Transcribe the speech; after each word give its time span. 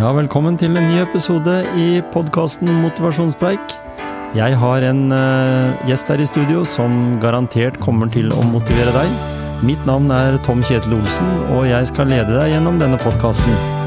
Ja, 0.00 0.14
velkommen 0.16 0.54
til 0.56 0.78
en 0.80 0.86
ny 0.88 1.02
episode 1.02 1.58
i 1.76 1.98
podkasten 2.14 2.70
Motivasjonspreik. 2.80 3.74
Jeg 4.32 4.56
har 4.56 4.86
en 4.88 5.02
uh, 5.12 5.76
gjest 5.84 6.08
her 6.08 6.22
i 6.24 6.28
studio 6.30 6.62
som 6.64 7.18
garantert 7.20 7.76
kommer 7.84 8.08
til 8.08 8.32
å 8.32 8.46
motivere 8.48 8.94
deg. 8.96 9.12
Mitt 9.60 9.84
navn 9.84 10.08
er 10.16 10.38
Tom 10.46 10.64
Kjetil 10.64 10.96
Olsen, 11.02 11.28
og 11.52 11.68
jeg 11.68 11.92
skal 11.92 12.08
lede 12.14 12.32
deg 12.32 12.54
gjennom 12.54 12.80
denne 12.80 12.96
podkasten. 13.04 13.79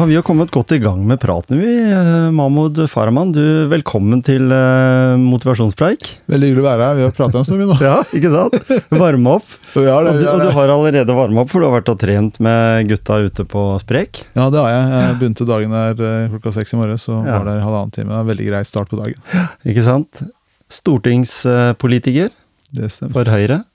Ja, 0.00 0.04
vi 0.08 0.14
har 0.16 0.22
kommet 0.24 0.48
godt 0.50 0.72
i 0.72 0.78
gang 0.80 1.02
med 1.04 1.18
praten, 1.20 1.58
vi. 1.60 1.72
Eh, 1.92 2.30
Mahmoud 2.32 2.78
Farahman, 2.88 3.34
du, 3.36 3.42
velkommen 3.68 4.22
til 4.24 4.46
eh, 4.48 5.16
motivasjonspreik. 5.20 6.06
Veldig 6.30 6.48
hyggelig 6.48 6.62
å 6.62 6.64
være 6.64 6.86
her. 6.86 6.94
Vi 6.96 7.04
har 7.04 7.12
pratet 7.18 7.36
en 7.36 7.44
stund, 7.44 7.60
vi 7.60 7.66
nå. 7.68 7.76
Ja, 7.84 7.98
ikke 8.16 8.30
sant? 8.32 8.56
Varme 8.96 9.34
opp. 9.36 9.50
Og 9.76 9.84
det, 9.84 9.90
Og 9.92 10.16
du, 10.16 10.24
har 10.24 10.32
og 10.32 10.40
du 10.40 10.54
har 10.56 10.72
allerede 10.72 11.16
varma 11.18 11.44
opp, 11.44 11.52
for 11.52 11.60
du 11.60 11.68
har 11.68 11.74
vært 11.76 11.92
og 11.92 11.98
trent 12.00 12.40
med 12.40 12.88
gutta 12.88 13.18
ute 13.26 13.44
på 13.52 13.66
sprek. 13.84 14.22
Ja, 14.38 14.46
det 14.48 14.62
har 14.64 14.72
jeg. 14.72 14.88
Jeg 14.96 15.18
begynte 15.20 15.48
dagen 15.52 15.76
der 15.76 16.00
eh, 16.08 16.32
klokka 16.32 16.54
seks 16.56 16.72
i 16.72 16.80
morges, 16.80 17.04
så 17.04 17.18
Ja. 17.20 17.36
var 17.36 17.44
der 17.50 17.60
halvannen 17.66 17.92
time. 17.98 18.22
Veldig 18.30 18.48
grei 18.48 18.62
start 18.72 18.88
på 18.94 19.02
dagen. 19.02 19.20
Ikke 19.68 19.84
sant? 19.84 20.24
Stortingspolitiker 20.80 22.32
Det 22.72 22.88
for 23.04 23.28
Høyre. 23.36 23.66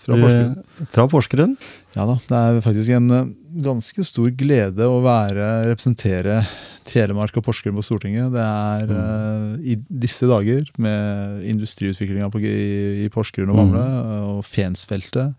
Fra 0.00 0.16
Du- 0.16 0.22
Porsgrunn. 0.22 0.86
Fra 0.94 1.06
Porsgrunn. 1.08 1.56
Ja 1.96 2.06
da. 2.08 2.14
Det 2.28 2.36
er 2.40 2.60
faktisk 2.64 2.90
en 2.96 3.10
eh, 3.10 3.26
ganske 3.62 4.04
stor 4.06 4.30
glede 4.38 4.86
å 4.88 5.00
være 5.04 5.48
representere 5.68 6.46
Telemark 6.90 7.36
og 7.36 7.44
Porsgrunn 7.44 7.76
på 7.76 7.84
Stortinget. 7.84 8.32
Det 8.32 8.40
er 8.42 8.86
Mm. 8.88 8.96
uh, 8.96 9.58
i 9.62 9.76
disse 10.00 10.26
dager, 10.26 10.64
med 10.78 11.44
industriutviklinga 11.44 12.30
i, 12.40 13.04
i 13.04 13.08
Porsgrunn 13.12 13.50
og 13.52 13.56
Bamble, 13.60 13.84
Mm. 13.84 14.22
og 14.38 14.44
Fensfeltet, 14.44 15.34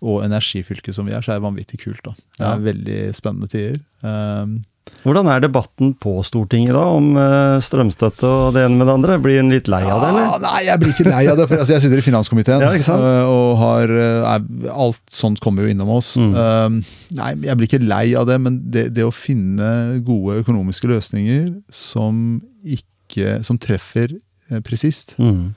og 0.00 0.22
energifylket 0.24 0.94
som 0.94 1.04
vi 1.06 1.12
er, 1.12 1.20
så 1.20 1.32
er 1.34 1.40
det 1.40 1.48
vanvittig 1.48 1.80
kult. 1.82 2.00
da. 2.04 2.12
Det 2.12 2.40
Ja. 2.40 2.54
er 2.54 2.64
veldig 2.72 3.14
spennende 3.14 3.48
tider. 3.50 3.80
Um, 4.02 4.64
Hvordan 5.06 5.28
er 5.30 5.40
debatten 5.42 5.92
på 6.02 6.16
Stortinget 6.26 6.74
da, 6.74 6.82
om 6.96 7.12
eh, 7.18 7.56
strømstøtte 7.62 8.26
og 8.26 8.54
det 8.56 8.64
ene 8.66 8.78
med 8.80 8.86
det 8.88 8.94
andre? 8.96 9.16
Blir 9.22 9.38
en 9.38 9.50
litt 9.54 9.68
lei 9.70 9.82
av 9.86 10.00
det, 10.02 10.08
Ja, 10.10 10.24
eller? 10.26 10.40
nei, 10.42 10.60
jeg 10.66 10.80
blir 10.82 10.92
ikke 10.94 11.06
lei 11.10 11.20
av 11.30 11.36
det. 11.38 11.46
For 11.50 11.60
altså, 11.62 11.74
jeg 11.76 11.84
sitter 11.84 12.02
i 12.02 12.06
finanskomiteen, 12.06 12.64
Ja, 12.64 12.72
øh, 12.74 13.30
og 13.30 13.50
har 13.60 13.92
er, 13.98 14.46
Alt 14.72 15.02
sånt 15.14 15.38
kommer 15.44 15.62
jo 15.66 15.70
innom 15.74 15.90
oss. 15.94 16.12
Mm. 16.18 16.80
Nei, 17.18 17.28
jeg 17.46 17.56
blir 17.60 17.68
ikke 17.70 17.82
lei 17.86 18.06
av 18.18 18.26
det, 18.30 18.40
men 18.42 18.58
det, 18.70 18.88
det 18.96 19.06
å 19.06 19.12
finne 19.14 20.00
gode 20.06 20.40
økonomiske 20.42 20.90
løsninger 20.90 21.52
som 21.70 22.40
ikke 22.66 23.38
Som 23.46 23.58
treffer 23.62 24.10
eh, 24.50 24.58
presist, 24.66 25.14
Mm. 25.22 25.54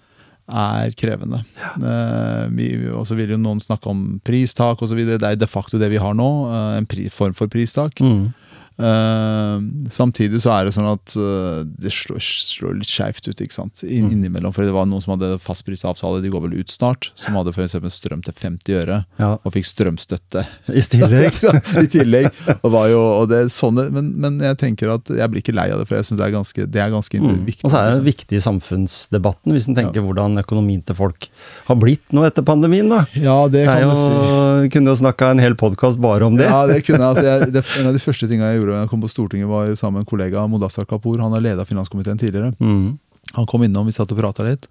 er 0.49 0.91
krevende. 0.97 1.43
Eh, 1.77 2.45
vi, 2.57 2.67
og 2.89 3.05
så 3.05 3.13
vil 3.17 3.33
jo 3.35 3.37
noen 3.41 3.59
snakke 3.61 3.89
om 3.89 4.19
pristak 4.25 4.81
osv. 4.85 4.97
Det 5.05 5.21
er 5.21 5.35
de 5.37 5.47
facto 5.49 5.77
det 5.81 5.89
vi 5.93 5.97
har 6.01 6.13
nå. 6.17 6.29
eh, 6.49 6.77
en 6.81 6.87
form 7.13 7.33
for 7.37 7.47
pristak. 7.47 7.97
Mm. 8.01 8.31
Eh, 8.79 9.59
samtidig 9.91 10.39
så 10.43 10.53
er 10.55 10.65
det 10.69 10.73
sånn 10.75 10.87
at 10.87 11.13
uh, 11.19 11.63
det 11.67 11.91
slår, 11.91 12.21
slår 12.23 12.77
litt 12.79 12.87
skeivt 12.89 13.27
ut 13.27 13.41
ikke 13.43 13.55
sant? 13.55 13.83
In, 13.83 14.07
Mm. 14.09 14.13
innimellom. 14.15 14.53
For 14.55 14.63
det 14.63 14.71
var 14.73 14.85
noen 14.87 15.03
som 15.03 15.13
hadde 15.17 15.35
fastprisavtale, 15.43 16.21
de 16.23 16.29
går 16.31 16.45
vel 16.47 16.53
ut 16.61 16.71
snart, 16.71 17.09
som 17.19 17.35
hadde 17.35 17.51
for 17.53 17.65
eksempel 17.65 17.91
strøm 17.91 18.21
til 18.25 18.33
50 18.39 18.77
øre, 18.79 18.99
Ja, 19.19 19.33
og 19.43 19.51
fikk 19.53 19.67
strømstøtte 19.67 20.45
i 20.71 20.81
tillegg. 20.87 21.35
i 21.83 21.87
tillegg. 21.91 22.29
Og 22.63 22.71
var 22.71 22.87
jo, 22.93 23.01
og 23.19 23.27
det 23.29 23.41
sånne, 23.51 23.89
men, 23.91 24.13
men 24.23 24.39
jeg 24.39 24.57
tenker 24.63 24.93
at 24.95 25.11
jeg 25.11 25.29
blir 25.33 25.43
ikke 25.43 25.55
lei 25.57 25.67
av 25.73 25.81
det, 25.83 25.87
for 25.89 25.99
jeg 25.99 26.07
syns 26.07 26.21
det 26.21 26.27
er 26.29 26.35
ganske, 26.37 26.65
det 26.71 26.81
er 26.85 26.93
ganske 26.95 27.19
Mm. 27.19 27.43
viktig. 27.45 27.65
Og 27.67 27.73
så 27.73 27.81
er 27.83 27.91
det 27.97 28.05
viktig 28.07 28.37
i 28.39 28.41
samfunnsdebatten, 28.45 29.51
hvis 29.53 29.67
en 29.67 29.75
tenker 29.75 30.01
hvordan 30.05 30.39
økonomien 30.39 30.81
til 30.87 30.95
folk 30.95 31.27
har 31.67 31.75
blitt 31.81 32.13
nå 32.15 32.23
etter 32.25 32.45
pandemien, 32.47 32.87
da. 32.89 33.03
Ja, 33.19 33.41
det 33.51 33.59
Det 33.59 33.67
er 33.67 33.81
kan 33.81 33.89
jo, 33.89 33.95
si. 33.99 34.38
Kunne 34.73 34.91
jo 34.91 34.99
snakka 34.99 35.31
en 35.31 35.39
hel 35.39 35.55
podkast 35.55 35.97
bare 36.01 36.25
om 36.27 36.35
det. 36.35 36.45
Ja, 36.49 36.65
det 36.67 36.81
kunne. 36.85 37.05
Altså, 37.07 37.23
jeg 37.23 37.53
det, 37.53 37.63
en 37.79 37.87
av 37.87 37.93
de 37.95 37.99
første 38.03 38.27
tinga 38.27 38.51
jeg 38.51 38.59
gjorde 38.59 38.75
da 38.75 38.81
jeg 38.83 38.89
kom 38.91 39.01
på 39.01 39.09
Stortinget, 39.11 39.47
var 39.47 39.71
sammen 39.79 39.99
med 40.01 40.05
en 40.07 40.11
kollega, 40.11 40.43
Modassar 40.51 40.85
Kapur. 40.89 41.19
Han 41.23 41.31
har 41.31 41.41
leda 41.41 41.65
finanskomiteen 41.65 42.19
tidligere. 42.19 42.51
Mm. 42.59 42.97
Han 43.37 43.45
kom 43.45 43.63
innom, 43.63 43.85
vi 43.85 43.91
satt 43.95 44.11
og 44.11 44.19
prata 44.19 44.43
litt. 44.43 44.67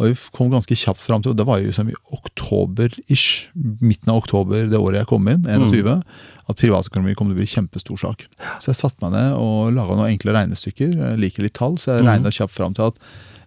Og 0.00 0.06
vi 0.08 0.14
kom 0.32 0.48
ganske 0.48 0.72
kjapt 0.78 1.02
fram 1.04 1.20
til, 1.20 1.32
og 1.34 1.36
det 1.36 1.44
var 1.44 1.60
jo 1.60 1.72
som 1.76 1.88
i 1.90 1.96
oktober-ish, 2.16 3.48
midten 3.82 4.08
av 4.12 4.22
oktober 4.22 4.68
det 4.70 4.78
året 4.80 5.02
jeg 5.02 5.08
kom 5.10 5.26
inn, 5.28 5.42
21, 5.44 6.00
at 6.48 6.56
privatøkonomi 6.60 7.14
kom 7.18 7.28
til 7.28 7.36
å 7.36 7.40
bli 7.40 7.44
en 7.48 7.54
kjempestor 7.54 8.00
sak. 8.00 8.24
Så 8.62 8.70
jeg 8.72 8.78
satte 8.80 9.02
meg 9.04 9.12
ned 9.18 9.34
og 9.36 9.74
laga 9.76 9.98
noen 9.98 10.14
enkle 10.14 10.32
regnestykker. 10.36 10.94
Jeg 10.96 11.20
liker 11.20 11.44
litt 11.44 11.54
tall, 11.58 11.76
så 11.76 11.98
jeg 11.98 12.04
Mhm. 12.04 12.10
regna 12.14 12.30
kjapt 12.32 12.54
fram 12.56 12.74
til 12.74 12.86
at 12.86 12.94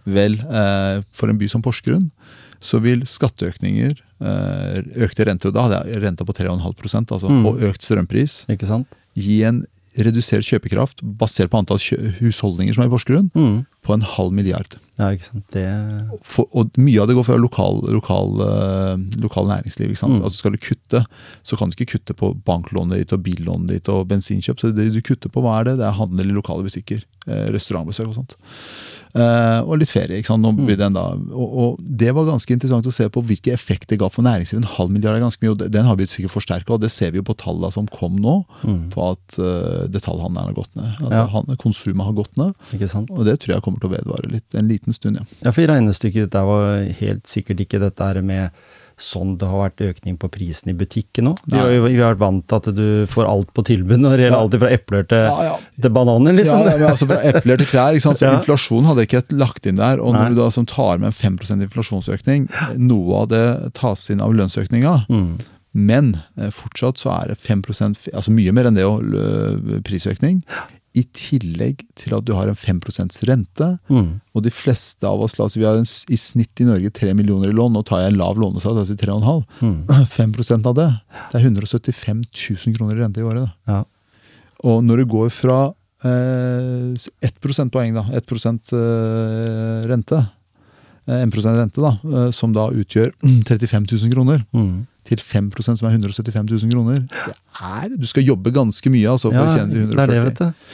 vel, 0.05 0.33
eh, 0.33 1.01
for 1.11 1.29
en 1.29 1.37
by 1.37 1.47
som 1.49 1.61
Porsgrunn, 1.61 2.11
så 2.63 2.79
vil 2.83 3.03
skatteøkninger, 3.07 3.97
eh, 4.23 4.79
økte 5.05 5.27
renter, 5.27 5.51
og 5.51 5.57
da 5.57 5.67
hadde 5.67 5.81
jeg 5.91 6.03
renta 6.05 6.25
på 6.27 6.35
3,5 6.37 7.11
altså, 7.11 7.29
mm. 7.29 7.45
og 7.49 7.63
økt 7.69 7.85
strømpris, 7.85 8.43
gi 9.19 9.43
en 9.47 9.65
redusert 9.99 10.47
kjøpekraft 10.47 11.03
basert 11.19 11.51
på 11.51 11.59
antall 11.59 11.81
husholdninger 12.21 12.73
som 12.73 12.85
er 12.85 12.89
i 12.89 12.93
Porsgrunn, 12.93 13.29
Mm. 13.35 13.65
På 13.83 13.93
en 13.93 14.01
halv 14.01 14.31
milliard. 14.33 14.77
Ja, 14.99 15.07
ikke 15.09 15.25
sant. 15.25 15.45
Det 15.51 15.63
for, 16.21 16.45
og 16.53 16.75
mye 16.77 17.01
av 17.01 17.07
det 17.09 17.15
går 17.17 17.25
fra 17.25 17.37
lokal, 17.41 17.79
lokal, 17.95 18.35
eh, 18.45 18.97
lokal 19.23 19.47
næringsliv. 19.49 19.89
ikke 19.91 20.01
sant? 20.03 20.19
Mm. 20.19 20.23
Altså 20.23 20.37
Skal 20.43 20.53
du 20.53 20.59
kutte, 20.61 21.01
så 21.43 21.57
kan 21.57 21.69
du 21.71 21.75
ikke 21.75 21.97
kutte 21.97 22.13
på 22.15 22.29
banklånet 22.45 23.01
ditt 23.01 23.13
og 23.17 23.23
billånet 23.25 23.67
ditt 23.73 23.89
og 23.89 24.05
bensinkjøp. 24.11 24.59
Så 24.61 24.69
det 24.75 24.91
du 24.93 25.01
kutter 25.01 25.29
på, 25.33 25.41
hva 25.41 25.59
er 25.59 25.71
det? 25.71 25.77
Det 25.81 25.87
er 25.89 25.97
handel 25.97 26.29
i 26.29 26.37
lokale 26.37 26.63
butikker. 26.67 27.01
Eh, 27.25 27.47
restaurantbesøk 27.55 28.07
og 28.11 28.15
sånt. 28.19 28.35
Eh, 29.15 29.59
og 29.61 29.77
litt 29.81 29.91
ferie. 29.93 30.17
ikke 30.19 30.31
sant? 30.33 30.41
Nå 30.43 30.51
blir 30.57 30.77
det 30.77 30.87
enda, 30.87 31.03
og, 31.13 31.49
og 31.63 31.77
Det 31.83 32.09
var 32.15 32.25
ganske 32.25 32.53
interessant 32.55 32.85
å 32.89 32.93
se 32.93 33.05
på 33.13 33.21
hvilke 33.25 33.53
effekt 33.53 33.89
det 33.89 33.99
ga 34.01 34.09
for 34.13 34.25
næringslivet. 34.25 34.63
En 34.65 34.75
halv 34.77 34.91
milliard 34.93 35.17
er 35.19 35.25
ganske 35.25 35.41
mye, 35.45 35.53
og 35.53 35.61
den 35.73 35.85
har 35.89 35.97
vi 35.99 36.07
sikkert 36.09 36.33
forsterka. 36.33 36.77
Det 36.81 36.89
ser 36.91 37.11
vi 37.13 37.21
jo 37.21 37.25
på 37.27 37.35
tallene 37.37 37.71
som 37.73 37.87
kom 37.87 38.17
nå, 38.21 38.43
Mm. 38.63 38.89
på 38.93 39.01
at 39.11 39.35
uh, 39.39 39.87
detaljhandelen 39.91 40.47
har 40.47 40.53
gått 40.55 40.75
ned. 40.77 40.93
Altså 41.01 41.49
Ja. 41.49 41.55
Konsumet 41.59 42.05
har 42.05 42.13
gått 42.13 42.37
ned, 42.37 42.53
Ikke 42.73 42.87
sant? 42.89 43.09
og 43.11 43.25
det 43.25 43.39
tror 43.41 43.55
jeg 43.55 43.63
kommer 43.65 43.72
til 43.79 43.89
å 43.89 43.95
vedvare 43.97 44.29
litt, 44.31 44.47
en 44.57 44.67
liten 44.67 44.93
stund. 44.93 45.17
ja. 45.17 45.25
Ja, 45.43 45.51
for 45.51 45.61
i 45.63 45.67
regnestykket 45.67 46.29
ditt 46.29 46.33
var 46.47 46.83
helt 47.01 47.27
sikkert 47.27 47.59
ikke 47.65 47.79
dette 47.83 47.99
her 48.03 48.21
med 48.21 48.51
sånn 49.03 49.31
det 49.41 49.47
har 49.49 49.57
vært 49.71 49.81
økning 49.81 50.17
på 50.21 50.27
prisen 50.29 50.69
i 50.69 50.73
butikken 50.77 51.25
nå. 51.25 51.31
Vi 51.49 51.57
har 51.57 52.13
vært 52.13 52.19
vant 52.21 52.43
til 52.47 52.59
at 52.59 52.67
du 52.77 53.07
får 53.09 53.25
alt 53.25 53.49
på 53.57 53.63
tilbud 53.65 53.97
når 54.03 54.13
det 54.17 54.25
gjelder 54.27 54.37
Ja. 54.37 54.41
alt 54.45 54.57
fra 54.61 54.69
epler 54.69 55.07
til, 55.09 55.17
Ja, 55.17 55.43
ja. 55.47 55.55
til 55.81 55.89
bananer, 55.89 56.31
liksom. 56.37 56.61
Ja, 56.61 56.91
altså 56.91 57.07
Fra 57.09 57.17
epler 57.25 57.57
til 57.57 57.65
klær. 57.71 57.93
ikke 57.97 58.05
sant? 58.05 58.19
Så. 58.21 58.29
Inflasjon 58.37 58.85
hadde 58.85 59.01
jeg 59.01 59.09
ikke 59.09 59.33
lagt 59.41 59.65
inn 59.65 59.81
der. 59.81 59.97
Og 59.99 60.13
Nei. 60.13 60.21
når 60.21 60.29
du 60.29 60.35
da 60.43 60.49
som 60.51 60.65
tar 60.69 60.99
med 61.01 61.09
en 61.09 61.37
5 61.37 61.61
inflasjonsøkning, 61.65 62.47
noe 62.77 63.21
av 63.23 63.27
det 63.33 63.73
tas 63.73 64.09
inn 64.13 64.21
av 64.21 64.31
lønnsøkninga. 64.37 65.07
Mm. 65.09 65.39
Men 65.73 66.13
eh, 66.37 66.51
fortsatt 66.53 67.01
så 67.01 67.09
er 67.23 67.33
det 67.33 67.39
5 67.41 67.63
f- 67.97 68.13
altså 68.13 68.29
mye 68.29 68.53
mer 68.53 68.65
enn 68.69 68.75
det 68.77 68.85
prisøkning. 69.83 70.43
I 70.93 71.03
tillegg 71.09 71.79
til 71.97 72.13
at 72.13 72.25
du 72.27 72.35
har 72.37 72.49
en 72.51 72.57
5 72.57 72.79
rente. 73.25 73.69
Mm. 73.89 74.19
Og 74.35 74.43
de 74.45 74.51
fleste 74.53 75.07
av 75.09 75.21
oss, 75.25 75.39
la 75.39 75.47
oss 75.47 75.57
vi 75.57 75.65
har 75.65 75.79
en, 75.79 75.87
i 76.13 76.17
snitt 76.19 76.61
i 76.61 76.67
Norge 76.67 76.91
3 76.93 77.15
millioner 77.17 77.49
i 77.49 77.55
lån. 77.55 77.73
Nå 77.73 77.81
tar 77.87 78.03
jeg 78.03 78.13
en 78.13 78.19
lav 78.19 78.37
lånesats, 78.37 78.77
altså 78.77 78.93
3,5. 78.93 79.41
Mm. 79.65 79.79
5 80.17 80.67
av 80.69 80.75
det, 80.77 80.89
det 81.31 81.39
er 81.39 81.47
175 81.49 82.21
000 82.29 82.77
kroner 82.77 82.99
i 82.99 83.01
rente 83.01 83.23
i 83.23 83.25
året. 83.25 83.49
Da. 83.49 83.73
Ja. 83.73 83.81
Og 84.69 84.85
når 84.85 85.01
det 85.01 85.09
går 85.11 85.33
fra 85.33 85.57
eh, 86.05 86.93
1 87.25 87.41
prosentpoeng, 87.43 87.97
da, 87.97 88.05
1 88.13 88.37
eh, 88.77 89.89
rente, 89.89 90.21
eh, 91.09 91.25
1 91.25 91.37
rente 91.57 91.81
da, 91.83 91.97
eh, 92.05 92.29
som 92.31 92.53
da 92.53 92.69
utgjør 92.69 93.11
35 93.49 93.89
000 93.97 94.13
kroner, 94.13 94.45
Mm. 94.53 94.85
Til 95.03 95.17
5% 95.19 95.77
som 95.79 95.87
er 95.89 95.95
175 95.97 96.51
000 96.63 96.71
kroner, 96.71 96.99
det 97.07 97.33
er, 97.61 97.95
du 97.99 98.05
skal 98.07 98.23
jobbe 98.27 98.53
ganske 98.55 98.89
mye 98.93 99.09
altså, 99.11 99.31
for 99.33 99.43
å 99.43 99.55
tjene 99.57 99.73
de 99.73 99.85
det 99.91 99.99
er 99.99 100.11
det, 100.13 100.19
140. 100.19 100.27
vet 100.29 100.39
du. 100.41 100.69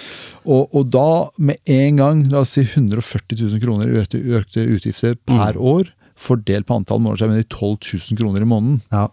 Og, 0.49 0.75
og 0.79 0.89
da, 0.93 1.05
med 1.37 1.57
en 1.75 1.97
gang, 1.99 2.21
la 2.31 2.43
oss 2.45 2.53
si 2.55 2.63
140 2.65 3.35
000 3.41 3.59
kroner 3.63 3.89
i 3.91 3.97
økte, 4.03 4.21
økte 4.39 4.65
utgifter 4.75 5.15
per 5.27 5.57
Mm. 5.57 5.63
år, 5.73 5.89
fordelt 6.19 6.65
på 6.67 6.75
antall 6.79 6.99
måneder, 7.03 7.21
så 7.21 7.29
er 7.29 7.41
det 7.41 7.49
12 7.49 7.77
000 8.11 8.17
kroner 8.19 8.41
i 8.43 8.47
måneden. 8.49 8.81
Ja. 8.91 9.07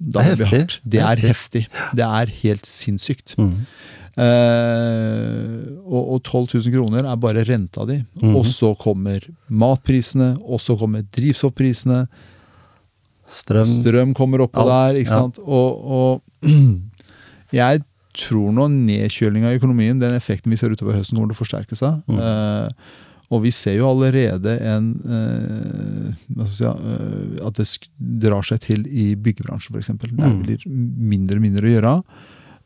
Da 0.00 0.20
Det 0.20 0.20
er 0.20 0.28
heftig. 0.30 0.50
hardt. 0.52 0.76
Det 0.84 1.00
er 1.04 1.16
heftig. 1.28 1.62
Det 1.94 2.04
er 2.06 2.30
helt 2.42 2.64
sinnssykt. 2.66 3.34
Mm. 3.38 3.56
Uh, 4.20 5.80
og, 5.86 6.02
og 6.16 6.22
12 6.24 6.46
000 6.66 6.74
kroner 6.74 7.06
er 7.08 7.18
bare 7.20 7.44
renta 7.48 7.84
di. 7.88 7.98
Mm. 8.22 8.34
Og 8.38 8.46
så 8.48 8.72
kommer 8.80 9.24
matprisene, 9.48 10.34
og 10.40 10.60
så 10.62 10.76
kommer 10.80 11.04
drivstoffprisene. 11.16 12.04
Strøm. 13.30 13.68
Strøm 13.82 14.14
kommer 14.18 14.42
oppå 14.46 14.64
der. 14.66 14.98
ikke 15.00 15.10
ja. 15.14 15.20
sant? 15.22 15.38
Og, 15.38 15.84
og 16.00 16.22
jeg 17.60 17.82
tror 18.20 18.50
nå 18.56 18.66
nedkjølinga 18.72 19.52
i 19.54 19.60
økonomien, 19.60 20.00
den 20.02 20.16
effekten 20.16 20.50
vi 20.50 20.58
ser 20.58 20.72
utover 20.74 20.96
høsten, 20.98 21.16
kommer 21.18 21.30
til 21.30 21.38
å 21.38 21.42
forsterke 21.44 21.78
seg. 21.78 22.00
Mm. 22.10 22.18
Eh, 22.18 22.98
Og 23.30 23.44
vi 23.44 23.52
ser 23.54 23.76
jo 23.78 23.86
allerede 23.86 24.56
en 24.66 24.86
eh, 25.06 26.46
si, 26.50 26.64
eh, 26.66 27.46
At 27.46 27.54
det 27.60 27.66
drar 28.26 28.42
seg 28.42 28.58
til 28.64 28.82
i 28.90 29.12
byggebransjen, 29.14 29.76
f.eks. 29.78 29.92
Det 30.02 30.10
Mm. 30.18 30.40
blir 30.42 30.64
mindre 30.66 31.36
og 31.38 31.42
mindre 31.46 31.62
å 31.68 31.74
gjøre. 31.76 31.92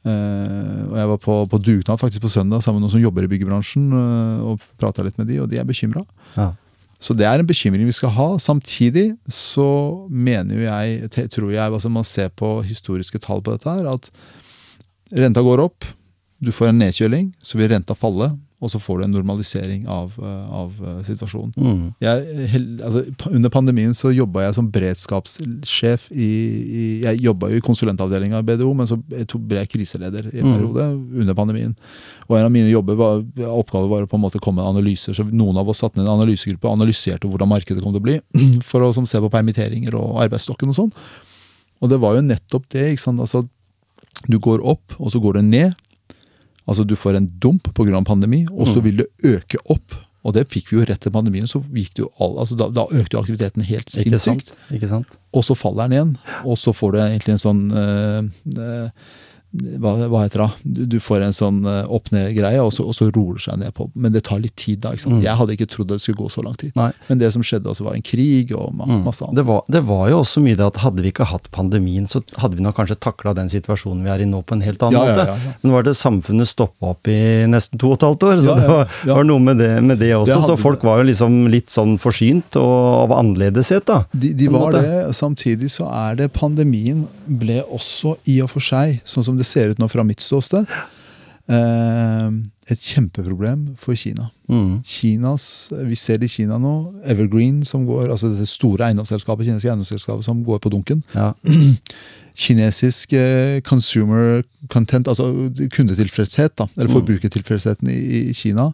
Eh, 0.04 0.80
og 0.88 0.96
Jeg 0.96 1.08
var 1.12 1.18
på, 1.20 1.36
på 1.52 1.60
dugnad 1.60 2.00
faktisk 2.00 2.24
på 2.24 2.32
søndag 2.32 2.62
sammen 2.64 2.80
med 2.80 2.86
noen 2.88 2.94
som 2.96 3.04
jobber 3.04 3.24
i 3.24 3.30
byggebransjen, 3.34 3.86
eh, 3.92 4.40
og 4.48 4.60
prata 4.80 5.04
litt 5.04 5.18
med 5.20 5.28
de, 5.28 5.38
og 5.44 5.48
de 5.52 5.60
er 5.60 5.68
bekymra. 5.68 6.04
Ja. 6.36 6.54
Så 7.04 7.12
det 7.16 7.26
er 7.28 7.40
en 7.40 7.48
bekymring 7.48 7.84
vi 7.84 7.96
skal 7.96 8.14
ha. 8.16 8.28
Samtidig 8.40 9.10
så 9.28 9.66
mener 10.08 10.56
jo 10.56 10.64
jeg, 10.64 11.28
tror 11.34 11.50
jeg, 11.52 11.66
altså 11.66 11.92
man 11.92 12.06
ser 12.08 12.30
på 12.32 12.56
historiske 12.64 13.20
tall 13.20 13.44
på 13.44 13.52
dette 13.52 13.68
her, 13.68 13.90
at 13.92 14.08
renta 15.12 15.44
går 15.44 15.66
opp, 15.66 15.84
du 16.40 16.50
får 16.52 16.72
en 16.72 16.80
nedkjøling, 16.80 17.28
så 17.44 17.60
vil 17.60 17.70
renta 17.72 17.96
falle, 17.96 18.30
og 18.64 18.72
så 18.72 18.80
får 18.80 18.98
du 19.00 19.04
en 19.04 19.14
normalisering 19.14 19.84
av, 19.92 20.14
eh, 20.16 20.46
av 20.56 20.78
eh, 20.80 21.00
situasjonen. 21.04 21.52
Mm. 21.54 21.82
Jeg, 22.00 22.62
altså, 22.80 23.02
under 23.28 23.52
pandemien 23.52 23.92
så 23.96 24.12
jobba 24.14 24.46
jeg 24.46 24.56
som 24.56 24.70
beredskapssjef 24.72 26.08
i, 26.12 26.28
i 26.64 26.84
Jeg 27.04 27.20
jobba 27.24 27.50
jo 27.52 27.60
i 27.60 27.64
konsulentavdelinga 27.64 28.40
i 28.40 28.46
BDO, 28.48 28.70
men 28.76 28.88
så 28.88 28.96
ble 28.98 29.60
jeg 29.62 29.72
kriseleder 29.76 30.30
i 30.32 30.40
en 30.40 30.44
Mm. 30.44 30.54
periode 30.54 30.84
under 31.20 31.34
pandemien. 31.34 31.74
Og 32.28 32.36
en 32.38 32.44
av 32.46 32.52
mine 32.52 32.70
jobber 32.70 32.96
var, 32.96 33.22
oppgaver 33.48 33.88
var 33.88 34.04
å 34.04 34.08
på 34.10 34.16
en 34.18 34.24
måte 34.24 34.40
komme 34.40 34.62
med 34.62 34.68
analyser. 34.70 35.14
Så 35.16 35.24
noen 35.30 35.56
av 35.60 35.68
oss 35.68 35.80
satte 35.82 35.98
ned 35.98 36.06
en 36.08 36.20
analysegruppe 36.20 36.68
og 36.68 36.78
analyserte 36.78 37.28
hvordan 37.28 37.48
markedet 37.50 37.82
kom 37.82 37.92
til 37.94 38.00
å 38.02 38.06
bli, 38.08 38.18
for 38.70 38.84
å 38.84 38.92
som, 38.94 39.06
se 39.06 39.20
på 39.20 39.30
permitteringer 39.32 39.96
og 39.98 40.20
arbeidsstokken 40.24 40.72
og 40.72 40.78
sånn. 40.78 40.92
Og 41.82 41.90
det 41.90 41.98
var 42.00 42.16
jo 42.16 42.24
nettopp 42.24 42.68
det. 42.72 42.92
ikke 42.94 43.04
sant? 43.04 43.20
Altså, 43.20 43.44
du 44.30 44.38
går 44.38 44.62
opp, 44.64 44.94
og 44.98 45.10
så 45.12 45.20
går 45.20 45.40
du 45.40 45.42
ned. 45.42 45.74
Altså 46.68 46.86
Du 46.86 46.94
får 46.96 47.16
en 47.16 47.26
dump 47.38 47.68
pga. 47.74 48.02
pandemi, 48.04 48.46
og 48.50 48.66
så 48.68 48.76
Mm. 48.80 48.82
vil 48.84 48.96
det 48.96 49.06
øke 49.24 49.58
opp. 49.70 49.94
Og 50.24 50.32
det 50.32 50.48
fikk 50.48 50.70
vi 50.70 50.78
jo 50.78 50.84
rett 50.88 51.00
til 51.00 51.12
pandemien. 51.12 51.44
så 51.46 51.60
gikk 51.60 51.92
det 51.94 51.98
jo 52.04 52.10
all, 52.18 52.38
altså 52.38 52.56
da, 52.56 52.68
da 52.70 52.86
økte 52.86 53.12
jo 53.12 53.20
aktiviteten 53.20 53.62
helt 53.62 53.86
Ikke 53.92 54.18
sant? 54.18 54.40
sinnssykt. 54.46 54.72
Ikke 54.72 54.88
sant? 54.88 55.18
Og 55.34 55.44
så 55.44 55.54
faller 55.54 55.88
den 55.88 55.92
igjen. 55.92 56.16
Og 56.46 56.56
så 56.56 56.72
får 56.72 56.92
du 56.92 56.98
egentlig 56.98 57.28
en 57.28 57.44
sånn 57.44 57.72
øh, 57.72 58.30
eh, 58.56 58.90
hva, 59.54 59.92
hva 60.10 60.22
heter 60.24 60.42
det? 60.42 60.50
Du, 60.64 60.80
du 60.94 60.96
får 61.02 61.22
en 61.28 61.34
sånn 61.36 61.60
eh, 61.68 61.84
opp-ned-greie, 61.94 62.58
og, 62.62 62.72
så- 62.74 62.86
og 62.90 62.94
så 62.96 63.06
roer 63.14 63.38
det 63.38 63.44
seg 63.46 63.58
ned 63.60 63.74
på. 63.76 63.86
Men 63.94 64.12
det 64.12 64.24
tar 64.26 64.40
litt 64.42 64.56
tid, 64.58 64.80
da. 64.82 64.90
Mm. 64.94 65.20
Jeg 65.22 65.36
hadde 65.38 65.54
ikke 65.56 65.68
trodd 65.70 65.88
det 65.92 66.00
skulle 66.02 66.18
gå 66.24 66.30
så 66.32 66.42
lang 66.44 66.56
tid. 66.58 66.72
Nei. 66.76 66.90
Men 67.08 67.18
det 67.22 67.30
som 67.32 67.42
skjedde 67.46 67.70
også, 67.70 67.84
var 67.86 67.94
en 67.94 68.02
krig 68.02 68.50
og 68.56 68.72
ma 68.74 68.84
Mm. 68.84 69.04
masse 69.04 69.22
annet. 69.24 69.36
Det, 69.38 69.44
var, 69.46 69.62
det 69.70 69.82
var 69.86 70.08
jo 70.10 70.18
også 70.22 70.42
mye 70.42 70.56
det 70.58 70.66
at 70.66 70.76
hadde 70.82 71.02
vi 71.02 71.10
ikke 71.12 71.26
hatt 71.30 71.46
pandemien, 71.54 72.06
så 72.10 72.20
hadde 72.36 72.56
vi 72.58 72.62
nok 72.66 72.76
kanskje 72.76 72.98
takla 73.00 73.34
den 73.34 73.48
situasjonen 73.48 74.02
vi 74.04 74.10
er 74.10 74.20
i 74.24 74.28
nå 74.28 74.42
på 74.44 74.54
en 74.58 74.60
helt 74.66 74.82
annen 74.82 74.98
Ja, 74.98 75.04
måte. 75.06 75.26
ja, 75.30 75.36
ja. 75.38 75.52
Men 75.62 75.72
var 75.72 75.82
det 75.86 75.94
samfunnet 75.96 76.48
stoppa 76.50 76.90
opp 76.92 77.08
i 77.08 77.46
nesten 77.48 77.78
to 77.78 77.92
og 77.94 77.98
et 77.98 78.06
halvt 78.08 78.26
år, 78.28 78.42
så 78.44 78.56
det 78.58 78.68
var, 78.68 78.90
var 79.14 79.24
noe 79.24 79.38
med 79.40 79.58
det, 79.62 79.70
med 79.82 79.98
det 80.02 80.10
også. 80.18 80.34
Det 80.34 80.50
så 80.50 80.58
folk 80.60 80.82
var 80.84 80.98
jo 81.02 81.08
liksom 81.12 81.38
litt 81.50 81.70
sånn 81.72 81.96
forsynt 82.02 82.58
og 82.60 83.06
av 83.06 83.14
annerledeshet, 83.20 83.84
da. 83.86 84.02
De, 84.12 84.32
de 84.34 84.48
var 84.52 84.72
det. 84.76 85.14
Samtidig 85.14 85.70
så 85.70 85.86
er 85.90 86.16
det 86.20 86.32
pandemien 86.36 87.06
ble 87.26 87.62
også 87.72 88.16
i 88.28 88.40
og 88.44 88.50
for 88.50 88.60
seg, 88.60 89.00
sånn 89.08 89.24
som 89.24 89.36
det 89.38 89.43
ser 89.46 89.72
ut 89.72 89.80
nå 89.82 89.88
fra 89.92 90.04
mitt 90.06 90.22
ståsted, 90.24 90.66
eh, 91.48 92.28
et 92.72 92.80
kjempeproblem 92.80 93.74
for 93.80 93.96
Kina. 93.98 94.30
Mm. 94.48 94.82
Kinas, 94.84 95.70
Vi 95.84 95.96
ser 95.96 96.18
det 96.18 96.30
i 96.30 96.34
Kina 96.36 96.58
nå. 96.58 96.74
Evergreen, 97.04 97.64
som 97.64 97.86
går, 97.86 98.10
altså 98.10 98.32
det 98.32 98.48
store 98.48 98.88
eiendomsselskapet, 98.88 99.46
kinesiske 99.46 99.72
eiendomsselskapet 99.72 100.24
som 100.24 100.44
går 100.44 100.58
på 100.58 100.72
dunken. 100.72 101.02
Ja. 101.14 101.32
Kinesisk 102.34 103.12
eh, 103.14 103.60
consumer 103.62 104.42
content, 104.72 105.06
altså 105.06 105.28
kundetilfredshet, 105.70 106.56
da, 106.58 106.66
eller 106.76 106.88
Mm. 106.90 106.96
forbrukertilfredsheten 106.98 107.88
i, 107.92 108.32
Kina, 108.34 108.72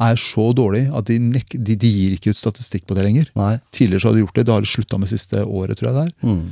er 0.00 0.16
så 0.16 0.52
dårlig 0.56 0.86
at 0.96 1.04
de, 1.10 1.18
nek 1.18 1.48
de, 1.52 1.76
de 1.76 1.90
gir 1.92 2.14
ikke 2.16 2.30
ut 2.32 2.36
statistikk 2.40 2.86
på 2.88 2.94
det 2.96 3.04
lenger. 3.04 3.28
Nei. 3.36 3.58
Tidligere 3.70 4.00
så 4.00 4.08
hadde 4.08 4.20
de 4.20 4.24
gjort 4.24 4.34
det, 4.40 4.46
det 4.48 4.54
har 4.54 4.64
de 4.64 4.72
slutta 4.72 4.98
med 4.98 5.08
siste 5.12 5.44
året, 5.44 5.76
tror 5.78 5.90
jeg 5.92 5.98
det. 6.00 6.14
Mm. 6.24 6.48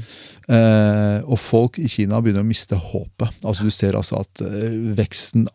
Eh, 0.51 1.19
og 1.31 1.39
folk 1.41 1.79
i 1.81 1.89
Kina 1.89 2.21
begynner 2.21 2.45
å 2.45 2.51
miste 2.51 2.77
håpet. 2.77 3.33
Altså 3.45 3.65
Du 3.65 3.71
ser 3.71 3.97
altså 3.97 4.21
at 4.21 4.43
eh, 4.45 4.77
veksten 5.01 5.49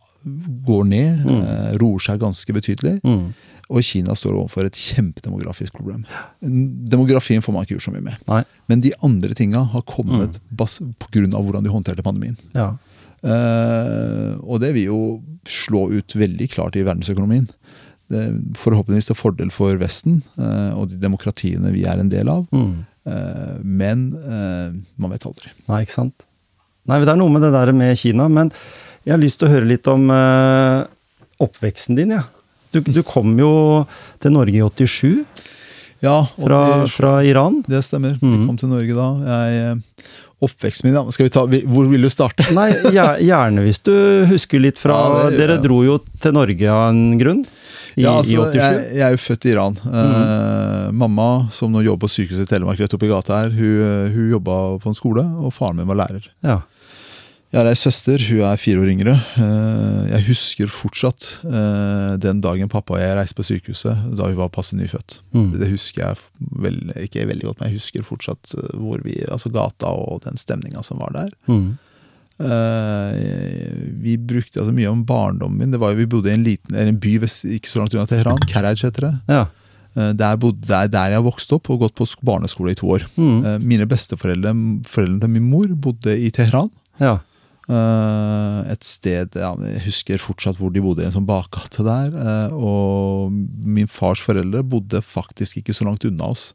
går 0.65 0.85
ned, 0.89 1.19
Mm. 1.25 1.41
eh, 1.45 1.77
roer 1.77 1.99
seg 2.01 2.19
ganske 2.19 2.49
betydelig. 2.53 2.99
Mm. 3.05 3.33
Og 3.73 3.81
Kina 3.81 4.13
står 4.13 4.35
overfor 4.37 4.67
et 4.67 4.77
kjempedemografisk 4.77 5.73
problem. 5.73 6.03
Demografien 6.41 7.41
får 7.41 7.53
man 7.55 7.65
ikke 7.65 7.79
gjort 7.79 7.87
så 7.87 7.93
mye 7.95 8.05
med. 8.05 8.19
Nei. 8.29 8.43
Men 8.69 8.83
de 8.83 8.91
andre 9.05 9.33
tinga 9.33 9.63
har 9.71 9.81
kommet 9.89 10.37
Mm. 10.37 10.95
pga. 10.99 11.41
hvordan 11.41 11.63
de 11.63 11.69
håndterte 11.73 12.03
pandemien. 12.03 12.37
Ja. 12.53 12.75
Uh, 13.25 14.37
og 14.45 14.59
det 14.61 14.73
vil 14.75 14.85
jo 14.91 14.99
slå 15.49 15.87
ut 15.97 16.13
veldig 16.13 16.49
klart 16.51 16.75
i 16.77 16.83
verdensøkonomien. 16.85 17.47
Det 18.11 18.19
er 18.21 18.35
forhåpentligvis 18.53 19.07
til 19.09 19.17
fordel 19.17 19.49
for 19.49 19.75
Vesten 19.81 20.21
uh, 20.37 20.77
og 20.77 20.91
de 20.91 20.99
demokratiene 21.01 21.71
vi 21.73 21.87
er 21.89 21.97
en 21.97 22.11
del 22.11 22.29
av. 22.29 22.45
Mm. 22.53 22.85
Uh, 23.05 23.57
men 23.63 24.11
man 24.97 25.11
vet 25.13 25.25
aldri. 25.25 25.49
Nei, 25.69 25.81
ikke 25.85 25.97
sant. 25.97 26.27
Nei, 26.85 26.99
det 27.01 27.09
er 27.09 27.17
noe 27.17 27.33
med 27.33 27.41
det 27.41 27.51
der 27.55 27.71
med 27.73 27.97
Kina, 27.97 28.27
men 28.29 28.51
jeg 29.05 29.15
har 29.15 29.21
lyst 29.21 29.39
til 29.41 29.49
å 29.49 29.53
høre 29.55 29.65
litt 29.69 29.87
om 29.89 30.05
oppveksten 31.41 31.97
din, 31.97 32.13
ja. 32.13 32.23
Du, 32.75 32.81
du 32.91 33.01
kom 33.07 33.33
jo 33.39 33.51
til 34.23 34.35
Norge 34.35 34.59
i 34.59 34.63
87 34.63 35.25
Ja, 36.03 36.19
fra, 36.35 36.61
87, 36.85 36.95
fra 36.97 37.11
Iran. 37.25 37.61
det 37.71 37.81
stemmer. 37.87 38.17
Mm. 38.21 38.33
Jeg 38.35 38.47
kom 38.49 38.57
til 38.61 38.71
Norge 38.73 38.97
da. 38.97 39.07
Jeg, 39.31 39.61
eh, 39.63 40.11
oppveksten 40.45 40.89
min, 40.89 40.97
ja. 40.99 41.03
Skal 41.15 41.29
vi 41.29 41.33
ta, 41.33 41.45
hvor 41.47 41.87
vil 41.89 42.03
du 42.05 42.09
starte? 42.11 42.45
Nei, 42.57 42.67
gjerne 43.23 43.63
hvis 43.65 43.79
du 43.87 43.93
husker 44.29 44.61
litt 44.61 44.81
fra 44.81 44.97
Ja, 44.99 45.29
det 45.31 45.39
Dere 45.39 45.55
dro 45.63 45.79
jo 45.87 45.97
til 46.21 46.35
Norge 46.35 46.69
av 46.69 46.89
en 46.91 47.15
grunn 47.21 47.45
i, 47.95 48.03
ja, 48.03 48.17
altså, 48.19 48.43
87. 48.51 48.55
jeg, 48.59 48.79
jeg 48.99 49.03
er 49.07 49.13
jo 49.15 49.19
født 49.23 49.45
i 49.47 49.51
Iran. 49.53 49.77
Eh, 49.87 50.87
mamma, 50.99 51.29
som 51.55 51.71
nå 51.71 51.79
jobber 51.85 52.09
på 52.09 52.11
sykehuset 52.11 52.43
i 52.43 52.49
Telemark 52.51 52.81
rett 52.83 52.95
oppi 52.97 53.07
gata 53.07 53.37
her, 53.45 53.53
hun, 53.55 54.09
hun 54.11 54.33
jobba 54.33 54.57
på 54.83 54.91
en 54.91 54.97
skole, 54.97 55.23
og 55.39 55.53
faren 55.55 55.79
min 55.79 55.87
var 55.87 56.01
lærer. 56.03 56.27
Ja. 56.43 56.59
Jeg 57.53 57.61
har 57.61 57.69
ei 57.69 57.77
søster, 57.77 58.19
hun 58.27 58.41
er 58.43 58.57
fire 58.59 58.81
år 58.81 58.89
yngre. 58.91 59.13
Eh, 59.39 60.01
Jeg 60.11 60.25
husker 60.27 60.67
fortsatt 60.71 61.23
eh, 61.45 62.15
den 62.19 62.41
dagen 62.43 62.67
pappa 62.71 62.97
og 62.97 62.99
jeg 62.99 63.15
reiste 63.15 63.37
på 63.37 63.45
sykehuset, 63.47 63.95
da 64.17 64.27
hun 64.27 64.35
var 64.39 64.49
passe 64.51 64.75
nyfødt. 64.75 65.19
Mm. 65.35 65.51
Det 65.61 65.69
husker 65.71 66.03
jeg 66.03 66.17
vel, 66.65 66.79
ikke 67.05 67.23
veldig 67.29 67.45
godt, 67.47 67.59
men 67.61 67.69
jeg 67.71 67.79
husker 67.79 68.03
fortsatt 68.03 68.55
eh, 68.59 68.73
hvor 68.81 68.99
vi, 69.05 69.15
altså 69.31 69.51
gata 69.55 69.87
og 69.93 70.23
den 70.25 70.37
stemninga 70.41 70.83
som 70.83 70.99
var 70.99 71.13
der. 71.15 71.31
Mm. 71.47 71.77
Vi 74.03 74.17
brukte 74.19 74.59
altså 74.59 74.73
mye 74.75 74.89
om 74.91 75.05
barndommen 75.07 75.61
min. 75.61 75.71
Det 75.71 75.79
var 75.79 75.93
jo, 75.93 76.01
Vi 76.01 76.09
bodde 76.11 76.31
i 76.31 76.35
en 76.35 76.43
liten 76.43 76.75
en 76.75 76.97
by 76.99 77.13
vest, 77.23 77.45
ikke 77.47 77.69
så 77.71 77.79
langt 77.79 77.95
unna 77.95 78.07
Teheran. 78.09 78.41
Karaj 78.51 78.81
heter 78.83 79.07
det. 79.09 79.13
ja. 79.31 79.45
Der, 79.95 80.35
bodde, 80.35 80.59
der, 80.67 80.89
der 80.91 81.13
jeg 81.13 81.23
vokste 81.23 81.55
opp 81.55 81.69
og 81.71 81.79
gått 81.85 81.93
på 81.95 82.03
barneskole 82.27 82.73
i 82.73 82.75
to 82.75 82.89
år. 82.97 83.05
Mm. 83.15 83.61
Mine 83.63 83.85
besteforeldre, 83.87 84.51
foreldrene 84.91 85.21
til 85.23 85.31
min 85.37 85.45
mor, 85.47 85.69
bodde 85.71 86.17
i 86.19 86.27
Teheran. 86.35 86.67
ja. 86.99 87.13
Eh, 87.65 88.59
et 88.69 88.85
sted 88.85 89.33
ja, 89.39 89.55
Jeg 89.57 89.85
husker 89.87 90.21
fortsatt 90.21 90.59
hvor 90.59 90.73
de 90.73 90.83
bodde, 90.85 91.01
i 91.01 91.09
en 91.09 91.15
sånn 91.15 91.29
bakgate 91.29 91.85
der. 91.85 92.13
eh, 92.13 92.53
og 92.53 93.33
min 93.65 93.89
fars 93.89 94.21
foreldre 94.21 94.61
bodde 94.63 95.01
faktisk 95.01 95.61
ikke 95.61 95.73
så 95.73 95.87
langt 95.87 96.05
unna 96.05 96.29
oss. 96.35 96.51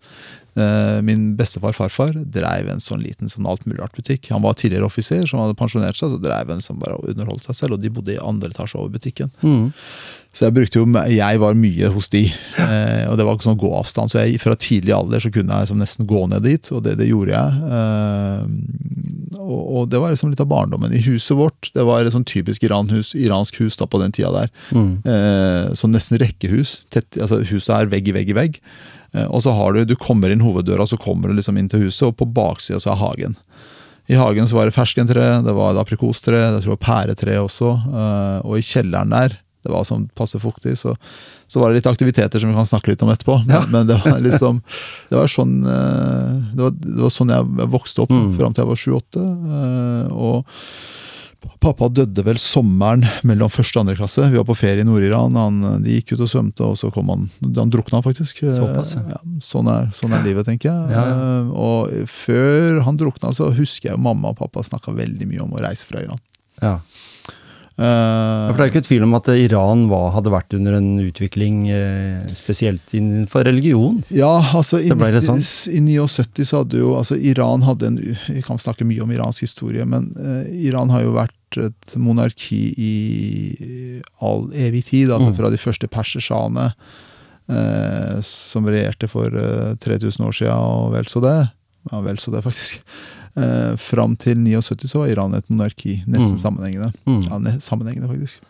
Eh, 0.59 0.99
min 1.07 1.37
bestefar 1.39 1.75
farfar 1.77 2.17
dreiv 2.35 2.71
en 2.71 2.83
sånn 2.83 3.03
liten 3.05 3.31
sånn 3.31 3.47
alt 3.47 3.67
mulig 3.67 3.87
butikk. 3.95 4.31
Han 4.35 4.43
var 4.43 4.57
tidligere 4.59 4.89
offiser 4.89 5.27
som 5.27 5.43
hadde 5.43 5.59
pensjonert 5.59 5.99
seg, 5.99 6.11
så 6.11 6.23
dreiv 6.23 6.51
en 6.51 6.63
som 6.65 6.79
bare 6.81 6.99
underholdt 7.11 7.47
seg 7.47 7.59
selv. 7.59 7.77
Og 7.77 7.83
de 7.83 7.93
bodde 7.95 8.17
i 8.17 8.23
andre 8.23 8.51
etasje 8.51 8.79
over 8.79 8.91
butikken. 8.95 9.31
Mm. 9.43 9.71
Så 10.35 10.47
jeg 10.47 10.55
brukte 10.55 10.79
jo, 10.79 10.87
jeg 11.11 11.41
var 11.43 11.57
mye 11.59 11.91
hos 11.91 12.11
de, 12.13 12.25
eh, 12.31 13.07
og 13.11 13.17
det 13.19 13.27
var 13.27 13.35
ikke 13.35 13.49
sånn 13.49 13.63
gåavstand. 13.63 14.13
Så 14.13 14.23
jeg, 14.23 14.43
fra 14.43 14.55
tidlig 14.59 14.95
alder 14.95 15.23
så 15.23 15.31
kunne 15.35 15.55
jeg 15.55 15.67
liksom 15.67 15.83
nesten 15.83 16.11
gå 16.11 16.27
ned 16.31 16.47
dit, 16.47 16.71
og 16.75 16.85
det, 16.87 16.97
det 17.01 17.11
gjorde 17.11 17.35
jeg. 17.35 17.51
Eh, 17.79 19.20
og, 19.39 19.59
og 19.79 19.89
det 19.93 20.01
var 20.03 20.11
liksom 20.11 20.33
litt 20.33 20.43
av 20.43 20.49
barndommen. 20.51 20.93
I 20.95 21.03
huset 21.05 21.37
vårt, 21.39 21.71
det 21.75 21.85
var 21.87 22.03
et 22.03 22.15
sånn 22.15 22.27
typisk 22.27 22.65
iranhus, 22.67 23.13
iransk 23.15 23.61
hus 23.63 23.79
da 23.79 23.87
på 23.87 24.01
den 24.03 24.15
tida 24.17 24.33
der. 24.35 24.55
Mm. 24.75 24.93
Eh, 25.07 25.75
sånn 25.79 25.95
nesten 25.95 26.19
rekkehus. 26.23 26.81
Tett, 26.91 27.15
altså 27.21 27.43
Huset 27.51 27.75
er 27.77 27.93
vegg 27.93 28.11
i 28.11 28.17
vegg 28.17 28.33
i 28.33 28.37
vegg. 28.37 28.59
Eh, 29.15 29.27
og 29.29 29.45
så 29.45 29.55
har 29.55 29.77
du, 29.77 29.85
du 29.87 29.95
kommer 29.99 30.33
inn 30.35 30.43
hoveddøra, 30.43 30.87
så 30.89 30.99
kommer 31.01 31.31
du 31.31 31.39
liksom 31.39 31.61
inn 31.61 31.71
til 31.71 31.87
huset, 31.87 32.09
og 32.09 32.19
på 32.19 32.29
baksida 32.35 32.81
så 32.83 32.95
er 32.95 33.03
hagen. 33.05 33.39
I 34.11 34.19
hagen 34.19 34.49
så 34.51 34.59
var 34.59 34.67
det 34.67 34.75
ferskentre, 34.75 35.27
det 35.47 35.55
var 35.55 35.79
aprikostre, 35.79 36.41
det 36.51 36.65
tror 36.65 36.75
var 36.75 36.87
pæretre 36.89 37.39
også. 37.39 37.75
eh, 37.87 38.39
og 38.43 38.59
i 38.59 38.67
kjelleren 38.67 39.15
der, 39.15 39.39
det 39.63 39.71
var 39.71 39.87
sånn 39.87 40.09
passe 40.19 40.41
fuktig, 40.43 40.75
så, 40.81 40.97
så 41.51 41.59
var 41.61 41.73
det 41.73 41.81
litt 41.81 41.89
aktiviteter 41.91 42.39
som 42.41 42.49
vi 42.53 42.55
kan 42.55 42.69
snakke 42.69 42.93
litt 42.95 43.03
om 43.03 43.11
etterpå. 43.11 43.41
Men, 43.45 43.57
Ja. 43.57 43.65
men 43.73 43.89
det 43.91 43.97
var 44.05 44.21
liksom 44.23 44.63
Det 45.11 45.17
var 45.19 45.27
sånn, 45.27 45.57
eh, 45.67 46.55
det 46.55 46.63
var, 46.63 46.71
det 46.79 47.01
var 47.03 47.11
sånn 47.11 47.35
jeg 47.35 47.69
vokste 47.75 48.05
opp 48.07 48.15
Mm. 48.15 48.37
fram 48.39 48.55
til 48.55 48.63
jeg 48.65 48.71
var 48.71 48.81
sju-åtte. 48.85 49.27
og 50.15 50.47
Pappa 51.61 51.89
døde 51.89 52.21
vel 52.25 52.37
sommeren 52.37 53.03
mellom 53.25 53.49
første 53.49 53.77
og 53.79 53.83
andre 53.87 53.95
klasse. 53.97 54.27
Vi 54.31 54.37
var 54.37 54.45
på 54.45 54.57
ferie 54.57 54.81
i 54.83 54.85
Nord-Iran. 54.85 55.33
De 55.83 55.95
gikk 55.95 56.13
ut 56.13 56.21
og 56.27 56.29
svømte, 56.29 56.61
og 56.69 56.77
så 56.77 56.91
kom 56.93 57.09
han 57.09 57.31
Han 57.57 57.71
drukna 57.73 58.03
faktisk. 58.05 58.43
Såpass, 58.45 58.95
ja. 58.97 59.03
ja, 59.17 59.21
sånn, 59.41 59.69
er, 59.73 59.89
sånn 59.97 60.13
er 60.13 60.23
livet, 60.25 60.45
tenker 60.49 60.69
jeg. 60.69 60.91
Ja. 60.93 61.05
Eh, 61.09 61.49
Og 61.51 61.89
før 62.13 62.83
han 62.85 62.97
drukna, 63.01 63.33
så 63.33 63.49
husker 63.57 63.91
jeg 63.93 63.99
mamma 63.99 64.29
og 64.35 64.39
pappa 64.41 64.61
snakka 64.65 64.93
veldig 64.97 65.27
mye 65.33 65.41
om 65.43 65.53
å 65.57 65.61
reise 65.65 65.85
fra 65.89 66.01
Iran. 66.05 66.21
Ja. 66.61 66.79
Ja, 67.81 68.51
for 68.51 68.59
Det 68.59 68.61
er 68.61 68.69
jo 68.69 68.73
ikke 68.75 68.87
tvil 68.89 69.05
om 69.07 69.15
at 69.17 69.29
Iran 69.33 69.87
var, 69.89 70.11
hadde 70.13 70.31
vært 70.35 70.53
under 70.57 70.75
en 70.77 70.91
utvikling, 71.01 71.71
eh, 71.73 72.21
spesielt 72.37 72.93
innenfor 72.93 73.45
religion. 73.49 74.03
Ja, 74.13 74.35
altså 74.53 74.79
i, 74.83 74.89
Det 74.91 74.99
ble 75.01 75.09
90 75.17 75.25
sånn. 75.31 75.41
i 75.73 75.81
79 75.81 76.45
så 76.45 76.61
hadde 76.63 76.79
jo 76.83 76.95
altså 76.99 77.17
Iran 77.17 77.63
hadde 77.65 77.87
en 77.89 77.97
Vi 78.29 78.43
kan 78.45 78.59
snakke 78.61 78.85
mye 78.85 79.01
om 79.03 79.11
iransk 79.11 79.41
historie, 79.47 79.85
men 79.89 80.11
eh, 80.21 80.51
Iran 80.69 80.91
har 80.93 81.03
jo 81.07 81.15
vært 81.17 81.33
et 81.59 81.97
monarki 81.97 82.61
i 82.79 84.03
all 84.21 84.51
evig 84.53 84.85
tid. 84.91 85.09
Altså 85.11 85.33
Mm. 85.33 85.37
fra 85.41 85.51
de 85.51 85.57
første 85.59 85.89
persersjahene 85.89 86.75
eh, 87.49 88.21
som 88.23 88.67
regjerte 88.69 89.09
for 89.11 89.27
eh, 89.35 89.75
3000 89.83 90.27
år 90.29 90.37
siden, 90.37 90.53
og 90.55 90.93
vel 90.95 91.05
så 91.11 91.21
det. 91.25 91.39
Ja, 91.89 92.01
vel 92.05 92.19
så 92.21 92.31
det, 92.35 92.43
faktisk. 92.45 92.83
Eh, 93.41 93.77
Fram 93.81 94.17
til 94.21 94.37
79 94.37 94.91
så 94.91 94.99
var 95.01 95.09
Iran 95.15 95.35
et 95.39 95.49
monarki. 95.49 96.03
Nesten 96.07 96.35
Mm. 96.37 96.43
sammenhengende. 96.43 96.93
Mm. 97.07 97.23
Ja, 97.25 97.59
sammenhengende, 97.65 98.09
faktisk. 98.11 98.41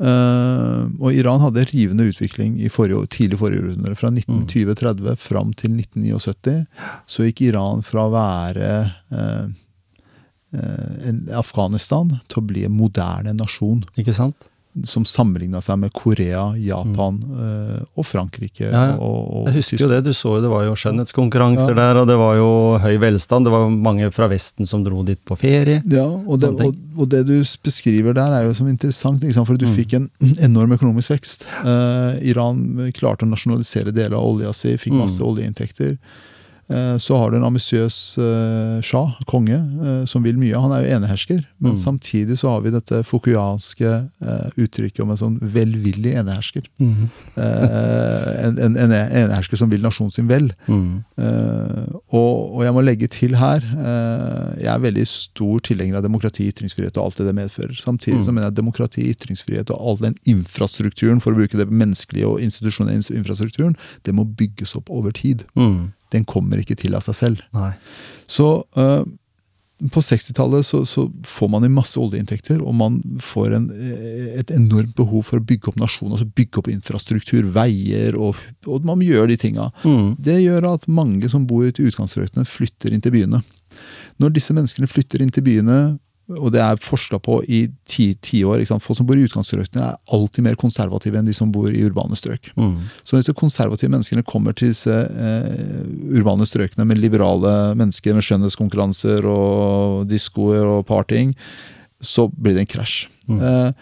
Eh, 0.00 0.84
og 1.00 1.12
Iran 1.12 1.40
hadde 1.44 1.66
rivende 1.68 2.06
utvikling 2.08 2.54
i 2.60 2.68
forrige, 2.72 3.06
tidlig 3.12 3.38
forrige 3.40 3.64
århundre. 3.66 3.94
Fra 3.98 4.08
1920-30 4.10 5.16
fram 5.20 5.52
til 5.52 5.74
1979 5.76 6.66
så 7.06 7.26
gikk 7.28 7.42
Iran 7.50 7.82
fra 7.84 8.06
å 8.08 8.12
være 8.14 8.70
eh, 9.12 9.50
eh, 10.56 11.36
Afghanistan 11.36 12.16
til 12.28 12.40
å 12.42 12.46
bli 12.48 12.64
en 12.68 12.76
moderne 12.76 13.36
nasjon. 13.36 13.84
Ikke 14.00 14.16
sant? 14.16 14.49
Som 14.86 15.02
sammenligna 15.04 15.58
seg 15.60 15.80
med 15.82 15.90
Korea, 15.92 16.52
Japan 16.54 17.16
eh, 17.26 17.80
og 17.98 18.04
Frankrike. 18.06 18.68
Ja, 18.70 18.82
ja. 18.92 18.98
Og, 19.02 19.24
og 19.40 19.48
Jeg 19.50 19.56
husker 19.56 19.82
jo 19.82 19.88
det. 19.90 19.98
Du 20.06 20.12
så 20.14 20.36
jo 20.36 20.42
det 20.44 20.50
var 20.52 20.62
jo 20.68 20.76
skjønnhetskonkurranser 20.78 21.72
Ja. 21.74 21.78
der, 21.80 21.98
og 22.02 22.06
det 22.06 22.16
var 22.20 22.36
jo 22.38 22.50
høy 22.78 22.94
velstand. 23.02 23.48
Det 23.48 23.54
var 23.56 23.66
mange 23.68 24.12
fra 24.14 24.28
Vesten 24.30 24.68
som 24.70 24.84
dro 24.86 25.02
dit 25.02 25.18
på 25.26 25.34
ferie. 25.40 25.82
Ja, 25.90 26.06
og 26.06 26.38
det, 26.38 26.52
og, 26.62 26.78
og 26.96 27.10
det 27.10 27.24
du 27.26 27.34
beskriver 27.66 28.14
der, 28.14 28.30
er 28.38 28.46
jo 28.46 28.54
som 28.54 28.68
interessant. 28.70 29.20
liksom. 29.26 29.44
For 29.50 29.58
du 29.58 29.66
Mm. 29.66 29.74
fikk 29.76 29.92
en 29.98 30.08
enorm 30.48 30.72
økonomisk 30.78 31.10
vekst. 31.16 31.44
Uh, 31.66 32.14
Iran 32.22 32.92
klarte 32.94 33.26
å 33.26 33.30
nasjonalisere 33.34 33.90
deler 33.92 34.14
av 34.16 34.22
olja 34.36 34.54
si, 34.54 34.76
fikk 34.78 34.94
Mm. 34.94 35.02
masse 35.02 35.20
oljeinntekter. 35.22 35.98
Eh, 36.70 36.96
så 37.02 37.16
har 37.18 37.30
du 37.32 37.36
en 37.40 37.44
ambisiøs 37.48 37.96
eh, 38.22 38.80
shah, 38.86 39.16
konge, 39.26 39.56
eh, 39.58 40.04
som 40.06 40.22
vil 40.22 40.36
mye. 40.38 40.54
Han 40.54 40.70
er 40.76 40.84
jo 40.84 40.96
enehersker. 41.00 41.40
Men 41.58 41.72
Mm. 41.74 41.78
samtidig 41.82 42.36
så 42.38 42.48
har 42.54 42.60
vi 42.62 42.70
dette 42.70 43.02
fukuyanske 43.04 43.90
eh, 44.22 44.48
uttrykket 44.56 45.00
om 45.02 45.10
en 45.10 45.18
sånn 45.18 45.38
velvillig 45.42 46.14
enehersker. 46.20 46.68
Eh, 46.80 48.46
en, 48.46 48.58
en, 48.58 48.76
en 48.76 48.92
enehersker 48.94 49.58
som 49.60 49.70
vil 49.72 49.82
nasjonen 49.84 50.12
sin 50.14 50.28
vel. 50.30 50.50
Mm. 50.68 51.02
Eh, 51.18 51.84
og, 52.14 52.56
og 52.56 52.64
jeg 52.64 52.74
må 52.76 52.84
legge 52.86 53.08
til 53.12 53.34
her 53.40 53.60
eh, 53.64 54.62
Jeg 54.62 54.70
er 54.72 54.82
veldig 54.86 55.06
stor 55.10 55.60
tilhenger 55.66 55.98
av 56.00 56.06
demokrati, 56.06 56.46
ytringsfrihet 56.52 56.96
og 56.98 57.04
alt 57.10 57.20
det 57.20 57.28
det 57.30 57.36
medfører. 57.40 57.76
Samtidig 57.80 58.20
Mm. 58.20 58.24
så 58.26 58.32
mener 58.32 58.46
jeg 58.48 58.52
at 58.52 58.58
demokrati, 58.60 59.02
ytringsfrihet 59.14 59.70
og 59.70 59.78
all 59.80 59.96
den 60.00 60.14
infrastrukturen, 60.28 61.20
for 61.22 61.32
å 61.32 61.38
bruke 61.40 61.56
det 61.58 61.68
menneskelige 61.70 62.26
og 62.28 62.40
institusjonelle 62.42 63.02
infrastrukturen, 63.16 63.76
det 64.04 64.14
må 64.14 64.24
bygges 64.24 64.74
opp 64.76 64.90
over 64.90 65.10
tid. 65.14 65.44
Mm. 65.56 65.92
Den 66.10 66.26
kommer 66.28 66.60
ikke 66.60 66.78
til 66.78 66.96
av 66.98 67.04
seg 67.06 67.18
selv. 67.18 67.42
Nei. 67.56 67.72
Så 68.30 68.48
uh, 68.78 69.02
på 69.88 70.02
60-tallet 70.04 70.66
så, 70.66 70.82
så 70.86 71.06
får 71.24 71.48
man 71.48 71.64
inn 71.64 71.72
masse 71.72 71.96
oljeinntekter, 72.00 72.60
og 72.60 72.74
man 72.76 72.98
får 73.24 73.54
en, 73.56 73.68
eh, 73.72 74.26
et 74.42 74.52
enormt 74.52 74.92
behov 74.98 75.24
for 75.30 75.40
å 75.40 75.46
bygge 75.46 75.70
opp 75.70 75.78
nasjonen, 75.80 76.18
altså 76.18 76.28
bygge 76.36 76.60
opp 76.60 76.68
infrastruktur, 76.68 77.48
veier, 77.54 78.18
og, 78.20 78.36
og 78.68 78.84
man 78.84 79.00
gjør 79.04 79.30
de 79.30 79.38
tinga. 79.40 79.70
Mm. 79.80 80.12
Det 80.20 80.36
gjør 80.42 80.68
at 80.74 80.84
mange 80.90 81.30
som 81.32 81.46
bor 81.48 81.64
ute 81.64 81.80
i 81.80 81.88
utkantstrøkene, 81.88 82.44
flytter 82.48 82.92
inn 82.92 83.04
til 83.04 83.16
byene. 83.16 83.40
Når 84.20 84.36
disse 84.36 84.56
menneskene 84.56 84.90
flytter 84.90 85.24
inn 85.24 85.32
til 85.32 85.46
byene, 85.48 85.80
og 86.38 86.52
det 86.54 86.60
er 86.62 86.80
forska 86.82 87.18
på 87.22 87.40
i 87.48 87.64
ti 87.88 88.12
tiår 88.22 88.62
Folk 88.80 88.98
som 88.98 89.06
bor 89.08 89.18
i 89.18 89.24
utkantstrøkene, 89.26 89.90
er 89.90 90.14
alltid 90.14 90.46
mer 90.46 90.58
konservative 90.60 91.18
enn 91.18 91.28
de 91.28 91.34
som 91.36 91.50
bor 91.52 91.70
i 91.72 91.82
urbane 91.86 92.16
strøk. 92.18 92.52
Mm. 92.56 92.76
Så 93.04 93.18
disse 93.18 93.34
konservative 93.36 93.90
menneskene 93.92 94.26
kommer 94.26 94.56
til 94.56 94.72
disse 94.72 94.94
eh, 94.94 95.84
urbane 96.14 96.46
strøkene 96.48 96.86
med 96.88 97.00
liberale 97.02 97.74
mennesker 97.78 98.16
med 98.16 98.26
skjønnhetskonkurranser 98.26 99.26
og 99.28 100.06
diskoer 100.10 100.68
og 100.78 100.84
partying, 100.88 101.34
så 102.00 102.28
blir 102.32 102.56
det 102.56 102.66
en 102.66 102.74
krasj. 102.76 103.06
Mm. 103.28 103.40
Eh, 103.40 103.72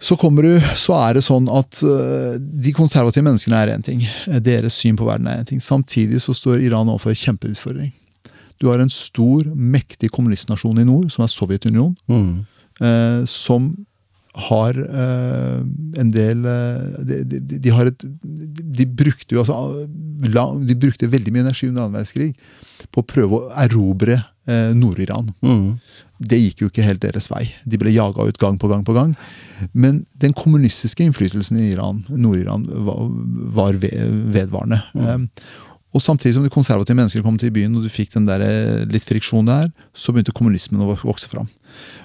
så 0.00 0.16
kommer 0.16 0.42
du, 0.42 0.54
så 0.80 0.94
er 0.96 1.18
det 1.18 1.26
sånn 1.26 1.48
at 1.52 1.82
eh, 1.84 2.36
de 2.40 2.72
konservative 2.72 3.26
menneskene 3.26 3.58
er 3.58 3.74
én 3.74 3.84
ting. 3.84 4.06
Eh, 4.30 4.40
Deres 4.40 4.78
syn 4.80 4.96
på 4.96 5.08
verden 5.08 5.28
er 5.28 5.42
én 5.42 5.48
ting. 5.50 5.60
Samtidig 5.60 6.22
så 6.24 6.32
står 6.36 6.62
Iran 6.64 6.88
overfor 6.88 7.12
en 7.12 7.20
kjempeutfordring. 7.20 7.90
Du 8.60 8.68
har 8.68 8.78
en 8.82 8.90
stor, 8.92 9.44
mektig 9.56 10.10
kommunistnasjon 10.12 10.78
i 10.82 10.84
nord, 10.88 11.10
som 11.12 11.24
er 11.24 11.32
Sovjetunionen 11.32 11.96
Mm. 12.10 12.44
eh, 12.80 13.22
som 13.26 13.70
har 14.46 14.76
eh, 14.78 15.56
en 16.00 16.10
del 16.14 16.44
eh, 16.46 17.04
de, 17.08 17.16
de, 17.26 17.58
de 17.58 17.70
har 17.74 17.88
et 17.90 18.04
de, 18.22 18.84
brukte 18.86 19.34
jo 19.34 19.40
altså 19.42 19.88
De 20.68 20.76
brukte 20.78 21.08
veldig 21.10 21.32
mye 21.34 21.42
energi 21.48 21.66
under 21.66 21.82
annen 21.88 21.96
verdenskrig 21.98 22.34
på 22.94 23.02
å 23.02 23.06
prøve 23.10 23.40
å 23.40 23.48
erobre 23.64 24.20
eh, 24.46 24.70
Nord-Iran. 24.76 25.32
Mm. 25.42 25.80
Det 26.30 26.38
gikk 26.38 26.62
jo 26.62 26.68
ikke 26.70 26.84
helt 26.84 27.00
deres 27.02 27.26
vei. 27.32 27.46
De 27.64 27.78
ble 27.80 27.90
jaga 27.96 28.28
ut 28.28 28.38
gang 28.38 28.58
på 28.60 28.68
gang 28.70 28.84
på 28.84 28.92
gang. 28.96 29.14
Men 29.72 30.04
den 30.20 30.32
kommunistiske 30.36 31.02
innflytelsen 31.04 31.58
i 31.60 31.70
Iran, 31.72 32.04
Nord-Iran 32.08 32.66
var, 32.86 33.02
var 33.56 33.72
ve- 33.82 34.06
vedvarende. 34.36 34.82
Eh, 34.94 35.18
og 35.90 36.02
samtidig 36.02 36.36
som 36.36 36.44
de 36.46 36.52
konservative 36.52 36.96
menneskene 36.98 37.26
kom 37.26 37.38
til 37.40 37.52
byen, 37.54 37.74
og 37.76 37.86
du 37.86 37.90
fikk 37.92 38.14
den 38.14 38.28
der 38.28 38.44
eh, 38.46 38.82
litt 38.90 39.06
friksjon 39.08 39.48
der, 39.48 39.70
så 39.94 40.14
begynte 40.14 40.34
kommunismen 40.36 40.82
å 40.84 40.92
vokse 40.92 41.30
fram. 41.30 41.48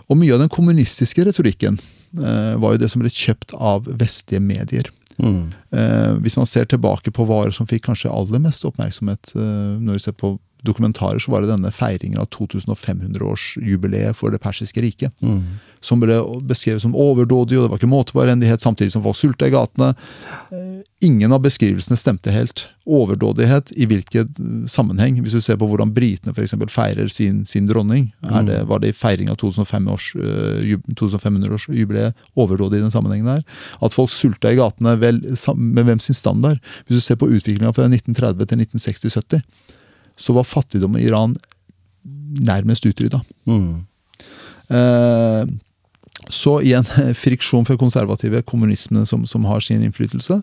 Og 0.10 0.18
mye 0.18 0.34
av 0.34 0.42
den 0.42 0.51
kommunistiske 0.54 1.25
retorikken 1.27 1.77
eh, 1.77 2.54
var 2.62 2.75
jo 2.75 2.82
det 2.82 2.89
som 2.92 3.04
ble 3.04 3.13
kjøpt 3.13 3.54
av 3.58 3.86
vestlige 4.01 4.42
medier. 4.42 4.89
Mm. 5.22 5.54
Eh, 5.72 6.12
hvis 6.25 6.36
man 6.39 6.50
ser 6.50 6.68
tilbake 6.68 7.13
på 7.15 7.27
varer 7.30 7.54
som 7.56 7.68
fikk 7.70 7.86
kanskje 7.88 8.12
aller 8.12 8.42
mest 8.44 8.65
oppmerksomhet 8.68 9.32
eh, 9.38 9.77
når 9.80 10.00
vi 10.00 10.04
ser 10.08 10.18
på 10.18 10.34
dokumentarer, 10.65 11.19
så 11.19 11.31
var 11.31 11.43
det 11.43 11.53
denne 11.53 11.72
feiringen 11.74 12.19
av 12.22 12.27
2500-årsjubileet 12.36 14.17
for 14.17 14.27
det 14.34 14.41
persiske 14.43 14.81
riket. 14.84 15.12
Mm. 15.22 15.41
Som 15.86 16.01
ble 16.01 16.15
beskrevet 16.50 16.81
som 16.81 16.95
overdådig, 16.98 17.57
og 17.57 17.63
det 17.65 17.72
var 17.72 17.79
ikke 17.81 17.91
måte 17.91 18.13
på 18.15 18.24
elendighet, 18.24 18.62
samtidig 18.63 18.91
som 18.95 19.03
folk 19.05 19.17
sulta 19.19 19.48
i 19.48 19.53
gatene. 19.53 19.89
Eh, 20.50 20.79
ingen 21.05 21.34
av 21.36 21.41
beskrivelsene 21.45 21.98
stemte 22.00 22.29
helt. 22.34 22.57
Overdådighet 22.86 23.72
i 23.77 23.86
hvilken 23.89 24.27
eh, 24.29 24.67
sammenheng? 24.72 25.13
Hvis 25.24 25.36
du 25.38 25.41
ser 25.45 25.57
på 25.62 25.69
hvordan 25.69 25.95
britene 25.95 26.34
for 26.34 26.43
eksempel 26.45 26.69
feirer 26.74 27.07
sin, 27.13 27.38
sin 27.45 27.67
dronning. 27.69 28.03
Er 28.25 28.41
det, 28.48 28.57
var 28.72 28.77
det 28.81 28.89
i 28.91 28.98
feiring 28.98 29.29
av 29.29 29.38
2500-årsjubileet 29.43 32.12
overdådig 32.34 32.77
i 32.79 32.86
den 32.86 32.93
sammenhengen 32.93 33.29
der? 33.29 33.43
At 33.86 33.93
folk 33.93 34.12
sulta 34.13 34.48
i 34.51 34.60
gatene, 34.60 34.91
vel, 35.01 35.17
med 35.55 35.84
hvem 35.86 36.01
sin 36.01 36.17
standard? 36.17 36.57
Hvis 36.86 36.98
du 36.98 37.03
ser 37.05 37.17
på 37.22 37.29
utviklinga 37.29 37.72
fra 37.75 37.86
1930 37.91 38.45
til 38.50 38.57
1960-70, 38.65 39.39
så 40.17 40.34
var 40.34 40.48
fattigdom 40.48 40.98
i 40.98 41.05
Iran 41.07 41.36
nærmest 42.45 42.86
utrydda. 42.86 43.22
Mm. 43.45 43.86
Eh, 44.69 45.45
så 46.29 46.62
igjen 46.62 46.88
friksjon 47.25 47.67
for 47.67 47.77
konservative, 47.77 48.41
kommunismene 48.41 49.05
som, 49.05 49.25
som 49.27 49.45
har 49.45 49.63
sin 49.63 49.84
innflytelse. 49.84 50.41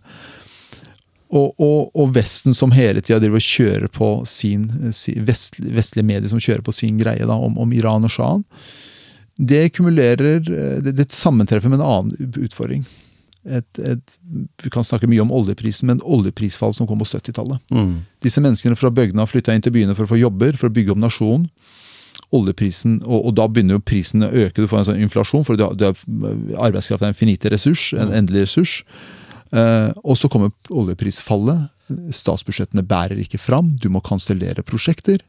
Og, 1.33 1.55
og, 1.57 1.91
og 1.97 2.11
Vesten 2.13 2.53
som 2.55 2.75
hele 2.77 3.01
tida 3.01 3.19
driver 3.23 3.41
og 3.41 3.47
kjører 3.47 3.89
på 3.89 4.09
sin, 4.29 4.67
sin 4.93 5.25
vest, 5.25 5.57
vestlige 5.65 6.05
medier 6.05 6.29
som 6.29 6.43
kjører 6.43 6.65
på 6.67 6.75
sin 6.77 6.99
greie 7.01 7.25
da, 7.25 7.37
om, 7.37 7.57
om 7.63 7.73
Iran 7.73 8.05
og 8.05 8.13
sjahen. 8.13 8.45
Det 9.41 9.71
kumulerer 9.73 10.43
eh, 10.45 10.83
Det, 10.85 10.93
det 10.99 11.09
sammentreffer 11.13 11.73
med 11.73 11.81
en 11.81 11.89
annen 11.89 12.35
utfordring. 12.37 12.85
Et, 13.43 13.79
et, 13.83 14.17
vi 14.63 14.71
kan 14.71 14.85
snakke 14.87 15.09
mye 15.11 15.23
om 15.25 15.33
oljeprisen, 15.35 15.89
men 15.91 16.03
oljeprisfall 16.07 16.75
som 16.77 16.87
kom 16.87 17.01
på 17.03 17.09
70-tallet. 17.11 17.63
Mm. 17.75 18.03
Disse 18.23 18.43
menneskene 18.43 18.79
fra 18.79 18.93
bygdene 18.95 19.27
flytta 19.27 19.57
inn 19.57 19.65
til 19.65 19.75
byene 19.75 19.97
for 19.99 20.07
å 20.07 20.13
få 20.13 20.21
jobber, 20.21 20.59
for 20.59 20.71
å 20.71 20.75
bygge 20.75 20.95
opp 20.95 21.03
nasjonen. 21.03 21.49
Oljeprisen, 22.33 23.01
og, 23.03 23.27
og 23.29 23.35
da 23.37 23.49
begynner 23.51 23.77
jo 23.77 23.85
prisen 23.85 24.25
å 24.25 24.31
øke, 24.31 24.63
du 24.63 24.71
får 24.71 24.83
en 24.83 24.89
sånn 24.93 25.03
inflasjon, 25.05 25.45
for 25.49 25.59
det, 25.59 25.69
det, 25.83 25.91
arbeidskraft 26.55 27.03
er 27.03 27.11
en 27.11 27.19
finite 27.19 27.51
ressurs, 27.53 27.91
en 27.99 28.15
endelig 28.15 28.47
ressurs. 28.47 28.79
Eh, 29.53 29.91
og 30.01 30.17
så 30.17 30.31
kommer 30.33 30.55
oljeprisfallet. 30.73 31.69
Statsbudsjettene 32.15 32.85
bærer 32.89 33.19
ikke 33.21 33.41
fram, 33.43 33.75
du 33.77 33.91
må 33.93 34.01
kansellere 34.05 34.65
prosjekter. 34.65 35.21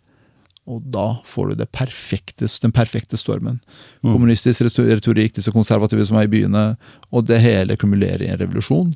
Og 0.70 0.79
da 0.93 1.17
får 1.27 1.51
du 1.51 1.60
det 1.60 1.67
perfekte, 1.75 2.48
den 2.63 2.72
perfekte 2.75 3.20
stormen. 3.20 3.60
Kommunistisk 4.01 4.63
retorikk, 4.63 5.36
disse 5.36 5.51
konservative 5.51 6.05
som 6.08 6.20
er 6.20 6.29
i 6.29 6.32
byene, 6.32 6.63
og 7.12 7.27
det 7.27 7.41
hele 7.43 7.75
kumulerer 7.79 8.24
i 8.24 8.32
en 8.32 8.39
revolusjon. 8.39 8.93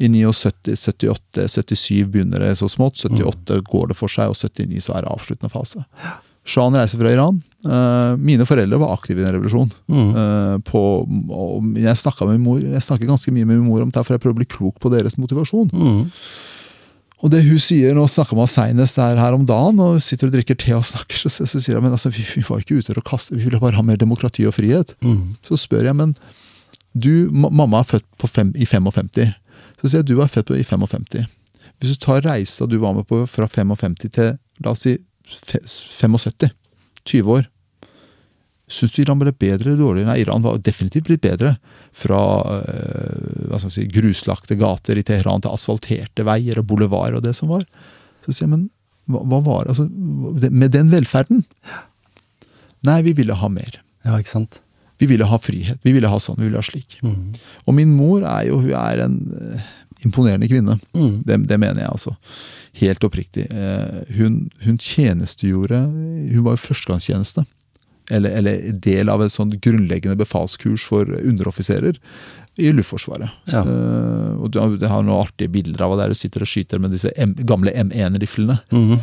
I 0.00 0.08
79, 0.08 0.72
78, 0.80 1.48
77 1.52 2.06
begynner 2.08 2.40
det 2.40 2.56
så 2.58 2.68
smått, 2.72 3.02
78 3.04 3.60
går 3.68 3.92
det 3.92 3.96
for 3.98 4.12
seg, 4.12 4.32
og 4.32 4.38
79 4.40 4.86
så 4.86 4.96
er 4.96 5.04
det 5.04 5.12
avsluttende 5.12 5.52
fase. 5.52 5.84
Shahen 6.48 6.74
reiser 6.74 6.98
fra 6.98 7.12
Iran. 7.12 7.36
Uh, 7.62 8.16
mine 8.18 8.46
foreldre 8.48 8.80
var 8.82 8.96
aktive 8.96 9.20
i 9.20 9.26
den 9.26 9.36
revolusjonen. 9.36 9.74
Mm. 9.86 10.08
Uh, 10.16 10.56
på, 10.66 10.80
og 11.30 11.68
jeg 11.78 11.98
med 12.26 12.40
mor, 12.42 12.58
jeg 12.58 12.82
snakker 12.82 13.06
ganske 13.06 13.34
mye 13.34 13.46
med 13.46 13.60
min 13.60 13.68
mor 13.68 13.84
om 13.84 13.92
det, 13.92 14.02
for 14.02 14.16
jeg 14.16 14.24
prøver 14.24 14.34
å 14.34 14.40
bli 14.40 14.48
klok 14.50 14.80
på 14.82 14.90
deres 14.90 15.18
motivasjon. 15.20 15.70
Mm. 15.70 16.02
Og 17.22 17.30
det 17.30 17.44
hun 17.46 17.60
sier, 17.62 17.94
Nå 17.94 18.08
snakka 18.10 18.46
senest 18.50 18.98
der 18.98 19.20
her 19.20 19.36
om 19.36 19.44
dagen, 19.46 19.78
og 19.78 20.00
sitter 20.02 20.28
og 20.28 20.34
drikker 20.34 20.58
te 20.58 20.74
og 20.74 20.86
snakker, 20.86 21.16
så, 21.16 21.30
så, 21.30 21.46
så 21.46 21.62
sier 21.62 21.78
hun 21.78 21.86
men 21.86 21.94
altså, 21.94 22.10
vi, 22.10 22.24
vi 22.26 22.42
var 22.48 22.62
ikke 22.62 22.80
ute 22.80 22.96
og 22.98 23.06
kaste, 23.06 23.36
vi 23.36 23.44
ville 23.46 23.60
bare 23.62 23.78
ha 23.78 23.84
mer 23.86 24.00
demokrati 24.00 24.46
og 24.48 24.56
frihet. 24.58 24.96
Mm. 25.04 25.36
Så 25.46 25.60
spør 25.62 25.86
jeg, 25.86 25.98
men 25.98 26.16
du, 26.92 27.30
mamma 27.30 27.80
er 27.80 27.88
født 27.88 28.08
på 28.20 28.28
fem, 28.28 28.50
i 28.58 28.66
55. 28.66 29.30
Så 29.80 29.88
sier 29.88 30.02
jeg 30.02 30.10
du 30.10 30.18
er 30.20 30.30
født 30.30 30.50
på, 30.50 30.58
i 30.58 30.66
55. 30.66 31.30
Hvis 31.82 31.94
du 31.94 32.02
tar 32.02 32.22
reisa 32.26 32.66
du 32.66 32.76
var 32.82 32.94
med 32.94 33.06
på 33.08 33.22
fra 33.26 33.48
55 33.50 33.96
til 34.04 34.34
la 34.62 34.74
oss 34.74 34.84
si 34.84 34.98
75, 35.32 36.50
20 37.08 37.32
år, 37.38 37.46
Syns 38.72 38.94
du 38.94 39.02
Iran 39.02 39.20
ble 39.20 39.34
bedre 39.36 39.68
eller 39.70 39.80
dårligere? 39.80 40.08
Nei, 40.08 40.22
Iran 40.24 40.44
var 40.44 40.60
definitivt 40.64 41.08
blitt 41.10 41.24
bedre. 41.24 41.56
Fra 41.96 42.22
skal 43.60 43.72
si, 43.74 43.86
gruslagte 43.92 44.56
gater 44.60 44.98
i 44.98 45.04
Teheran 45.06 45.44
til 45.44 45.52
asfalterte 45.52 46.24
veier 46.26 46.60
og 46.62 46.68
boulevarder 46.70 47.20
og 47.20 47.26
det 47.26 47.34
som 47.38 47.52
var. 47.52 47.66
Så 48.24 48.32
sier 48.32 48.46
jeg, 48.46 48.54
men 48.54 48.68
hva, 49.10 49.22
hva 49.26 49.40
var 49.42 49.70
altså, 49.70 49.88
Med 49.90 50.70
den 50.74 50.92
velferden? 50.92 51.42
Nei, 52.86 53.00
vi 53.06 53.14
ville 53.18 53.36
ha 53.38 53.48
mer. 53.50 53.80
Ja, 54.06 54.18
ikke 54.18 54.32
sant. 54.32 54.62
Vi 55.02 55.08
ville 55.10 55.26
ha 55.26 55.38
frihet. 55.42 55.80
Vi 55.82 55.94
ville 55.94 56.10
ha 56.10 56.18
sånn, 56.22 56.38
vi 56.38 56.48
ville 56.48 56.60
ha 56.60 56.66
slik. 56.66 56.98
Mm. 57.02 57.32
Og 57.66 57.74
min 57.74 57.94
mor 57.96 58.26
er 58.26 58.48
jo 58.48 58.60
hun 58.62 58.74
er 58.78 59.02
en 59.04 59.16
øh, 59.34 59.70
imponerende 60.06 60.48
kvinne. 60.50 60.78
Mm. 60.94 61.22
Det, 61.26 61.38
det 61.50 61.58
mener 61.58 61.82
jeg 61.82 61.90
altså. 61.90 62.14
Helt 62.78 63.06
oppriktig. 63.06 63.48
Eh, 63.50 64.14
hun, 64.16 64.44
hun 64.64 64.78
tjenestegjorde 64.80 65.82
Hun 65.86 66.46
var 66.46 66.56
jo 66.56 66.62
førstegangstjeneste. 66.68 67.44
Eller, 68.12 68.36
eller 68.38 68.78
del 68.84 69.08
av 69.08 69.24
et 69.24 69.32
sånt 69.32 69.56
grunnleggende 69.64 70.18
befalskurs 70.20 70.84
for 70.88 71.08
underoffiserer 71.22 71.98
i 72.60 72.68
Luftforsvaret. 72.72 73.30
Ja. 73.48 73.62
Uh, 73.64 74.42
og 74.42 74.50
du 74.52 74.58
Det 74.76 74.90
har 74.90 75.04
noen 75.04 75.22
artige 75.22 75.52
bilder 75.52 75.86
av 75.86 75.94
henne 75.94 76.04
der 76.04 76.12
hun 76.12 76.20
sitter 76.20 76.44
og 76.44 76.50
skyter 76.50 76.82
med 76.82 76.92
disse 76.92 77.12
M, 77.16 77.32
gamle 77.48 77.72
M1-riflene. 77.72 78.58
Mhm. 78.72 79.00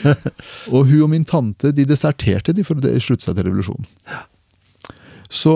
Og 0.74 0.90
hun 0.90 1.04
og 1.04 1.10
min 1.12 1.24
tante 1.28 1.70
de 1.74 1.86
deserterte 1.86 2.54
de 2.56 2.64
for 2.66 2.78
å 2.78 2.94
slutte 3.02 3.28
seg 3.28 3.38
til 3.38 3.46
revolusjonen. 3.46 3.86
Så, 5.30 5.54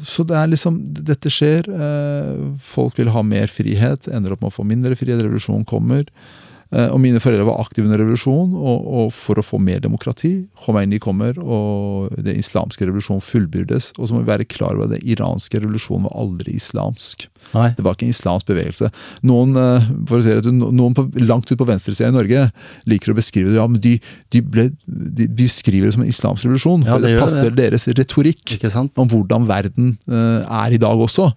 så 0.00 0.24
det 0.24 0.38
er 0.38 0.48
liksom 0.54 0.78
Dette 0.96 1.32
skjer. 1.32 1.68
Uh, 1.68 2.48
folk 2.64 2.96
vil 3.00 3.12
ha 3.12 3.24
mer 3.26 3.52
frihet, 3.52 4.08
ender 4.08 4.36
opp 4.36 4.44
med 4.44 4.54
å 4.54 4.56
få 4.56 4.64
mindre 4.68 4.96
frihet. 4.96 5.20
Revolusjonen 5.20 5.68
kommer. 5.68 6.08
Eh, 6.70 6.86
og 6.92 7.00
mine 7.02 7.20
foreldre 7.22 7.48
var 7.48 7.60
aktive 7.64 7.88
under 7.88 8.00
revolusjonen, 8.02 8.54
og, 8.54 8.86
og 9.00 9.10
for 9.16 9.40
å 9.40 9.44
få 9.44 9.58
mer 9.62 9.82
demokrati. 9.82 10.32
Khomeini 10.64 11.00
kommer, 11.02 11.38
og 11.42 12.14
den 12.20 12.38
islamske 12.40 12.86
revolusjonen 12.86 13.24
fullbyrdes. 13.24 13.92
Og 13.98 14.06
så 14.06 14.14
må 14.14 14.22
vi 14.22 14.30
være 14.30 14.48
klar 14.50 14.78
over 14.78 14.86
at 14.86 14.94
den 14.94 15.10
iranske 15.16 15.60
revolusjonen 15.60 16.06
var 16.06 16.16
aldri 16.22 16.54
islamsk. 16.60 17.26
Nei. 17.56 17.70
Det 17.74 17.84
var 17.84 17.96
ikke 17.96 18.06
en 18.06 18.14
islamsk 18.14 18.52
bevegelse. 18.52 18.92
Noen 19.26 19.58
eh, 19.58 19.90
for 20.06 20.20
å 20.20 20.24
si 20.24 20.36
det, 20.38 20.54
noen 20.54 20.96
på, 20.96 21.08
langt 21.24 21.50
ut 21.50 21.58
på 21.58 21.68
venstresida 21.68 22.12
i 22.12 22.16
Norge 22.16 22.46
liker 22.90 23.12
å 23.12 23.18
beskrive 23.18 23.50
det, 23.50 23.58
ja, 23.58 23.66
men 23.70 23.82
de, 23.82 23.96
de, 24.30 24.44
ble, 24.44 24.70
de 24.86 25.26
beskriver 25.40 25.90
det 25.90 25.96
som 25.98 26.06
en 26.06 26.14
islamsk 26.14 26.46
revolusjon. 26.46 26.86
Ja, 26.86 26.94
for 26.94 27.02
det 27.02 27.16
det 27.16 27.22
passer 27.24 27.40
passer 27.40 27.56
deres 27.56 27.88
retorikk 27.88 28.54
om 28.98 29.10
hvordan 29.10 29.48
verden 29.48 29.96
eh, 30.10 30.44
er 30.44 30.76
i 30.76 30.80
dag 30.80 31.00
også. 31.00 31.30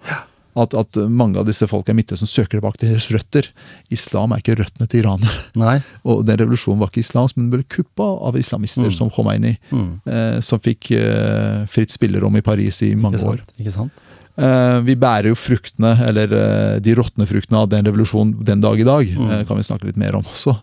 At, 0.56 0.74
at 0.78 0.98
mange 1.10 1.40
av 1.42 1.48
disse 1.48 1.66
folka 1.66 1.90
i 1.94 1.98
Midtøsten 1.98 2.30
søker 2.30 2.60
tilbake 2.60 2.78
til 2.82 2.92
deres 2.94 3.08
røtter. 3.10 3.48
Islam 3.94 4.36
er 4.36 4.44
ikke 4.44 4.58
røttene 4.60 4.86
til 4.92 5.02
iranerne. 5.02 5.80
Og 6.10 6.22
den 6.28 6.38
revolusjonen 6.44 6.82
var 6.84 6.92
ikke 6.92 7.02
islamsk, 7.02 7.38
men 7.40 7.48
den 7.48 7.56
ble 7.56 7.66
kuppa 7.74 8.06
av 8.30 8.38
islamister 8.38 8.84
Mm. 8.90 8.94
som 8.98 9.10
Khomeini. 9.10 9.56
Mm. 9.72 9.88
Eh, 10.06 10.40
som 10.46 10.60
fikk 10.62 10.92
eh, 10.98 11.64
fritt 11.72 11.90
spillerom 11.94 12.36
i 12.38 12.44
Paris 12.46 12.82
i 12.86 12.94
mange 12.96 13.18
Ikke 13.18 13.32
år. 13.34 13.42
Ikke 13.60 13.74
sant? 13.74 14.04
Eh, 14.38 14.80
vi 14.86 14.96
bærer 14.98 15.30
jo 15.30 15.36
fruktene, 15.38 15.96
eller 16.08 16.32
eh, 16.38 16.78
de 16.82 16.96
råtne 16.98 17.28
fruktene 17.30 17.60
av 17.64 17.68
den 17.70 17.86
revolusjonen 17.86 18.38
den 18.46 18.62
dag 18.62 18.80
i 18.82 18.88
dag. 18.88 19.10
Mm. 19.18 19.28
eh, 19.30 19.44
kan 19.50 19.58
vi 19.58 19.66
snakke 19.68 19.90
litt 19.90 19.98
mer 20.02 20.16
om 20.18 20.26
også. 20.26 20.56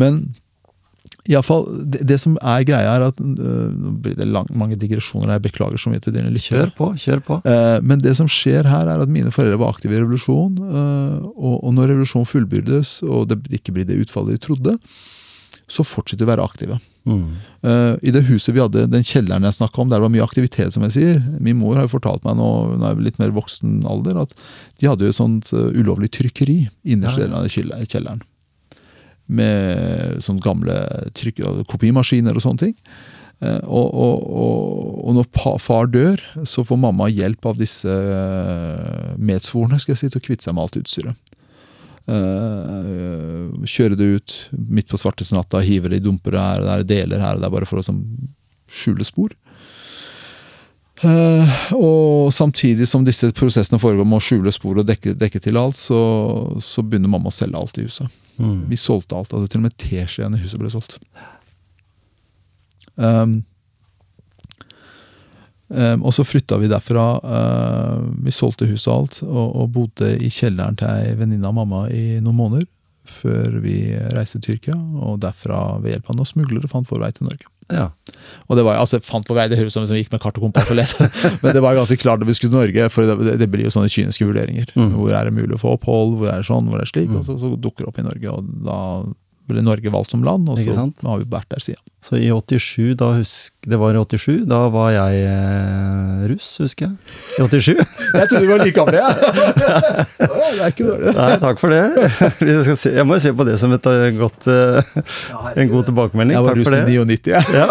Men 0.00 0.22
i 1.30 1.36
alle 1.38 1.46
fall, 1.46 1.64
det, 1.94 2.02
det 2.10 2.16
som 2.22 2.34
er 2.42 2.64
greia, 2.66 2.96
er 2.98 3.04
at 3.08 3.20
eh, 3.22 3.68
Nå 3.70 3.92
blir 4.02 4.16
det 4.18 4.26
lang, 4.28 4.48
mange 4.50 4.76
digresjoner 4.80 5.30
her, 5.36 5.42
beklager 5.44 5.78
så 5.78 5.92
mye 5.92 6.02
til 6.02 6.16
dine 6.16 6.32
lyttere. 6.34 6.66
Kjør 6.66 6.74
på, 6.80 6.88
kjør 7.04 7.22
på. 7.28 7.38
Eh, 7.46 7.78
Men 7.86 8.02
det 8.02 8.16
som 8.18 8.28
skjer 8.30 8.66
her, 8.68 8.90
er 8.90 9.04
at 9.04 9.12
mine 9.14 9.30
foreldre 9.34 9.60
var 9.62 9.72
aktive 9.76 9.94
i 9.96 10.02
revolusjon. 10.02 10.58
eh, 10.66 11.16
Og, 11.30 11.56
og 11.62 11.74
når 11.78 11.94
revolusjonen 11.94 12.28
fullbyrdes, 12.28 12.96
og 13.06 13.28
det 13.30 13.40
ikke 13.60 13.76
blir 13.78 13.86
det 13.88 14.00
utfallet 14.02 14.36
de 14.36 14.44
trodde, 14.48 14.76
så 15.70 15.84
fortsetter 15.86 16.24
de 16.24 16.26
å 16.26 16.32
være 16.32 16.44
aktive. 16.50 16.80
Mm. 17.08 17.28
Uh, 17.64 17.94
I 18.04 18.10
det 18.12 18.24
huset 18.26 18.52
vi 18.52 18.60
hadde, 18.60 18.82
den 18.90 19.04
kjelleren 19.06 19.46
jeg 19.46 19.56
snakka 19.56 19.80
om, 19.80 19.88
der 19.88 20.00
det 20.02 20.04
var 20.04 20.12
mye 20.12 20.24
aktivitet, 20.26 20.74
som 20.74 20.82
jeg 20.84 20.92
sier. 20.96 21.20
Min 21.40 21.56
mor 21.62 21.78
har 21.78 21.86
jo 21.86 21.92
fortalt 21.94 22.26
meg 22.26 22.36
nå, 22.36 22.48
når 22.74 22.84
jeg 22.90 22.96
er 22.98 23.04
litt 23.06 23.20
mer 23.22 23.32
voksen 23.38 23.78
alder, 23.88 24.18
at 24.26 24.34
de 24.82 24.90
hadde 24.90 25.06
jo 25.06 25.14
et 25.14 25.16
sånt 25.20 25.48
uh, 25.54 25.70
ulovlig 25.78 26.10
trykkeri 26.18 26.58
innerst 26.84 27.22
i 27.22 27.24
Ja, 27.24 27.30
ja. 27.30 27.44
av 27.78 27.86
kjelleren. 27.88 28.20
Med 29.30 30.20
sånne 30.24 30.42
gamle 30.42 30.76
trykk, 31.14 31.42
kopimaskiner 31.70 32.34
og 32.34 32.42
sånne 32.42 32.64
ting. 32.66 32.76
Eh, 33.40 33.60
Og, 33.64 33.94
og, 33.94 34.24
og, 34.26 34.94
og 35.08 35.14
når 35.16 35.58
far 35.62 35.86
dør, 35.88 36.20
så 36.44 36.64
får 36.66 36.80
mamma 36.82 37.06
hjelp 37.08 37.46
av 37.48 37.60
disse 37.60 37.88
eh, 37.88 39.14
medsvorne 39.16 39.78
skal 39.80 39.94
jeg 39.94 40.00
si, 40.02 40.10
til 40.12 40.20
å 40.20 40.26
kvitte 40.26 40.44
seg 40.44 40.56
med 40.56 40.66
alt 40.66 40.80
utstyret. 40.82 41.30
Eh, 42.10 43.64
kjøre 43.70 43.96
det 43.96 44.08
ut 44.16 44.34
midt 44.52 44.90
på 44.90 44.98
svarteste 45.00 45.36
natta, 45.36 45.62
hive 45.64 45.92
det 45.92 46.00
i 46.00 46.04
dumpere 46.04 46.42
her 46.42 46.64
og 46.64 46.68
der, 46.68 46.84
deler 46.90 47.22
her 47.22 47.38
og 47.38 47.44
der, 47.44 47.54
bare 47.54 47.68
for 47.70 47.80
å 47.80 47.86
sånn, 47.86 48.02
skjule 48.70 49.06
spor. 49.06 49.32
Eh, 51.00 51.60
og 51.72 52.32
samtidig 52.34 52.88
som 52.88 53.04
disse 53.06 53.30
prosessene 53.36 53.80
foregår 53.80 54.04
med 54.04 54.20
å 54.20 54.24
skjule 54.24 54.52
spor 54.52 54.82
og 54.82 54.88
dekke, 54.88 55.14
dekke 55.16 55.40
til 55.40 55.56
alt, 55.60 55.78
så, 55.78 56.00
så 56.60 56.84
begynner 56.84 57.12
mamma 57.12 57.32
å 57.32 57.34
selge 57.34 57.60
alt 57.60 57.78
i 57.80 57.86
huset. 57.86 58.10
Mm. 58.40 58.66
Vi 58.68 58.78
solgte 58.80 59.16
alt. 59.16 59.32
altså 59.32 59.48
Til 59.48 59.62
og 59.62 59.68
med 59.68 59.76
teskjeen 59.80 60.36
i 60.36 60.40
huset 60.42 60.60
ble 60.60 60.72
solgt. 60.72 60.98
Um, 63.00 63.38
um, 65.68 66.04
og 66.04 66.12
så 66.16 66.24
flytta 66.26 66.58
vi 66.60 66.68
derfra. 66.68 67.06
uh, 67.24 68.10
vi 68.24 68.34
solgte 68.34 68.68
huset 68.68 68.90
og 68.90 68.98
alt, 68.98 69.22
og, 69.24 69.46
og 69.62 69.72
bodde 69.76 70.12
i 70.20 70.28
kjelleren 70.32 70.76
til 70.80 70.90
ei 70.90 71.16
venninne 71.16 71.48
av 71.48 71.56
mamma 71.56 71.86
i 71.88 72.20
noen 72.20 72.40
måneder. 72.42 72.68
Før 73.10 73.56
vi 73.64 73.78
reiste 74.12 74.38
til 74.38 74.58
Tyrkia, 74.60 74.76
og 74.76 75.22
derfra 75.24 75.80
ved 75.80 75.96
hjelp 75.96 76.12
av 76.12 76.20
noen 76.20 76.28
smuglere 76.28 76.68
fant 76.70 76.88
vår 76.92 77.06
vei 77.06 77.10
til 77.16 77.26
Norge. 77.30 77.48
Ja. 77.70 77.86
Og 78.50 78.58
det 78.58 78.64
var 78.66 78.80
altså, 78.80 79.00
fant 79.04 79.26
på 79.26 79.36
vei, 79.36 79.46
det 79.50 79.58
høres 79.60 79.76
ut 79.76 79.86
som 79.86 79.94
vi 79.94 80.02
gikk 80.02 80.12
med 80.14 80.22
kart 80.22 80.38
og 80.38 80.46
kompass 80.48 80.70
og 80.72 80.78
lette, 80.78 81.06
men 81.42 81.54
det 81.56 81.62
var 81.64 81.78
ganske 81.78 81.98
klart 82.00 82.22
da 82.22 82.28
vi 82.28 82.36
skulle 82.36 82.52
til 82.52 82.60
Norge, 82.60 82.90
for 82.92 83.06
det, 83.06 83.38
det 83.40 83.48
blir 83.50 83.68
jo 83.68 83.74
sånne 83.74 83.92
kyniske 83.92 84.26
vurderinger. 84.26 84.72
Mm. 84.74 84.92
Hvor 84.98 85.14
er 85.16 85.28
det 85.28 85.36
mulig 85.38 85.56
å 85.56 85.62
få 85.62 85.74
opphold, 85.78 86.18
hvor 86.20 86.32
er 86.32 86.42
det 86.42 86.50
sånn, 86.50 86.70
hvor 86.70 86.80
er 86.80 86.86
det 86.86 86.92
slik, 86.92 87.12
og 87.14 87.26
så, 87.26 87.38
så 87.40 87.54
dukker 87.56 87.86
det 87.86 87.92
opp 87.92 88.02
i 88.02 88.06
Norge, 88.06 88.36
og 88.36 88.54
da 88.66 88.80
ble 89.50 89.62
Norge 89.64 89.92
valgt 89.92 90.14
som 90.14 90.22
land, 90.24 90.48
og 90.48 90.58
så 90.60 90.86
har 91.06 91.20
vi 91.20 91.26
vært 91.30 91.50
der 91.52 91.62
siden. 91.64 91.82
Så 92.00 92.16
i 92.16 92.30
87, 92.32 92.94
da 92.96 93.10
husk, 93.18 93.52
det 93.68 93.76
var 93.76 93.92
i 93.92 94.00
87, 94.00 94.46
da 94.48 94.60
var 94.72 94.88
jeg 94.94 95.18
eh, 95.28 96.22
russ, 96.30 96.46
husker 96.62 96.86
jeg. 96.86 96.94
I 97.36 97.44
87? 97.44 97.74
Jeg 98.20 98.30
trodde 98.30 98.40
vi 98.40 98.48
var 98.50 98.62
like 98.64 98.76
gamle, 98.76 99.00
jeg! 99.00 99.10
det 100.20 100.64
er 100.64 100.72
ikke 100.72 100.86
dårlig. 100.86 101.12
Nei, 101.18 101.28
takk 101.44 101.60
for 101.60 101.74
det. 101.74 101.84
Se, 102.80 102.94
jeg 102.96 103.04
må 103.06 103.18
jo 103.18 103.24
se 103.26 103.32
på 103.36 103.46
det 103.46 103.58
som 103.60 103.74
et 103.76 103.90
eh, 103.90 104.06
godt, 104.16 104.48
eh, 104.50 104.94
en 105.60 105.70
god 105.70 105.90
tilbakemelding. 105.90 106.38
Jeg 106.38 106.46
var 106.46 106.58
russ 106.58 106.72
i 106.72 106.82
99, 106.88 107.34
jeg. 107.34 107.44
Ja. 107.54 107.68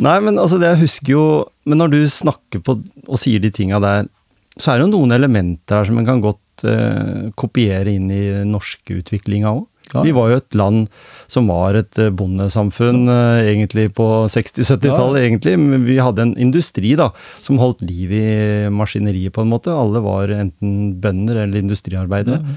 Nei, 0.00 0.16
men 0.24 0.38
altså 0.40 0.56
det 0.60 0.70
jeg 0.70 0.80
husker 0.86 1.12
jo 1.12 1.24
Men 1.68 1.82
når 1.82 1.90
du 1.92 1.98
snakker 2.08 2.62
på 2.64 2.78
og 2.80 3.18
sier 3.20 3.42
de 3.42 3.50
tinga 3.52 3.80
der, 3.82 4.08
så 4.56 4.72
er 4.72 4.80
det 4.80 4.86
jo 4.86 4.94
noen 4.94 5.12
elementer 5.14 5.80
her 5.80 5.88
som 5.88 5.98
en 6.00 6.06
kan 6.08 6.22
godt 6.24 6.40
eh, 6.68 7.30
kopiere 7.38 7.92
inn 7.94 8.10
i 8.12 8.22
den 8.40 8.54
norske 8.54 9.00
utviklinga 9.00 9.52
òg. 9.58 9.66
Ja. 9.90 10.04
Vi 10.06 10.12
var 10.14 10.30
jo 10.30 10.38
et 10.38 10.54
land 10.54 10.86
som 11.30 11.48
var 11.50 11.74
et 11.78 11.98
eh, 11.98 12.12
bondesamfunn 12.14 13.10
eh, 13.10 13.48
egentlig 13.50 13.88
på 13.98 14.06
60-70-tallet, 14.30 15.24
egentlig. 15.24 15.56
Men 15.58 15.86
vi 15.88 15.98
hadde 15.98 16.28
en 16.28 16.36
industri 16.38 16.94
da, 16.98 17.10
som 17.42 17.58
holdt 17.62 17.82
liv 17.86 18.14
i 18.14 18.28
maskineriet, 18.74 19.34
på 19.34 19.44
en 19.44 19.50
måte. 19.50 19.74
Alle 19.74 20.02
var 20.04 20.30
enten 20.34 20.94
bønder 21.02 21.42
eller 21.44 21.64
industriarbeidere. 21.64 22.56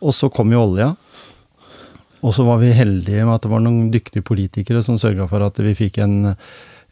Og 0.00 0.16
så 0.16 0.32
kom 0.32 0.52
jo 0.54 0.64
olja. 0.64 0.94
Og 2.20 2.34
så 2.36 2.44
var 2.44 2.60
vi 2.60 2.72
heldige 2.76 3.24
med 3.24 3.38
at 3.38 3.44
det 3.46 3.52
var 3.52 3.62
noen 3.64 3.88
dyktige 3.92 4.24
politikere 4.24 4.82
som 4.84 4.98
sørga 5.00 5.28
for 5.28 5.44
at 5.44 5.56
vi 5.64 5.76
fikk 5.76 6.02
en 6.04 6.34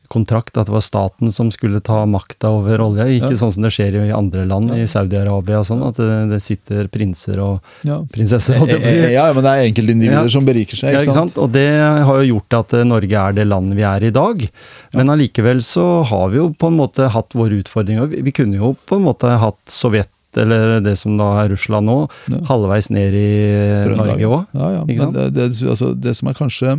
kontrakt, 0.08 0.56
at 0.56 0.66
det 0.66 0.72
var 0.72 0.80
staten 0.84 1.30
som 1.32 1.50
skulle 1.52 1.80
ta 1.84 2.04
makta 2.08 2.48
over 2.58 2.80
olja. 2.80 3.04
Ikke 3.06 3.32
Ja. 3.34 3.36
sånn 3.42 3.52
som 3.52 3.62
det 3.62 3.72
skjer 3.74 3.94
i 4.06 4.10
andre 4.12 4.44
land, 4.48 4.70
i 4.72 4.86
Saudi-Arabia 4.88 5.58
og 5.60 5.66
sånn, 5.68 5.82
at 5.86 5.96
det, 6.00 6.30
det 6.30 6.40
sitter 6.42 6.88
prinser 6.88 7.38
og 7.44 7.60
Ja. 7.84 7.98
prinsesser, 8.12 8.56
og 8.62 8.68
å 8.68 8.80
si. 8.82 9.12
Ja, 9.12 9.32
men 9.32 9.44
det 9.44 9.52
er 9.52 9.64
enkeltindivider 9.68 10.24
Ja. 10.24 10.28
som 10.28 10.44
beriker 10.46 10.76
seg, 10.76 10.92
Ja, 10.94 11.00
ikke 11.00 11.12
sant? 11.14 11.36
Og 11.38 11.52
det 11.52 11.68
har 11.78 12.22
jo 12.22 12.34
gjort 12.40 12.58
at 12.60 12.74
eh, 12.74 12.84
Norge 12.84 13.12
er 13.12 13.32
det 13.32 13.46
landet 13.46 13.76
vi 13.76 13.82
er 13.82 14.04
i 14.08 14.10
dag. 14.10 14.48
Men 14.94 15.08
allikevel 15.08 15.60
så 15.62 16.04
har 16.08 16.28
vi 16.30 16.36
jo 16.38 16.48
på 16.58 16.68
en 16.68 16.76
måte 16.78 17.08
hatt 17.10 17.30
våre 17.36 17.60
utfordringer. 17.62 18.08
Vi, 18.08 18.22
vi 18.22 18.32
kunne 18.32 18.56
jo 18.56 18.76
på 18.86 18.96
en 18.96 19.04
måte 19.04 19.28
hatt 19.38 19.60
Sovjet, 19.68 20.08
eller 20.36 20.80
det 20.80 20.96
som 20.98 21.16
da 21.16 21.42
er 21.44 21.48
Russland 21.50 21.86
nå, 21.88 22.08
Ja. 22.28 22.38
halvveis 22.48 22.90
ned 22.90 23.12
i 23.12 23.94
Norge 23.96 24.24
òg. 24.28 24.46
Ja, 24.54 24.70
ja. 24.70 24.82
Ikke 24.84 24.98
Men 25.04 25.12
sant? 25.12 25.14
det, 25.14 25.34
det, 25.34 25.68
altså, 25.68 25.94
det 25.98 26.16
som 26.16 26.28
er 26.28 26.34
kanskje 26.34 26.72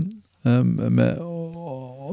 um, 0.45 0.75
med 0.89 1.17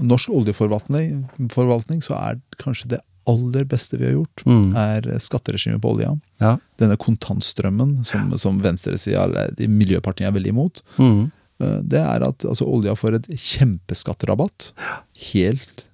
norsk 0.03 0.29
oljeforvaltning, 0.31 2.03
så 2.03 2.17
er 2.19 2.41
kanskje 2.59 2.89
det 2.97 3.01
aller 3.27 3.65
beste 3.67 3.99
vi 3.99 4.05
har 4.07 4.13
gjort, 4.15 4.43
Mm. 4.47 4.77
er 4.77 5.19
skatteregimet 5.19 5.81
på 5.83 5.95
olja. 5.97 6.13
Ja. 6.41 6.59
Denne 6.79 6.97
kontantstrømmen 6.97 8.05
som, 8.07 8.31
som 8.39 8.61
venstresida, 8.63 9.27
Miljøpartiet 9.59 9.69
miljøpartiene 9.69 10.29
er 10.31 10.37
veldig 10.39 10.53
imot. 10.55 10.83
Mm. 10.99 11.33
eh, 11.61 11.81
Det 11.83 11.99
er 11.99 12.23
at 12.23 12.39
altså, 12.47 12.63
olja 12.67 12.95
får 12.95 13.15
et 13.17 13.29
kjempeskatterabatt 13.35 14.71
helt 15.33 15.85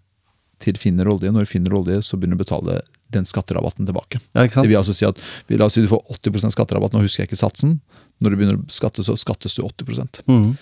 til 0.62 0.74
finner 0.78 1.08
olje. 1.10 1.32
Når 1.32 1.46
finner 1.50 1.74
olje, 1.74 2.02
så 2.04 2.16
begynner 2.18 2.36
du 2.36 2.42
å 2.42 2.46
betale 2.46 2.80
den 3.12 3.24
skatterabatten 3.24 3.86
tilbake. 3.88 4.20
ja, 4.34 4.46
Det 4.46 4.68
vil 4.68 4.76
altså 4.78 4.94
si 4.94 5.04
at 5.04 5.18
vi- 5.48 5.56
La 5.56 5.64
oss 5.66 5.74
si 5.74 5.82
du 5.82 5.88
får 5.88 6.04
80% 6.10 6.52
skatterabatt, 6.52 6.92
nå 6.92 7.00
husker 7.02 7.22
jeg 7.24 7.30
ikke 7.30 7.44
satsen. 7.48 7.80
Når 8.22 8.30
du 8.30 8.36
begynner 8.36 8.56
å 8.56 8.66
skatte, 8.70 9.02
så 9.04 9.16
skattes 9.18 9.54
du 9.56 9.62
80 9.62 10.22
Mm. 10.28 10.56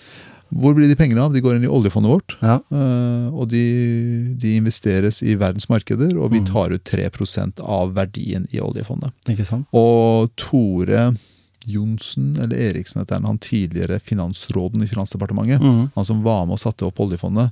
Hvor 0.51 0.75
blir 0.75 0.87
de 0.91 0.95
pengene 0.99 1.23
av? 1.23 1.31
De 1.33 1.39
går 1.41 1.55
inn 1.57 1.63
i 1.63 1.71
oljefondet 1.71 2.11
vårt. 2.11 2.35
Ja. 2.43 2.57
eh, 2.71 3.27
Og 3.31 3.47
de, 3.49 4.35
de 4.35 4.55
investeres 4.59 5.21
i 5.23 5.35
verdensmarkeder, 5.39 6.17
og 6.19 6.31
vi 6.33 6.41
Mm. 6.41 6.45
tar 6.51 6.71
ut 6.75 6.83
3 6.83 7.07
av 7.63 7.93
verdien 7.95 8.45
i 8.51 8.59
oljefondet. 8.59 9.11
Ikke 9.31 9.45
sant? 9.47 9.67
Og 9.73 10.29
Tore 10.35 11.13
Johnsen, 11.67 12.35
eller 12.41 12.57
Eriksen 12.57 13.01
heter 13.03 13.19
han, 13.19 13.25
han 13.29 13.37
tidligere 13.37 13.99
finansråden 14.01 14.81
i 14.83 14.87
Finansdepartementet, 14.89 15.61
Mm. 15.61 15.91
han 15.93 16.05
som 16.05 16.23
var 16.23 16.45
med 16.47 16.53
og 16.53 16.59
satte 16.59 16.85
opp 16.87 16.97
oljefondet, 16.99 17.51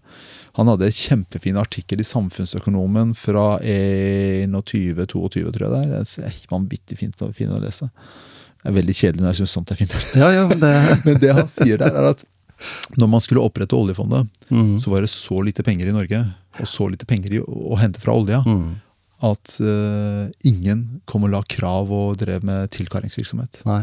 han 0.58 0.68
hadde 0.68 0.86
en 0.88 0.92
kjempefin 0.92 1.56
artikkel 1.62 2.00
i 2.02 2.04
Samfunnsøkonomen 2.04 3.14
fra 3.16 3.60
21-22, 3.62 5.52
tror 5.54 5.54
jeg 5.54 5.72
det 5.72 5.82
er. 5.84 5.94
Det 5.94 6.26
er 6.26 6.36
vanvittig 6.52 6.98
fint 6.98 7.22
å, 7.22 7.32
fint 7.36 7.52
å 7.54 7.62
lese. 7.62 7.90
Det 8.60 8.72
er 8.72 8.76
veldig 8.76 8.96
kjedelig 8.98 9.24
når 9.24 9.32
jeg 9.32 9.40
syns 9.44 9.54
sånt 9.56 9.72
er 9.72 9.80
fint. 9.80 9.94
Ja, 10.20 10.32
ja, 10.36 10.48
det 10.50 10.74
Men 11.06 11.20
det 11.22 11.32
han 11.38 11.48
sier 11.48 11.78
der, 11.80 11.94
er 11.96 12.10
at 12.12 12.26
når 12.98 13.10
man 13.10 13.22
skulle 13.24 13.42
opprette 13.46 13.76
oljefondet, 13.78 14.28
mm. 14.50 14.80
så 14.84 14.92
var 14.92 15.02
det 15.06 15.10
så 15.14 15.40
lite 15.46 15.64
penger 15.64 15.88
i 15.88 15.96
Norge, 15.96 16.22
og 16.60 16.68
så 16.68 16.90
lite 16.92 17.06
penger 17.10 17.40
å 17.46 17.78
hente 17.80 18.00
fra 18.04 18.14
olja, 18.18 18.42
Mm. 18.46 18.76
at 19.22 19.58
uh, 19.60 20.28
ingen 20.48 21.02
kom 21.06 21.24
og 21.28 21.32
la 21.34 21.42
krav 21.44 21.92
og 21.92 22.18
drev 22.22 22.44
med 22.44 22.70
tilkaringsvirksomhet. 22.72 23.62
Nei. 23.68 23.82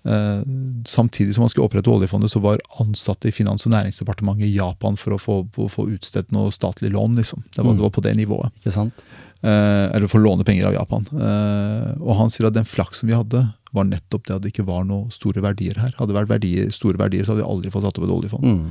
Uh, 0.00 0.40
samtidig 0.88 1.34
som 1.34 1.42
man 1.44 1.50
skulle 1.52 1.66
opprette 1.68 1.90
oljefondet, 1.92 2.30
så 2.32 2.40
var 2.40 2.62
ansatte 2.80 3.28
i 3.28 3.34
Finans- 3.36 3.66
og 3.66 3.74
næringsdepartementet 3.74 4.46
i 4.48 4.54
Japan 4.56 4.96
for 4.96 5.12
å 5.12 5.18
få, 5.20 5.34
å 5.60 5.66
få 5.68 5.88
utstedt 5.92 6.30
noe 6.32 6.50
statlig 6.54 6.90
lån. 6.94 7.16
liksom. 7.20 7.42
Det 7.54 7.60
var, 7.62 7.72
Mm. 7.72 7.76
det 7.76 7.82
var 7.82 7.90
på 7.90 8.02
det 8.06 8.16
nivået. 8.16 8.50
Eh, 9.42 9.86
eller 9.96 10.06
for 10.08 10.20
å 10.20 10.24
låne 10.24 10.44
penger 10.44 10.66
av 10.68 10.74
Japan. 10.74 11.06
Uh, 11.12 11.94
og 12.00 12.16
han 12.16 12.28
sier 12.30 12.46
at 12.48 12.54
den 12.54 12.64
flaksen 12.64 13.08
vi 13.08 13.14
hadde, 13.16 13.52
var 13.76 13.86
nettopp 13.86 14.26
det 14.26 14.36
at 14.36 14.44
det 14.44 14.52
ikke 14.52 14.66
var 14.68 14.86
noen 14.88 15.10
store 15.14 15.42
verdier 15.44 15.78
her. 15.78 15.92
Hadde 15.96 16.10
det 16.12 16.18
vært 16.18 16.32
verdier, 16.32 16.70
store 16.74 16.98
verdier, 17.00 17.24
så 17.24 17.34
hadde 17.34 17.44
vi 17.44 17.50
aldri 17.52 17.72
fått 17.74 17.86
satt 17.86 18.00
opp 18.00 18.06
et 18.06 18.14
oljefond. 18.14 18.46
Mm. 18.46 18.62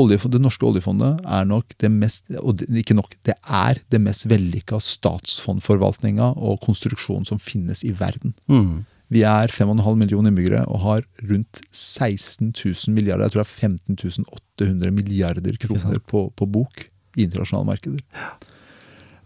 Oljefond, 0.00 0.34
det 0.34 0.42
norske 0.42 0.66
oljefondet 0.66 1.24
er 1.38 1.48
nok 1.50 1.76
det 1.82 1.90
mest 1.94 2.24
og 2.40 2.60
det, 2.60 2.68
ikke 2.82 2.98
nok, 2.98 3.14
det 3.28 3.36
er 3.46 3.82
det 3.92 4.02
mest 4.02 4.26
vellykka 4.30 4.80
statsfondforvaltninga 4.84 6.32
og 6.36 6.60
konstruksjonen 6.66 7.28
som 7.28 7.42
finnes 7.42 7.84
i 7.86 7.94
verden. 7.96 8.34
Mm. 8.50 8.82
Vi 9.10 9.24
er 9.26 9.50
5,5 9.50 9.98
millioner 9.98 10.30
innbyggere 10.30 10.62
og 10.70 10.84
har 10.84 11.06
rundt 11.26 11.62
16 11.70 12.52
000 12.54 12.94
milliarder, 12.94 13.26
jeg 13.26 13.34
tror 13.34 13.42
det 13.42 13.48
er 13.48 13.70
15 13.98 14.28
800 14.60 14.94
milliarder 14.94 15.58
kroner 15.62 15.98
på, 16.06 16.28
på 16.36 16.46
bok 16.46 16.86
i 17.18 17.26
internasjonale 17.26 17.72
markeder. 17.72 18.04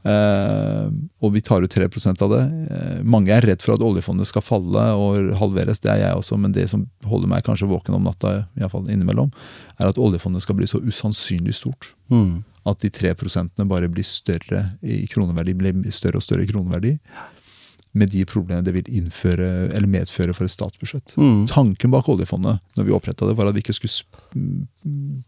Eh, 0.05 0.89
og 1.25 1.33
vi 1.33 1.41
tar 1.41 1.65
ut 1.65 1.73
3 1.73 1.89
av 2.21 2.33
det. 2.33 2.43
Eh, 2.71 3.03
mange 3.03 3.33
er 3.33 3.47
redd 3.47 3.63
for 3.65 3.75
at 3.75 3.85
oljefondet 3.85 4.29
skal 4.29 4.45
falle 4.45 4.85
og 5.01 5.31
halveres, 5.41 5.81
det 5.81 5.95
er 5.95 6.03
jeg 6.03 6.19
også, 6.21 6.39
men 6.41 6.53
det 6.53 6.69
som 6.73 6.85
holder 7.09 7.31
meg 7.33 7.45
kanskje 7.47 7.71
våken 7.71 7.97
om 7.97 8.05
natta, 8.05 8.45
i 8.53 8.63
hvert 8.63 8.75
fall 8.75 8.91
innimellom, 8.93 9.33
er 9.79 9.89
at 9.89 10.01
oljefondet 10.01 10.45
skal 10.45 10.59
bli 10.59 10.69
så 10.69 10.83
usannsynlig 10.85 11.57
stort. 11.57 11.95
Mm. 12.13 12.43
At 12.69 12.81
de 12.85 12.91
3 12.93 13.15
bare 13.69 13.89
blir 13.89 14.05
større 14.05 14.77
i 14.83 15.07
kroneverdi, 15.09 15.55
blir 15.57 15.93
større 15.93 16.21
og 16.21 16.25
større 16.25 16.45
i 16.45 16.49
kroneverdi. 16.53 16.99
Med 17.95 18.11
de 18.11 18.25
problemene 18.27 18.65
det 18.67 18.73
vil 18.75 18.89
innføre, 18.91 19.71
eller 19.71 19.87
medføre 19.87 20.35
for 20.35 20.45
et 20.49 20.51
statsbudsjett. 20.51 21.13
Mm. 21.17 21.45
Tanken 21.47 21.93
bak 21.95 22.09
oljefondet 22.11 22.59
når 22.75 22.89
vi 22.89 22.95
oppretta 22.97 23.29
det, 23.29 23.37
var 23.39 23.47
at 23.47 23.55
vi 23.55 23.63
ikke 23.63 23.77
skulle 23.77 24.67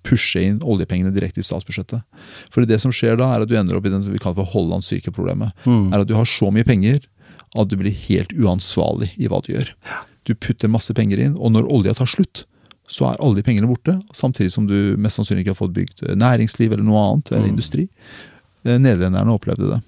pushe 0.07 0.43
inn 0.43 0.59
oljepengene 0.67 1.13
direkte 1.15 1.41
i 1.43 1.47
statsbudsjettet. 1.47 2.03
For 2.51 2.67
det 2.67 2.81
som 2.83 2.91
skjer 2.95 3.19
da, 3.21 3.29
er 3.37 3.45
at 3.45 3.51
du 3.51 3.55
ender 3.59 3.79
opp 3.79 3.87
i 3.87 3.93
den 3.93 4.03
som 4.03 4.13
vi 4.15 4.19
kaller 4.23 4.41
for 4.43 4.51
Hollands 4.57 4.91
sykeproblemet. 4.91 5.55
Mm. 5.67 5.93
Er 5.95 6.03
at 6.03 6.11
du 6.11 6.17
har 6.19 6.27
så 6.27 6.51
mye 6.55 6.67
penger 6.67 7.01
at 7.57 7.71
du 7.71 7.77
blir 7.79 7.95
helt 8.09 8.35
uansvarlig 8.37 9.13
i 9.23 9.31
hva 9.31 9.39
du 9.47 9.53
gjør. 9.55 9.71
Du 10.27 10.35
putter 10.35 10.69
masse 10.69 10.93
penger 10.99 11.23
inn, 11.23 11.37
og 11.39 11.53
når 11.55 11.71
olja 11.71 11.95
tar 11.95 12.11
slutt, 12.11 12.45
så 12.91 13.09
er 13.13 13.21
alle 13.23 13.39
de 13.39 13.43
pengene 13.47 13.67
borte. 13.71 13.95
Samtidig 14.15 14.51
som 14.55 14.67
du 14.67 14.97
mest 14.99 15.19
sannsynlig 15.19 15.45
ikke 15.47 15.55
har 15.55 15.63
fått 15.63 15.75
bygd 15.75 16.03
næringsliv 16.19 16.75
eller 16.75 16.87
noe 16.87 17.03
annet, 17.13 17.31
eller 17.33 17.47
Mm. 17.47 17.55
industri. 17.55 17.89
Eh, 18.67 18.79
Nederlenderne 18.79 19.31
opplevde 19.35 19.71
det. 19.71 19.81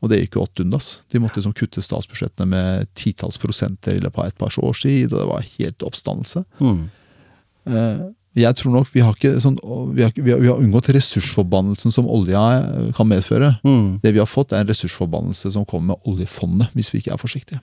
Og 0.00 0.08
det 0.08 0.22
gikk 0.22 0.38
jo 0.38 0.44
åt 0.46 0.62
undas. 0.62 0.88
De 1.12 1.20
måtte 1.20 1.40
liksom 1.40 1.56
kutte 1.56 1.82
statsbudsjettene 1.84 2.48
med 2.48 2.88
titalls 2.96 3.36
prosenter 3.40 3.98
i 3.98 4.00
løpet 4.00 4.22
av 4.22 4.30
et 4.30 4.38
par 4.40 4.56
års 4.64 4.82
tid, 4.86 5.12
og 5.12 5.18
det 5.18 5.28
var 5.28 5.50
helt 5.58 5.84
oppstandelse. 5.84 6.44
Mm. 6.60 6.86
Eh, 7.68 8.06
Jeg 8.38 8.54
tror 8.60 8.70
nok 8.76 8.90
vi 8.94 9.00
har 9.02 9.16
ikke 9.16 9.32
sånn 9.42 9.56
Vi 9.96 10.04
har, 10.04 10.12
vi 10.14 10.30
har, 10.30 10.38
vi 10.38 10.46
har 10.46 10.60
unngått 10.62 10.86
ressursforbannelsen 10.94 11.90
som 11.90 12.06
olja 12.06 12.38
eh, 12.60 12.92
kan 12.94 13.08
medføre. 13.10 13.56
Mm. 13.66 13.98
Det 14.04 14.12
vi 14.14 14.20
har 14.22 14.28
fått, 14.30 14.52
er 14.54 14.62
en 14.62 14.70
ressursforbannelse 14.70 15.50
som 15.56 15.64
kommer 15.66 15.94
med 15.96 16.06
oljefondet, 16.10 16.70
hvis 16.78 16.92
vi 16.94 17.00
ikke 17.02 17.14
er 17.16 17.20
forsiktige. 17.20 17.58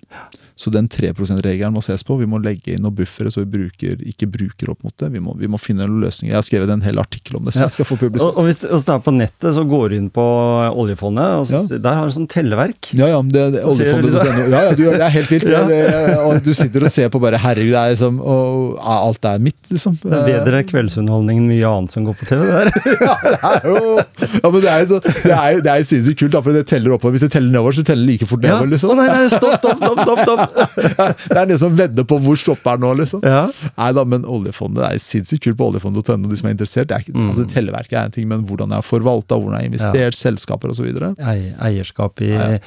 Så 0.57 0.71
den 0.73 0.87
3 0.89 1.11
%-regelen 1.13 1.71
må 1.75 1.83
ses 1.85 2.01
på. 2.03 2.17
Vi 2.17 2.25
må 2.27 2.39
legge 2.41 2.73
inn 2.73 2.81
noen 2.83 2.95
buffere 2.97 3.29
så 3.31 3.43
vi 3.43 3.51
bruker, 3.59 3.99
ikke 4.09 4.27
bruker 4.33 4.71
opp 4.73 4.83
mot 4.83 4.95
det. 4.97 5.11
Vi 5.13 5.21
må, 5.21 5.35
vi 5.37 5.47
må 5.47 5.59
finne 5.61 5.85
en 5.85 5.99
løsning. 6.01 6.31
Jeg 6.31 6.39
har 6.39 6.45
skrevet 6.47 6.71
en 6.73 6.81
hel 6.83 6.97
artikkel 6.99 7.37
om 7.39 7.45
det, 7.45 7.53
så 7.53 7.61
Ja. 7.61 7.67
jeg 7.69 7.77
skal 7.77 7.85
få 7.85 7.93
Og, 7.97 7.99
publisert. 8.01 8.35
og 8.35 8.43
hvis, 8.49 8.63
hvis 8.65 8.85
du 8.87 8.91
er 8.91 8.99
på 9.05 9.13
nettet, 9.15 9.53
så 9.53 9.63
går 9.69 9.89
du 9.89 9.95
inn 10.01 10.09
på 10.09 10.25
oljefondet, 10.73 11.29
og 11.41 11.45
så, 11.47 11.61
der 11.77 11.93
har 11.99 12.09
du 12.09 12.15
sånn 12.15 12.27
telleverk. 12.27 12.89
Ja, 12.97 13.07
ja, 13.13 13.21
det, 13.21 13.45
det, 13.55 13.63
oljefondet, 13.63 14.11
du 14.11 14.17
oljefondet.no. 14.19 14.51
Ja, 14.51 14.63
ja, 14.65 14.73
du 14.73 14.83
det. 14.83 14.97
Det 14.97 15.07
er 15.07 15.15
helt 15.15 15.31
vilt. 15.31 15.47
Ja. 15.57 15.63
Det, 15.67 15.77
det, 15.87 16.17
og 16.25 16.41
du 16.43 16.51
sitter 16.57 16.83
og 16.83 16.91
ser 16.91 17.07
på 17.13 17.21
bare 17.23 17.37
Herregud, 17.39 17.71
det 17.71 17.79
er 17.79 17.93
liksom 17.93 18.17
og, 18.19 18.75
Alt 18.83 19.25
er 19.29 19.39
mitt, 19.39 19.59
liksom. 19.71 19.95
Det 20.03 20.11
er 20.11 20.25
bedre 20.27 20.56
kveldsunderholdning 20.65 21.37
enn 21.41 21.47
mye 21.51 21.67
annet 21.69 21.91
som 21.93 22.05
går 22.07 22.15
på 22.17 22.25
TV. 22.25 22.41
der. 22.47 22.71
Det 22.87 23.37
er 23.43 23.67
jo, 23.67 23.97
ja, 23.97 24.49
men 24.49 24.61
det 24.63 24.69
er 24.71 24.79
jo 24.83 24.87
så, 24.89 24.99
det 25.05 25.31
er, 25.35 25.51
jo- 25.53 25.61
det 25.65 25.71
er 25.73 25.83
sinnssykt 25.87 26.19
kult, 26.19 26.31
da, 26.33 26.41
for 26.41 26.55
det 26.57 26.65
teller 26.67 26.95
oppover. 26.95 27.13
Hvis 27.15 27.25
det 27.27 27.31
teller 27.35 27.51
nedover, 27.53 27.75
så 27.77 27.83
teller 27.85 28.05
det 28.05 28.11
like 28.13 28.27
fort 28.29 28.43
Ja. 28.43 28.57
nedover. 28.57 28.67
Å 28.67 28.71
liksom. 28.73 28.95
nei, 28.97 29.07
nei, 29.07 29.27
stopp, 29.29 29.57
stopp, 29.61 29.77
stopp! 29.77 30.01
stopp, 30.01 30.21
stopp. 30.23 31.23
Det 31.33 31.37
er 31.41 31.45
det 31.51 31.59
som 31.61 31.75
vedder 31.77 32.03
på 32.07 32.17
hvor 32.23 32.39
stopper 32.39 32.73
er 32.77 32.81
nå, 32.83 32.93
liksom. 33.01 33.21
Ja. 33.27 33.43
Nei 33.77 33.91
da, 33.97 34.03
men 34.07 34.25
oljefondet 34.25 34.81
det 34.83 34.89
er 34.89 35.03
sinnssykt 35.03 35.43
kult 35.45 35.57
på 35.59 35.69
oljefondet.no, 35.71 36.27
de 36.31 36.39
som 36.39 36.49
er 36.49 36.55
interessert. 36.57 36.89
Det 36.89 36.97
er 36.97 37.05
ikke, 37.05 37.15
Mm. 37.17 37.29
altså 37.31 37.45
Telleverket 37.49 37.97
er 37.97 38.05
en 38.09 38.11
ting, 38.17 38.27
men 38.29 38.43
hvordan 38.47 38.69
det 38.73 38.77
er 38.77 38.85
forvalta, 38.85 39.37
hvordan 39.39 39.57
det 39.57 39.63
er 39.63 39.69
investert, 39.71 40.17
selskaper 40.17 40.73
osv. 40.73 40.87
Ei- 41.17 41.53
Eierskap 41.69 42.21
i 42.21 42.33
Ja. 42.33 42.59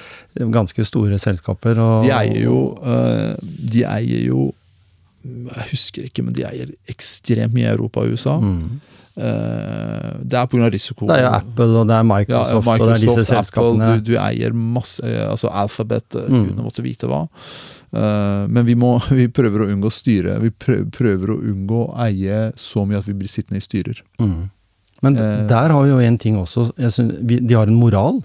ganske 0.50 0.84
store 0.86 1.18
selskaper. 1.22 1.78
Og, 1.78 2.04
De 2.04 2.10
eier 2.14 2.42
jo 2.44 2.56
øh, 2.82 3.34
De 3.42 3.84
eier 3.86 4.26
jo 4.26 4.50
Jeg 5.24 5.66
husker 5.72 6.06
ikke, 6.08 6.22
men 6.24 6.32
de 6.36 6.44
eier 6.48 6.70
ekstremt 6.88 7.52
mye 7.52 7.66
i 7.68 7.72
Europa 7.74 8.00
og 8.04 8.14
USA. 8.14 8.38
Mm. 8.40 8.80
Eh, 9.20 10.12
det 10.24 10.38
er 10.38 10.46
pga. 10.48 10.70
risiko. 10.72 11.06
Det 11.10 11.16
er 11.18 11.24
jo 11.26 11.32
Apple, 11.34 11.66
og 11.80 11.88
det 11.90 11.94
er 11.96 12.04
Ja, 12.04 12.08
Microsoft, 12.08 12.68
og 12.68 12.78
det 12.78 12.94
er 12.94 12.94
disse 12.94 13.06
Microsoft, 13.10 13.32
selskapene. 13.34 13.84
Apple, 13.90 14.00
du, 14.06 14.12
du 14.12 14.18
eier 14.22 14.52
masse 14.54 15.02
eh, 15.04 15.26
Altså 15.28 15.50
Alphabet, 15.52 16.14
eh, 16.16 16.28
Mm. 16.30 16.44
gudene 16.46 16.64
måtte 16.64 16.82
vite 16.86 17.06
hva. 17.10 17.26
Men 18.48 18.64
vi, 18.64 18.74
må, 18.78 19.00
vi 19.18 19.26
prøver 19.28 19.64
å 19.64 19.68
unngå 19.74 19.90
styre. 19.90 20.38
Vi 20.40 20.50
prøver, 20.54 21.34
å 21.34 21.38
unngå 21.42 21.80
å 21.88 21.94
eie 22.06 22.52
så 22.56 22.86
mye 22.86 22.98
at 23.02 23.08
vi 23.10 23.16
blir 23.18 23.28
sittende 23.28 23.58
i 23.58 23.64
styrer. 23.66 24.00
Mm. 24.20 24.48
Men 25.02 25.14
der 25.48 25.72
har 25.72 25.82
vi 25.82 25.88
jo 25.90 25.98
en 25.98 26.18
ting 26.18 26.36
også. 26.38 26.68
Synes, 26.78 27.18
de 27.26 27.54
har 27.56 27.66
en 27.66 27.74
moral. 27.74 28.20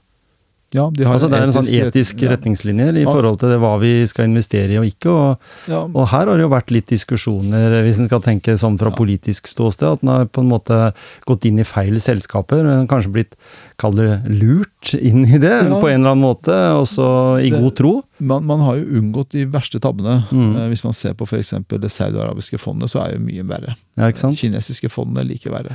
Ja, 0.76 0.90
de 0.92 1.06
har 1.08 1.16
Altså 1.16 1.30
Det 1.32 1.40
er 1.40 1.46
en 1.48 1.54
sånn 1.56 1.70
etisk- 1.72 1.88
etisk 1.96 2.22
ja. 2.26 2.30
retningslinjer 2.36 2.98
i 3.00 3.04
Ja. 3.06 3.14
forhold 3.14 3.40
til 3.40 3.50
det, 3.54 3.60
hva 3.64 3.74
vi 3.80 3.94
skal 4.12 4.26
investere 4.28 4.76
i 4.76 4.78
og 4.82 4.86
ikke. 4.90 5.10
Og, 5.14 5.40
Ja, 5.72 5.80
og 5.88 6.08
her 6.12 6.26
har 6.28 6.36
det 6.36 6.44
jo 6.44 6.50
vært 6.52 6.72
litt 6.76 6.88
diskusjoner, 6.92 7.80
hvis 7.86 8.00
en 8.00 8.08
skal 8.10 8.22
tenke 8.22 8.58
sånn 8.60 8.78
fra 8.78 8.92
politisk 8.92 9.48
ståsted, 9.48 9.88
at 9.94 10.04
en 10.04 10.10
har 10.10 10.26
på 10.26 10.42
en 10.44 10.50
måte 10.50 10.94
gått 11.26 11.46
inn 11.46 11.60
i 11.60 11.64
feil 11.64 11.96
selskaper. 12.02 12.64
men 12.66 12.88
Kanskje 12.88 13.12
blitt, 13.14 13.34
kall 13.78 13.94
det 13.96 14.26
lurt 14.30 14.94
inn 14.94 15.24
i 15.26 15.38
det 15.40 15.64
på 15.72 15.88
en 15.90 16.02
eller 16.04 16.12
annen 16.16 16.22
måte, 16.26 16.54
og 16.76 16.86
så 16.88 17.40
i 17.42 17.50
Det- 17.50 17.60
god 17.62 17.76
tro. 17.76 18.04
man, 18.20 18.46
man 18.46 18.60
har 18.60 18.76
jo 18.78 18.86
unngått 19.00 19.30
de 19.30 19.46
verste 19.46 19.80
tabbene. 19.80 20.26
Mm. 20.32 20.56
Eh, 20.58 20.70
hvis 20.70 20.84
man 20.84 20.94
ser 20.94 21.14
på 21.14 21.26
f.eks. 21.28 21.52
det 21.68 21.92
saudiarabiske 21.92 22.58
fondet, 22.60 22.90
så 22.90 23.00
er 23.06 23.14
jo 23.16 23.20
mye 23.20 23.44
verre. 23.48 23.76
Ja? 23.98 24.12
Kinesiske 24.12 24.90
fondet 24.92 25.28
like 25.28 25.50
verre. 25.50 25.72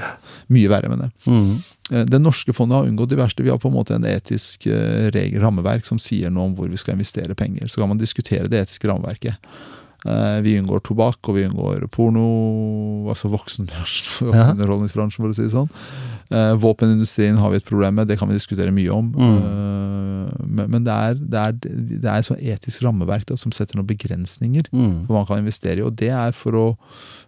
Mye 0.50 0.68
verre, 0.68 0.88
mener 0.90 1.10
jeg. 1.10 1.32
Mm. 1.32 1.64
Eh, 1.90 2.04
Det 2.06 2.20
norske 2.22 2.52
fondet 2.54 2.76
har 2.78 2.86
unngått 2.90 3.10
de 3.10 3.16
verste. 3.20 3.42
Vi 3.42 3.50
har 3.50 3.58
på 3.58 3.68
en 3.70 3.74
måte 3.76 3.94
en 3.96 4.04
etisk 4.06 4.66
eh, 4.70 5.10
regel, 5.14 5.40
rammeverk 5.42 5.84
som 5.86 5.98
sier 5.98 6.30
noe 6.30 6.50
om 6.50 6.54
hvor 6.56 6.68
vi 6.70 6.76
skal 6.80 6.94
investere 6.98 7.34
penger. 7.34 7.68
Så 7.68 7.80
kan 7.82 7.88
man 7.88 7.98
diskutere 7.98 8.48
det 8.48 8.62
etiske 8.66 8.88
rammeverket. 8.88 9.36
Eh, 10.06 10.40
Vi 10.40 10.54
unngår 10.60 10.80
tobakk, 10.86 11.18
og 11.28 11.34
vi 11.36 11.44
unngår 11.48 11.88
porno, 11.92 13.08
altså 13.12 13.28
voksenbransjen, 13.28 14.14
Ja. 14.20 14.30
voksenunderholdningsbransjen, 14.54 15.20
for 15.24 15.28
å 15.30 15.34
si 15.36 15.42
det 15.48 15.52
sånn. 15.56 15.68
Våpenindustrien 16.30 17.36
har 17.42 17.50
vi 17.50 17.56
et 17.58 17.64
problem 17.66 17.96
med, 17.98 18.06
det 18.06 18.16
kan 18.20 18.28
vi 18.30 18.36
diskutere 18.38 18.70
mye 18.70 18.90
om. 18.94 19.08
Mm. 19.18 20.68
Men, 20.70 20.84
det 20.86 20.92
er, 20.94 21.14
det 21.18 21.40
er, 21.40 21.56
det 21.60 22.04
er 22.06 22.18
et 22.20 22.28
sånt 22.28 22.40
etisk 22.42 22.84
rammeverk 22.86 23.26
da, 23.26 23.36
som 23.36 23.50
setter 23.52 23.76
noen 23.80 23.88
begrensninger 23.90 24.68
Mm. 24.70 25.06
hva 25.08 25.16
man 25.20 25.26
kan 25.26 25.38
investere 25.42 25.80
i. 25.80 25.82
Og 25.82 25.96
det 25.98 26.10
er 26.14 26.30
for 26.36 26.52
å 26.54 26.66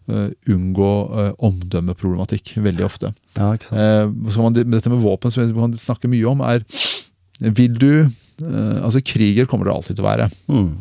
unngå 0.09 0.93
eh, 1.21 1.33
omdømmeproblematikk, 1.39 2.57
veldig 2.65 2.87
ofte. 2.87 3.13
Ja. 3.39 3.53
Eh, 3.55 4.09
man, 4.09 4.57
dette 4.57 4.93
med 4.93 5.03
våpen 5.03 5.33
som 5.33 5.53
kan 5.57 5.77
snakke 5.79 6.11
mye 6.11 6.27
om, 6.29 6.43
er 6.45 6.65
Vil 7.43 7.79
du 7.79 7.93
eh, 8.05 8.79
Altså, 8.83 9.01
kriger 9.01 9.47
kommer 9.47 9.69
det 9.69 9.77
alltid 9.77 9.97
til 9.97 10.05
å 10.05 10.11
være. 10.11 10.31
Mm. 10.49 10.73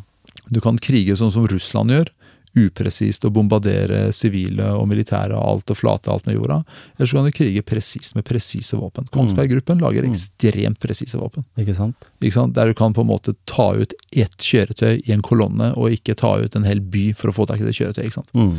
Du 0.52 0.60
kan 0.64 0.80
krige 0.82 1.16
sånn 1.20 1.32
som 1.34 1.48
Russland 1.48 1.94
gjør. 1.94 2.12
Upresist 2.52 3.24
og 3.24 3.32
bombardere 3.38 4.10
sivile 4.12 4.74
og 4.76 4.90
militære 4.92 5.38
og 5.38 5.46
alt 5.48 5.72
og 5.72 5.78
flate 5.80 6.12
alt 6.12 6.26
med 6.28 6.36
jorda. 6.36 6.58
Eller 6.98 7.08
så 7.08 7.16
kan 7.16 7.30
du 7.30 7.36
krige 7.38 7.64
presist 7.64 8.18
med 8.18 8.26
presise 8.28 8.76
våpen. 8.76 9.08
Kongsberg 9.14 9.54
Gruppen 9.54 9.80
lager 9.80 10.04
ekstremt 10.10 10.82
presise 10.84 11.20
våpen. 11.22 11.46
Ikke 11.62 11.78
sant? 11.78 12.10
Ikke 12.20 12.36
sant? 12.36 12.58
Der 12.58 12.68
du 12.68 12.76
kan 12.76 12.92
på 12.98 13.06
en 13.06 13.12
måte 13.14 13.38
ta 13.48 13.70
ut 13.80 13.96
ett 14.12 14.36
kjøretøy 14.36 14.98
i 15.00 15.16
en 15.16 15.24
kolonne, 15.24 15.72
og 15.80 15.96
ikke 15.96 16.18
ta 16.20 16.34
ut 16.42 16.58
en 16.60 16.68
hel 16.68 16.84
by 16.84 17.14
for 17.16 17.32
å 17.32 17.38
få 17.40 17.48
tak 17.48 17.64
i 17.64 17.70
det 17.70 17.78
kjøretøyet. 17.78 18.10
ikke 18.10 18.20
sant? 18.20 18.36
Mm. 18.36 18.58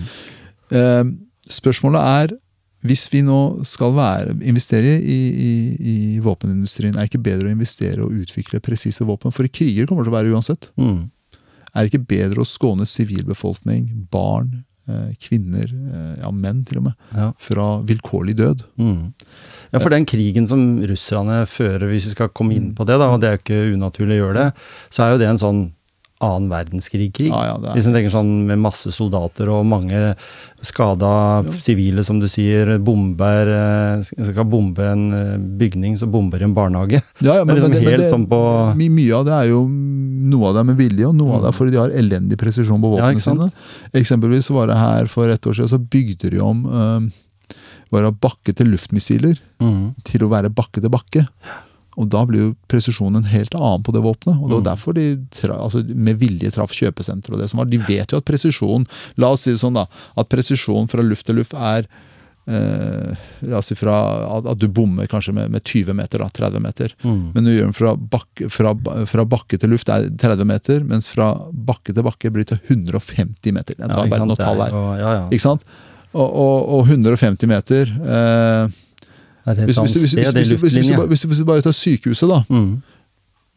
Eh, 0.72 1.04
spørsmålet 1.52 2.00
er, 2.00 2.36
hvis 2.82 3.04
vi 3.12 3.20
nå 3.22 3.62
skal 3.68 3.92
være, 3.94 4.32
investere 4.48 4.96
i, 4.98 5.18
i, 5.30 5.52
i 5.92 5.96
våpenindustrien, 6.24 6.96
er 6.96 7.04
det 7.04 7.12
ikke 7.12 7.22
bedre 7.28 7.46
å 7.50 7.54
investere 7.54 8.02
og 8.02 8.16
utvikle 8.24 8.58
presise 8.64 9.06
våpen? 9.06 9.30
For 9.34 9.46
kriger 9.46 9.86
kommer 9.86 10.02
det 10.02 10.10
til 10.10 10.16
å 10.16 10.18
være 10.18 10.34
uansett. 10.34 10.70
Mm. 10.80 11.04
Er 11.72 11.84
det 11.86 11.92
ikke 11.92 12.08
bedre 12.10 12.42
å 12.42 12.48
skåne 12.48 12.84
sivilbefolkning, 12.88 13.86
barn, 14.12 14.64
eh, 14.90 15.12
kvinner, 15.22 15.70
eh, 15.70 16.16
ja 16.24 16.30
menn 16.34 16.64
til 16.66 16.78
og 16.82 16.88
med, 16.88 16.94
Ja. 17.14 17.28
fra 17.38 17.68
vilkårlig 17.86 18.34
død? 18.36 18.64
Mm. 18.78 19.12
Ja, 19.72 19.78
for 19.78 19.88
den 19.94 20.04
krigen 20.04 20.48
som 20.48 20.80
russerne 20.82 21.46
fører, 21.46 21.86
hvis 21.88 22.08
vi 22.10 22.16
skal 22.16 22.28
komme 22.34 22.56
inn 22.58 22.74
på 22.74 22.84
det, 22.84 22.98
da, 22.98 23.08
og 23.14 23.20
det 23.22 23.28
er 23.30 23.36
jo 23.38 23.42
ikke 23.44 23.76
unaturlig 23.78 24.18
å 24.18 24.26
gjøre 24.26 24.34
det, 24.42 24.48
så 24.90 25.04
er 25.06 25.12
jo 25.14 25.22
det 25.22 25.28
en 25.30 25.40
sånn 25.40 25.62
annen 26.22 26.48
verdenskrig-krig. 26.52 27.28
Ja, 27.32 27.42
ja, 27.52 27.72
Hvis 27.74 27.86
en 27.88 27.94
tenker 27.96 28.12
sånn 28.14 28.30
med 28.48 28.60
masse 28.62 28.92
soldater 28.94 29.50
og 29.52 29.66
mange 29.68 30.14
skada 30.62 31.42
sivile, 31.62 32.04
som 32.06 32.20
du 32.22 32.28
sier, 32.30 32.76
bomber 32.82 33.50
eh, 33.50 34.04
Skal 34.28 34.46
bombe 34.48 34.84
en 34.86 35.04
eh, 35.16 35.36
bygning, 35.58 35.96
så 35.98 36.06
bomber 36.10 36.42
en 36.46 36.54
barnehage. 36.54 37.00
Ja, 37.20 37.40
ja, 37.40 37.44
Det 37.44 37.50
men 37.50 37.72
det, 37.98 38.08
sånn 38.10 38.26
på- 38.30 38.74
my, 38.78 38.88
Mye 38.88 39.16
av 39.18 39.26
det 39.26 39.34
er 39.40 39.50
jo 39.50 39.64
Noe 39.68 40.48
av 40.48 40.54
det 40.54 40.60
er 40.62 40.68
med 40.70 40.78
vilje, 40.78 41.08
og 41.08 41.16
noe 41.18 41.34
av 41.36 41.42
det 41.42 41.48
er 41.50 41.56
fordi 41.58 41.72
de 41.74 41.80
har 41.82 41.90
elendig 41.98 42.38
presisjon 42.40 42.80
på 42.80 42.92
våpnene 42.94 43.18
ja, 43.18 43.24
sine. 43.26 43.48
Eksempelvis 43.98 44.48
var 44.54 44.70
det 44.70 44.76
her 44.78 45.10
for 45.10 45.28
et 45.28 45.42
år 45.50 45.58
siden, 45.58 45.68
så 45.72 45.80
bygde 45.82 46.30
de 46.30 46.38
om 46.40 46.62
øh, 46.70 47.10
var 47.92 48.06
det 48.06 48.14
bakke 48.22 48.54
til 48.56 48.70
luftmissiler 48.72 49.36
Mm. 49.62 49.92
til 50.02 50.24
å 50.24 50.30
være 50.32 50.48
bakke 50.50 50.80
til 50.82 50.90
bakke. 50.90 51.20
Og 52.00 52.08
da 52.08 52.22
blir 52.24 52.40
jo 52.40 52.54
presisjonen 52.72 53.24
helt 53.28 53.54
annen 53.54 53.82
på 53.84 53.92
det 53.92 54.00
våpenet. 54.02 54.38
Og 54.40 54.48
det 54.48 54.54
var 54.56 54.62
Mm. 54.62 54.70
derfor 54.70 54.94
de 54.94 55.04
altså 55.52 55.82
med 55.94 56.16
vilje 56.18 56.50
traff 56.54 56.72
kjøpesenter 56.72 57.32
og 57.34 57.38
det 57.42 57.50
som 57.50 57.58
var. 57.58 57.66
De 57.68 57.76
vet 57.78 58.10
jo 58.12 58.16
at 58.16 58.24
presisjon 58.24 58.86
La 59.18 59.28
oss 59.34 59.42
si 59.44 59.50
det 59.52 59.60
sånn, 59.60 59.74
da. 59.74 59.84
At 60.16 60.28
presisjon 60.32 60.88
fra 60.88 61.02
luft 61.02 61.26
til 61.26 61.36
luft 61.36 61.52
er 61.52 61.86
eh, 62.48 63.14
La 63.46 63.58
oss 63.60 63.68
si 63.70 63.76
fra 63.78 63.94
at, 64.38 64.46
at 64.50 64.58
du 64.58 64.66
bommer 64.72 65.06
kanskje 65.10 65.34
med, 65.36 65.50
med 65.52 65.62
20 65.68 65.94
meter, 65.94 66.18
da, 66.24 66.28
30 66.32 66.60
meter. 66.64 66.94
Mm. 67.04 67.20
Men 67.34 67.44
du 67.44 67.50
gjør 67.52 67.68
den 67.70 67.76
fra 67.76 67.94
fra, 68.56 68.74
fra 69.06 69.24
bakke 69.28 69.58
til 69.60 69.70
luft 69.70 69.88
er 69.92 70.08
30 70.10 70.44
meter, 70.48 70.82
mens 70.88 71.08
fra 71.12 71.32
bakke 71.52 71.94
til 71.94 72.02
bakke 72.06 72.32
blir 72.34 72.44
det 72.48 72.60
150 72.68 73.52
meter. 73.52 73.76
Jeg 73.78 73.88
Ja, 73.88 73.94
tar 73.94 74.06
ikke 74.06 74.16
bare 74.16 74.26
noe 74.32 74.36
tall 74.40 74.62
her. 74.64 74.72
Og, 74.74 74.92
Ja, 74.98 75.12
ja. 75.20 75.28
Ikke 75.30 75.44
sant? 75.46 75.64
Og, 76.12 76.28
og, 76.28 76.68
og 76.80 76.88
150 76.92 77.46
meter 77.48 77.88
eh, 77.88 78.66
Det 78.68 78.91
hvis, 79.44 79.76
du 81.38 81.44
bare- 81.44 81.60
du 81.60 81.66
tar 81.66 81.72
sykehuset, 81.76 82.28
da. 82.28 82.42
Mm. 82.48 82.82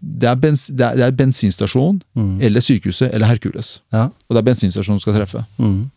Det 0.05 0.27
er, 0.29 0.35
bens, 0.35 0.67
det 0.67 0.81
er, 0.85 0.95
det 0.95 1.03
er 1.07 1.11
bensinstasjon 1.11 2.01
Mm. 2.15 2.39
eller 2.41 2.61
sykehuset 2.61 3.13
eller 3.13 3.25
Hercules. 3.27 3.81
Ja. 3.93 4.03
Og 4.03 4.29
det 4.35 4.37
er 4.37 4.41
bensinstasjonen 4.53 4.99
som 4.99 5.05
skal 5.05 5.13
treffe. 5.19 5.45
Mm. 5.57 5.89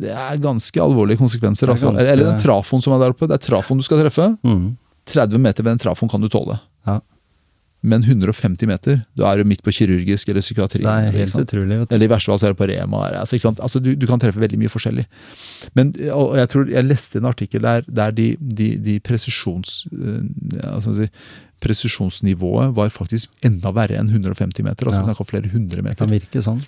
Det 0.00 0.10
er 0.10 0.36
ganske 0.40 0.80
alvorlige 0.80 1.18
konsekvenser. 1.20 1.66
Det 1.66 1.82
er 1.82 1.88
Altså. 1.88 2.06
Eller 2.12 2.30
den 2.30 2.38
trafoen 2.40 2.80
som 2.82 2.92
er 2.94 2.98
der 3.02 3.10
oppe. 3.12 3.26
Det 3.28 3.34
er 3.36 3.42
trafoen 3.46 3.78
du 3.78 3.84
skal 3.84 3.98
treffe. 4.00 4.30
Mm. 4.44 4.76
30 5.06 5.38
meter 5.38 5.62
ved 5.64 5.72
den 5.72 5.78
trafoen 5.82 6.08
kan 6.08 6.20
du 6.20 6.28
tåle. 6.28 6.58
Men 7.82 8.04
150 8.06 8.68
meter, 8.70 9.00
da 9.18 9.32
er 9.32 9.42
du 9.42 9.48
midt 9.50 9.62
på 9.66 9.72
kirurgisk 9.74 10.28
eller 10.30 10.44
psykiatri. 10.44 10.84
Det 10.84 10.90
er 10.92 11.16
helt 11.16 11.34
utrolig. 11.40 11.80
Du. 11.80 11.94
Eller 11.94 12.06
i 12.06 12.10
verste 12.12 12.30
fall 12.30 12.38
så 12.38 12.46
er 12.46 12.54
det 12.54 12.60
på 12.60 12.68
Rema. 12.70 13.00
Altså? 13.18 13.40
Altså, 13.52 13.80
du, 13.82 13.94
du 13.98 14.06
kan 14.06 14.22
treffe 14.22 14.38
veldig 14.42 14.60
mye 14.60 14.70
forskjellig. 14.70 15.06
Men 15.74 15.90
og 16.14 16.36
jeg 16.38 16.50
tror 16.52 16.70
jeg 16.70 16.86
leste 16.86 17.18
en 17.18 17.26
artikkel 17.32 17.64
der, 17.66 17.82
der 17.88 18.14
de, 18.14 18.28
de, 18.38 18.68
de 18.78 18.98
presisjons... 19.02 19.86
Altså, 20.62 21.08
presisjonsnivået 21.62 22.72
var 22.74 22.88
faktisk 22.90 23.30
enda 23.46 23.70
verre 23.74 23.98
enn 24.00 24.08
150 24.10 24.64
meter. 24.66 24.88
Altså 24.88 24.98
Ja. 24.98 25.02
vi 25.02 25.10
snakker 25.10 25.22
om 25.22 25.30
flere 25.30 25.50
hundre 25.52 25.82
meter. 25.82 26.06
Det 26.06 26.08
kan 26.08 26.16
virke 26.18 26.42
sånn. 26.42 26.62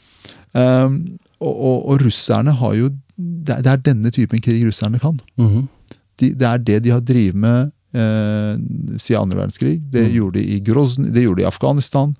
Um, 0.54 0.98
og, 1.42 1.54
og, 1.54 1.78
og 1.90 2.04
russerne 2.04 2.54
har 2.60 2.76
jo 2.78 2.90
det 3.18 3.60
er, 3.66 3.78
denne 3.78 4.10
typen 4.10 4.42
krig 4.42 4.64
russerne 4.66 4.98
kan. 5.02 5.18
Mhm. 5.38 5.68
De, 6.20 6.30
det 6.30 6.46
er 6.46 6.58
det 6.62 6.82
de 6.84 6.90
har 6.94 7.00
drevet 7.02 7.34
med 7.34 7.72
eh, 7.94 8.56
siden 8.98 9.22
andre 9.22 9.38
verdenskrig. 9.44 9.80
Det, 9.90 10.04
Mm. 10.08 10.14
gjorde 10.18 10.32
de 10.40 10.44
i 10.56 10.60
Grozny, 10.60 11.10
det 11.14 11.22
gjorde 11.24 11.42
de 11.42 11.46
i 11.46 11.50
Afghanistan, 11.50 12.14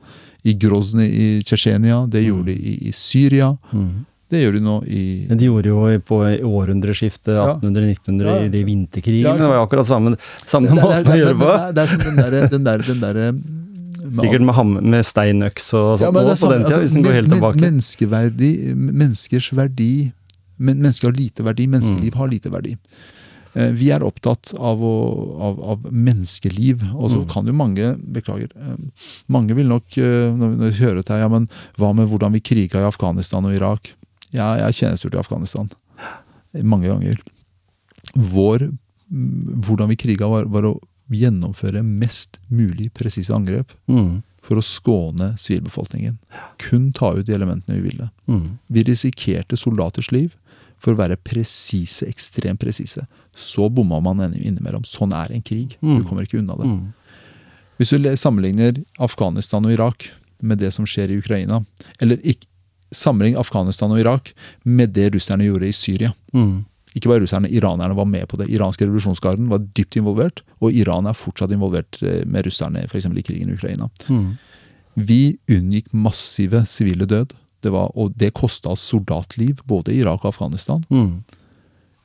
i 0.45 0.55
Grozny 0.55 1.07
i 1.09 1.43
Tsjetsjenia, 1.43 2.07
det 2.11 2.25
gjorde 2.27 2.47
de 2.47 2.55
i, 2.55 2.89
i 2.89 2.93
Syria. 2.93 3.57
Mm. 3.73 4.05
Det 4.31 4.41
gjør 4.43 4.53
de 4.57 4.61
nå 4.65 4.77
i 4.89 5.27
Men 5.29 5.39
De 5.39 5.45
gjorde 5.47 5.69
jo 5.69 5.99
på 6.09 6.17
århundreskiftet 6.43 7.37
1800-1900 7.63 8.25
Ja. 8.25 8.39
i 8.45 8.49
de 8.49 8.63
vinterkrigene. 8.65 9.29
Ja, 9.29 9.37
det 9.37 9.47
var 9.49 9.57
jo 9.61 9.67
akkurat 9.67 9.87
samme, 9.87 10.17
samme 10.47 10.69
det, 10.73 10.79
måten 10.83 11.05
det, 11.05 11.13
å 11.13 11.19
gjøre 11.21 11.35
det, 11.35 11.45
på. 11.45 11.75
det, 11.75 11.83
er 11.85 11.93
som 11.93 11.99
den 11.99 12.17
derre 12.17 12.49
den 12.51 12.65
der, 12.65 12.79
den 12.79 13.01
der, 13.01 13.33
med 14.05 14.21
Sikkert 14.25 14.43
med, 14.45 14.55
ham, 14.55 14.73
med 14.91 15.05
steinøks 15.07 15.69
og 15.75 16.01
Ja, 16.01 16.11
sånt 16.11 16.15
det 16.15 16.21
er 16.21 16.25
på 16.25 16.29
den 16.29 16.37
samme- 16.37 16.65
tida, 16.69 16.81
hvis 16.83 16.93
den 16.93 17.03
går 17.03 17.11
altså, 17.11 17.15
helt 17.15 17.29
men- 17.29 17.39
tilbake. 17.39 17.61
Menneskeverdi, 17.65 18.51
menneskers 18.75 19.51
verdi 19.53 20.13
men, 20.59 20.79
Mennesker 20.83 21.09
har 21.09 21.17
lite 21.17 21.43
verdi, 21.43 21.67
menneskeliv 21.67 22.13
Mm. 22.13 22.19
har 22.19 22.29
lite 22.29 22.51
verdi. 22.53 22.77
Eh, 23.55 23.71
Vi 23.73 23.91
er 23.95 24.03
opptatt 24.03 24.53
av, 24.59 24.81
å, 24.83 24.95
av, 25.41 25.61
av 25.63 25.83
menneskeliv, 25.93 26.83
og 26.95 27.11
så 27.11 27.21
Mm. 27.23 27.29
kan 27.31 27.47
jo 27.47 27.53
mange 27.53 27.97
Beklager. 28.13 28.51
eh, 28.57 28.77
Mange 29.29 29.55
vil 29.55 29.67
nok, 29.69 29.97
eh, 29.99 30.33
når 30.35 30.57
vi 30.59 30.71
hører 30.85 30.97
dette, 31.03 31.19
ja, 31.21 31.29
men 31.29 31.49
hva 31.79 31.95
med 31.95 32.09
hvordan 32.09 32.33
vi 32.33 32.41
kriga 32.41 32.81
i 32.83 32.89
Afghanistan 32.89 33.45
og 33.45 33.55
Irak? 33.55 33.93
Ja, 34.33 34.57
jeg 34.57 34.75
tjenestegjorde 34.75 35.15
i 35.17 35.25
Afghanistan 35.25 35.71
mange 36.63 36.87
ganger. 36.89 37.19
Vår, 38.15 38.71
mm, 39.13 39.63
hvordan 39.63 39.89
vi 39.89 39.97
kriga, 39.97 40.29
var, 40.29 40.45
var 40.47 40.63
å 40.69 40.81
gjennomføre 41.11 41.83
mest 41.85 42.39
mulig 42.51 42.91
presise 42.95 43.31
angrep 43.35 43.71
Mm. 43.89 44.23
for 44.43 44.57
å 44.57 44.63
skåne 44.63 45.35
sivilbefolkningen. 45.39 46.19
Kun 46.59 46.93
ta 46.93 47.13
ut 47.15 47.27
de 47.27 47.33
elementene 47.35 47.81
vi 47.81 47.91
ville. 47.91 48.11
Mm. 48.29 48.59
Vi 48.71 48.83
risikerte 48.85 49.57
soldaters 49.57 50.11
liv 50.13 50.35
for 50.85 50.93
å 50.95 51.01
være 51.01 51.17
presise, 51.25 52.05
ekstremt 52.11 52.61
presise. 52.61 53.07
Så 53.35 53.71
bomma 53.73 54.03
man 54.05 54.21
inn- 54.29 54.37
innimellom. 54.53 54.85
Sånn 54.87 55.15
er 55.17 55.33
en 55.35 55.43
krig. 55.43 55.79
Mm. 55.83 56.03
Du 56.03 56.05
kommer 56.11 56.27
ikke 56.29 56.39
unna 56.43 56.59
det. 56.61 56.69
Mm. 56.69 56.93
Hvis 57.81 57.91
du 57.91 58.05
sammenligner 58.21 58.83
Afghanistan 59.03 59.65
og 59.67 59.73
Irak 59.75 60.11
med 60.45 60.61
det 60.61 60.71
som 60.77 60.85
skjer 60.87 61.11
i 61.11 61.17
Ukraina, 61.19 61.63
eller 62.01 62.21
ikke, 62.23 62.47
sammenlign 62.95 63.35
Afghanistan 63.41 63.91
og 63.91 63.99
Irak 63.99 64.29
med 64.65 64.93
det 64.95 65.09
russerne 65.17 65.49
gjorde 65.49 65.67
i 65.67 65.75
Syria. 65.75 66.13
Mm. 66.37 66.61
Ikke 66.95 67.09
bare 67.11 67.25
russerne, 67.25 67.49
iranerne 67.51 67.97
var 67.99 68.07
med 68.07 68.29
på 68.31 68.37
det. 68.39 68.47
Iranske 68.55 68.87
revolusjonsgarden 68.87 69.49
var 69.51 69.65
dypt 69.75 69.97
involvert, 69.99 70.45
og 70.63 70.71
Iran 70.79 71.09
er 71.11 71.17
fortsatt 71.19 71.51
involvert 71.57 71.99
eh, 72.07 72.21
med 72.31 72.47
russerne 72.47 72.85
f.eks. 72.87 73.09
i 73.11 73.25
krigen 73.27 73.51
i 73.51 73.57
Ukraina. 73.57 73.89
Mm. 74.07 74.37
Vi 74.95 75.19
unngikk 75.51 75.89
massive 75.91 76.61
sivile 76.71 77.09
død, 77.11 77.35
det 77.65 77.73
var, 77.75 77.93
og 77.99 78.15
det 78.21 78.35
kosta 78.37 78.75
soldatliv 78.79 79.63
både 79.69 79.95
i 79.95 80.03
Irak 80.03 80.25
og 80.25 80.35
Afghanistan. 80.35 80.85
Mm. 80.93 81.23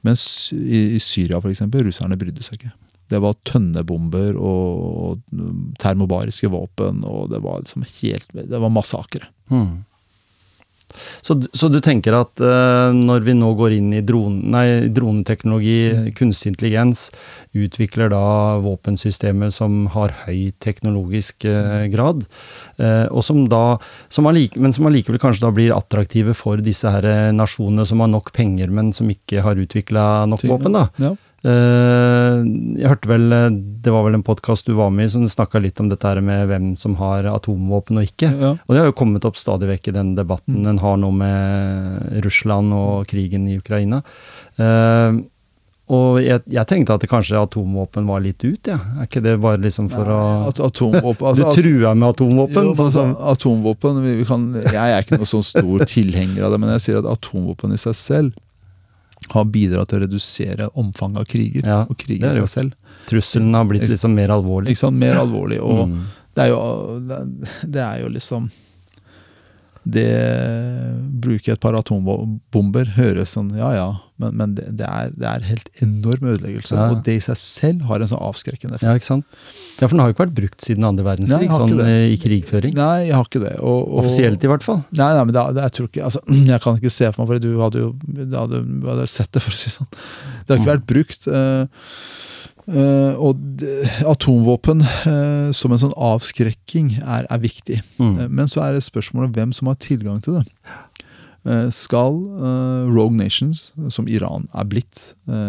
Mens 0.08 0.24
i, 0.56 0.96
i 0.96 1.02
Syria 1.04 1.42
f.eks. 1.42 1.66
russerne 1.68 2.18
brydde 2.20 2.46
seg 2.46 2.60
ikke. 2.60 2.72
Det 3.10 3.20
var 3.24 3.38
tønnebomber 3.48 4.38
og 4.38 5.22
termobariske 5.82 6.52
våpen, 6.54 7.02
og 7.10 7.32
det 7.34 7.42
var 7.42 7.64
liksom 7.64 7.86
helt 8.02 8.36
Det 8.38 8.60
var 8.62 8.74
massakre. 8.74 9.32
Mm. 9.50 9.82
Så, 11.22 11.38
så 11.54 11.70
du 11.72 11.80
tenker 11.84 12.16
at 12.18 12.42
uh, 12.42 12.90
når 12.96 13.26
vi 13.28 13.36
nå 13.38 13.52
går 13.60 13.76
inn 13.78 13.92
i 13.96 14.04
dron, 14.06 14.40
nei, 14.54 14.90
droneteknologi, 14.94 16.14
kunstig 16.18 16.54
intelligens, 16.54 17.08
utvikler 17.58 18.12
da 18.14 18.24
våpensystemer 18.64 19.54
som 19.54 19.86
har 19.96 20.16
høy 20.26 20.52
teknologisk 20.64 21.48
uh, 21.50 21.86
grad, 21.94 22.26
uh, 22.82 23.08
og 23.10 23.24
som 23.26 23.46
da, 23.52 23.80
som 24.12 24.30
allike, 24.30 24.60
men 24.62 24.76
som 24.76 24.90
allikevel 24.90 25.22
kanskje 25.22 25.46
da 25.48 25.54
blir 25.56 25.76
attraktive 25.76 26.36
for 26.38 26.62
disse 26.64 26.90
her 26.90 27.34
nasjonene 27.36 27.86
som 27.88 28.04
har 28.04 28.12
nok 28.12 28.34
penger, 28.36 28.72
men 28.74 28.94
som 28.96 29.10
ikke 29.12 29.44
har 29.46 29.60
utvikla 29.60 30.26
nok 30.30 30.46
våpen, 30.50 30.76
da. 30.76 30.88
Ja. 31.02 31.16
Eh, 31.40 32.40
jeg 32.76 32.90
hørte 32.92 33.08
vel, 33.08 33.32
eh, 33.32 33.50
Det 33.80 33.94
var 33.94 34.04
vel 34.04 34.18
en 34.18 34.26
podkast 34.28 34.68
du 34.68 34.74
var 34.76 34.90
med 34.92 35.08
i 35.08 35.10
som 35.14 35.24
snakka 35.24 35.62
litt 35.64 35.80
om 35.80 35.88
dette 35.88 36.04
her 36.04 36.20
med 36.20 36.50
hvem 36.50 36.78
som 36.78 36.98
har 37.00 37.24
atomvåpen 37.24 38.02
og 38.02 38.04
ikke. 38.10 38.32
Ja. 38.36 38.52
Og 38.60 38.76
det 38.76 38.82
har 38.82 38.90
jo 38.92 38.98
kommet 39.00 39.24
opp 39.24 39.40
stadig 39.40 39.70
vekk 39.70 39.88
i 39.88 39.96
den 39.96 40.16
debatten 40.18 40.68
en 40.68 40.82
har 40.84 40.98
nå 41.00 41.12
med 41.16 42.24
Russland 42.26 42.74
og 42.76 43.08
krigen 43.08 43.48
i 43.48 43.58
Ukraina. 43.58 44.04
Uh, 44.60 45.24
og 45.90 46.20
jeg, 46.22 46.44
jeg 46.46 46.68
tenkte 46.70 46.94
at 46.94 47.02
det 47.02 47.10
kanskje 47.10 47.40
atomvåpen 47.40 48.06
var 48.06 48.20
litt 48.22 48.44
ut, 48.44 48.68
ja. 48.68 48.78
Er 49.00 49.08
ikke 49.08 49.24
det 49.26 49.40
bare 49.42 49.58
liksom 49.64 49.88
for 49.90 50.06
å 50.06 50.20
At 50.52 50.60
Du 50.60 50.86
altså, 51.00 51.48
at- 51.48 51.56
trua 51.58 51.96
med 51.96 52.10
atomvåpen? 52.12 52.70
Jo, 52.70 52.76
sånn 52.76 52.86
altså, 52.86 53.08
atomvåpen 53.32 54.04
vi, 54.04 54.18
vi 54.20 54.28
kan, 54.30 54.46
Jeg 54.60 54.76
er 54.76 55.02
ikke 55.02 55.18
noen 55.18 55.32
sånn 55.32 55.48
stor 55.48 55.88
tilhenger 55.90 56.46
av 56.46 56.54
det, 56.54 56.60
men 56.62 56.76
jeg 56.76 56.86
sier 56.86 57.02
at 57.02 57.10
atomvåpen 57.10 57.74
i 57.74 57.82
seg 57.82 57.98
selv 57.98 58.38
har 59.32 59.46
bidratt 59.46 59.90
til 59.90 60.00
å 60.00 60.04
redusere 60.08 60.70
omfanget 60.76 61.18
av 61.20 61.26
kriger 61.26 61.66
Ja, 61.66 61.82
og 61.90 61.98
kriger 61.98 62.34
det 62.34 62.38
i 62.38 62.46
seg 62.46 62.50
selv. 62.50 62.74
trusselen 63.08 63.54
har 63.54 63.66
blitt 63.66 63.88
liksom 63.90 64.14
mer 64.16 64.30
alvorlig. 64.30 64.70
Ikke 64.74 64.86
sant? 64.86 64.96
Mer 64.98 65.16
alvorlig. 65.16 65.60
Og 65.62 65.88
Mm. 65.90 66.00
Det 66.36 66.44
er 66.46 66.50
jo, 66.50 67.00
det- 67.00 67.72
det 67.72 67.82
er 67.82 68.02
jo 68.04 68.10
liksom 68.10 68.52
Det 69.88 70.10
bruker 71.24 71.56
et 71.56 71.62
par 71.64 71.76
atombomber 71.80 72.94
høres 72.98 73.34
sånn 73.36 73.50
ja 73.58 73.70
ja, 73.76 73.88
men, 74.20 74.36
men 74.36 74.54
det, 74.58 74.66
det, 74.80 74.88
er, 74.88 75.14
det 75.16 75.28
er 75.30 75.46
helt 75.48 75.70
enorm 75.84 76.28
ødeleggelse. 76.34 76.76
Ja. 76.76 76.90
Og 76.92 77.04
det 77.06 77.16
i 77.20 77.24
seg 77.24 77.40
selv 77.40 77.86
har 77.90 78.04
en 78.04 78.12
sånn 78.12 78.22
avskrekkende 78.24 78.76
effekt. 78.76 78.90
Ja, 78.90 79.00
ikke 79.00 79.08
sant? 79.08 79.40
Ja, 79.80 79.88
for 79.88 79.96
den 79.96 80.04
har 80.04 80.12
jo 80.12 80.16
ikke 80.18 80.26
vært 80.26 80.36
brukt 80.42 80.66
siden 80.68 80.88
andre 80.88 81.06
verdenskrig, 81.08 81.48
nei, 81.48 81.62
sånn 81.64 81.84
eh, 81.86 82.06
i 82.12 82.20
krigføring. 82.20 82.76
Nei, 82.76 83.08
jeg 83.08 83.16
har 83.16 83.28
ikke 83.30 83.44
det. 83.46 83.56
Og, 83.64 83.80
og, 83.86 84.02
Offisielt, 84.04 84.44
i 84.44 84.52
hvert 84.52 84.68
fall. 84.68 84.82
Nei, 85.00 85.10
nei, 85.16 85.24
men 85.30 85.36
det, 85.38 85.46
jeg 85.64 85.76
tror 85.78 85.92
ikke 85.92 86.08
altså, 86.10 86.24
Jeg 86.54 86.64
kan 86.66 86.80
ikke 86.82 86.94
se 87.00 87.12
for 87.16 87.24
meg, 87.24 87.32
for 87.32 87.44
du 87.48 87.52
hadde 87.64 87.84
jo 87.86 87.92
du 88.04 88.36
hadde, 88.36 88.64
du 88.68 88.90
hadde 88.92 89.08
sett 89.12 89.32
det, 89.36 89.44
for 89.46 89.56
å 89.56 89.62
si 89.62 89.72
det 89.72 89.78
sånn. 89.78 89.92
Det 89.96 90.52
har 90.52 90.60
ikke 90.60 90.74
vært 90.74 90.90
brukt. 90.92 91.30
eh, 91.32 91.88
eh, 92.70 93.16
og 93.20 93.64
atomvåpen 94.08 94.84
uh, 94.84 95.50
som 95.56 95.74
en 95.74 95.82
sånn 95.82 95.96
avskrekking 95.96 97.00
er, 97.00 97.28
er 97.30 97.42
viktig. 97.44 97.82
Mm. 97.98 98.14
Eh, 98.14 98.30
men 98.30 98.52
så 98.52 98.64
er 98.66 98.76
det 98.76 98.86
spørsmålet 98.86 99.36
hvem 99.36 99.54
som 99.56 99.72
har 99.72 99.80
tilgang 99.82 100.22
til 100.24 100.40
det. 100.40 100.46
Skal 101.72 102.18
Rogue 102.92 103.16
Nations, 103.16 103.70
som 103.90 104.10
Iran 104.12 104.44
er 104.52 104.66
blitt, 104.70 105.00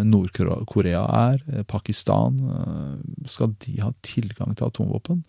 Nord-Korea 0.07 1.01
er, 1.03 1.65
Pakistan 1.69 2.39
Skal 3.29 3.51
de 3.67 3.75
ha 3.83 3.91
tilgang 4.07 4.55
til 4.55 4.69
atomvåpen? 4.69 5.25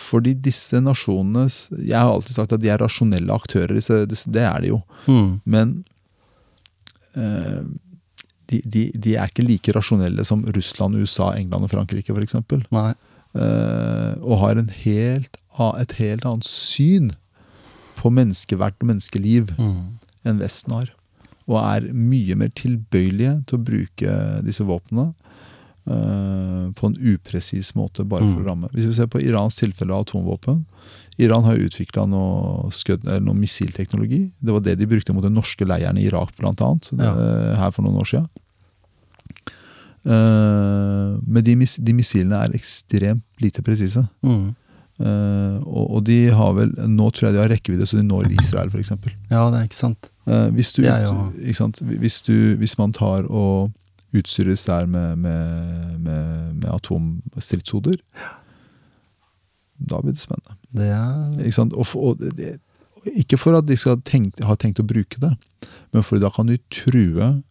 Fordi 0.00 0.32
disse 0.40 0.80
nasjonene 0.80 1.44
Jeg 1.84 2.00
har 2.00 2.14
alltid 2.14 2.38
sagt 2.40 2.56
at 2.56 2.64
de 2.64 2.72
er 2.72 2.80
rasjonelle 2.80 3.36
aktører. 3.36 3.76
Disse, 3.76 4.00
disse, 4.08 4.32
det 4.32 4.46
er 4.48 4.64
de 4.64 4.72
jo. 4.72 4.80
Mm. 5.04 5.30
Men 5.44 5.76
de, 8.48 8.62
de, 8.64 8.82
de 8.94 9.14
er 9.16 9.28
ikke 9.28 9.44
like 9.46 9.72
rasjonelle 9.76 10.24
som 10.24 10.42
Russland, 10.56 10.96
USA, 10.96 11.34
England 11.36 11.66
og 11.66 11.70
Frankrike 11.70 12.14
f.eks. 12.16 12.34
Nei. 12.72 12.92
Eh, 13.36 14.12
og 14.24 14.38
har 14.40 14.56
en 14.56 14.70
helt, 14.72 15.36
et 15.82 15.92
helt 16.00 16.24
annet 16.24 16.46
syn 16.48 17.10
på 17.98 18.10
menneskeverd 18.14 18.78
og 18.80 18.86
menneskeliv 18.92 19.52
Mm. 19.58 19.98
enn 20.24 20.38
Vesten 20.40 20.72
har. 20.72 20.88
Og 21.48 21.58
er 21.60 21.92
mye 21.92 22.34
mer 22.36 22.48
tilbøyelige 22.56 23.44
til 23.48 23.58
å 23.58 23.64
bruke 23.64 24.16
disse 24.44 24.64
våpnene 24.68 25.12
uh, 25.88 26.68
på 26.76 26.86
en 26.90 26.96
upresis 27.14 27.70
måte, 27.78 28.04
bare 28.04 28.20
for 28.26 28.36
Mm. 28.36 28.42
å 28.44 28.48
ramme. 28.48 28.68
Hvis 28.74 28.86
vi 28.86 28.92
ser 28.98 29.06
på 29.08 29.20
Irans 29.24 29.56
tilfelle 29.56 29.92
av 29.94 30.04
atomvåpen 30.06 30.64
Iran 31.18 31.42
har 31.44 31.58
utvikla 31.58 32.04
noe, 32.06 32.70
noe 33.20 33.34
missilteknologi. 33.34 34.20
Det 34.38 34.54
var 34.54 34.62
det 34.62 34.76
de 34.78 34.86
brukte 34.86 35.14
mot 35.16 35.24
den 35.26 35.34
norske 35.34 35.66
leiren 35.66 35.98
i 35.98 36.04
Irak, 36.06 36.30
annet, 36.38 36.90
Ja. 36.94 37.10
eh, 37.14 37.56
her 37.58 37.70
for 37.74 37.82
noen 37.82 37.98
år 37.98 38.06
siden. 38.12 38.28
Uh, 40.06 41.18
men 41.26 41.42
de, 41.44 41.56
mis 41.58 41.74
de 41.82 41.92
missilene 41.92 42.38
er 42.46 42.54
ekstremt 42.56 43.24
lite 43.42 43.64
presise. 43.66 44.04
Mm. 44.22 44.54
Uh, 44.98 45.58
og, 45.62 45.84
og 45.98 46.04
de 46.08 46.16
har 46.34 46.54
vel 46.56 46.72
Nå 46.90 47.10
tror 47.14 47.28
jeg 47.28 47.34
de 47.36 47.42
har 47.44 47.50
rekkevidde 47.52 47.86
så 47.86 47.98
de 48.00 48.06
når 48.06 48.30
Israel, 48.40 48.70
f.eks. 48.72 48.92
Ja, 49.30 49.42
det 49.50 49.58
er 49.60 49.66
ikke 49.68 49.78
sant. 49.78 50.08
Uh, 50.26 50.48
hvis, 50.54 50.72
du, 50.74 50.82
er 50.86 51.04
jo- 51.04 51.28
ikke 51.42 51.58
sant? 51.60 51.82
Hvis, 51.82 52.22
du, 52.26 52.34
hvis 52.62 52.78
man 52.78 52.94
tar 52.96 53.26
og 53.28 53.70
utstyres 54.16 54.64
der 54.64 54.86
med, 54.88 55.18
med, 55.20 55.98
med, 56.00 56.54
med 56.62 56.68
atomstridshoder, 56.72 57.98
da 59.78 60.00
blir 60.02 60.12
det 60.16 60.22
spennende. 60.22 60.56
Det 60.74 60.88
er 60.92 61.44
Ikke, 61.44 61.56
sant? 61.60 61.72
Og, 61.78 61.86
og 61.96 62.18
det, 62.36 62.56
ikke 63.16 63.38
for 63.38 63.56
at 63.58 63.66
de 63.68 63.76
skal 63.78 64.00
tenkt, 64.04 64.42
ha 64.44 64.56
tenkt 64.58 64.80
å 64.82 64.86
bruke 64.86 65.20
det, 65.22 65.34
men 65.94 66.02
for 66.02 66.18
da 66.22 66.30
kan 66.34 66.50
de 66.50 66.58
true 66.74 67.42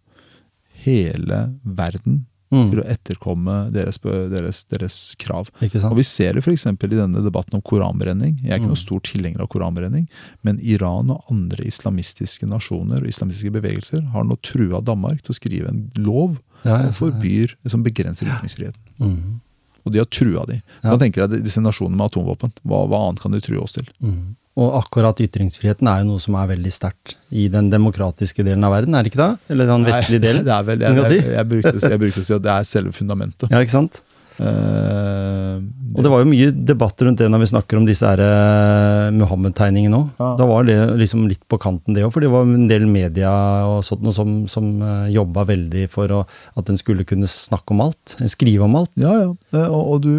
hele 0.83 1.39
verden 1.63 2.25
mm. 2.53 2.67
til 2.71 2.81
å 2.81 2.85
etterkomme 2.87 3.55
deres, 3.75 3.97
deres, 4.03 4.61
deres 4.71 4.97
krav. 5.19 5.49
Og 5.61 5.95
Vi 5.97 6.05
ser 6.07 6.37
det 6.37 6.43
f.eks. 6.45 6.67
i 6.69 6.91
denne 6.93 7.23
debatten 7.25 7.57
om 7.57 7.63
koranbrenning. 7.65 8.37
Jeg 8.43 8.51
er 8.51 8.59
ikke 8.59 8.67
Mm. 8.67 8.75
noen 8.75 8.83
stor 8.83 9.01
tilhenger 9.07 9.41
av 9.41 9.49
koranbrenning, 9.53 10.07
men 10.43 10.59
Iran 10.61 11.09
og 11.15 11.23
andre 11.31 11.65
islamistiske 11.65 12.47
nasjoner 12.47 13.01
og 13.01 13.07
islamistiske 13.09 13.51
bevegelser 13.57 14.05
har 14.13 14.23
nå 14.27 14.37
trua 14.43 14.83
Danmark 14.83 15.23
til 15.23 15.33
å 15.33 15.39
skrive 15.39 15.69
en 15.73 15.91
lov 15.97 16.37
Ja, 16.65 16.79
som 16.91 17.11
forbyr, 17.11 17.55
som 17.67 17.83
begrenser 17.83 18.27
ytringsfriheten. 18.27 18.81
Mm. 18.99 19.41
Og 19.87 19.93
de 19.95 20.03
har 20.03 20.09
trua 20.11 20.43
de. 20.49 20.59
Ja. 20.81 20.91
Man 20.91 20.99
tenker 21.01 21.25
at 21.25 21.37
disse 21.43 21.63
nasjonene 21.63 21.99
med 21.99 22.11
atomvåpen, 22.11 22.53
hva, 22.67 22.83
hva 22.91 23.05
annet 23.07 23.23
kan 23.23 23.33
de 23.35 23.41
true 23.43 23.63
oss 23.63 23.77
til? 23.77 23.87
Mm. 24.03 24.35
Og 24.57 24.73
akkurat 24.79 25.19
ytringsfriheten 25.21 25.87
er 25.89 26.01
jo 26.01 26.07
noe 26.09 26.21
som 26.21 26.35
er 26.39 26.49
veldig 26.49 26.71
sterkt 26.73 27.13
i 27.29 27.45
den 27.53 27.69
demokratiske 27.69 28.41
delen 28.41 28.65
av 28.65 28.73
verden, 28.73 28.95
er 28.97 29.05
det 29.05 29.11
ikke 29.13 29.21
det? 29.21 29.53
Eller 29.53 29.69
den 29.69 29.85
vestlige 29.85 30.23
delen? 30.27 30.41
Nei. 30.41 30.47
Det 30.49 30.55
er 30.55 30.67
vel, 30.69 30.85
jeg, 30.85 30.97
jeg, 30.97 31.33
jeg, 31.35 31.49
brukte, 31.51 31.91
jeg 31.93 32.01
brukte 32.03 32.23
å 32.23 32.27
si 32.29 32.37
at 32.37 32.45
det 32.47 32.53
er 32.55 32.69
selve 32.71 32.93
fundamentet. 32.95 33.51
Ja, 33.53 33.61
ikke 33.61 33.75
sant? 33.75 34.01
Eh, 34.37 35.57
Og 35.97 36.03
det 36.05 36.11
var 36.11 36.21
jo 36.21 36.29
mye 36.29 36.51
debatt 36.53 37.01
rundt 37.01 37.17
det 37.17 37.27
når 37.31 37.41
vi 37.41 37.49
snakker 37.49 37.79
om 37.79 37.85
disse 37.87 38.05
uh, 38.05 38.21
eh, 38.21 39.07
Muhammed-tegningene 39.17 39.97
òg. 39.97 40.11
Ja. 40.21 40.27
Da 40.37 40.45
var 40.49 40.67
det 40.67 40.75
liksom 40.99 41.25
litt 41.29 41.41
på 41.49 41.57
kanten 41.61 41.97
det 41.97 42.03
òg, 42.05 42.11
for 42.13 42.21
det 42.21 42.29
var 42.29 42.45
en 42.45 42.67
del 42.69 42.85
media 42.85 43.31
og 43.65 43.81
sånt 43.87 44.05
noe 44.05 44.13
som, 44.13 44.35
som 44.51 44.69
uh, 44.83 45.07
jobba 45.09 45.47
veldig 45.49 45.87
for 45.93 46.13
å, 46.13 46.21
at 46.59 46.69
en 46.69 46.77
skulle 46.77 47.07
kunne 47.07 47.29
snakke 47.31 47.73
om 47.73 47.81
alt. 47.87 48.17
Skrive 48.29 48.67
om 48.67 48.77
alt. 48.77 48.91
Ja, 49.01 49.15
ja. 49.25 49.29
Eh, 49.55 49.67
Og, 49.67 49.83
og 49.95 50.01
du, 50.05 50.11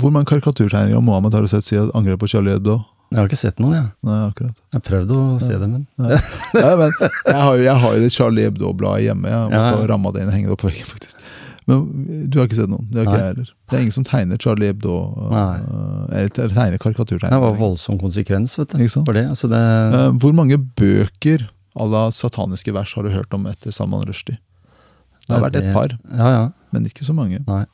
hvor 0.00 0.14
mange 0.14 0.30
karikaturtegninger 0.32 0.96
av 0.96 1.04
Mohammed 1.04 1.36
har 1.36 1.44
du 1.44 1.52
sett 1.52 1.66
siden 1.68 1.92
angrep 1.98 2.22
på 2.24 2.30
Charlie 2.32 2.56
Hebdo? 2.56 2.80
Jeg 3.12 3.20
har 3.20 3.28
ikke 3.28 3.38
sett 3.38 3.60
noen, 3.62 3.76
jeg. 3.76 3.86
Nei, 4.08 4.16
akkurat. 4.26 4.56
Jeg 4.58 4.80
har 4.80 4.82
prøvd 4.88 5.12
å 5.14 5.20
se 5.38 5.54
det, 5.60 5.68
men 5.70 5.84
Ja. 6.00 6.16
Ja, 6.56 6.72
men 6.80 6.90
jeg 6.98 7.36
har, 7.38 7.52
jo, 7.52 7.62
jeg 7.68 7.82
har 7.84 7.94
jo 7.94 8.00
det 8.02 8.12
Charlie 8.16 8.48
Hebdo-bladet 8.48 9.04
hjemme. 9.10 9.30
Jeg 9.30 9.52
Ja, 9.54 9.66
få 9.76 9.84
ramma 9.92 10.10
det 10.16 10.24
inn 10.24 10.32
og 10.32 10.34
henge 10.34 10.48
det 10.48 10.56
opp 10.56 10.64
på 10.64 10.70
veggen, 10.72 10.88
faktisk. 10.88 11.20
Men 11.66 12.28
du 12.30 12.38
har 12.38 12.46
ikke 12.46 12.58
sett 12.60 12.70
noen? 12.70 12.86
Det 12.92 13.00
har 13.00 13.06
ikke 13.10 13.18
jeg 13.22 13.30
heller. 13.34 13.48
Det 13.66 13.76
er 13.76 13.80
ingen 13.82 13.94
som 13.96 14.04
tegner 14.06 14.38
Charlie 14.38 14.68
Hebdo. 14.70 14.96
Nei. 15.32 15.56
eh, 15.58 16.20
Eller 16.20 16.28
tegner 16.54 16.78
karikaturtegninger. 16.78 17.34
det 17.34 17.42
var 17.42 17.56
voldsom 17.58 17.98
konsekvens, 17.98 18.54
vet 18.58 18.68
du. 18.76 18.88
For 18.88 19.12
det, 19.12 19.24
altså 19.32 19.48
det 19.50 19.62
Eh, 19.96 20.10
hvor 20.22 20.32
mange 20.32 20.58
bøker 20.58 21.48
à 21.76 21.88
la 21.90 22.04
sataniske 22.10 22.72
vers 22.72 22.94
har 22.94 23.02
du 23.02 23.10
hørt 23.10 23.34
om 23.34 23.46
etter 23.50 23.72
Salman 23.74 24.06
Rushdie? 24.06 24.38
Det 25.26 25.34
har 25.34 25.42
vært 25.50 25.56
et 25.58 25.72
par, 25.74 25.88
Ja, 26.14 26.28
ja. 26.30 26.44
men 26.72 26.86
ikke 26.86 27.02
så 27.04 27.12
mange. 27.12 27.42
Nei. 27.48 27.64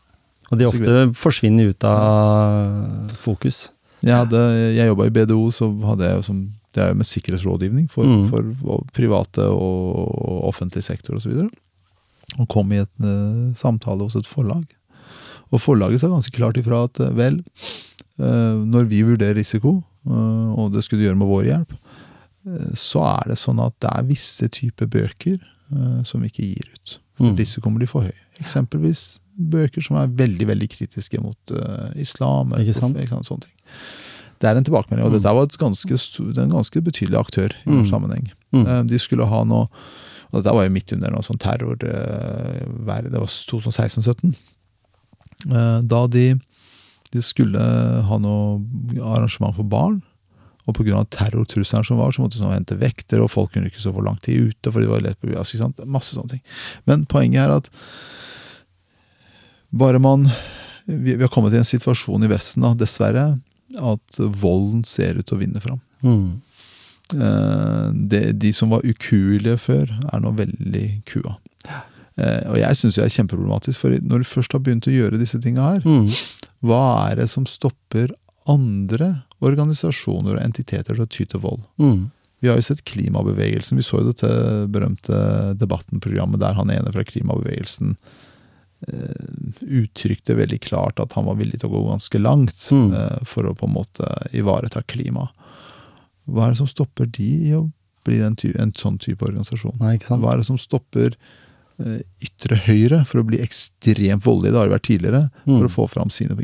Og 0.51 0.59
de 0.59 0.65
ofte 0.67 1.13
forsvinner 1.15 1.69
ut 1.69 1.85
av 1.85 3.13
fokus. 3.21 3.71
Jeg, 4.03 4.17
hadde, 4.17 4.41
jeg 4.75 4.89
jobba 4.89 5.07
i 5.07 5.11
BDO, 5.15 5.51
så 5.53 5.69
hadde 5.85 6.09
jeg 6.09 6.25
som 6.25 6.41
det 6.75 6.81
er 6.83 6.89
jo 6.89 6.95
med 6.97 7.05
sikkerhetsrådgivning 7.07 7.91
for, 7.93 8.05
Mm. 8.09 8.29
for 8.31 8.85
private 8.97 9.45
og 9.45 10.49
offentlig 10.49 10.83
sektor 10.83 11.15
osv. 11.19 11.31
Og, 11.45 11.51
og 12.39 12.49
kom 12.49 12.73
i 12.73 12.79
et 12.83 12.89
uh, 13.05 13.53
samtale 13.59 14.03
hos 14.07 14.17
et 14.17 14.27
forlag. 14.27 14.65
Og 15.53 15.61
forlaget 15.61 16.01
sa 16.01 16.09
ganske 16.09 16.33
klart 16.33 16.57
ifra 16.57 16.85
at 16.87 16.99
eh, 17.01 17.11
vel, 17.13 17.43
eh, 18.19 18.57
når 18.65 18.87
vi 18.89 19.03
vurderer 19.05 19.37
risiko, 19.37 19.83
og 20.09 20.73
det 20.73 20.83
skulle 20.83 21.03
du 21.03 21.07
gjøre 21.07 21.19
med 21.21 21.29
vår 21.29 21.45
hjelp, 21.47 21.75
så 22.75 23.03
er 23.07 23.29
det 23.31 23.37
sånn 23.39 23.61
at 23.63 23.75
det 23.85 23.91
er 23.93 24.03
visse 24.09 24.49
typer 24.51 24.89
bøker 24.91 25.37
som 26.09 26.25
vi 26.25 26.31
ikke 26.33 26.49
gir 26.49 26.73
ut. 26.73 26.95
For 27.15 27.29
Mm. 27.29 27.37
risikoen 27.39 27.77
blir 27.79 27.87
for 27.87 28.03
høy. 28.09 28.17
Eksempelvis 28.41 29.21
bøker 29.39 29.81
som 29.85 29.97
er 30.01 30.09
veldig 30.09 30.47
veldig 30.49 30.69
kritiske 30.73 31.21
mot 31.23 31.53
islam. 31.95 32.51
eller 32.53 32.65
Ikke 32.65 32.75
sant? 32.81 32.97
Ikke 32.97 33.09
sant? 33.15 33.29
Sånne 33.29 33.45
ting. 33.47 33.55
Det 34.41 34.49
er 34.51 34.57
en 34.59 34.65
tilbakemelding, 34.65 35.05
og 35.07 35.13
Mm. 35.13 35.21
dette 35.21 35.35
var 35.35 35.43
et 35.45 35.59
ganske, 35.59 36.43
en 36.43 36.51
ganske 36.51 36.81
betydelig 36.83 37.19
aktør 37.21 37.53
i 37.53 37.71
vår 37.71 37.85
Mm. 37.85 37.91
sammenheng. 37.93 38.31
Mm. 38.53 38.87
De 38.89 38.99
skulle 38.99 39.25
ha 39.29 39.45
noe 39.45 39.69
og 40.33 40.41
Dette 40.41 40.55
var 40.57 40.65
jo 40.65 40.73
midt 40.73 40.95
under 40.97 41.13
noe 41.13 41.25
sånn 41.27 41.41
terror 41.41 41.77
eh, 41.85 42.63
Det 43.05 43.21
var 43.21 43.29
2016-2017. 43.29 44.33
Eh, 45.53 45.81
Da 45.85 46.07
de, 46.09 46.25
de 47.13 47.25
skulle 47.25 47.61
ha 48.09 48.19
noe 48.19 48.63
arrangement 49.03 49.55
for 49.59 49.69
barn. 49.69 50.01
Og 50.63 50.77
pga. 50.79 51.03
terrortrusselen 51.11 51.85
som 51.85 51.99
var, 51.99 52.15
så 52.15 52.23
måtte 52.23 52.39
de 52.39 52.45
sånn 52.45 52.55
hente 52.55 52.79
vekter, 52.79 53.21
og 53.21 53.33
folk 53.33 53.53
kunne 53.53 53.67
ikke 53.69 53.83
stå 53.83 53.93
for 53.93 54.07
lang 54.07 54.17
tid 54.23 54.53
ute. 54.53 54.71
for 54.71 54.81
det 54.81 54.89
var 54.89 55.03
lett 55.03 55.21
på 55.21 55.29
ikke 55.29 55.59
sant? 55.59 55.83
Masse 55.85 56.15
sånne 56.15 56.37
ting. 56.37 56.43
Men 56.87 57.05
poenget 57.05 57.43
er 57.45 57.57
at 57.59 57.71
bare 59.73 59.99
man 59.99 60.29
vi, 60.87 61.17
vi 61.17 61.23
har 61.23 61.31
kommet 61.31 61.55
i 61.55 61.61
en 61.61 61.67
situasjon 61.67 62.25
i 62.25 62.31
Vesten, 62.31 62.63
da, 62.65 62.73
dessverre, 62.75 63.27
at 63.79 64.19
volden 64.19 64.83
ser 64.85 65.19
ut 65.19 65.27
til 65.27 65.39
å 65.39 65.43
vinne 65.43 65.63
fram. 65.63 65.81
Mm. 66.03 66.43
Eh, 67.15 67.91
det, 68.13 68.39
de 68.41 68.53
som 68.53 68.71
var 68.71 68.83
ukuelige 68.85 69.59
før, 69.59 69.91
er 70.13 70.21
nå 70.21 70.33
veldig 70.39 70.87
kua. 71.07 71.37
Eh, 72.17 72.43
og 72.51 72.57
jeg 72.61 72.77
syns 72.77 72.97
det 72.99 73.05
er 73.07 73.15
kjempeproblematisk, 73.17 73.79
for 73.81 73.91
når 74.01 74.19
du 74.25 74.29
først 74.29 74.53
har 74.53 74.61
begynt 74.61 74.89
å 74.91 74.93
gjøre 74.97 75.19
disse 75.21 75.41
tinga 75.41 75.63
her, 75.75 75.81
Mm. 75.87 76.11
hva 76.63 77.11
er 77.11 77.17
det 77.23 77.29
som 77.31 77.47
stopper 77.47 78.13
andre 78.49 79.23
organisasjoner 79.41 80.37
og 80.37 80.43
entiteter 80.45 80.95
til 80.95 81.05
å 81.05 81.09
ty 81.09 81.25
til 81.25 81.41
vold? 81.41 81.63
Mm. 81.79 82.11
Vi 82.43 82.49
har 82.49 82.57
jo 82.59 82.63
sett 82.67 82.85
klimabevegelsen. 82.85 83.77
Vi 83.79 83.83
så 83.87 84.01
jo 84.03 84.09
dette 84.13 84.67
berømte 84.69 85.55
Debatten-programmet 85.57 86.41
der 86.43 86.55
han 86.59 86.71
ene 86.75 86.91
fra 86.93 87.05
klimabevegelsen 87.07 87.97
uh, 88.89 89.53
uttrykte 89.63 90.35
veldig 90.35 90.59
klart 90.65 90.99
at 90.99 91.13
han 91.15 91.25
var 91.29 91.37
villig 91.39 91.61
til 91.63 91.71
å 91.71 91.77
gå 91.77 91.83
ganske 91.93 92.19
langt 92.19 92.57
Mm. 92.73 92.93
uh, 92.95 93.19
for 93.25 93.45
å 93.47 93.55
på 93.55 93.69
en 93.69 93.75
måte 93.77 94.09
ivareta 94.35 94.83
klima. 94.83 95.29
Hva 96.33 96.47
er 96.49 96.55
det 96.55 96.61
som 96.63 96.71
stopper 96.71 97.09
de 97.13 97.29
i 97.51 97.55
å 97.59 97.67
bli 98.07 98.19
en, 98.25 98.35
ty 98.39 98.51
en 98.59 98.73
sånn 98.75 98.99
type 99.03 99.25
organisasjon? 99.29 99.77
Nei? 99.83 99.99
Hva 100.09 100.33
er 100.35 100.41
det 100.43 100.49
som 100.49 100.59
stopper 100.59 101.15
uh, 101.83 101.99
ytre 102.25 102.59
høyre 102.67 103.03
for 103.09 103.21
å 103.23 103.27
bli 103.29 103.39
ekstremt 103.45 104.25
voldelig, 104.27 104.53
det 104.55 104.59
har 104.63 104.71
det 104.71 104.77
vært 104.79 104.89
tidligere, 104.91 105.23
for 105.45 105.61
Mm. 105.61 105.69
å 105.69 105.75
få 105.77 105.87
fram 105.91 106.11
sine 106.11 106.35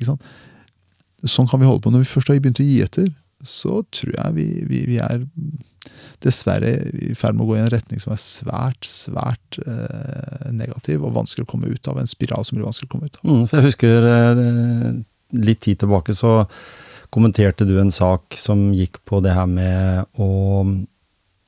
sånn 1.26 1.48
kan 1.50 1.58
vi 1.60 1.66
holde 1.66 1.82
på. 1.82 1.90
Når 1.90 2.04
vi 2.04 2.12
først 2.12 2.28
har 2.30 2.38
begynt 2.38 2.60
å 2.62 2.66
gi 2.68 2.78
etter, 2.84 3.08
så 3.42 3.80
tror 3.94 4.14
jeg 4.14 4.34
vi, 4.36 4.46
vi, 4.70 4.84
vi 4.86 4.98
er 5.02 5.24
dessverre 6.22 6.72
i 6.94 7.14
ferd 7.18 7.36
med 7.38 7.44
å 7.46 7.48
gå 7.50 7.56
i 7.56 7.62
en 7.62 7.70
retning 7.72 8.00
som 8.02 8.12
er 8.14 8.20
svært, 8.22 8.86
svært 8.86 9.58
eh, 9.62 10.48
negativ 10.54 11.04
og 11.06 11.14
vanskelig 11.16 11.46
å 11.46 11.50
komme 11.52 11.70
ut 11.70 11.90
av. 11.90 11.98
En 12.02 12.10
spiral 12.10 12.44
som 12.46 12.58
blir 12.58 12.66
vanskelig 12.66 12.90
å 12.90 12.92
komme 12.94 13.10
ut 13.10 13.18
av. 13.20 13.24
Mm, 13.30 13.44
for 13.46 13.58
jeg 13.60 13.68
husker 13.70 14.08
eh, 14.12 14.90
litt 15.38 15.62
tid 15.66 15.80
tilbake 15.82 16.14
så 16.18 16.32
kommenterte 17.14 17.66
du 17.68 17.76
en 17.80 17.90
sak 17.94 18.36
som 18.36 18.68
gikk 18.76 19.00
på 19.08 19.22
det 19.24 19.34
her 19.36 19.46
med 19.50 20.06
å 20.20 20.30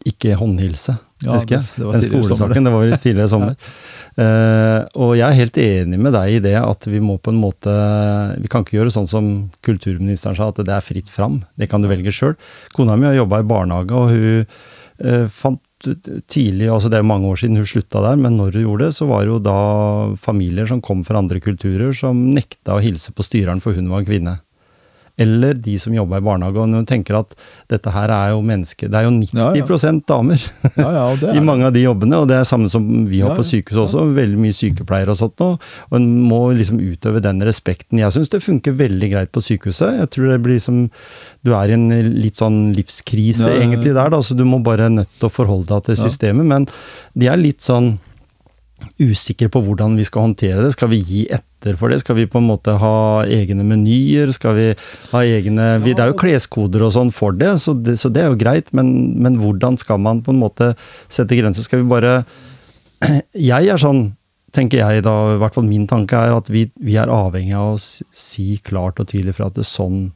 ikke 0.09 0.33
håndhilse, 0.41 0.95
Ja, 1.21 1.35
husker 1.37 1.59
jeg. 1.59 1.61
det- 1.61 1.77
det 1.77 1.85
var 1.85 1.93
Den 1.93 2.01
skolesaken, 2.09 2.65
det 2.65 2.73
var 2.73 2.81
vel 2.87 2.97
tidligere 2.99 3.29
sommer. 3.29 3.57
uh, 4.19 4.89
og 4.97 5.11
jeg 5.19 5.27
er 5.29 5.37
helt 5.37 5.59
enig 5.61 5.99
med 6.01 6.13
deg 6.17 6.37
i 6.39 6.39
det 6.41 6.55
at 6.57 6.87
vi 6.89 7.01
må 7.05 7.19
på 7.21 7.29
en 7.35 7.41
måte 7.41 7.75
Vi 8.41 8.49
kan 8.49 8.65
ikke 8.65 8.79
gjøre 8.81 8.93
sånn 8.95 9.07
som 9.09 9.51
kulturministeren 9.63 10.37
sa, 10.37 10.49
at 10.49 10.57
det 10.65 10.69
er 10.73 10.81
fritt 10.81 11.09
fram. 11.13 11.43
Det 11.59 11.69
kan 11.69 11.83
du 11.83 11.89
velge 11.89 12.11
sjøl. 12.11 12.35
Kona 12.75 12.97
mi 12.97 13.05
har 13.11 13.15
jobba 13.21 13.41
i 13.41 13.49
barnehage, 13.53 13.93
og 13.93 14.09
hun 14.09 14.47
uh, 15.05 15.29
fant 15.29 15.61
tidlig, 16.29 16.69
altså 16.69 16.91
det 16.93 16.99
er 17.01 17.07
mange 17.09 17.25
år 17.25 17.39
siden 17.41 17.57
hun 17.57 17.65
slutta 17.65 18.03
der, 18.05 18.17
men 18.21 18.37
når 18.37 18.53
hun 18.53 18.65
gjorde 18.67 18.85
det, 18.89 18.95
så 18.97 19.07
var 19.09 19.23
det 19.25 19.31
jo 19.31 19.39
da 19.41 20.17
familier 20.21 20.67
som 20.69 20.81
kom 20.85 21.05
fra 21.05 21.17
andre 21.23 21.41
kulturer, 21.41 21.93
som 21.97 22.17
nekta 22.35 22.77
å 22.77 22.83
hilse 22.85 23.13
på 23.17 23.25
styreren 23.25 23.63
for 23.65 23.73
hun 23.73 23.89
var 23.89 24.01
en 24.03 24.09
kvinne. 24.11 24.35
Eller 25.21 25.55
de 25.55 25.79
som 25.81 25.95
jobba 25.95 26.21
i 26.21 26.27
barnehage. 26.27 26.61
Og 26.61 26.69
når 26.71 26.85
du 26.85 26.91
tenker 26.91 27.19
at 27.21 27.35
dette 27.71 27.93
her 27.95 28.11
er 28.15 28.35
jo 28.35 28.41
mennesker 28.45 28.91
Det 28.91 28.99
er 28.99 29.07
jo 29.07 29.13
90 29.15 29.37
Ja, 29.37 29.49
ja. 29.57 29.93
damer 30.09 30.45
Ja, 30.77 31.35
i 31.37 31.43
mange 31.45 31.67
av 31.69 31.75
de 31.75 31.85
jobbene, 31.85 32.23
og 32.23 32.29
det 32.31 32.39
er 32.39 32.49
samme 32.49 32.71
som 32.73 32.87
vi 33.09 33.21
har 33.25 33.37
på 33.37 33.45
sykehuset 33.47 33.61
sykehus 33.61 33.83
også. 33.87 34.05
Veldig 34.17 34.41
mye 34.41 34.57
sykepleiere 34.57 35.15
og 35.15 35.21
sånt 35.21 35.41
nå. 35.41 35.51
Og 35.91 35.97
en 35.99 36.09
må 36.27 36.41
liksom 36.57 36.81
utøve 36.81 37.23
den 37.25 37.43
respekten. 37.47 38.01
Jeg 38.01 38.15
syns 38.15 38.33
det 38.33 38.43
funker 38.45 38.77
veldig 38.79 39.11
greit 39.13 39.33
på 39.33 39.43
sykehuset. 39.45 40.01
Jeg 40.01 40.11
tror 40.15 40.31
det 40.33 40.41
blir 40.45 40.59
liksom 40.59 40.89
Du 41.45 41.55
er 41.57 41.71
i 41.71 41.77
en 41.77 41.89
litt 42.21 42.37
sånn 42.37 42.73
livskrise 42.77 43.49
egentlig 43.49 43.95
der, 43.97 44.11
da, 44.13 44.21
så 44.23 44.37
du 44.37 44.45
må 44.45 44.61
bare 44.65 44.91
nødt 44.93 45.11
til 45.19 45.29
å 45.29 45.33
forholde 45.33 45.71
deg 45.71 45.89
til 45.89 46.01
systemet. 46.05 46.47
Men 46.47 46.67
de 47.15 47.31
er 47.31 47.41
litt 47.41 47.65
sånn 47.65 47.99
usikre 49.01 49.51
på 49.53 49.61
hvordan 49.65 49.97
vi 49.99 50.07
skal 50.09 50.29
håndtere 50.29 50.65
det. 50.65 50.75
Skal 50.77 50.93
vi 50.93 51.01
gi 51.05 51.23
etter 51.29 51.50
for 51.79 51.93
det? 51.93 52.01
Skal 52.03 52.17
vi 52.19 52.29
på 52.31 52.41
en 52.41 52.49
måte 52.49 52.75
ha 52.81 53.25
egne 53.29 53.65
menyer? 53.67 54.33
Skal 54.37 54.57
vi 54.57 54.67
ha 55.13 55.23
egne 55.25 55.67
vi, 55.85 55.95
Det 55.95 56.05
er 56.05 56.13
jo 56.13 56.21
kleskoder 56.21 56.87
og 56.87 56.95
sånn 56.97 57.13
for 57.15 57.37
det, 57.37 57.53
så 57.63 57.75
det, 57.77 57.99
så 58.01 58.13
det 58.13 58.25
er 58.25 58.33
jo 58.33 58.41
greit, 58.41 58.73
men, 58.77 59.21
men 59.21 59.39
hvordan 59.41 59.79
skal 59.81 60.01
man 60.01 60.23
på 60.25 60.35
en 60.35 60.41
måte 60.41 60.73
sette 61.09 61.39
grenser? 61.39 61.67
Skal 61.67 61.85
vi 61.85 61.91
bare 61.91 62.23
Jeg 63.51 63.71
er 63.73 63.81
sånn, 63.81 64.11
tenker 64.57 64.83
jeg 64.83 65.05
da, 65.07 65.17
i 65.35 65.41
hvert 65.41 65.57
fall 65.57 65.69
min 65.69 65.87
tanke 65.91 66.19
er 66.19 66.37
at 66.37 66.51
vi, 66.53 66.67
vi 66.81 66.97
er 67.01 67.13
avhengig 67.13 67.57
av 67.57 67.77
å 67.77 67.81
si 67.81 68.57
klart 68.65 69.01
og 69.01 69.13
tydelig 69.13 69.37
fra 69.39 69.49
at 69.51 69.59
det, 69.61 69.69
sånn 69.69 70.09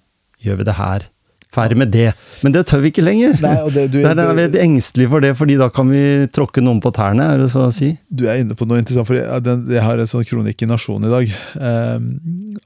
gjør 0.45 0.61
vi 0.61 0.68
det 0.68 0.78
her. 0.80 1.09
Ferdig 1.55 1.76
med 1.78 1.92
det. 1.94 2.09
Men 2.42 2.52
det 2.57 2.64
tør 2.66 2.80
vi 2.82 2.90
ikke 2.90 3.05
lenger. 3.05 3.36
Nei, 3.44 3.55
og 3.62 3.70
det, 3.76 3.84
du, 3.92 4.00
Der 4.07 4.18
er 4.18 4.32
vi 4.34 4.46
litt 4.48 4.57
engstelige 4.59 5.12
for 5.12 5.22
det, 5.24 5.30
fordi 5.38 5.57
da 5.61 5.68
kan 5.74 5.88
vi 5.92 6.02
tråkke 6.34 6.62
noen 6.64 6.80
på 6.82 6.90
tærne, 6.96 7.28
er 7.34 7.44
det 7.44 7.48
så 7.52 7.68
å 7.68 7.72
si? 7.74 7.92
du 8.11 8.26
er 8.30 8.42
inne 8.42 8.57
på 8.59 8.66
noe 8.66 8.80
interessant, 8.82 9.07
for 9.09 9.18
jeg, 9.20 9.44
den, 9.46 9.62
jeg 9.70 9.84
har 9.86 10.02
en 10.02 10.11
sånn 10.11 10.26
kronikk 10.26 10.64
i 10.66 10.68
Nasjonen 10.70 11.09
i 11.09 11.14
dag 11.14 11.32
um, 11.94 12.11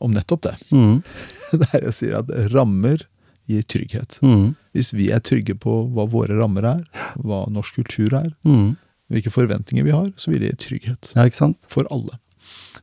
om 0.09 0.16
nettopp 0.16 0.47
det. 0.49 0.57
Mm. 0.72 0.99
Der 1.66 1.86
jeg 1.91 1.95
sier 2.01 2.18
at 2.22 2.32
rammer 2.55 3.05
gir 3.49 3.62
trygghet. 3.64 4.18
Mm. 4.24 4.51
Hvis 4.76 4.91
vi 4.93 5.07
er 5.14 5.22
trygge 5.24 5.55
på 5.57 5.78
hva 5.97 6.05
våre 6.12 6.36
rammer 6.36 6.66
er, 6.68 6.82
hva 7.24 7.45
norsk 7.53 7.78
kultur 7.80 8.12
er, 8.24 8.32
Mm. 8.45 8.74
hvilke 9.09 9.32
forventninger 9.32 9.84
vi 9.86 9.95
har, 9.95 10.11
så 10.20 10.28
vil 10.32 10.43
det 10.45 10.51
gi 10.51 10.59
trygghet 10.66 11.12
Ja, 11.16 11.24
ikke 11.28 11.39
sant? 11.41 11.64
for 11.72 11.89
alle. 11.93 12.18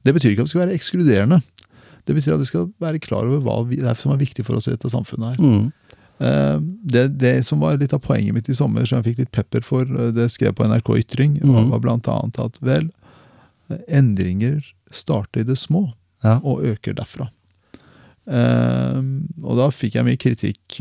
Det 0.06 0.14
betyr 0.16 0.32
ikke 0.34 0.42
at 0.46 0.50
det 0.50 0.54
skal 0.56 0.64
være 0.68 0.78
ekskluderende. 0.78 1.42
Det 2.06 2.14
betyr 2.18 2.34
at 2.36 2.42
vi 2.42 2.46
skal 2.50 2.66
være 2.82 3.00
klar 3.02 3.26
over 3.30 3.40
hva 3.46 3.60
vi, 3.70 3.78
det 3.82 3.90
er 3.90 3.98
som 3.98 4.12
er 4.14 4.20
viktig 4.22 4.44
for 4.46 4.58
oss 4.58 4.68
i 4.70 4.74
dette 4.76 4.90
samfunnet 4.94 5.36
her. 5.36 5.42
Mm. 5.42 5.70
Eh, 6.20 6.60
Det, 6.86 7.08
det 7.20 7.46
som 7.46 7.60
var 7.60 7.78
litt 7.78 7.94
av 7.94 8.00
poenget 8.00 8.34
mitt 8.34 8.50
i 8.50 8.56
sommer, 8.56 8.86
som 8.86 9.02
jeg 9.02 9.10
fikk 9.16 9.18
litt 9.26 9.32
pepper 9.32 9.62
for, 9.64 9.84
eh, 9.84 10.12
det 10.16 10.30
skrev 10.32 10.54
på 10.56 10.64
NRK 10.66 10.94
Ytring, 11.02 11.40
Mhm. 11.44 11.70
var 11.72 11.80
blant 11.80 12.08
annet 12.08 12.40
at 12.40 12.58
vel, 12.62 12.90
eh, 13.70 13.78
endringer 13.90 14.62
starter 14.92 15.42
i 15.42 15.44
det 15.44 15.58
små 15.58 15.94
Ja. 16.24 16.40
og 16.44 16.62
øker 16.64 16.94
derfra. 16.96 17.30
Uh, 18.28 18.98
og 19.46 19.54
da 19.60 19.68
fikk 19.70 19.94
jeg 20.00 20.06
mye 20.08 20.18
kritikk, 20.18 20.80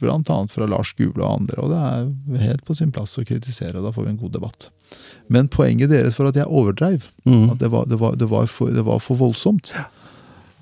blant 0.00 0.30
annet 0.32 0.50
fra 0.54 0.64
Lars 0.64 0.94
Gule 0.96 1.20
og 1.20 1.34
andre, 1.42 1.58
og 1.60 1.68
det 1.68 1.80
er 1.84 2.46
helt 2.46 2.64
på 2.64 2.74
sin 2.78 2.90
plass 2.90 3.18
å 3.20 3.26
kritisere, 3.28 3.76
og 3.76 3.84
da 3.84 3.90
får 3.92 4.04
vi 4.06 4.12
en 4.14 4.16
god 4.22 4.32
debatt. 4.38 4.70
Men 5.28 5.48
poenget 5.52 5.90
deres 5.92 6.14
for 6.16 6.30
at 6.30 6.34
jeg 6.40 6.46
overdreiv. 6.48 7.10
Mm. 7.26 7.50
At 7.52 7.58
det 7.60 7.68
var, 7.74 7.84
det, 7.84 7.98
var, 8.00 8.16
det, 8.16 8.30
var 8.30 8.46
for, 8.48 8.70
det 8.72 8.86
var 8.86 9.00
for 9.04 9.20
voldsomt. 9.20 9.74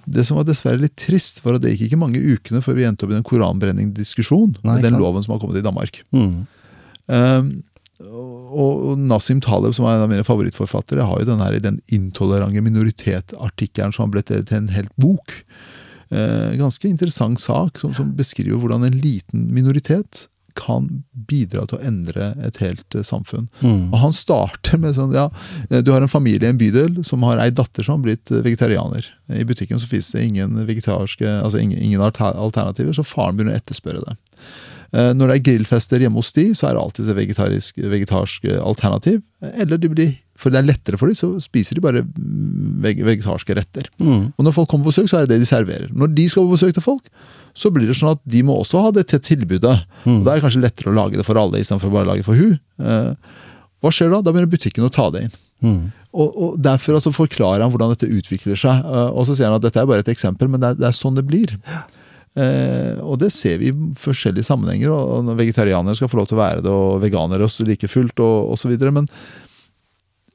Det 0.07 0.25
som 0.27 0.39
var 0.39 0.47
dessverre 0.47 0.81
litt 0.81 0.97
trist, 1.01 1.43
var 1.45 1.57
at 1.57 1.65
det 1.65 1.75
gikk 1.75 1.89
ikke 1.89 2.01
mange 2.01 2.23
ukene 2.23 2.63
før 2.65 2.79
vi 2.79 2.85
endte 2.87 3.07
opp 3.07 3.15
i 3.15 3.19
en 3.19 3.27
koranbrenning-diskusjon 3.27 4.59
med 4.67 4.85
den 4.87 4.99
loven 5.01 5.25
som 5.25 5.35
har 5.35 5.41
kommet 5.43 5.59
i 5.59 5.65
Danmark. 5.67 5.99
Mm. 6.15 6.45
Um, 7.07 7.49
og, 7.97 9.01
Nasim 9.01 9.41
Taleb, 9.41 9.75
som 9.77 9.87
er 9.89 9.97
en 9.97 10.05
av 10.05 10.13
mine 10.13 10.27
favorittforfattere, 10.27 11.07
har 11.09 11.23
jo 11.23 11.31
den 11.31 11.43
her 11.43 11.57
i 11.57 11.63
den 11.65 11.81
intolerante 11.93 12.63
minoritet-artikkelen 12.63 13.95
som 13.97 14.07
har 14.07 14.15
blitt 14.15 14.31
til 14.31 14.59
en 14.59 14.73
helt 14.75 14.93
bok. 15.01 15.33
Eh, 16.15 16.53
ganske 16.61 16.87
interessant 16.87 17.41
sak 17.43 17.81
som, 17.83 17.95
som 17.97 18.13
beskriver 18.19 18.61
hvordan 18.61 18.87
en 18.87 18.99
liten 19.01 19.49
minoritet 19.55 20.27
kan 20.57 20.89
bidra 21.29 21.65
til 21.67 21.79
å 21.79 21.85
endre 21.87 22.33
et 22.45 22.59
helt 22.63 22.97
eh, 22.97 23.05
samfunn. 23.07 23.49
Mm. 23.61 23.91
Og 23.91 23.99
han 24.03 24.15
starter 24.17 24.81
med 24.83 24.97
sånn, 24.97 25.15
ja, 25.17 25.29
eh, 25.71 25.83
du 25.85 25.93
har 25.95 26.05
en 26.05 26.13
familie 26.13 26.49
i 26.49 26.55
en 26.55 26.61
bydel 26.61 27.03
som 27.07 27.25
har 27.27 27.41
ei 27.43 27.51
datter 27.55 27.87
som 27.87 27.99
har 27.99 28.07
blitt 28.09 28.33
eh, 28.33 28.45
vegetarianer. 28.47 29.09
I 29.33 29.45
butikken 29.49 29.81
så 29.83 29.91
finnes 29.91 30.13
det 30.15 30.25
ingen 30.27 30.57
vegetarske, 30.69 31.27
altså 31.43 31.61
ingen, 31.63 31.81
ingen 31.83 32.03
alternativer, 32.03 32.95
så 32.97 33.07
faren 33.07 33.39
begynner 33.39 33.57
å 33.57 33.61
etterspørre 33.61 34.05
det. 34.07 34.17
Når 34.97 35.29
det 35.29 35.35
er 35.35 35.43
grillfester 35.49 36.01
hjemme 36.01 36.23
hos 36.23 36.31
de, 36.33 36.45
så 36.57 36.69
er 36.69 36.77
det 36.77 36.81
alltid 36.81 37.09
et 37.11 37.17
vegetarisk, 37.19 37.81
vegetarsk 37.91 38.45
alternativ. 38.55 39.19
Eller 39.59 39.81
de 39.83 39.91
blir, 39.91 40.13
for 40.39 40.55
det 40.55 40.61
er 40.61 40.69
lettere 40.69 41.01
for 41.01 41.11
dem, 41.11 41.19
så 41.19 41.33
spiser 41.43 41.77
de 41.77 41.83
bare 41.85 42.05
mm, 42.07 42.79
veg 42.85 43.03
vegetarske 43.05 43.57
retter. 43.59 43.91
Mm. 43.99 44.31
Og 44.31 44.47
når 44.47 44.55
folk 44.57 44.71
kommer 44.71 44.87
på 44.87 44.95
besøk, 44.95 45.11
så 45.11 45.19
er 45.19 45.27
det 45.27 45.35
det 45.35 45.43
de 45.43 45.51
serverer. 45.51 45.91
Når 45.91 46.15
de 46.15 46.29
skal 46.31 46.47
på 46.47 46.55
besøk 46.55 46.79
til 46.79 46.87
folk, 46.87 47.11
så 47.57 47.73
blir 47.73 47.89
det 47.89 47.97
sånn 47.97 48.15
at 48.15 48.23
de 48.29 48.43
må 48.45 48.59
også 48.61 48.83
ha 48.85 48.93
det 48.95 49.07
til 49.11 49.23
tilbudet. 49.25 49.79
Mm. 50.05 50.19
Og 50.19 50.25
Da 50.27 50.33
er 50.33 50.39
det 50.39 50.45
kanskje 50.45 50.65
lettere 50.65 50.93
å 50.93 50.97
lage 50.97 51.17
det 51.17 51.27
for 51.27 51.41
alle 51.41 51.63
istedenfor 51.63 51.93
bare 51.93 52.05
å 52.05 52.11
lage 52.13 52.23
det 52.23 52.29
for 52.29 52.39
hun. 52.39 52.59
Eh, 52.79 53.13
hva 53.81 53.93
skjer 53.93 54.13
da? 54.13 54.21
Da 54.21 54.35
begynner 54.35 54.53
butikken 54.53 54.85
å 54.87 54.93
ta 54.93 55.09
det 55.15 55.27
inn. 55.27 55.37
Mm. 55.65 55.85
Og, 56.13 56.37
og 56.37 56.59
Derfor 56.61 56.99
altså 56.99 57.15
forklarer 57.17 57.65
han 57.65 57.73
hvordan 57.73 57.95
dette 57.95 58.11
utvikler 58.13 58.61
seg. 58.61 58.85
Eh, 58.85 59.09
og 59.09 59.29
så 59.29 59.37
sier 59.37 59.49
han 59.49 59.57
at 59.57 59.65
dette 59.65 59.81
er 59.81 59.89
bare 59.89 60.05
et 60.05 60.13
eksempel, 60.13 60.51
men 60.53 60.61
det 60.63 60.75
er, 60.75 60.83
det 60.83 60.91
er 60.91 60.99
sånn 60.99 61.17
det 61.17 61.25
blir. 61.29 61.57
Eh, 62.37 63.01
og 63.01 63.17
det 63.23 63.31
ser 63.33 63.57
vi 63.63 63.73
i 63.73 63.79
forskjellige 64.01 64.51
sammenhenger. 64.51 64.93
og 64.93 65.25
og 65.25 65.41
Vegetarianere 65.41 65.97
skal 65.97 66.13
få 66.13 66.21
lov 66.21 66.29
til 66.29 66.37
å 66.37 66.43
være 66.43 66.67
det, 66.67 66.77
og 66.77 67.01
veganere 67.05 67.49
også 67.49 67.65
like 67.69 67.89
fullt, 67.89 68.21
og 68.21 68.53
osv. 68.53 68.77
Men 68.93 69.09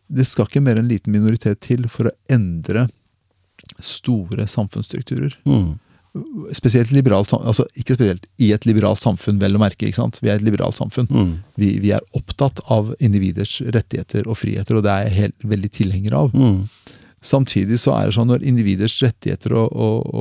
det 0.09 0.25
skal 0.27 0.49
ikke 0.49 0.63
mer 0.65 0.81
enn 0.81 0.87
en 0.87 0.91
liten 0.95 1.13
minoritet 1.13 1.61
til 1.69 1.85
for 1.85 2.09
å 2.09 2.17
endre 2.33 2.87
store 3.77 4.49
samfunnsstrukturer. 4.49 5.37
Mm. 5.45 5.77
Spesielt 6.51 6.91
liberalt, 6.91 7.31
altså 7.31 7.63
ikke 7.79 7.95
spesielt 7.95 8.25
i 8.43 8.49
et 8.51 8.65
liberalt 8.67 8.99
samfunn, 8.99 9.37
vel 9.39 9.55
å 9.55 9.61
merke. 9.61 9.87
ikke 9.87 10.01
sant? 10.01 10.17
Vi 10.19 10.27
er 10.27 10.41
et 10.41 10.43
liberalt 10.43 10.75
samfunn. 10.75 11.07
Mm. 11.07 11.29
Vi, 11.55 11.69
vi 11.83 11.93
er 11.95 12.03
opptatt 12.17 12.59
av 12.67 12.91
individers 12.99 13.61
rettigheter 13.63 14.27
og 14.27 14.41
friheter, 14.41 14.75
og 14.75 14.83
det 14.83 14.91
er 14.91 15.07
jeg 15.07 15.17
helt, 15.19 15.47
veldig 15.53 15.71
tilhenger 15.77 16.17
av. 16.19 16.35
Mm. 16.35 16.65
Samtidig 17.21 17.77
så 17.79 17.93
er 17.95 18.09
det 18.09 18.15
sånn 18.17 18.31
når 18.31 18.43
individers 18.49 18.97
rettigheter 19.03 19.53
og, 19.53 19.71
og, 19.71 20.11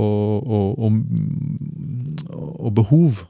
og, 0.45 0.99
og, 2.36 2.72
behov 2.76 3.24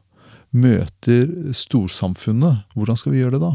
møter 0.51 1.31
storsamfunnet, 1.55 2.67
hvordan 2.75 2.99
skal 2.99 3.15
vi 3.15 3.23
gjøre 3.23 3.39
det 3.39 3.45
da? 3.45 3.53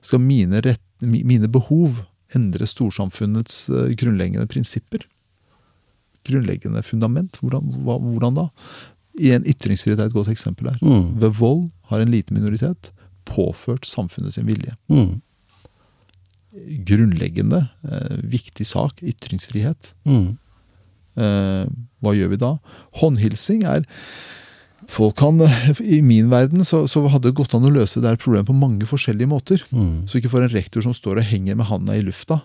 Skal 0.00 0.24
mine, 0.24 0.62
rett, 0.64 0.82
mine 1.04 1.50
behov 1.52 2.00
endre 2.36 2.66
storsamfunnets 2.68 3.68
eh, 3.68 3.92
grunnleggende 4.00 4.48
prinsipper? 4.48 5.04
Grunnleggende 6.28 6.84
fundament? 6.86 7.40
Hvordan, 7.42 7.72
hva, 7.86 7.98
hvordan 8.02 8.38
da? 8.38 8.46
I 9.18 9.32
en 9.34 9.46
ytringsfrihet 9.48 10.00
er 10.00 10.10
et 10.10 10.16
godt 10.16 10.30
eksempel 10.32 10.70
her. 10.70 10.78
Mm. 10.82 11.16
Ved 11.22 11.34
vold 11.40 11.68
har 11.90 12.02
en 12.02 12.12
liten 12.12 12.38
minoritet 12.38 12.92
påført 13.28 13.88
samfunnet 13.88 14.36
sin 14.36 14.46
vilje. 14.48 14.74
Mm. 14.92 15.18
Grunnleggende, 16.88 17.68
eh, 17.84 18.18
viktig 18.22 18.66
sak, 18.66 19.02
ytringsfrihet. 19.02 19.92
Mm. 20.08 20.36
Eh, 21.18 21.64
hva 22.02 22.14
gjør 22.14 22.34
vi 22.34 22.40
da? 22.40 22.56
Håndhilsing 23.00 23.64
er 23.66 23.86
Folk 24.88 25.18
kan, 25.20 25.36
I 25.84 25.98
min 26.00 26.30
verden 26.30 26.64
så, 26.64 26.86
så 26.88 27.02
hadde 27.12 27.28
det 27.28 27.36
gått 27.36 27.52
an 27.52 27.66
å 27.66 27.72
løse 27.72 28.00
det 28.00 28.14
problemet 28.22 28.48
på 28.48 28.56
mange 28.56 28.86
forskjellige 28.88 29.28
måter. 29.28 29.64
Mm. 29.68 30.06
Så 30.08 30.16
ikke 30.16 30.30
for 30.32 30.44
en 30.44 30.52
rektor 30.52 30.80
som 30.84 30.94
står 30.96 31.20
og 31.20 31.28
henger 31.28 31.58
med 31.58 31.68
handa 31.68 31.96
i 31.98 32.04
lufta, 32.06 32.38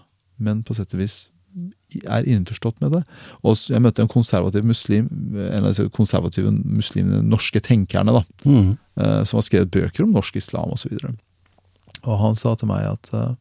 men 0.43 0.59
på 0.65 0.75
sett 0.75 0.91
og 0.97 0.99
vis 1.05 1.29
er 2.05 2.25
innforstått 2.29 2.79
med 2.81 2.91
det. 2.95 3.03
Og 3.43 3.55
jeg 3.69 3.81
møtte 3.83 4.01
en 4.03 4.11
konservativ 4.11 4.65
muslim, 4.65 5.09
en 5.35 5.63
av 5.63 5.69
disse 5.71 5.87
konservative 5.95 6.51
muslimene, 6.51 7.21
norske 7.23 7.61
tenkerne, 7.61 8.13
da, 8.19 8.23
Mm. 8.45 8.77
eh, 8.97 9.23
som 9.23 9.37
har 9.37 9.43
skrevet 9.47 9.71
bøker 9.71 10.03
om 10.03 10.13
norsk 10.13 10.35
islam 10.35 10.71
osv. 10.73 10.93
Og, 11.03 11.15
og 12.03 12.19
han 12.19 12.35
sa 12.35 12.55
til 12.55 12.67
meg 12.67 12.85
at 12.89 13.13
eh, 13.13 13.35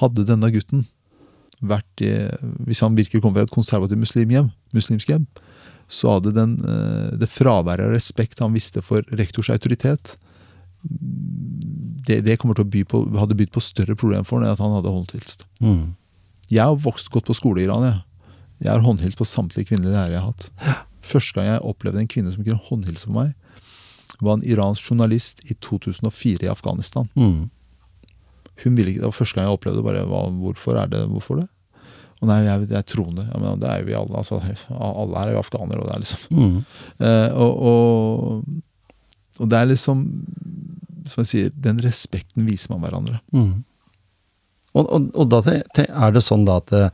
hadde 0.00 0.24
denne 0.26 0.50
gutten 0.54 0.86
vært 1.60 2.00
i 2.06 2.12
Hvis 2.68 2.80
han 2.84 2.94
virkelig 2.94 3.20
kom 3.22 3.34
fra 3.34 3.42
et 3.42 3.50
konservativt 3.50 3.98
muslimhjem, 3.98 4.52
muslimsk 4.72 5.08
hjem, 5.10 5.24
så 5.88 6.12
hadde 6.18 6.30
den, 6.36 6.52
eh, 6.62 7.16
det 7.18 7.28
fraværet 7.28 7.82
av 7.88 7.90
respekt 7.96 8.38
han 8.38 8.52
visste 8.54 8.82
for 8.84 9.02
rektors 9.18 9.48
autoritet, 9.50 10.16
det, 12.08 12.20
det 12.24 12.38
kommer 12.38 12.54
til 12.54 12.64
å 12.64 12.70
by 12.70 12.84
på, 12.88 13.00
hadde 13.18 13.36
bydd 13.36 13.50
på 13.52 13.62
større 13.64 13.96
problemer 13.98 14.24
for 14.24 14.38
ham 14.38 14.46
enn 14.46 14.54
at 14.54 14.62
han 14.62 14.74
hadde 14.76 14.92
håndhilst. 14.94 15.44
Mm. 15.60 15.96
Jeg 16.50 16.64
har 16.64 16.78
vokst 16.80 17.10
godt 17.12 17.26
på 17.28 17.36
skole 17.36 17.60
i 17.60 17.66
Iran. 17.66 17.84
Jeg, 17.84 17.98
jeg 18.64 18.72
har 18.72 18.84
håndhilst 18.86 19.18
på 19.20 19.26
samtlige 19.28 19.68
kvinnelige 19.68 19.92
lærere 19.94 20.16
jeg 20.16 20.22
har 20.22 20.32
hatt. 20.32 20.48
Første 21.08 21.36
gang 21.38 21.46
jeg 21.52 21.60
opplevde 21.68 22.00
en 22.02 22.08
kvinne 22.10 22.32
som 22.34 22.44
kunne 22.44 22.62
håndhilse 22.70 23.06
på 23.08 23.14
meg, 23.18 23.34
var 24.24 24.38
en 24.38 24.46
iransk 24.48 24.88
journalist 24.90 25.44
i 25.46 25.54
2004 25.62 26.46
i 26.46 26.50
Afghanistan. 26.50 27.06
Mm. 27.14 27.50
Hun 28.64 28.74
ville 28.74 28.90
ikke, 28.90 29.04
Det 29.04 29.10
var 29.12 29.14
første 29.20 29.36
gang 29.38 29.46
jeg 29.46 29.58
opplevde 29.58 29.84
bare, 29.86 30.00
hva, 30.10 30.24
Hvorfor 30.34 30.80
er 30.80 30.88
det, 30.90 31.04
hvorfor 31.12 31.38
det? 31.42 31.48
Og 32.18 32.26
nei, 32.26 32.40
jeg, 32.42 32.64
jeg 32.66 32.78
er 32.80 32.86
troende. 32.90 33.28
Ja, 33.30 33.38
men 33.38 33.60
det 33.62 33.68
er 33.70 33.78
jo 33.78 33.86
vi 33.86 33.94
alle. 33.94 34.16
altså, 34.18 34.40
Alle 34.74 35.20
her 35.20 35.28
er 35.28 35.36
jo 35.36 35.42
afghanere. 35.44 35.78
og 35.84 35.86
det 35.86 35.94
er 35.94 36.02
liksom 36.02 36.24
Mm. 36.34 36.56
Eh, 37.06 37.30
og, 37.38 37.62
og, 37.62 38.44
og 39.38 39.48
det 39.52 39.58
er 39.60 39.68
liksom 39.70 40.00
Som 41.06 41.22
jeg 41.22 41.28
sier, 41.30 41.52
den 41.54 41.78
respekten 41.84 42.44
viser 42.48 42.72
man 42.74 42.82
hverandre. 42.82 43.20
Mm. 43.32 43.62
Og, 44.78 44.88
og, 44.94 45.06
og 45.18 45.28
da 45.32 45.40
er 45.50 46.12
det 46.14 46.22
sånn 46.24 46.44
da 46.48 46.58
at 46.62 46.70
det 46.72 46.84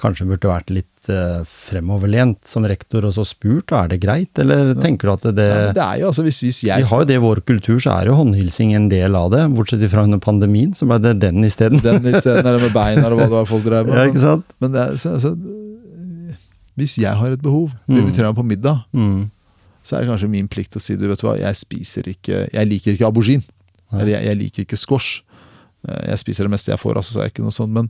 kanskje 0.00 0.26
burde 0.30 0.48
vært 0.50 0.70
litt 0.72 1.10
eh, 1.12 1.42
fremoverlent 1.44 2.40
som 2.48 2.64
rektor, 2.68 3.04
og 3.04 3.12
så 3.16 3.24
spurt, 3.28 3.72
er 3.76 3.90
det 3.92 3.98
greit, 4.02 4.32
eller 4.40 4.72
tenker 4.80 5.10
du 5.10 5.12
at 5.14 5.26
det, 5.36 5.46
Ja, 5.50 5.72
det 5.76 5.84
er 5.84 6.00
jo 6.00 6.08
altså, 6.12 6.24
hvis, 6.24 6.40
hvis 6.46 6.62
jeg 6.66 6.82
Vi 6.84 6.88
har 6.90 7.02
jo 7.04 7.08
det 7.10 7.18
i 7.18 7.22
vår 7.24 7.42
kultur, 7.46 7.76
så 7.84 7.98
er 7.98 8.08
jo 8.10 8.16
håndhilsing 8.22 8.72
en 8.78 8.88
del 8.92 9.18
av 9.18 9.28
det, 9.34 9.42
bortsett 9.54 9.84
fra 9.92 10.06
under 10.08 10.22
pandemien, 10.24 10.72
så 10.74 10.88
ble 10.88 10.98
det 11.04 11.14
den 11.26 11.44
isteden. 11.44 11.82
Den 11.84 12.00
isteden, 12.14 12.42
eller 12.46 12.64
med 12.64 12.72
beina, 12.74 13.04
eller 13.06 13.20
hva 13.20 13.28
det 13.28 13.36
var 13.38 13.50
folk 13.52 13.68
drev 13.68 13.86
med. 13.90 13.94
Ja, 14.00 14.08
ikke 14.10 14.24
sant? 14.24 14.56
Men 14.64 14.72
det 14.74 14.82
er, 14.86 14.96
så, 15.04 15.14
altså, 15.18 15.34
hvis 16.74 16.96
jeg 16.98 17.14
har 17.20 17.30
et 17.36 17.42
behov, 17.42 17.70
du 17.86 17.92
Mm. 17.94 18.00
inviterer 18.06 18.32
meg 18.32 18.36
på 18.40 18.46
middag, 18.48 18.80
Mm. 18.92 19.30
så 19.84 19.96
er 19.96 20.00
det 20.02 20.08
kanskje 20.10 20.30
min 20.32 20.48
plikt 20.48 20.74
å 20.76 20.80
si 20.82 20.96
du 20.96 21.06
vet 21.08 21.20
hva, 21.22 21.36
jeg 21.38 21.54
spiser 21.60 22.08
ikke 22.08 22.48
Jeg 22.52 22.66
liker 22.68 22.92
ikke 22.96 23.06
aubergine. 23.06 23.44
Eller 23.92 24.14
jeg, 24.16 24.24
jeg 24.26 24.36
liker 24.40 24.62
ikke 24.64 24.78
squash. 24.80 25.20
Eh, 25.88 26.10
Jeg 26.10 26.18
spiser 26.22 26.44
det 26.48 26.50
meste 26.54 26.70
jeg 26.72 26.78
får, 26.80 26.96
altså, 27.00 27.12
så 27.14 27.20
er 27.22 27.28
det 27.28 27.34
ikke 27.34 27.46
noe 27.46 27.54
sånt. 27.56 27.72
Men 27.72 27.88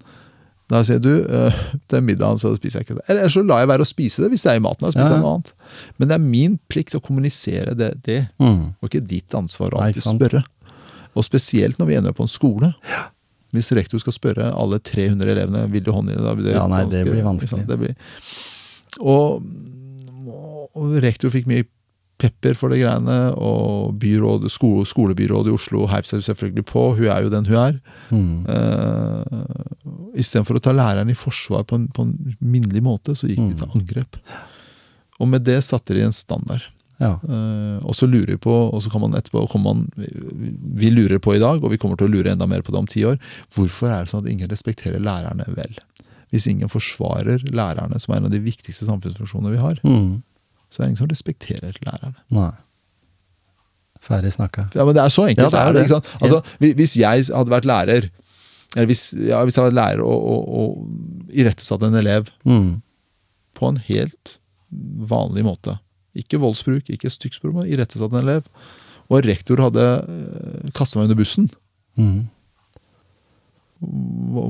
da 0.73 0.81
sier 0.83 0.99
du 0.99 1.11
øh, 1.29 1.53
til 1.93 2.01
middagen 2.03 2.39
så 2.41 2.55
spiser 2.57 2.81
jeg 2.81 2.87
ikke 2.89 2.95
det. 3.01 3.05
Eller 3.13 3.29
så 3.29 3.43
lar 3.45 3.61
jeg 3.61 3.69
være 3.69 3.85
å 3.85 3.89
spise 3.91 4.23
det 4.25 4.31
hvis 4.33 4.43
det 4.47 4.53
er 4.55 4.57
i 4.57 4.65
maten. 4.65 4.87
Jeg 4.89 4.97
spiser 4.97 5.13
Ja, 5.13 5.19
ja. 5.19 5.23
noe 5.23 5.35
annet. 5.37 5.53
Men 5.99 6.09
det 6.09 6.15
er 6.17 6.23
min 6.25 6.55
plikt 6.73 6.95
å 6.97 7.03
kommunisere 7.05 7.75
det, 7.77 7.91
det 8.07 8.21
Mm. 8.41 8.75
og 8.81 8.89
ikke 8.89 9.05
ditt 9.07 9.35
ansvar 9.37 9.77
å 9.77 9.83
alltid 9.85 10.03
spørre. 10.09 10.45
Og 11.15 11.23
spesielt 11.27 11.79
når 11.79 11.87
vi 11.87 11.95
ender 12.01 12.13
på 12.17 12.25
en 12.25 12.33
skole. 12.33 12.73
Hvis 13.55 13.69
rektor 13.77 14.01
skal 14.03 14.13
spørre 14.17 14.49
alle 14.57 14.81
300 14.83 15.31
elevene 15.31 15.71
vil 15.71 15.85
du 15.85 15.93
hånd 15.93 16.11
i 16.11 16.15
det, 16.17 16.25
da 16.25 16.33
blir 16.35 16.45
det 16.49 16.55
Ja, 16.57 16.67
nei, 16.67 16.85
det 16.91 17.05
blir 17.07 17.23
vanskelig. 17.23 17.67
Det 17.69 17.79
blir, 17.79 17.95
og, 19.01 19.45
og 20.75 20.97
rektor 21.05 21.31
fikk 21.31 21.47
mye 21.51 21.67
pepper 22.21 22.55
for 22.59 22.73
de 22.73 22.81
greiene, 22.81 23.19
og 23.35 23.97
byråd, 24.01 24.47
skole, 24.53 24.87
skolebyrådet 24.89 25.51
i 25.51 25.55
Oslo 25.57 25.87
heiv 25.91 26.07
seg 26.09 26.23
selvfølgelig 26.27 26.67
på. 26.71 26.85
Hun 26.99 27.09
er 27.11 27.25
jo 27.25 27.33
den 27.33 27.49
hun 27.49 27.59
er. 27.61 27.81
Mm. 28.15 28.45
Uh, 28.49 30.15
Istedenfor 30.15 30.61
å 30.61 30.63
ta 30.63 30.75
læreren 30.75 31.11
i 31.11 31.19
forsvar 31.19 31.67
på 31.69 31.81
en, 31.81 31.89
på 31.95 32.07
en 32.07 32.37
minnelig 32.39 32.85
måte, 32.87 33.17
så 33.19 33.29
gikk 33.31 33.43
mm. 33.43 33.51
vi 33.51 33.59
til 33.61 33.81
angrep. 33.81 34.21
Og 35.23 35.31
med 35.31 35.45
det 35.47 35.61
satte 35.67 35.97
de 35.97 36.05
en 36.07 36.15
standard. 36.15 36.69
Ja. 37.03 37.17
Uh, 37.27 37.83
og 37.83 37.97
så 37.99 38.07
lurer 38.07 38.37
vi 38.37 38.41
på, 38.45 38.53
og 38.53 38.83
så 38.85 38.93
kan 38.93 39.03
man 39.03 39.17
etterpå 39.19 39.59
man, 39.59 39.89
Vi 39.95 40.93
lurer 40.95 41.19
på 41.19 41.35
i 41.35 41.43
dag, 41.43 41.63
og 41.63 41.73
vi 41.73 41.81
kommer 41.83 41.99
til 41.99 42.07
å 42.07 42.15
lure 42.15 42.31
enda 42.31 42.47
mer 42.51 42.63
på 42.63 42.75
det 42.75 42.83
om 42.85 42.91
ti 42.91 43.03
år. 43.09 43.19
Hvorfor 43.55 43.91
er 43.91 44.05
det 44.05 44.13
sånn 44.13 44.23
at 44.23 44.31
ingen 44.31 44.53
respekterer 44.53 45.03
lærerne 45.03 45.49
vel? 45.57 45.75
Hvis 46.31 46.47
ingen 46.51 46.71
forsvarer 46.71 47.43
lærerne, 47.55 47.99
som 48.03 48.15
er 48.15 48.23
en 48.23 48.31
av 48.31 48.35
de 48.35 48.43
viktigste 48.43 48.87
samfunnsfunksjonene 48.87 49.55
vi 49.55 49.61
har, 49.63 49.83
Mm. 49.83 50.23
Så 50.75 50.81
er 50.81 50.85
det 50.85 50.91
ingen 50.91 51.01
som 51.05 51.11
respekterer 51.13 51.77
lærerne. 51.87 52.19
Nei. 52.35 52.51
Ferdig 54.05 54.35
snakka. 54.35 54.67
Ja, 54.75 54.85
men 54.85 54.97
Det 54.99 55.05
er 55.05 55.13
så 55.15 55.29
enkelt. 55.31 55.47
Ja, 55.47 55.51
det 55.55 55.61
er 55.63 55.73
det, 55.77 55.85
ikke 55.87 55.95
sant? 55.95 56.09
Altså, 56.21 56.43
Hvis 56.61 56.97
jeg 56.99 57.29
hadde 57.31 57.53
vært 57.55 57.69
lærer, 57.71 58.09
eller 58.75 58.89
hvis, 58.91 59.05
ja, 59.15 59.39
hvis 59.47 59.55
jeg 59.57 59.63
hadde 59.63 59.71
vært 59.71 59.79
lærer 59.79 60.03
og, 60.03 60.27
og, 60.35 60.49
og 60.59 61.31
irettesatt 61.33 61.87
en 61.87 61.95
elev 62.01 62.29
Mm. 62.45 62.83
på 63.55 63.69
en 63.71 63.79
helt 63.87 64.35
vanlig 65.15 65.45
måte. 65.47 65.79
Ikke 66.19 66.41
voldsbruk, 66.43 66.91
ikke 66.91 67.11
styggspråk, 67.11 67.55
men 67.55 67.71
irettesatt 67.71 68.13
en 68.13 68.25
elev. 68.27 68.51
Og 69.09 69.23
rektor 69.25 69.63
hadde 69.63 69.87
kasta 70.75 70.99
meg 70.99 71.09
under 71.09 71.19
bussen. 71.23 71.49
Mm. 71.97 72.27
Hva, 73.85 74.45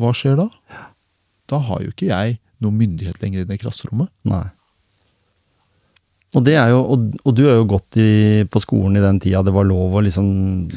hva, 0.00 0.12
skjer 0.16 0.36
da? 0.40 0.48
Da 1.50 1.60
har 1.68 1.82
jo 1.84 1.92
ikke 1.92 2.08
jeg 2.10 2.38
noe 2.64 2.72
myndighet 2.74 3.20
lenger 3.22 3.44
inne 3.44 3.56
i 3.58 3.60
klasserommet. 3.60 4.10
Nei. 4.28 4.44
Og, 6.36 6.42
det 6.44 6.54
er 6.60 6.68
jo, 6.74 6.82
og, 6.92 7.04
og 7.24 7.34
du 7.38 7.42
har 7.48 7.56
jo 7.56 7.66
gått 7.70 7.96
i, 7.96 8.44
på 8.52 8.60
skolen 8.60 8.98
i 8.98 9.02
den 9.04 9.18
tida 9.24 9.40
det 9.46 9.54
var 9.56 9.64
lov 9.64 9.94
å 9.96 10.02
liksom 10.04 10.26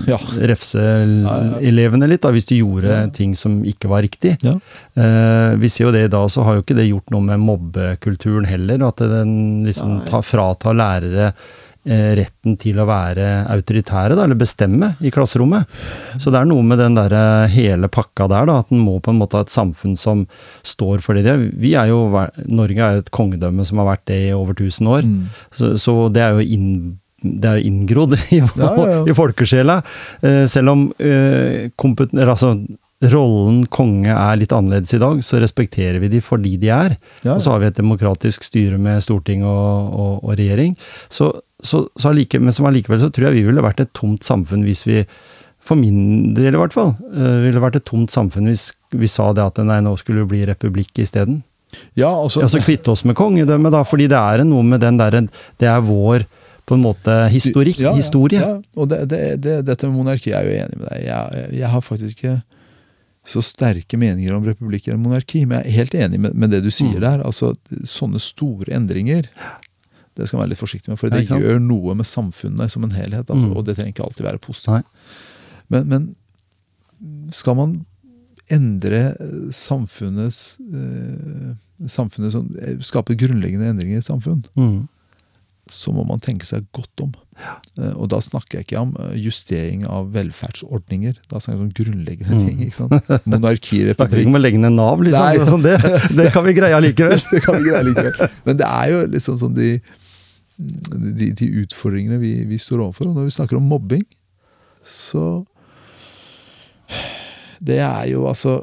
Ja. 0.07 0.18
refse 0.47 0.80
ja. 0.80 1.36
elevene 1.60 2.07
litt, 2.07 2.24
da, 2.24 2.32
hvis 2.32 2.47
du 2.47 2.55
gjorde 2.55 2.88
Ja. 2.88 3.07
ting 3.12 3.36
som 3.36 3.60
ikke 3.68 3.91
var 3.91 4.05
riktig. 4.07 4.38
Ja. 4.45 4.55
Eh, 4.95 5.55
vi 5.60 5.68
ser 5.70 5.89
jo 5.89 5.91
det 5.95 6.05
i 6.07 6.12
dag, 6.16 6.30
så 6.32 6.45
har 6.47 6.55
jo 6.57 6.64
ikke 6.64 6.78
det 6.80 6.88
gjort 6.89 7.12
noe 7.12 7.28
med 7.28 7.43
mobbekulturen 7.43 8.47
heller. 8.47 8.88
At 8.88 9.03
den 9.03 9.66
liksom 9.68 9.99
tar, 10.07 10.24
fratar 10.24 10.78
lærere 10.80 11.34
retten 12.20 12.56
til 12.62 12.80
å 12.80 12.86
være 12.90 13.28
autoritære, 13.50 14.16
da, 14.18 14.26
eller 14.28 14.38
bestemme 14.40 14.92
i 15.02 15.12
klasserommet. 15.14 15.70
Så 16.22 16.32
det 16.34 16.40
er 16.42 16.50
noe 16.50 16.64
med 16.66 16.80
den 16.82 16.98
der 16.98 17.16
eh, 17.18 17.54
hele 17.56 17.90
pakka 17.92 18.28
der, 18.32 18.48
da, 18.50 18.60
at 18.64 18.74
en 18.74 18.84
må 18.86 18.98
på 19.04 19.14
en 19.14 19.20
måte 19.22 19.40
ha 19.40 19.46
et 19.46 19.54
samfunn 19.54 19.96
som 20.00 20.26
står 20.68 21.04
for 21.06 21.18
det 21.18 21.26
de 21.26 21.34
er. 21.34 21.46
Vi 21.60 21.76
er 21.80 21.92
jo, 21.92 22.02
Norge 22.50 22.86
er 22.86 23.02
et 23.02 23.12
kongedømme 23.16 23.66
som 23.68 23.82
har 23.82 23.92
vært 23.94 24.08
det 24.12 24.20
i 24.30 24.34
over 24.36 24.58
1000 24.58 24.92
år. 24.96 25.08
Mm. 25.08 25.22
Så, 25.56 25.74
så 25.82 25.96
det 26.14 26.26
er 26.26 26.38
jo 26.38 26.46
inn, 26.58 26.70
det 27.24 27.54
er 27.56 27.64
inngrodd 27.68 28.16
i, 28.20 28.42
Ja, 28.42 28.52
ja, 28.60 28.86
ja. 28.94 29.02
i 29.10 29.18
folkesjela. 29.18 29.80
Eh, 30.22 30.44
selv 30.52 30.76
om 30.76 30.86
eh, 31.02 31.70
altså, 32.26 32.54
rollen 33.08 33.62
konge 33.72 34.12
er 34.12 34.39
litt 34.39 34.52
annerledes 34.52 34.91
i 34.95 35.00
dag, 35.00 35.22
så 35.24 35.39
respekterer 35.39 36.02
vi 36.04 36.10
de 36.12 36.20
for 36.24 36.41
de 36.41 36.58
de 36.60 36.72
er. 36.74 36.97
Ja, 37.24 37.38
Og 37.38 37.43
så 37.45 37.54
har 37.54 37.62
vi 37.64 37.70
et 37.70 37.80
demokratisk 37.80 38.43
styre 38.43 38.80
med 38.82 39.04
storting 39.06 39.45
og, 39.47 39.93
og, 39.95 40.14
og 40.26 40.34
regjering. 40.36 40.76
Så, 41.08 41.32
så, 41.64 41.86
så 41.95 42.12
allike, 42.12 42.41
men 42.43 42.56
som 42.56 42.68
allikevel 42.68 43.00
så 43.00 43.12
tror 43.14 43.30
jeg 43.30 43.39
vi 43.39 43.45
ville 43.47 43.64
vært 43.64 43.86
et 43.86 43.93
tomt 43.95 44.28
samfunn 44.28 44.66
hvis 44.68 44.84
vi 44.88 45.04
for 45.70 45.78
min 45.78 46.34
del 46.34 46.56
i 46.56 46.60
hvert 46.60 46.74
fall, 46.74 46.95
uh, 47.14 47.43
ville 47.43 47.62
vært 47.62 47.78
et 47.78 47.86
tomt 47.88 48.12
samfunn 48.12 48.47
hvis 48.50 48.72
vi 48.95 49.10
sa 49.12 49.30
det 49.36 49.43
at 49.43 49.60
nei, 49.62 49.80
nå 49.86 49.93
skulle 50.00 50.24
det 50.24 50.32
bli 50.32 50.43
republikk 50.50 51.04
isteden. 51.04 51.43
ja, 52.00 52.10
altså, 52.10 52.41
Ja, 52.41 52.50
så 52.50 52.62
kvitte 52.64 52.91
oss 52.91 53.04
med 53.06 53.16
kongedømmet, 53.20 53.76
da, 53.76 53.84
fordi 53.86 54.08
det 54.10 54.18
er 54.18 54.43
noe 54.47 54.64
med 54.66 54.82
den 54.82 54.97
derre 54.97 55.28
Det 55.60 55.68
er 55.70 55.84
vår 55.86 56.26
på 56.66 56.78
en 56.78 56.84
måte 56.84 57.14
historikk, 57.30 57.80
Ja, 57.80 57.91
ja, 57.91 57.97
historie. 57.97 58.39
Ja, 58.39 58.56
og 58.76 58.89
det, 58.89 59.04
det, 59.10 59.41
det, 59.41 59.60
dette 59.66 59.88
med 59.88 59.97
monarkiet 59.97 60.36
er 60.38 60.45
jeg 60.45 60.50
jo 60.50 60.66
enig 60.66 60.80
med 60.80 60.88
deg. 60.89 61.06
Jeg, 61.06 61.45
jeg 61.60 61.70
har 61.70 61.82
faktisk 61.82 62.18
ikke 62.18 62.36
så 63.26 63.41
sterke 63.43 63.97
meninger 63.99 64.34
om 64.34 64.43
republikk 64.47 64.88
eller 64.88 64.97
monarki, 65.03 65.45
men 65.45 65.59
jeg 65.59 65.67
er 65.67 65.78
helt 65.78 65.93
enig 65.95 66.20
med, 66.20 66.34
med 66.36 66.49
det 66.51 66.63
du 66.63 66.70
sier 66.72 66.95
Mm. 66.97 67.01
der. 67.01 67.24
Altså, 67.26 67.53
Sånne 67.86 68.20
store 68.20 68.74
endringer 68.74 69.28
det 70.15 70.28
skal 70.28 70.38
man 70.39 70.45
være 70.47 70.53
litt 70.55 70.59
forsiktig 70.59 70.89
med, 70.89 70.97
for 70.99 71.09
det 71.09 71.28
gjør 71.28 71.59
noe 71.63 71.93
med 71.95 72.05
samfunnet 72.05 72.72
som 72.72 72.84
en 72.84 72.91
helhet. 72.91 73.30
Altså, 73.30 73.45
Mm. 73.47 73.55
Og 73.55 73.65
det 73.65 73.76
trenger 73.78 73.93
ikke 73.93 74.03
alltid 74.07 74.26
være 74.26 74.39
positivt. 74.39 74.86
Men, 75.70 75.88
men 75.88 76.15
skal 77.32 77.55
man 77.55 77.86
endre 78.49 79.15
eh, 79.20 79.49
samfunnets 79.53 80.57
eh, 80.74 81.55
Samfunnet 81.88 82.34
som 82.34 82.49
eh, 82.59 82.76
Skape 82.84 83.15
grunnleggende 83.15 83.70
endringer 83.72 83.95
i 83.95 84.01
et 84.01 84.07
samfunn, 84.09 84.41
Mm. 84.57 84.88
Så 85.72 85.91
må 85.93 86.03
man 86.07 86.20
tenke 86.20 86.45
seg 86.49 86.65
godt 86.76 87.03
om. 87.03 87.11
Eh, 87.80 87.93
Og 87.95 88.09
da 88.11 88.17
snakker 88.26 88.59
jeg 88.59 88.65
ikke 88.67 88.82
om 88.82 88.95
eh, 88.99 89.15
justering 89.22 89.86
av 89.88 90.09
velferdsordninger. 90.15 91.17
Da 91.30 91.39
snakker 91.39 91.59
jeg 91.59 91.65
om 91.67 91.72
grunnleggende 91.78 92.36
Mm. 92.39 92.45
ting. 92.47 92.59
ikke 92.65 92.76
sant? 92.76 93.26
Monarki, 93.30 93.82
Snakker 93.95 94.17
ikke 94.24 94.32
om 94.34 94.39
å 94.39 94.43
legge 94.43 94.59
ned 94.59 94.74
Nav, 94.76 94.99
liksom. 95.05 95.45
Sånn 95.53 95.63
det, 95.65 95.78
det 96.17 96.30
kan 96.34 96.43
vi 96.45 96.53
greie 96.57 96.76
allikevel. 96.78 97.22
Det 97.32 97.41
kan 97.45 97.57
vi 97.61 97.70
greie 97.70 97.84
likevel. 97.88 98.30
Men 98.45 98.57
det 98.57 98.67
er 98.70 98.93
jo 98.93 99.01
liksom 99.15 99.38
sånn 99.41 99.53
de, 99.57 99.70
de, 100.59 101.32
de 101.39 101.47
utfordringene 101.63 102.20
vi, 102.20 102.34
vi 102.49 102.57
står 102.59 102.84
overfor. 102.88 103.07
Og 103.11 103.15
når 103.22 103.30
vi 103.30 103.36
snakker 103.38 103.57
om 103.61 103.70
mobbing, 103.70 104.03
så 104.84 105.45
Det 107.60 107.78
er 107.84 108.05
jo 108.07 108.24
altså, 108.30 108.53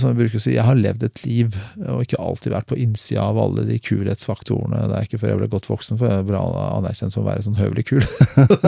som 0.00 0.10
jeg 0.10 0.18
bruker 0.20 0.38
å 0.38 0.42
si, 0.42 0.54
jeg 0.54 0.64
har 0.64 0.78
levd 0.78 1.04
et 1.04 1.18
liv 1.26 1.56
og 1.82 2.06
ikke 2.06 2.20
alltid 2.22 2.54
vært 2.54 2.68
på 2.70 2.78
innsida 2.80 3.26
av 3.28 3.40
alle 3.40 3.66
de 3.68 3.76
kulhetsfaktorene. 3.84 4.86
Det 4.88 4.96
er 4.96 5.08
ikke 5.08 5.20
før 5.20 5.34
jeg 5.34 5.40
ble 5.42 5.50
godt 5.52 5.68
voksen, 5.68 6.00
for 6.00 6.08
jeg 6.08 6.26
ble 6.28 6.40
anerkjent 6.40 7.12
som 7.12 7.24
å 7.24 7.28
være 7.28 7.44
sånn 7.44 7.58
høvelig 7.60 7.84
kul. 7.90 8.06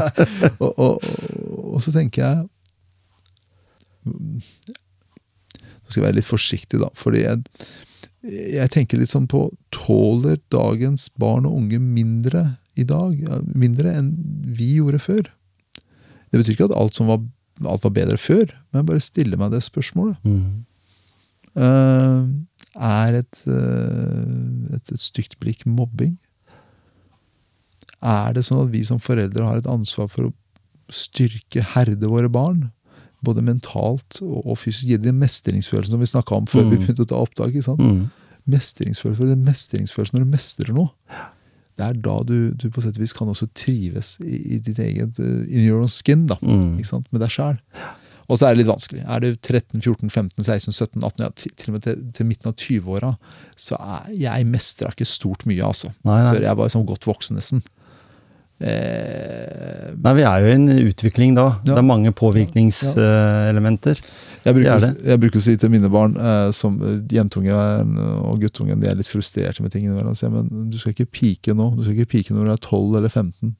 og, 0.64 0.70
og, 0.76 1.09
og 1.72 1.82
så 1.84 1.95
tenker 1.95 2.24
jeg 2.26 2.47
Nå 4.09 5.91
skal 5.91 6.01
jeg 6.01 6.07
være 6.07 6.16
litt 6.16 6.28
forsiktig, 6.28 6.78
da. 6.80 6.89
fordi 6.97 7.24
jeg, 7.24 7.43
jeg 8.55 8.72
tenker 8.72 9.01
litt 9.01 9.12
sånn 9.12 9.28
på 9.28 9.51
Tåler 9.74 10.39
dagens 10.53 11.09
barn 11.20 11.49
og 11.49 11.59
unge 11.62 11.80
mindre 11.82 12.45
i 12.78 12.86
dag? 12.89 13.16
Mindre 13.53 13.93
enn 13.99 14.12
vi 14.57 14.78
gjorde 14.78 15.01
før? 15.03 15.28
Det 16.28 16.41
betyr 16.41 16.55
ikke 16.55 16.68
at 16.68 16.76
alt, 16.76 16.97
som 16.97 17.09
var, 17.11 17.22
alt 17.67 17.83
var 17.85 17.91
bedre 17.97 18.17
før, 18.17 18.47
men 18.71 18.83
jeg 18.83 18.87
bare 18.87 19.01
stiller 19.03 19.37
meg 19.41 19.51
det 19.51 19.63
spørsmålet. 19.67 20.17
Mm. 20.23 20.65
Uh, 21.59 22.29
er 22.79 23.17
et, 23.19 23.41
uh, 23.49 24.75
et, 24.77 24.93
et 24.95 25.01
stygt 25.03 25.39
blikk 25.43 25.65
mobbing? 25.67 26.19
Er 27.99 28.33
det 28.37 28.45
sånn 28.47 28.61
at 28.63 28.71
vi 28.71 28.85
som 28.87 29.01
foreldre 29.03 29.43
har 29.49 29.59
et 29.59 29.67
ansvar 29.71 30.07
for 30.13 30.29
å 30.29 30.35
styrke, 30.95 31.65
herde 31.75 32.07
våre 32.11 32.31
barn? 32.31 32.69
Både 33.27 33.43
mentalt 33.43 34.21
og 34.23 34.45
og 34.47 34.61
fysisk. 34.61 34.87
Gi 34.87 35.01
dem 35.03 35.19
mestringsfølelsen 35.19 35.97
som 35.97 36.01
vi 36.05 36.07
snakka 36.07 36.37
om 36.37 36.47
før 36.47 36.69
vi 36.69 36.77
Mm. 36.77 36.85
begynte 36.85 37.03
å 37.03 37.11
ta 37.11 37.19
opptak. 37.19 37.57
Mm. 37.81 38.05
Mestringsfølelse, 38.47 39.35
mestringsfølelsen 39.43 40.15
når 40.19 40.25
du 40.25 40.31
mestrer 40.37 40.73
noe. 40.73 40.91
Det 41.79 41.87
er 41.87 42.03
da 42.03 42.16
du, 42.26 42.37
du 42.59 42.66
på 42.74 42.83
sett 42.83 42.99
og 42.99 43.05
vis 43.05 43.14
kan 43.14 43.31
også 43.31 43.47
trives 43.57 44.16
i, 44.24 44.41
i 44.57 44.61
ditt 44.62 44.81
eget 44.83 45.20
uh, 45.22 45.47
In 45.47 45.62
your 45.62 45.85
own 45.85 45.93
skin, 45.93 46.26
da. 46.31 46.39
Mm. 46.43 46.76
Ikke 46.81 46.91
sant? 46.91 47.09
Med 47.14 47.22
deg 47.22 47.33
sjæl. 47.33 47.61
Og 48.29 48.37
så 48.37 48.45
er 48.45 48.53
det 48.53 48.61
litt 48.61 48.68
vanskelig. 48.68 49.03
Er 49.09 49.22
du 49.24 49.29
13, 49.33 49.81
14, 49.81 50.11
15, 50.11 50.45
16, 50.45 50.74
17, 50.74 51.01
18, 51.01 51.22
ja, 51.24 51.31
til, 51.33 51.55
til 51.57 51.70
og 51.70 51.76
med 51.79 51.85
til, 51.87 52.03
til 52.18 52.29
midten 52.29 52.51
av 52.51 52.59
20-åra, 52.61 53.12
så 53.57 53.79
er 53.81 54.11
jeg 54.20 54.49
mestra 54.51 54.93
ikke 54.93 55.09
stort 55.09 55.47
mye, 55.49 55.62
altså. 55.64 55.95
Nei, 56.05 56.18
nei. 56.26 56.35
Før 56.35 56.49
jeg 56.51 56.61
var 56.61 56.74
sånn 56.74 56.89
godt 56.91 57.09
voksen, 57.09 57.41
nesten. 57.41 57.62
Eh, 58.61 59.93
Nei, 60.03 60.13
vi 60.19 60.23
er 60.27 60.41
jo 60.43 60.49
i 60.51 60.55
en 60.57 60.69
utvikling 60.89 61.35
da. 61.37 61.45
Ja. 61.63 61.75
Det 61.75 61.79
er 61.79 61.87
mange 61.87 62.13
påvirkningselementer. 62.13 64.01
Jeg 64.45 64.55
er 64.55 64.79
å- 64.79 65.05
jeg 65.05 65.21
bruker 65.21 65.39
å 65.39 65.43
si 65.43 65.57
til 65.57 65.71
mine 65.71 65.89
barn, 65.91 66.17
eh, 66.17 66.51
som 66.53 66.81
eh, 66.83 67.01
jentungen 67.09 67.99
og 68.25 68.41
guttungen, 68.41 68.81
de 68.81 68.89
er 68.89 68.95
litt 68.97 69.07
frustrerte 69.11 69.61
med 69.61 69.71
ting 69.73 69.85
innimellom. 69.85 70.15
sier 70.17 70.31
Men 70.31 70.71
du 70.71 70.79
skal 70.79 70.93
ikke 70.93 71.11
pike 71.11 71.55
nå. 71.55 71.77
Du 71.77 71.83
skal 71.83 71.95
ikke 71.97 72.09
pike 72.19 72.31
når 72.35 72.45
du 72.45 72.51
er 72.53 72.57
12 72.57 72.97
eller 72.97 73.09
15. 73.09 73.55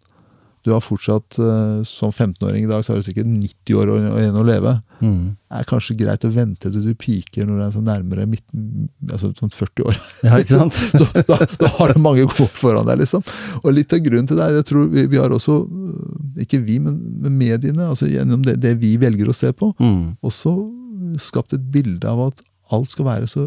Du 0.67 0.73
har 0.75 0.81
fortsatt, 0.83 1.39
eh, 1.39 1.83
som 1.89 2.11
15-åring 2.11 2.65
i 2.65 2.69
dag, 2.71 2.83
så 2.85 2.93
har 2.93 2.99
du 3.01 3.07
sikkert 3.07 3.27
90 3.31 3.75
år 3.79 3.93
igjen 4.19 4.37
å 4.37 4.45
leve. 4.45 4.73
Mm. 5.01 5.37
Det 5.49 5.59
er 5.61 5.69
kanskje 5.71 5.97
greit 6.01 6.25
å 6.27 6.31
vente 6.35 6.71
til 6.73 6.83
du 6.85 6.91
piker 6.99 7.47
når 7.47 7.57
du 7.61 7.65
er 7.69 7.71
så 7.77 7.83
nærmere 7.87 8.27
midten, 8.29 8.89
altså 9.09 9.31
sånn 9.39 9.53
40 9.55 9.87
år. 9.89 10.01
Ja, 10.27 10.41
ikke 10.43 10.59
sant? 10.59 10.75
Så 10.99 11.07
da, 11.29 11.39
da 11.63 11.71
har 11.79 11.95
du 11.95 12.01
mange 12.03 12.27
gode 12.27 12.49
foran 12.59 12.87
deg, 12.89 12.99
liksom. 13.05 13.23
Og 13.63 13.71
litt 13.77 13.93
av 13.95 14.03
grunnen 14.05 14.27
til 14.29 14.37
det 14.41 14.51
jeg 14.59 14.67
tror 14.73 14.89
vi, 14.93 15.07
vi 15.15 15.21
har 15.23 15.31
også, 15.37 15.57
øh, 15.65 16.43
ikke 16.45 16.61
vi, 16.67 16.79
men, 16.83 16.99
men 17.23 17.39
mediene, 17.39 17.87
altså 17.93 18.11
gjennom 18.11 18.43
det, 18.45 18.59
det 18.65 18.75
vi 18.83 18.97
velger 19.01 19.31
å 19.31 19.37
se 19.37 19.53
på, 19.57 19.73
Mm. 19.79 20.17
også 20.27 20.57
skapt 21.23 21.53
et 21.55 21.71
bilde 21.73 22.05
av 22.11 22.19
at 22.33 22.41
alt 22.75 22.91
skal 22.93 23.07
være 23.07 23.29
så 23.31 23.47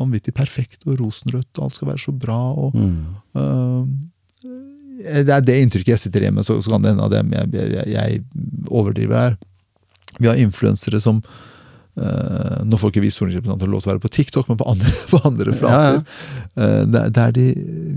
vanvittig 0.00 0.32
perfekt 0.34 0.86
og 0.86 0.96
rosenrødt, 1.02 1.50
og 1.58 1.66
alt 1.66 1.74
skal 1.76 1.90
være 1.90 2.00
så 2.06 2.14
bra. 2.16 2.38
og 2.56 2.74
Mm. 2.74 2.96
øh, 3.36 3.86
Det 5.00 5.32
er 5.32 5.46
det 5.46 5.60
inntrykket 5.62 5.94
jeg 5.94 6.04
sitter 6.04 6.26
igjen 6.26 6.36
med, 6.36 6.46
så, 6.46 6.58
så 6.62 6.72
kan 6.72 6.84
det 6.84 6.92
hende 6.92 7.06
at 7.08 7.16
jeg, 7.16 7.72
jeg, 7.72 7.88
jeg, 7.94 8.20
overdriver 8.70 9.18
her. 9.18 9.38
Vi 10.18 10.28
har 10.28 10.40
influensere 10.40 11.00
som 11.00 11.22
øh, 11.96 12.58
Nå 12.68 12.78
får 12.78 12.92
ikke 12.92 13.04
vi 13.04 13.12
stortingsrepresentanter 13.14 13.70
lov 13.70 13.82
til 13.82 13.90
å 13.90 13.94
være 13.94 14.04
på 14.04 14.12
TikTok, 14.12 14.50
men 14.50 14.60
på 14.60 14.68
andre, 14.68 14.92
på 15.12 15.22
andre 15.28 15.56
flater. 15.56 16.02
Eh, 16.56 16.82
der, 16.92 17.14
der 17.14 17.36
de 17.36 17.46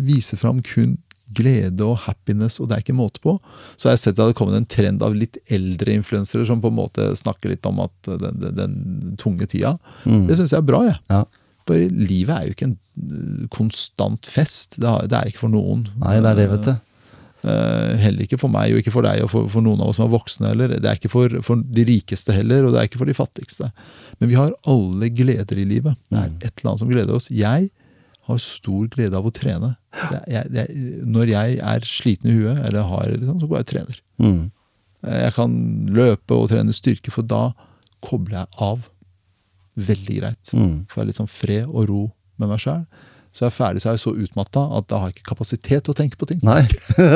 viser 0.07 0.39
fram 0.41 0.63
kun 0.65 0.97
glede 1.35 1.83
og 1.83 1.97
happiness, 2.05 2.59
og 2.61 2.69
det 2.69 2.77
er 2.77 2.83
ikke 2.83 2.97
måte 2.97 3.21
på. 3.23 3.37
Så 3.75 3.89
har 3.89 3.95
jeg 3.95 4.03
sett 4.03 4.13
at 4.15 4.21
det 4.21 4.29
har 4.33 4.37
kommet 4.37 4.59
en 4.59 4.69
trend 4.69 5.03
av 5.03 5.15
litt 5.17 5.39
eldre 5.51 5.95
influensere 5.97 6.45
som 6.47 6.61
på 6.63 6.71
en 6.71 6.77
måte 6.77 7.07
snakker 7.17 7.51
litt 7.51 7.65
om 7.67 7.81
at 7.83 8.11
den, 8.21 8.37
den, 8.43 8.59
den 8.59 9.17
tunge 9.21 9.47
tida. 9.51 9.75
Mm. 10.05 10.27
Det 10.29 10.37
syns 10.39 10.53
jeg 10.53 10.61
er 10.61 10.69
bra, 10.69 10.83
jeg. 10.87 11.01
Ja. 11.11 11.25
For 11.65 11.81
livet 11.89 12.33
er 12.35 12.47
jo 12.49 12.55
ikke 12.55 12.67
en 12.69 12.75
eh, 12.77 13.45
konstant 13.53 14.27
fest. 14.29 14.75
Det, 14.79 14.85
har, 14.89 15.07
det 15.09 15.17
er 15.17 15.31
ikke 15.31 15.45
for 15.47 15.53
noen. 15.53 15.87
Nei, 16.03 16.17
det 16.21 16.31
er 16.33 16.41
det, 16.41 16.49
vet 16.51 16.67
du. 16.69 16.75
Eh, 17.45 17.95
heller 18.01 18.25
ikke 18.25 18.39
for 18.41 18.49
meg, 18.53 18.73
og 18.73 18.81
ikke 18.81 18.93
for 18.93 19.05
deg 19.05 19.21
og 19.25 19.29
for, 19.29 19.47
for 19.53 19.61
noen 19.65 19.81
av 19.83 19.91
oss 19.91 19.99
som 19.99 20.07
er 20.07 20.13
voksne 20.15 20.49
heller. 20.49 20.75
Det 20.81 20.89
er 20.89 20.97
ikke 20.99 21.11
for, 21.13 21.35
for 21.45 21.61
de 21.77 21.83
rikeste 21.85 22.33
heller, 22.33 22.65
og 22.65 22.73
det 22.73 22.81
er 22.83 22.89
ikke 22.89 23.01
for 23.01 23.09
de 23.09 23.17
fattigste. 23.17 23.69
Men 24.21 24.31
vi 24.31 24.37
har 24.39 24.53
alle 24.71 25.09
gleder 25.13 25.61
i 25.61 25.65
livet. 25.69 25.97
Det 26.09 26.21
er 26.21 26.31
et 26.49 26.51
eller 26.61 26.71
annet 26.71 26.81
som 26.85 26.89
gleder 26.93 27.17
oss. 27.19 27.29
Jeg 27.33 27.69
har 28.25 28.39
stor 28.41 28.87
glede 28.89 29.13
av 29.19 29.27
å 29.29 29.33
trene. 29.33 29.75
Det, 29.93 30.21
jeg, 30.33 30.49
det, 30.55 30.63
når 31.05 31.29
jeg 31.35 31.59
er 31.61 31.85
sliten 31.85 32.31
i 32.31 32.37
huet, 32.39 32.57
eller 32.65 32.87
har, 32.89 33.11
liksom, 33.13 33.37
så 33.43 33.49
går 33.51 33.59
jeg 33.61 33.67
og 33.67 33.71
trener. 33.75 33.99
Mm. 34.25 34.39
Eh, 35.05 35.19
Jeg 35.27 35.35
kan 35.37 35.53
løpe 35.93 36.33
og 36.39 36.49
trene 36.49 36.73
styrke, 36.73 37.13
for 37.13 37.29
da 37.29 37.43
kobler 38.05 38.39
jeg 38.43 38.61
av 38.65 38.89
veldig 39.75 40.21
greit. 40.21 40.53
Mm. 40.55 40.85
Får 40.91 41.03
jeg 41.03 41.11
litt 41.11 41.21
sånn 41.23 41.31
fred 41.31 41.67
og 41.67 41.89
ro 41.89 42.05
med 42.39 42.51
meg 42.51 42.63
sjøl. 42.63 42.85
Så 43.35 43.43
jeg 43.43 43.49
er 43.49 43.55
ferdig, 43.57 43.81
så 43.83 43.89
er 43.89 43.95
jeg 43.97 43.99
så 44.05 44.11
utmatta 44.15 44.61
at 44.77 44.85
da 44.87 44.99
har 45.01 45.09
jeg 45.09 45.17
ikke 45.17 45.33
kapasitet 45.33 45.83
til 45.83 45.91
å 45.91 45.95
tenke 45.97 46.15
på 46.15 46.27
ting. 46.29 46.37
Nei. 46.47 46.61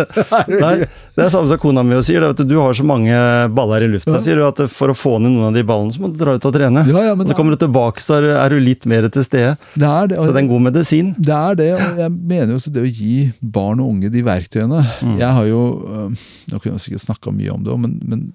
Nei. 0.65 0.73
Det 1.15 1.23
er 1.23 1.31
samme 1.31 1.47
som 1.47 1.59
kona 1.63 1.79
mi 1.87 1.95
sier. 2.03 2.25
det, 2.35 2.43
du, 2.43 2.57
har 2.59 2.75
så 2.75 2.83
mange 2.83 3.15
baller 3.55 3.85
i 3.85 3.87
lufta, 3.93 4.17
Ja. 4.17 4.19
sier 4.25 4.35
du. 4.35 4.43
At 4.43 4.59
for 4.75 4.91
å 4.91 4.95
få 4.99 5.13
ned 5.23 5.31
noen 5.31 5.47
av 5.47 5.55
de 5.55 5.63
ballene, 5.63 5.95
så 5.95 6.03
må 6.03 6.09
du 6.11 6.17
dra 6.19 6.33
ut 6.35 6.47
og 6.49 6.51
trene. 6.57 6.83
Ja, 6.91 7.05
ja, 7.07 7.13
men 7.15 7.23
og 7.23 7.31
så 7.31 7.37
kommer 7.37 7.55
du 7.55 7.61
tilbake, 7.63 8.03
så 8.03 8.17
er 8.17 8.27
du, 8.27 8.31
er 8.35 8.57
litt 8.59 8.83
mer 8.83 9.07
til 9.07 9.23
stede. 9.23 9.55
Det 9.79 9.87
er 9.87 10.11
det. 10.11 10.19
Så 10.19 10.27
det 10.27 10.35
er 10.35 10.43
en 10.43 10.51
god 10.51 10.65
medisin. 10.67 11.13
Det 11.15 11.37
er 11.37 11.55
det, 11.61 11.69
og 11.77 12.03
jeg 12.03 12.15
mener 12.17 12.51
jo 12.51 12.59
også 12.59 12.75
det 12.75 12.83
å 12.83 12.91
gi 12.99 13.15
barn 13.39 13.79
og 13.79 13.93
unge 13.93 14.11
de 14.11 14.25
verktøyene. 14.27 14.83
Jeg 15.23 15.31
har 15.39 15.47
jo 15.47 15.63
Nå 15.79 16.59
kunne 16.59 16.75
jeg 16.75 16.83
sikkert 16.89 17.05
snakka 17.07 17.31
mye 17.31 17.55
om 17.55 17.63
det 17.63 17.71
òg, 17.71 17.79
men, 17.85 17.95
men 18.03 18.27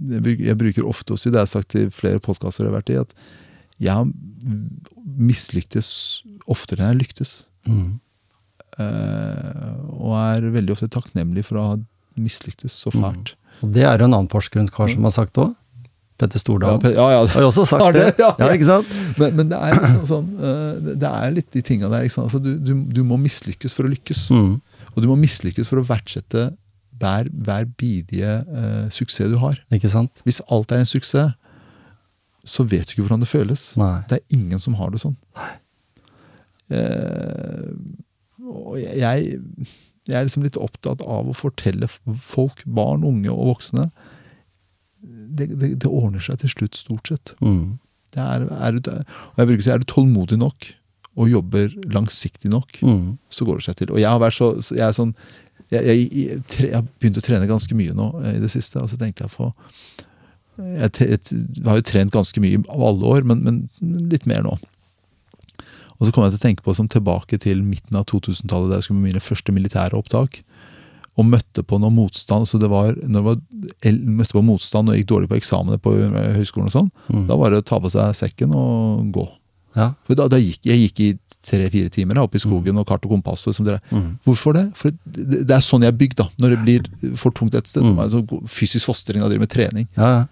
jeg, 0.00 0.56
bruker, 0.58 0.86
ofte 0.88 1.14
å 1.14 1.18
si, 1.20 1.30
det 1.30 1.40
har 1.40 1.46
jeg 1.48 1.54
sagt 1.58 1.72
til 1.74 1.90
flere 1.94 2.20
podkaster 2.24 2.64
jeg 2.64 2.72
har 2.72 2.78
vært 2.80 2.92
i, 2.94 2.98
at 3.00 3.14
jeg 3.80 3.92
har 3.96 4.06
mislyktes 5.20 5.90
oftere 6.50 6.84
enn 6.84 6.94
jeg 6.94 7.00
lyktes. 7.04 7.32
Mm. 7.68 7.98
Eh, 8.80 9.70
og 10.00 10.14
er 10.20 10.46
veldig 10.54 10.74
ofte 10.76 10.88
takknemlig 10.92 11.44
for 11.48 11.60
å 11.60 11.66
ha 11.72 11.78
mislyktes 12.20 12.74
så 12.84 12.92
fælt. 12.94 13.34
Og 13.60 13.72
det 13.74 13.84
er 13.84 14.00
jo 14.00 14.08
en 14.08 14.16
annen 14.16 14.30
forskergrunnkar 14.32 14.92
som 14.94 15.08
har 15.08 15.14
sagt 15.16 15.34
det 15.36 15.46
òg. 15.48 15.56
Petter 16.20 16.40
Stordalen. 16.42 16.82
Ja, 16.84 17.06
ja, 17.08 17.20
ja. 17.24 17.28
har 17.32 17.44
jo 17.46 17.48
også 17.48 17.64
sagt 17.68 17.94
det. 17.96 18.10
det? 18.18 18.20
Ja, 18.20 18.48
ikke 18.52 18.68
sant? 18.68 18.90
Men, 19.16 19.36
men 19.38 19.48
det 19.52 19.56
er 19.56 19.78
liksom 19.78 20.02
sånn 20.08 20.26
eh, 20.36 20.90
det- 21.00 21.12
er 21.12 21.30
litt 21.38 21.48
de 21.56 21.62
tinga 21.64 21.88
der. 21.92 22.04
Altså, 22.10 22.40
du, 22.44 22.50
du, 22.60 22.74
du 22.92 23.00
må 23.08 23.16
mislykkes 23.20 23.72
for 23.76 23.88
å 23.88 23.92
lykkes. 23.92 24.26
Mm. 24.36 24.58
Og 24.92 24.98
du 25.00 25.08
må 25.08 25.16
mislykkes 25.20 25.70
for 25.70 25.80
å 25.80 25.86
verdsette 25.88 26.50
hver, 27.00 27.28
hver 27.32 27.64
bidige 27.80 28.32
uh, 28.46 28.86
suksess 28.92 29.32
du 29.32 29.38
har. 29.42 29.58
Ikke 29.72 29.90
sant? 29.92 30.20
Hvis 30.26 30.42
alt 30.52 30.72
er 30.72 30.82
en 30.84 30.88
suksess, 30.90 31.34
så 32.44 32.64
vet 32.64 32.88
du 32.88 32.94
ikke 32.94 33.04
hvordan 33.08 33.20
det 33.24 33.28
føles. 33.28 33.66
Nei. 33.80 33.98
Det 34.08 34.20
er 34.20 34.36
ingen 34.36 34.60
som 34.62 34.76
har 34.80 34.92
det 34.94 35.00
sånn. 35.02 35.16
Uh, 36.70 37.74
og 38.50 38.76
jeg, 38.78 39.40
jeg 40.06 40.16
er 40.16 40.24
liksom 40.26 40.44
litt 40.46 40.58
opptatt 40.58 41.02
av 41.02 41.28
å 41.30 41.34
fortelle 41.36 41.88
folk, 41.90 42.62
barn, 42.66 43.04
unge 43.06 43.30
og 43.32 43.50
voksne 43.56 43.88
det, 45.00 45.46
det, 45.58 45.70
det 45.80 45.88
ordner 45.90 46.22
seg 46.24 46.40
til 46.42 46.50
slutt, 46.52 46.76
stort 46.78 47.10
sett. 47.10 47.32
Mm. 47.40 47.78
Det 48.14 48.20
er, 48.22 48.44
er, 48.50 48.78
du- 48.82 48.90
og 48.90 49.38
jeg 49.38 49.48
bruker 49.50 49.62
å 49.62 49.66
si, 49.66 49.72
er 49.74 49.82
du 49.82 49.86
tålmodig 49.90 50.38
nok 50.42 50.66
og 51.20 51.30
jobber 51.30 51.72
langsiktig 51.92 52.50
nok, 52.52 52.78
Mm. 52.86 53.16
så 53.34 53.44
går 53.46 53.58
det 53.60 53.64
seg 53.66 53.78
til. 53.80 53.90
Og 53.94 53.98
jeg 54.02 54.08
har 54.10 54.20
vært 54.22 54.36
så, 54.38 54.50
så 54.62 54.76
jeg 54.78 54.86
er 54.86 54.94
sånn 54.96 55.14
jeg, 55.70 55.82
jeg, 55.86 56.08
jeg, 56.10 56.70
jeg 56.72 56.86
begynte 57.00 57.22
å 57.22 57.26
trene 57.26 57.46
ganske 57.50 57.76
mye 57.78 57.94
nå 57.96 58.08
eh, 58.24 58.36
i 58.38 58.42
det 58.42 58.50
siste, 58.52 58.82
og 58.82 58.90
så 58.90 58.98
tenkte 59.00 59.26
jeg 59.26 59.34
på 59.36 59.52
jeg, 60.60 61.20
har 61.64 61.78
jo 61.78 61.86
trent 61.88 62.12
ganske 62.12 62.42
mye 62.42 62.58
av 62.68 62.82
alle 62.84 63.06
år, 63.14 63.24
men, 63.24 63.40
men 63.46 64.02
litt 64.12 64.26
mer 64.28 64.42
nå. 64.44 64.58
Og 66.00 66.06
så 66.08 66.12
kom 66.12 66.24
jeg 66.26 66.34
til 66.34 66.40
å 66.40 66.44
tenke 66.46 66.64
på 66.66 66.74
som 66.76 66.88
tilbake 66.90 67.38
til 67.40 67.62
midten 67.64 67.96
av 67.96 68.06
2000-tallet, 68.10 68.70
da 68.72 68.78
jeg 68.80 68.88
skulle 68.88 69.00
med 69.00 69.10
mine 69.12 69.22
første 69.24 69.52
militære 69.56 69.96
opptak. 69.96 70.40
Og 71.20 71.26
møtte 71.28 71.64
på 71.66 71.76
noe 71.80 71.92
motstand. 71.92 72.48
så 72.48 72.60
det 72.60 72.70
var, 72.72 72.94
når 73.04 73.24
var, 73.26 73.40
møtte 74.04 74.36
på 74.36 74.44
motstand 74.46 74.88
og 74.92 74.96
gikk 74.96 75.08
dårlig 75.10 75.28
på 75.32 75.36
eksamene 75.40 75.80
på 75.82 75.92
eh, 76.06 76.30
høyskolen, 76.38 76.70
og 76.70 76.76
sånn, 76.76 76.90
Mm. 77.10 77.26
da 77.28 77.36
var 77.40 77.50
det 77.52 77.60
å 77.60 77.66
ta 77.68 77.80
på 77.82 77.90
seg 77.92 78.14
sekken 78.16 78.52
og 78.56 79.10
gå. 79.16 79.26
Ja. 79.76 79.90
For 80.06 80.16
da, 80.18 80.28
da 80.28 80.38
gikk, 80.40 80.64
Jeg 80.66 80.80
gikk 80.90 81.00
i 81.00 81.10
tre-fire 81.44 81.90
timer 81.92 82.18
da, 82.18 82.24
oppe 82.26 82.36
i 82.36 82.42
skogen 82.42 82.78
og 82.80 82.86
kart 82.88 83.04
og 83.06 83.14
kompass. 83.16 83.46
og 83.48 83.56
Mm. 83.90 84.18
Hvorfor 84.26 84.54
det? 84.54 84.66
For 84.76 84.90
det, 85.06 85.50
er 85.50 85.60
sånn 85.64 85.82
jeg 85.82 85.92
er 85.92 85.96
bygd. 85.96 86.16
da. 86.16 86.28
Når 86.38 86.50
det 86.50 86.58
blir 86.64 87.16
for 87.16 87.30
tungt 87.30 87.54
et 87.54 87.66
sted, 87.66 87.82
så 87.82 87.92
må 87.94 88.08
sånn 88.10 88.46
fysisk 88.46 88.86
fostring 88.86 89.22
og 89.22 89.30
driver 89.30 89.46
med 89.46 89.50
trening. 89.52 89.88
Ja, 89.96 90.10
ja. 90.18 90.26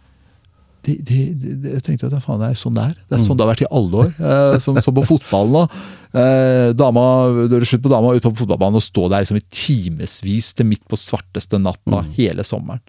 De, 0.87 0.95
de, 1.03 1.35
de, 1.35 1.73
jeg 1.75 1.83
tenkte 1.85 2.07
at 2.07 2.15
ja, 2.15 2.21
faen, 2.23 2.39
det 2.41 2.53
er 2.53 2.59
sånn 2.59 2.77
det 2.77 2.85
er. 2.85 2.95
Det 3.11 3.19
er 3.19 3.25
sånn 3.25 3.37
det 3.37 3.45
har 3.45 3.51
vært 3.51 3.65
i 3.67 3.73
alle 3.75 4.05
år. 4.05 4.13
Eh, 4.15 4.59
som, 4.63 4.79
som 4.81 4.95
på 4.95 5.05
fotballen 5.09 5.53
nå. 5.57 5.63
Eh, 6.17 6.71
dama, 6.79 7.03
det 7.51 7.59
er 7.59 7.67
slutt 7.69 7.83
på 7.85 7.93
dama 7.93 8.15
ute 8.15 8.25
på 8.31 8.45
fotballbanen 8.45 8.79
og 8.81 8.85
stå 8.85 9.09
der 9.11 9.25
liksom, 9.25 9.41
i 9.41 9.45
timevis 9.53 10.53
til 10.57 10.69
midt 10.71 10.87
på 10.89 10.97
svarteste 10.97 11.61
natta 11.61 12.05
hele 12.17 12.47
sommeren. 12.47 12.81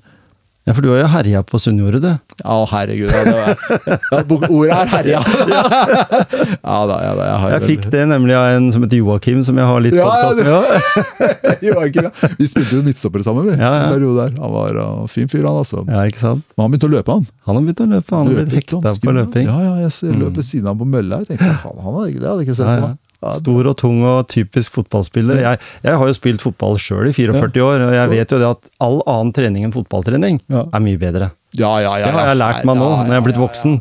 Ja, 0.68 0.74
for 0.76 0.84
du 0.86 0.90
har 0.92 1.00
jo 1.00 1.08
herja 1.10 1.40
på 1.48 1.58
Sunnjordet, 1.62 2.02
du. 2.04 2.10
Ja, 2.44 2.56
herregud. 2.70 3.10
Ja, 3.10 3.24
det 3.24 3.32
var, 3.34 3.48
ja, 3.50 4.50
ordet 4.50 4.76
er 4.76 4.92
herja. 4.92 5.22
ja 5.24 6.76
da, 6.86 6.98
ja 7.04 7.14
da. 7.18 7.24
Jeg, 7.26 7.38
har 7.44 7.54
Jeg 7.56 7.64
fikk 7.72 7.88
det 7.94 8.04
nemlig 8.12 8.36
av 8.38 8.58
en 8.58 8.68
som 8.76 8.84
heter 8.86 9.00
Joakim, 9.00 9.42
som 9.48 9.58
jeg 9.58 9.66
har 9.72 9.82
litt 9.82 9.98
Ja, 9.98 10.06
podcast 10.06 10.44
med. 10.46 11.64
Joakim, 11.70 12.10
ja. 12.10 12.32
Vi 12.38 12.50
spilte 12.52 12.78
jo 12.78 12.84
midtstopper 12.86 13.26
sammen, 13.26 13.50
vi. 13.50 13.56
Ja, 13.58 13.72
ja. 13.80 13.90
En 13.96 14.06
der. 14.20 14.36
Han 14.38 14.54
var 14.60 14.78
uh, 14.78 15.08
fin 15.10 15.32
fyr, 15.32 15.48
han 15.48 15.58
altså. 15.64 15.82
Ja, 15.90 16.06
ikke 16.12 16.22
sant? 16.22 16.46
Men 16.54 16.68
han 16.68 16.76
begynte 16.76 16.92
å 16.92 16.94
løpe, 17.00 17.18
han. 17.18 17.28
Han 17.50 17.58
har 17.60 17.66
begynt 17.66 17.84
å 17.86 17.90
løpe, 17.96 18.16
han 18.20 18.30
har 18.30 18.42
blitt 18.44 18.58
hekta 18.60 18.96
på 19.08 19.16
løping. 19.20 19.50
Ja, 19.50 19.58
ja, 19.66 19.76
jeg 19.88 19.94
s- 19.96 20.04
løp 20.06 20.38
ved 20.38 20.46
siden 20.46 20.68
av 20.70 20.76
ham 20.76 20.84
på 20.86 20.92
mølla. 20.94 21.24
Jeg 21.24 21.34
tenkte, 21.34 21.54
faen, 21.64 21.82
han 21.88 21.98
hadde 21.98 22.12
ikke 22.14 22.22
det, 22.26 22.30
hadde 22.36 22.46
ikke 22.46 22.60
sett 22.60 22.70
for 22.70 22.86
meg. 22.86 22.98
Stor 23.20 23.68
og 23.68 23.76
tung 23.78 24.04
og 24.08 24.28
typisk 24.32 24.72
fotballspiller. 24.80 25.42
Jeg, 25.44 25.60
jeg 25.84 25.98
har 26.00 26.08
jo 26.08 26.14
spilt 26.16 26.40
fotball 26.42 26.78
sjøl 26.80 27.10
i 27.10 27.14
44 27.14 27.66
år, 27.66 27.82
og 27.90 27.94
jeg 27.98 28.10
vet 28.14 28.32
jo 28.32 28.40
det 28.40 28.48
at 28.54 28.70
all 28.80 29.02
annen 29.12 29.34
trening 29.36 29.66
enn 29.68 29.74
fotballtrening 29.76 30.40
er 30.50 30.80
mye 30.86 30.98
bedre. 31.02 31.32
Ja, 31.58 31.80
ja, 31.82 31.96
ja. 31.98 32.06
Det 32.06 32.14
har 32.14 32.28
jeg 32.30 32.38
lært 32.38 32.66
meg 32.70 32.78
nå, 32.78 32.88
når 33.02 33.10
jeg 33.10 33.18
er 33.18 33.24
blitt 33.26 33.40
voksen. 33.42 33.72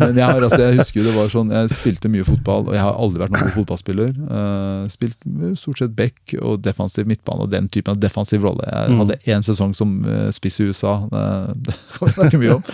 Men 0.00 0.16
jeg, 0.16 0.24
har, 0.24 0.40
altså, 0.40 0.58
jeg 0.62 0.78
husker 0.80 1.00
jo 1.02 1.04
det 1.10 1.14
var 1.18 1.28
sånn, 1.34 1.50
jeg 1.52 1.68
spilte 1.76 2.08
mye 2.08 2.24
fotball, 2.24 2.64
og 2.70 2.74
jeg 2.74 2.80
har 2.82 2.96
aldri 2.96 3.20
vært 3.20 3.34
noen 3.36 3.44
god 3.50 3.56
fotballspiller. 3.60 4.14
Uh, 4.24 4.88
spilt 4.90 5.18
stort 5.60 5.82
sett 5.82 5.92
back 5.98 6.32
og 6.40 6.62
defensiv 6.64 7.06
midtbane 7.12 7.44
og 7.44 7.52
den 7.52 7.68
typen 7.68 7.92
av 7.94 8.00
defensiv 8.02 8.42
rolle. 8.48 8.64
Jeg 8.72 8.90
Mm. 8.96 9.02
hadde 9.04 9.20
én 9.36 9.44
sesong 9.44 9.76
som 9.76 9.98
eh, 10.08 10.30
spiss 10.32 10.58
i 10.64 10.70
USA, 10.72 10.96
eh, 11.12 11.52
det 11.68 11.76
kan 11.92 12.08
vi 12.08 12.14
snakke 12.16 12.40
mye 12.40 12.56
om. 12.56 12.64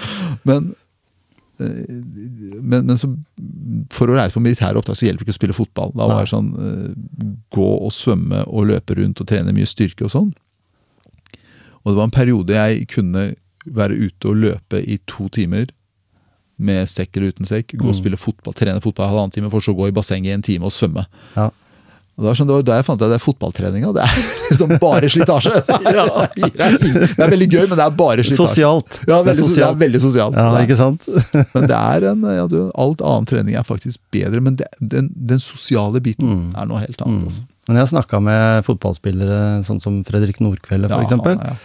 Men, 0.48 0.70
men, 1.58 2.86
men 2.86 2.98
så, 2.98 3.08
for 3.94 4.10
å 4.10 4.16
reise 4.18 4.36
på 4.36 4.42
militære 4.44 4.78
oppdrag 4.78 4.98
så 4.98 5.08
hjelper 5.08 5.24
det 5.24 5.28
ikke 5.28 5.36
å 5.36 5.38
spille 5.40 5.56
fotball. 5.56 5.94
Da 5.98 6.06
var 6.10 6.22
det 6.22 6.32
sånn 6.32 6.52
eh, 6.54 7.32
gå 7.54 7.70
og 7.78 7.90
svømme 7.94 8.44
og 8.46 8.68
løpe 8.70 8.98
rundt 8.98 9.22
og 9.22 9.30
trene 9.30 9.54
mye 9.56 9.68
styrke 9.68 10.06
og 10.06 10.14
sånn. 10.14 10.30
Og 11.82 11.90
det 11.90 11.96
var 11.98 12.08
en 12.08 12.14
periode 12.14 12.56
jeg 12.56 12.88
kunne 12.92 13.30
være 13.64 13.98
ute 13.98 14.30
og 14.30 14.40
løpe 14.44 14.80
i 14.80 14.98
to 15.10 15.28
timer 15.34 15.68
med 16.58 16.90
sekk 16.90 17.16
eller 17.16 17.34
uten 17.34 17.48
sekk. 17.48 17.76
Gå 17.78 17.90
og 17.90 17.98
spille 17.98 18.18
fotball, 18.18 18.54
trene 18.56 18.82
fotball 18.82 19.06
i 19.06 19.12
halvannen 19.12 19.34
time, 19.34 19.50
for 19.52 19.64
så 19.64 19.74
gå 19.78 19.88
i 19.88 19.94
bassenget 19.94 20.32
i 20.32 20.36
en 20.36 20.46
time 20.46 20.68
og 20.68 20.74
svømme. 20.74 21.06
Ja. 21.36 21.48
Og 22.18 22.24
det 22.24 22.28
var 22.32 22.34
sånn, 22.40 22.48
det 22.50 22.56
da 22.66 22.76
jeg 22.80 22.84
fant 22.88 22.98
jeg 22.98 23.06
at 23.06 23.12
det 23.14 23.18
er 23.20 23.22
fotballtreninga. 23.22 23.92
Det 23.94 24.02
er 24.02 24.16
liksom 24.50 24.72
bare 24.82 25.06
slitasje. 25.14 25.52
Ja. 25.98 26.06
Det 26.34 27.22
er 27.22 27.30
veldig 27.30 27.46
gøy, 27.52 27.64
men 27.70 27.78
det 27.78 27.84
er 27.84 27.94
bare 27.94 28.24
slitasje. 28.26 28.40
Sosialt. 28.42 28.98
Ja, 29.06 29.06
Det 29.06 29.14
er 29.14 29.28
veldig, 29.28 29.36
det 29.36 29.44
er 29.44 29.48
sosialt. 29.48 29.78
veldig 29.84 30.00
sosialt. 30.02 30.34
Ja, 30.40 30.48
er- 30.58 30.66
ikke 30.66 30.78
sant? 30.80 31.06
Men 31.54 31.68
det 31.70 31.78
er 31.78 32.08
en, 32.10 32.26
ja, 32.34 32.46
du, 32.50 32.58
alt 32.74 33.04
annen 33.06 33.28
trening 33.30 33.54
er 33.60 33.62
faktisk 33.68 34.00
bedre, 34.14 34.40
men 34.42 34.56
det, 34.58 34.66
den, 34.80 35.08
den 35.14 35.40
sosiale 35.40 36.02
biten 36.02 36.26
Mm. 36.28 36.50
er 36.58 36.66
noe 36.68 36.82
helt 36.82 37.00
annet. 37.06 37.24
Altså. 37.30 37.46
Men 37.68 37.76
jeg 37.76 37.84
har 37.84 37.90
snakka 37.92 38.18
med 38.24 38.64
fotballspillere 38.64 39.40
sånn 39.66 39.80
som 39.82 39.98
Fredrik 40.08 40.38
Nordkvelde, 40.40 40.88
Ja, 40.88 41.02
han 41.04 41.20
er- 41.20 41.56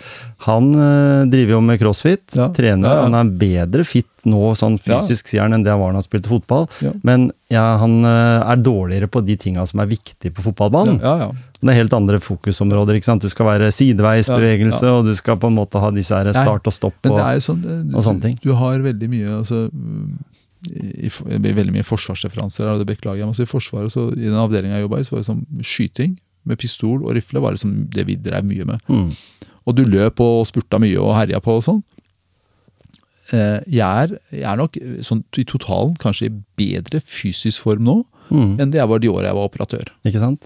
Han 0.43 0.76
uh, 0.76 1.24
driver 1.32 1.51
jo 1.56 1.62
med 1.62 1.80
crossfit, 1.80 2.36
Ja. 2.36 2.49
trener. 2.49 2.89
Ja, 2.89 2.95
ja. 2.95 3.04
Han 3.08 3.16
er 3.16 3.32
bedre 3.39 3.86
fit 3.88 4.08
nå 4.26 4.51
sånn 4.60 4.76
fysisk, 4.78 5.28
sier 5.32 5.41
han, 5.43 5.54
enn 5.54 5.64
det 5.64 5.72
han 5.72 5.80
var 5.80 5.93
da 5.93 6.01
han 6.01 6.04
spilte 6.04 6.28
fotball. 6.28 6.68
Ja. 6.84 6.91
Men 7.04 7.32
ja, 7.49 7.78
han 7.80 8.04
uh, 8.04 8.43
er 8.51 8.60
dårligere 8.60 9.08
på 9.08 9.24
de 9.26 9.38
tinga 9.39 9.66
som 9.66 9.80
er 9.80 9.88
viktige 9.88 10.34
på 10.36 10.43
fotballbanen. 10.43 10.99
Ja, 11.01 11.16
ja. 11.18 11.32
Det 11.64 11.72
er 11.72 11.80
helt 11.80 11.93
andre 11.95 12.20
fokusområder. 12.20 12.97
ikke 12.99 13.08
sant? 13.08 13.22
Du 13.24 13.30
skal 13.32 13.45
være 13.47 13.72
sideveisbevegelse, 13.72 14.84
Ja, 14.84 14.97
og 14.99 15.06
du 15.08 15.16
skal 15.16 15.38
på 15.39 15.47
en 15.47 15.56
måte 15.56 15.80
ha 15.80 15.91
disse 15.95 16.12
her 16.12 16.28
start 16.36 16.68
og 16.68 16.74
stopp. 16.76 16.99
Og, 17.08 17.16
sånn, 17.39 17.64
eh, 17.64 17.95
og 17.95 18.04
sånne 18.04 18.22
ting. 18.22 18.38
Du 18.43 18.51
har 18.54 18.80
veldig 18.84 19.10
mye 19.10 19.38
altså, 19.39 19.70
i, 20.72 21.07
i, 21.07 21.38
det 21.43 21.55
veldig 21.57 21.74
mye 21.76 21.88
forsvarsreferanser 21.88 22.64
her, 22.66 22.74
og 22.78 22.84
det 22.84 22.91
beklager 22.95 23.20
jeg. 23.24 23.28
Altså, 23.28 23.43
I 23.43 23.51
Forsvaret, 23.51 23.91
så, 23.91 24.07
i 24.16 24.28
den 24.30 24.38
avdelinga 24.39 24.78
jeg 24.80 24.86
jobba 24.88 24.99
i, 25.01 25.07
så 25.07 25.16
var 25.16 25.24
det 25.24 25.30
sånn 25.32 25.43
skyting 25.66 26.14
med 26.47 26.59
pistol 26.59 27.03
og 27.05 27.14
rifle 27.16 27.39
var 27.43 27.55
liksom 27.55 27.74
det 27.91 28.03
vi 28.07 28.16
drev 28.20 28.43
mye 28.47 28.66
med. 28.68 28.80
Mm. 28.91 29.11
Og 29.68 29.76
du 29.78 29.84
løp 29.88 30.20
og 30.24 30.45
spurta 30.49 30.80
mye 30.84 30.99
og 30.99 31.14
herja 31.16 31.39
på 31.43 31.57
og 31.59 31.64
sånn. 31.64 31.84
Eh, 33.32 33.59
jeg, 33.72 33.80
er, 33.84 34.18
jeg 34.36 34.47
er 34.51 34.59
nok 34.59 34.76
eh, 34.82 34.97
sånn 35.07 35.22
i 35.39 35.45
totalen 35.47 35.93
kanskje 36.01 36.28
i 36.28 36.34
bedre 36.59 36.99
fysisk 37.03 37.64
form 37.68 37.86
nå 37.88 38.01
Mm. 38.32 38.53
enn 38.55 38.70
det 38.72 38.80
jeg 38.80 38.88
var 38.88 39.01
de 39.03 39.09
åra 39.11 39.28
jeg 39.28 39.36
var 39.36 39.47
operatør. 39.49 39.89
Ikke 40.07 40.20
sant? 40.22 40.45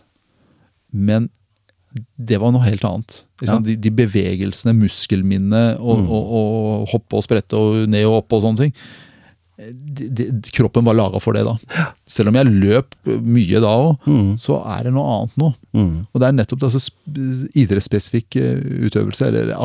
Men 0.91 1.27
det 2.17 2.39
var 2.41 2.49
noe 2.51 2.65
helt 2.65 2.81
annet. 2.83 3.19
Ja. 3.45 3.59
De, 3.63 3.75
de 3.77 3.91
bevegelsene, 3.93 4.73
muskelminnet, 4.75 5.77
og, 5.79 6.01
Mm. 6.01 6.07
og, 6.09 6.31
og 6.39 6.87
hoppe 6.91 7.19
og 7.19 7.23
sprette 7.23 7.53
og 7.55 7.85
ned 7.87 8.07
og 8.09 8.17
opp 8.23 8.33
og 8.33 8.41
sånne 8.47 8.63
ting. 8.65 8.73
Kroppen 10.53 10.85
var 10.85 10.93
laga 10.93 11.19
for 11.19 11.33
det 11.33 11.41
da. 11.47 11.55
Selv 12.05 12.29
om 12.29 12.35
jeg 12.37 12.45
løp 12.51 12.93
mye 13.25 13.61
da 13.63 13.71
òg, 13.73 13.97
Mm. 14.05 14.35
så 14.37 14.59
er 14.77 14.83
det 14.85 14.93
noe 14.93 15.15
annet 15.15 15.37
nå. 15.41 15.49
Mm. 15.73 16.07
Og 16.13 16.21
det 16.21 16.27
er 16.27 16.35
nettopp 16.37 16.63
altså, 16.67 16.91
idrettsspesifikk 17.57 18.35
eh, 18.37 18.61
utøvelse, 18.87 19.27
eller 19.27 19.49
det, 19.49 19.57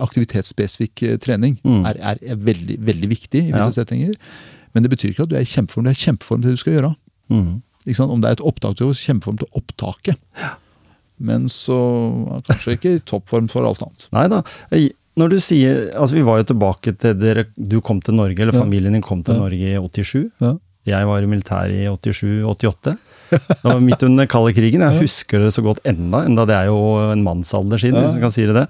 aktivitetsspesifikk 0.00 1.02
eh, 1.02 1.16
trening, 1.18 1.58
Mm. 1.64 1.84
er, 1.86 2.00
er, 2.00 2.36
veldig, 2.36 2.78
veldig 2.80 3.08
viktig 3.10 3.42
i 3.48 3.50
Ja. 3.50 3.68
settinger. 3.70 4.14
Men 4.74 4.82
det 4.82 4.90
betyr 4.90 5.10
ikke 5.12 5.22
at 5.24 5.28
du 5.28 5.36
er 5.36 5.40
i 5.44 5.44
kjempeform. 5.44 5.84
Du 5.84 5.90
er 5.90 5.98
i 5.98 6.04
kjempeform 6.06 6.40
til 6.42 6.50
det 6.50 6.56
du 6.56 6.62
skal 6.64 6.72
gjøre. 6.78 6.96
Mm. 7.30 7.62
Om 8.10 8.20
det 8.20 8.28
er 8.28 8.32
et 8.32 8.46
opptak, 8.46 8.76
du 8.76 8.84
er 8.86 8.90
i 8.90 8.94
kjempeform 8.94 9.38
til 9.38 9.48
opptaket. 9.56 10.16
Men 11.18 11.48
så 11.48 12.42
kanskje 12.46 12.76
ikke 12.78 12.94
i 12.96 13.00
toppform 13.04 13.48
for 13.50 13.66
alt 13.66 13.82
annet. 13.82 14.08
Nei 14.12 14.26
da. 14.28 14.42
Når 15.18 15.28
du 15.30 15.38
sier 15.42 15.90
Altså, 15.94 16.14
vi 16.14 16.22
var 16.22 16.38
jo 16.40 16.44
tilbake 16.52 16.92
til 16.98 17.14
dere 17.18 17.46
Du 17.58 17.80
kom 17.80 18.00
til 18.00 18.14
Norge, 18.14 18.38
eller 18.40 18.54
Ja. 18.54 18.60
familien 18.62 18.92
din 18.92 19.02
kom 19.02 19.22
til 19.24 19.34
Ja. 19.34 19.40
Norge 19.40 19.72
i 19.74 19.76
87. 19.78 20.30
Ja. 20.40 20.54
Jeg 20.86 21.06
var 21.06 21.20
i 21.22 21.26
militæret 21.26 21.76
i 21.76 21.86
87-88. 21.88 22.96
Det 23.30 23.64
var 23.64 23.80
midt 23.80 24.02
under 24.02 24.26
kalde 24.26 24.54
krigen. 24.56 24.80
Jeg 24.80 25.00
husker 25.02 25.38
det 25.44 25.52
så 25.52 25.62
godt 25.62 25.78
enda, 25.84 26.24
enda 26.24 26.46
det 26.48 26.54
er 26.56 26.66
jo 26.70 26.78
en 27.12 27.22
mannsalder 27.22 27.76
siden, 27.78 27.94
Ja. 28.00 28.06
hvis 28.06 28.14
jeg 28.16 28.22
kan 28.22 28.30
si 28.32 28.46
det. 28.46 28.66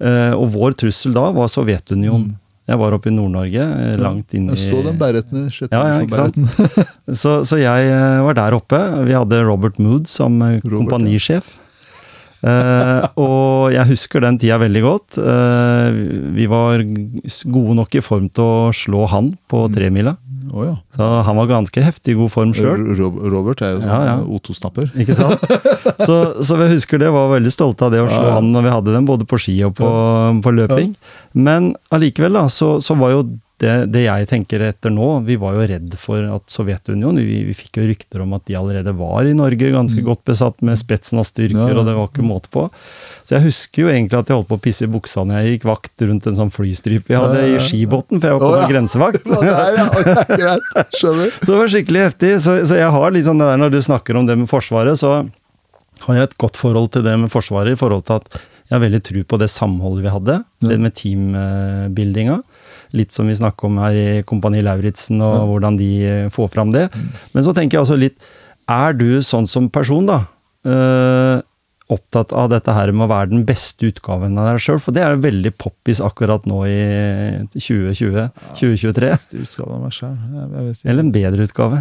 Eh, 0.00 0.32
Og 0.38 0.52
vår 0.52 0.72
trussel 0.78 1.12
da 1.12 1.30
var 1.32 1.48
Sovjetunionen. 1.48 2.36
Jeg 2.68 2.78
var 2.78 2.92
oppe 2.94 3.08
i 3.10 3.10
Nord-Norge, 3.10 3.58
eh, 3.58 3.96
langt 3.98 4.32
inn 4.32 4.46
i 4.48 4.52
Mm. 4.52 4.56
Jeg 4.56 4.72
så 4.72 5.30
den 5.32 5.50
sjette 5.50 5.72
Ja, 5.72 5.82
ja, 5.90 6.00
ikke 6.06 6.16
sant? 6.22 6.36
Så, 7.18 7.42
så 7.44 7.58
jeg 7.58 7.90
eh, 7.90 8.22
var 8.22 8.34
der 8.34 8.52
oppe. 8.54 8.78
Vi 9.04 9.12
hadde 9.12 9.42
Robert 9.44 9.76
Mood 9.80 10.06
som 10.06 10.38
Robert, 10.40 10.62
kompanisjef. 10.70 11.58
Eh, 12.40 13.04
og 13.20 13.72
jeg 13.74 13.88
husker 13.90 14.24
den 14.24 14.38
tida 14.40 14.56
veldig 14.62 14.82
godt. 14.84 15.18
Uh, 15.20 15.90
vi 16.36 16.46
var 16.48 16.80
gode 16.80 17.76
nok 17.76 17.94
i 17.98 18.02
form 18.04 18.30
til 18.32 18.44
å 18.46 18.70
slå 18.74 19.06
han 19.12 19.34
på 19.50 19.66
Mm. 19.68 19.74
tremila. 19.76 20.16
Oh, 20.50 20.64
ja. 20.66 20.76
Så 20.96 21.06
han 21.26 21.36
var 21.36 21.46
ganske 21.46 21.82
heftig 21.84 22.14
i 22.14 22.18
god 22.18 22.30
form 22.32 22.52
sjøl. 22.56 22.80
Robert 22.98 23.60
er 23.62 23.76
jo 23.76 23.82
sånn 23.84 23.92
Ja, 23.92 24.00
ja. 24.08 24.16
O2-snapper. 24.24 24.88
Ikke 24.98 25.14
sant? 25.14 25.44
Så, 26.08 26.16
så 26.42 26.56
jeg 26.64 26.72
husker 26.74 26.98
det, 26.98 27.10
var 27.14 27.28
veldig 27.36 27.52
stolte 27.54 27.86
av 27.86 27.92
det 27.94 28.00
å 28.02 28.08
slå 28.08 28.24
ja. 28.24 28.32
han 28.40 28.48
når 28.50 28.66
vi 28.66 28.72
hadde 28.74 28.94
den, 28.96 29.06
både 29.06 29.28
på 29.30 29.38
ski 29.38 29.54
og 29.68 29.76
på, 29.78 29.90
på 30.42 30.54
løping. 30.56 30.96
Men 31.38 31.76
allikevel, 31.94 32.34
da, 32.34 32.48
så, 32.50 32.80
så 32.82 32.96
var 32.98 33.14
jo 33.14 33.22
det, 33.60 33.72
det 33.92 34.06
jeg 34.06 34.28
tenker 34.30 34.62
etter 34.64 34.92
nå, 34.92 35.06
vi 35.26 35.36
var 35.40 35.56
jo 35.56 35.66
redd 35.68 35.94
for 36.00 36.24
at 36.32 36.52
Sovjetunionen 36.52 37.20
vi, 37.20 37.42
vi 37.50 37.56
fikk 37.56 37.80
jo 37.80 37.88
rykter 37.90 38.24
om 38.24 38.32
at 38.36 38.46
de 38.48 38.56
allerede 38.56 38.94
var 38.96 39.28
i 39.28 39.34
Norge 39.36 39.72
ganske 39.74 40.04
godt 40.04 40.24
besatt 40.28 40.62
med 40.64 40.80
spetsen 40.80 41.20
Mm. 41.20 41.56
Ja, 41.56 41.66
ja. 41.68 41.78
og 41.78 41.86
det 41.86 41.94
var 41.96 42.08
ikke 42.08 42.24
måte 42.24 42.50
på. 42.52 42.62
Så 43.26 43.34
jeg 43.36 43.44
husker 43.44 43.82
jo 43.82 43.88
egentlig 43.90 44.18
at 44.18 44.30
jeg 44.30 44.38
holdt 44.38 44.48
på 44.48 44.56
å 44.58 44.62
pisse 44.62 44.86
i 44.86 44.90
buksa 44.90 45.24
når 45.26 45.40
jeg 45.40 45.54
gikk 45.54 45.66
vakt 45.68 46.04
rundt 46.06 46.28
en 46.30 46.38
sånn 46.38 46.52
flystripe 46.54 47.10
vi 47.10 47.18
hadde 47.18 47.42
i 47.44 47.58
skibåten, 47.66 48.20
for 48.22 48.30
jeg 48.30 48.36
var 48.36 48.42
på 48.42 48.52
sånn 48.54 48.64
ja. 48.64 48.70
grensevakt. 48.70 49.22
Så 51.00 51.50
det 51.50 51.58
var 51.58 51.72
skikkelig 51.74 52.06
heftig. 52.08 52.32
Så, 52.44 52.56
så 52.68 52.78
jeg 52.80 52.94
har 52.94 53.14
litt 53.14 53.28
sånn 53.28 53.42
det 53.42 53.50
der 53.50 53.60
når 53.60 53.74
du 53.74 53.80
snakker 53.84 54.18
om 54.18 54.28
det 54.28 54.38
med 54.40 54.50
Forsvaret, 54.50 54.98
så 55.00 55.20
har 56.06 56.16
jeg 56.16 56.30
et 56.30 56.38
godt 56.40 56.60
forhold 56.60 56.90
til 56.94 57.04
det 57.04 57.16
med 57.20 57.32
Forsvaret 57.32 57.76
i 57.76 57.80
forhold 57.80 58.06
til 58.08 58.20
at 58.20 58.40
jeg 58.70 58.76
har 58.76 58.84
veldig 58.84 59.02
tro 59.06 59.24
på 59.26 59.40
det 59.42 59.50
samholdet 59.52 60.06
vi 60.06 60.14
hadde. 60.14 60.36
Det 60.62 60.78
med 60.80 60.94
teambuildinga. 60.96 62.40
Litt 62.96 63.12
som 63.14 63.28
vi 63.30 63.36
snakker 63.38 63.68
om 63.68 63.76
her 63.78 63.94
i 63.94 64.22
Kompani 64.26 64.62
Lauritzen, 64.66 65.20
og 65.22 65.34
Ja. 65.36 65.44
hvordan 65.46 65.76
de 65.78 65.90
eh, 66.06 66.28
får 66.34 66.50
fram 66.50 66.72
det. 66.74 66.88
Men 67.34 67.44
så 67.46 67.54
tenker 67.54 67.78
jeg 67.78 67.84
også 67.86 67.98
litt 68.00 68.18
Er 68.70 68.92
du 68.94 69.20
sånn 69.22 69.46
som 69.50 69.68
person, 69.70 70.06
da? 70.06 70.24
Uh, 70.66 71.40
opptatt 71.90 72.30
av 72.36 72.50
dette 72.52 72.70
her 72.70 72.92
med 72.94 73.08
å 73.08 73.10
være 73.10 73.30
den 73.32 73.44
beste 73.48 73.88
utgaven 73.88 74.36
av 74.38 74.46
deg 74.52 74.60
sjøl? 74.62 74.78
For 74.78 74.94
det 74.94 75.02
er 75.02 75.16
veldig 75.18 75.50
poppis 75.58 75.98
akkurat 76.04 76.44
nå 76.46 76.60
i 76.68 76.76
2020, 77.56 78.28
2023. 78.60 79.08
Beste 79.10 79.40
utgave 79.42 79.74
av 79.74 79.80
meg 79.86 79.96
sjøl. 79.96 80.14
Eller 80.84 81.02
en 81.02 81.10
bedre 81.14 81.48
utgave. 81.48 81.80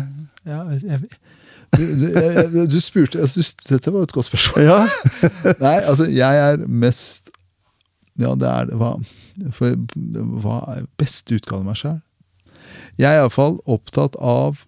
Ja, 0.49 0.63
jeg, 0.71 0.81
jeg, 0.87 1.11
du, 1.77 1.83
du, 1.99 2.05
jeg, 2.15 2.65
du 2.73 2.79
spurte 2.81 3.27
synes, 3.29 3.51
Dette 3.69 3.91
var 3.93 4.07
et 4.07 4.15
godt 4.15 4.25
spørsmål. 4.31 4.65
Ja. 4.65 4.79
Nei, 5.65 5.75
altså, 5.83 6.07
jeg 6.09 6.41
er 6.47 6.63
mest 6.65 7.29
Ja, 8.17 8.33
det 8.33 8.49
er 8.49 8.65
det. 8.71 8.79
Hva, 8.81 8.95
for, 9.55 9.75
hva 10.43 10.57
er 10.75 10.87
beste 10.99 11.37
utgave 11.39 11.61
av 11.63 11.67
meg 11.71 11.79
sjøl? 11.79 11.99
Jeg 12.99 13.07
er 13.13 13.21
iallfall 13.21 13.57
opptatt 13.71 14.15
av 14.19 14.65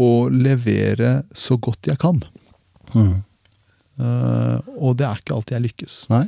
å 0.00 0.10
levere 0.32 1.22
så 1.36 1.56
godt 1.62 1.86
jeg 1.90 1.98
kan. 2.02 2.20
Mm. 2.94 3.20
Uh, 3.98 4.58
og 4.78 4.96
det 4.98 5.06
er 5.06 5.20
ikke 5.20 5.36
alltid 5.36 5.54
jeg 5.58 5.64
lykkes. 5.68 5.98
Nei? 6.10 6.24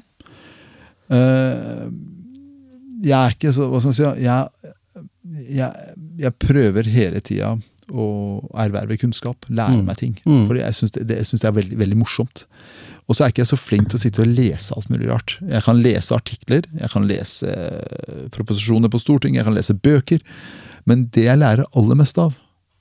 Uh, 1.10 1.86
jeg 3.06 3.14
er 3.14 3.34
ikke 3.36 3.52
så 3.54 3.66
Hva 3.70 3.78
skal 3.82 3.92
man 3.92 3.96
si? 3.98 4.06
Jeg, 4.24 4.72
jeg, 5.54 5.96
jeg 6.24 6.34
prøver 6.42 6.88
hele 6.90 7.20
tida 7.24 7.52
å 7.86 8.06
erverve 8.58 8.96
kunnskap. 8.98 9.46
Lære 9.50 9.76
Mm. 9.80 9.84
meg 9.86 9.98
ting. 10.00 10.14
Mm. 10.26 10.46
For 10.48 10.58
jeg 10.58 10.74
syns 10.78 10.94
det, 10.96 11.04
det, 11.06 11.20
det 11.22 11.44
er 11.46 11.54
veldig, 11.58 11.78
veldig 11.78 11.98
morsomt. 12.00 12.46
Og 13.06 13.14
så 13.14 13.22
er 13.24 13.30
ikke 13.30 13.44
jeg 13.44 13.52
så 13.52 13.58
flink 13.60 13.90
til 13.90 14.00
å 14.00 14.02
sitte 14.02 14.22
og 14.24 14.32
lese 14.34 14.74
alt 14.74 14.88
mulig 14.90 15.06
rart. 15.10 15.36
Jeg 15.46 15.62
kan 15.62 15.78
lese 15.78 16.14
artikler, 16.16 16.64
jeg 16.74 16.90
kan 16.90 17.06
lese 17.06 17.52
eh, 17.52 18.24
proposisjoner 18.34 18.90
på 18.90 18.98
Stortinget, 19.02 19.40
jeg 19.42 19.46
kan 19.46 19.54
lese 19.54 19.76
bøker. 19.78 20.24
Men 20.90 21.06
det 21.14 21.28
jeg 21.28 21.38
lærer 21.38 21.68
aller 21.78 21.98
mest 21.98 22.18
av, 22.18 22.34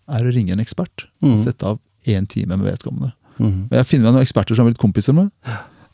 er 0.10 0.26
å 0.26 0.34
ringe 0.34 0.54
en 0.54 0.62
ekspert. 0.64 1.06
Mm. 1.26 1.38
Sette 1.44 1.70
av 1.76 1.80
én 2.10 2.26
time 2.30 2.58
med 2.58 2.66
vedkommende. 2.72 3.14
Mm. 3.38 3.68
Og 3.70 3.74
jeg 3.78 3.88
finner 3.90 4.08
meg 4.10 4.16
noen 4.18 4.26
eksperter 4.26 4.56
som 4.58 4.66
har 4.66 4.72
blitt 4.72 4.82
kompiser 4.82 5.14
med. 5.18 5.30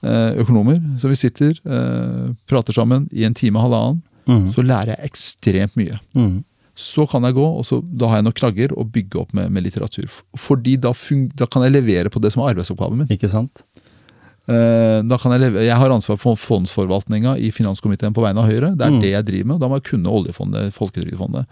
eh, 0.03 0.39
Økonomer. 0.41 0.79
Så 0.99 1.11
vi 1.11 1.15
sitter, 1.19 1.51
eh, 1.65 2.31
prater 2.47 2.73
sammen 2.75 3.07
i 3.11 3.23
en 3.27 3.33
time 3.35 3.59
og 3.59 3.67
halvannen. 3.67 4.01
Mm. 4.27 4.47
Så 4.53 4.63
lærer 4.63 4.95
jeg 4.95 5.11
ekstremt 5.11 5.75
mye. 5.79 5.99
Mm. 6.15 6.43
Så 6.81 7.03
kan 7.09 7.23
jeg 7.27 7.35
gå, 7.35 7.43
og 7.45 7.65
så, 7.67 7.81
da 7.83 8.07
har 8.07 8.19
jeg 8.21 8.25
noen 8.25 8.37
knagger 8.37 8.71
å 8.79 8.85
bygge 8.87 9.19
opp 9.19 9.33
med, 9.33 9.51
med 9.51 9.63
litteratur. 9.65 10.07
Fordi 10.39 10.77
da, 10.79 10.93
da 11.35 11.47
kan 11.51 11.65
jeg 11.65 11.75
levere 11.75 12.09
på 12.09 12.21
det 12.23 12.31
som 12.33 12.41
er 12.43 12.53
arbeidsoppgaven 12.53 13.01
min. 13.03 13.11
Ikke 13.11 13.29
sant? 13.29 13.63
Eh, 14.51 14.99
da 15.07 15.17
kan 15.21 15.31
jeg, 15.35 15.41
leve, 15.45 15.61
jeg 15.63 15.77
har 15.79 15.93
ansvar 15.93 16.17
for 16.19 16.35
fondsforvaltninga 16.39 17.37
i 17.39 17.51
finanskomiteen 17.55 18.13
på 18.15 18.23
vegne 18.25 18.41
av 18.43 18.49
Høyre. 18.49 18.73
Det 18.75 18.85
er 18.87 18.91
Mm. 18.91 19.01
det 19.01 19.11
jeg 19.13 19.25
driver 19.25 19.45
med. 19.47 19.55
og 19.55 19.61
Da 19.61 19.67
må 19.69 19.77
jeg 19.79 19.87
kunne 19.91 20.11
oljefondet, 20.11 20.73
Folketrygdfondet. 20.75 21.45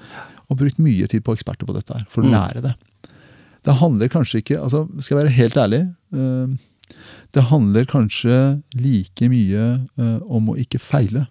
Og 0.50 0.58
brukt 0.58 0.80
mye 0.80 1.08
tid 1.08 1.24
på 1.24 1.36
eksperter 1.38 1.66
på 1.70 1.74
dette 1.78 1.94
her, 1.94 2.06
for 2.10 2.22
å 2.24 2.26
Mm. 2.26 2.32
lære 2.34 2.62
det. 2.62 2.76
Det 3.64 3.76
handler 3.76 4.08
kanskje 4.08 4.42
ikke 4.42 4.58
altså 4.64 4.88
Skal 5.02 5.18
jeg 5.18 5.26
være 5.26 5.36
helt 5.36 5.54
ærlig 5.56 5.96
eh, 6.14 6.48
Det 7.34 7.44
handler 7.44 7.86
kanskje 7.86 8.64
like 8.74 9.30
mye 9.30 9.86
eh, 10.00 10.20
om 10.28 10.48
å 10.50 10.56
ikke 10.58 10.80
feile, 10.80 11.28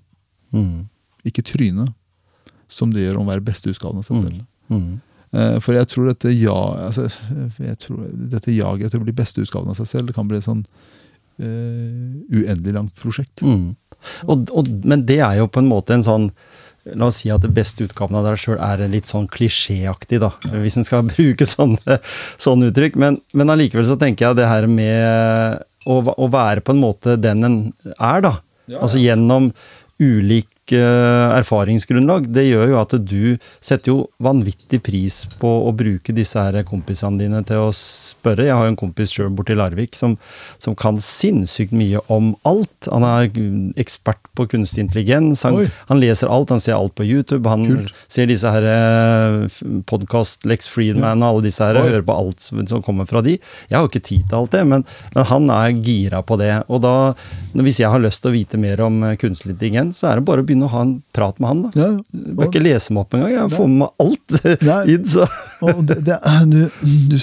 Mm. 0.54 0.86
ikke 1.26 1.42
tryne, 1.42 1.92
som 2.68 2.90
det 2.92 3.00
gjør 3.00 3.18
om 3.20 3.26
å 3.26 3.32
være 3.34 3.44
beste 3.44 3.68
utgaven 3.68 3.98
av 3.98 4.04
seg 4.04 4.22
selv. 4.22 4.40
Mm. 4.70 5.00
Mm. 5.32 5.60
For 5.60 5.72
jeg 5.74 5.86
tror 5.88 6.06
dette 6.06 6.30
ja, 6.40 6.54
altså, 6.88 7.10
jeg 7.58 7.78
tror, 7.78 8.06
dette 8.30 8.54
jaget 8.54 8.86
etter 8.86 9.00
å 9.00 9.04
bli 9.04 9.12
beste 9.12 9.42
utgaven 9.42 9.68
av 9.68 9.76
seg 9.76 9.86
selv, 9.86 10.06
det 10.06 10.14
kan 10.14 10.28
bli 10.28 10.38
sånn 10.40 10.64
uendelig 11.38 12.74
langt 12.74 12.94
prosjekt. 12.98 13.42
Mm. 13.42 13.76
Og, 14.26 14.48
og, 14.54 14.70
men 14.86 15.04
det 15.08 15.20
er 15.24 15.40
jo 15.40 15.50
på 15.50 15.62
en 15.62 15.70
måte 15.70 15.96
en 15.96 16.06
sånn 16.06 16.32
La 16.96 17.08
oss 17.10 17.18
si 17.20 17.28
at 17.28 17.42
det 17.42 17.50
beste 17.52 17.84
utgaven 17.84 18.16
av 18.16 18.24
deg 18.24 18.38
sjøl 18.40 18.60
er 18.64 18.80
litt 18.88 19.10
sånn 19.10 19.26
klisjéaktig, 19.28 20.22
da. 20.22 20.30
Hvis 20.54 20.78
en 20.78 20.86
skal 20.88 21.04
bruke 21.10 21.44
sånne, 21.44 21.98
sånne 22.40 22.70
uttrykk. 22.70 22.96
Men, 22.96 23.18
men 23.36 23.52
allikevel 23.52 23.84
så 23.84 23.98
tenker 24.00 24.24
jeg 24.24 24.38
det 24.38 24.46
her 24.48 24.64
med 24.72 25.66
å, 25.84 25.98
å 26.00 26.28
være 26.32 26.62
på 26.64 26.72
en 26.72 26.80
måte 26.80 27.18
den 27.20 27.44
en 27.44 27.58
er, 27.98 28.22
da. 28.24 28.32
Ja, 28.68 28.80
Altså 28.84 29.02
gjennom 29.02 29.50
ulik 30.00 30.48
eh, 30.48 30.57
erfaringsgrunnlag. 30.76 32.28
Det 32.34 32.44
gjør 32.48 32.72
jo 32.72 32.78
at 32.80 32.94
du 33.08 33.22
setter 33.64 33.92
jo 33.92 33.98
vanvittig 34.22 34.80
pris 34.84 35.22
på 35.40 35.50
å 35.68 35.72
bruke 35.76 36.14
disse 36.16 36.40
her 36.40 36.60
kompisene 36.68 37.20
dine 37.22 37.42
til 37.48 37.68
å 37.68 37.72
spørre. 37.74 38.46
Jeg 38.48 38.56
har 38.56 38.66
jo 38.66 38.74
en 38.74 38.80
kompis 38.80 39.14
sjøl 39.14 39.32
borti 39.34 39.56
Larvik 39.58 39.96
som, 39.98 40.16
som 40.62 40.76
kan 40.78 41.00
sinnssykt 41.02 41.74
mye 41.76 42.02
om 42.12 42.34
alt. 42.48 42.88
Han 42.90 43.06
er 43.06 43.30
ekspert 43.80 44.22
på 44.38 44.48
kunstig 44.52 44.84
intelligens. 44.86 45.44
Han, 45.46 45.66
han 45.88 46.02
leser 46.02 46.30
alt, 46.32 46.52
han 46.54 46.62
ser 46.62 46.76
alt 46.78 46.94
på 46.98 47.06
YouTube. 47.06 47.48
Han 47.48 47.66
Kult. 47.68 47.94
ser 48.10 48.28
disse 48.30 48.50
her 48.52 48.68
podkast, 49.88 50.44
Lex 50.48 50.68
Friedman 50.70 51.22
og 51.22 51.28
alle 51.28 51.46
disse 51.48 51.64
her, 51.64 51.78
Oi. 51.80 51.88
hører 51.90 52.06
på 52.06 52.16
alt 52.16 52.44
som, 52.44 52.62
som 52.70 52.84
kommer 52.84 53.08
fra 53.08 53.22
de. 53.24 53.38
Jeg 53.68 53.76
har 53.76 53.84
jo 53.84 53.90
ikke 53.92 54.04
tid 54.08 54.26
til 54.28 54.38
alt 54.40 54.54
det, 54.54 54.64
men, 54.68 54.84
men 55.14 55.28
han 55.30 55.50
er 55.54 55.76
gira 55.84 56.22
på 56.26 56.38
det. 56.40 56.52
Og 56.68 56.82
da, 56.84 56.94
hvis 57.58 57.80
jeg 57.82 57.90
har 57.92 58.02
lyst 58.02 58.22
til 58.24 58.32
å 58.32 58.36
vite 58.36 58.60
mer 58.60 58.82
om 58.84 59.00
eh, 59.06 59.16
kunstig 59.20 59.52
intelligens, 59.54 60.00
så 60.00 60.10
er 60.10 60.18
det 60.18 60.26
bare 60.28 60.42
å 60.42 60.46
begynne 60.48 60.57
å 60.64 60.70
ha 60.72 60.80
en 60.84 60.94
prat 61.14 61.38
med 61.42 61.48
han, 61.48 61.60
da. 61.66 61.70
Ja, 61.78 61.88
Jeg 62.14 62.34
bør 62.38 62.48
ikke 62.50 62.62
lese 62.62 62.94
meg 62.94 63.04
opp 63.04 63.14
engang. 63.18 63.32
Jeg 63.34 63.52
får 63.54 63.68
med 63.70 63.78
meg 63.82 64.04
alt 64.04 64.36
Nei. 64.68 64.78
inn, 64.94 65.06
så 65.12 65.26
og 65.68 65.80
det, 65.88 65.96
det, 66.06 66.16
er, 66.18 66.44
du, 66.48 66.58
du, 67.12 67.16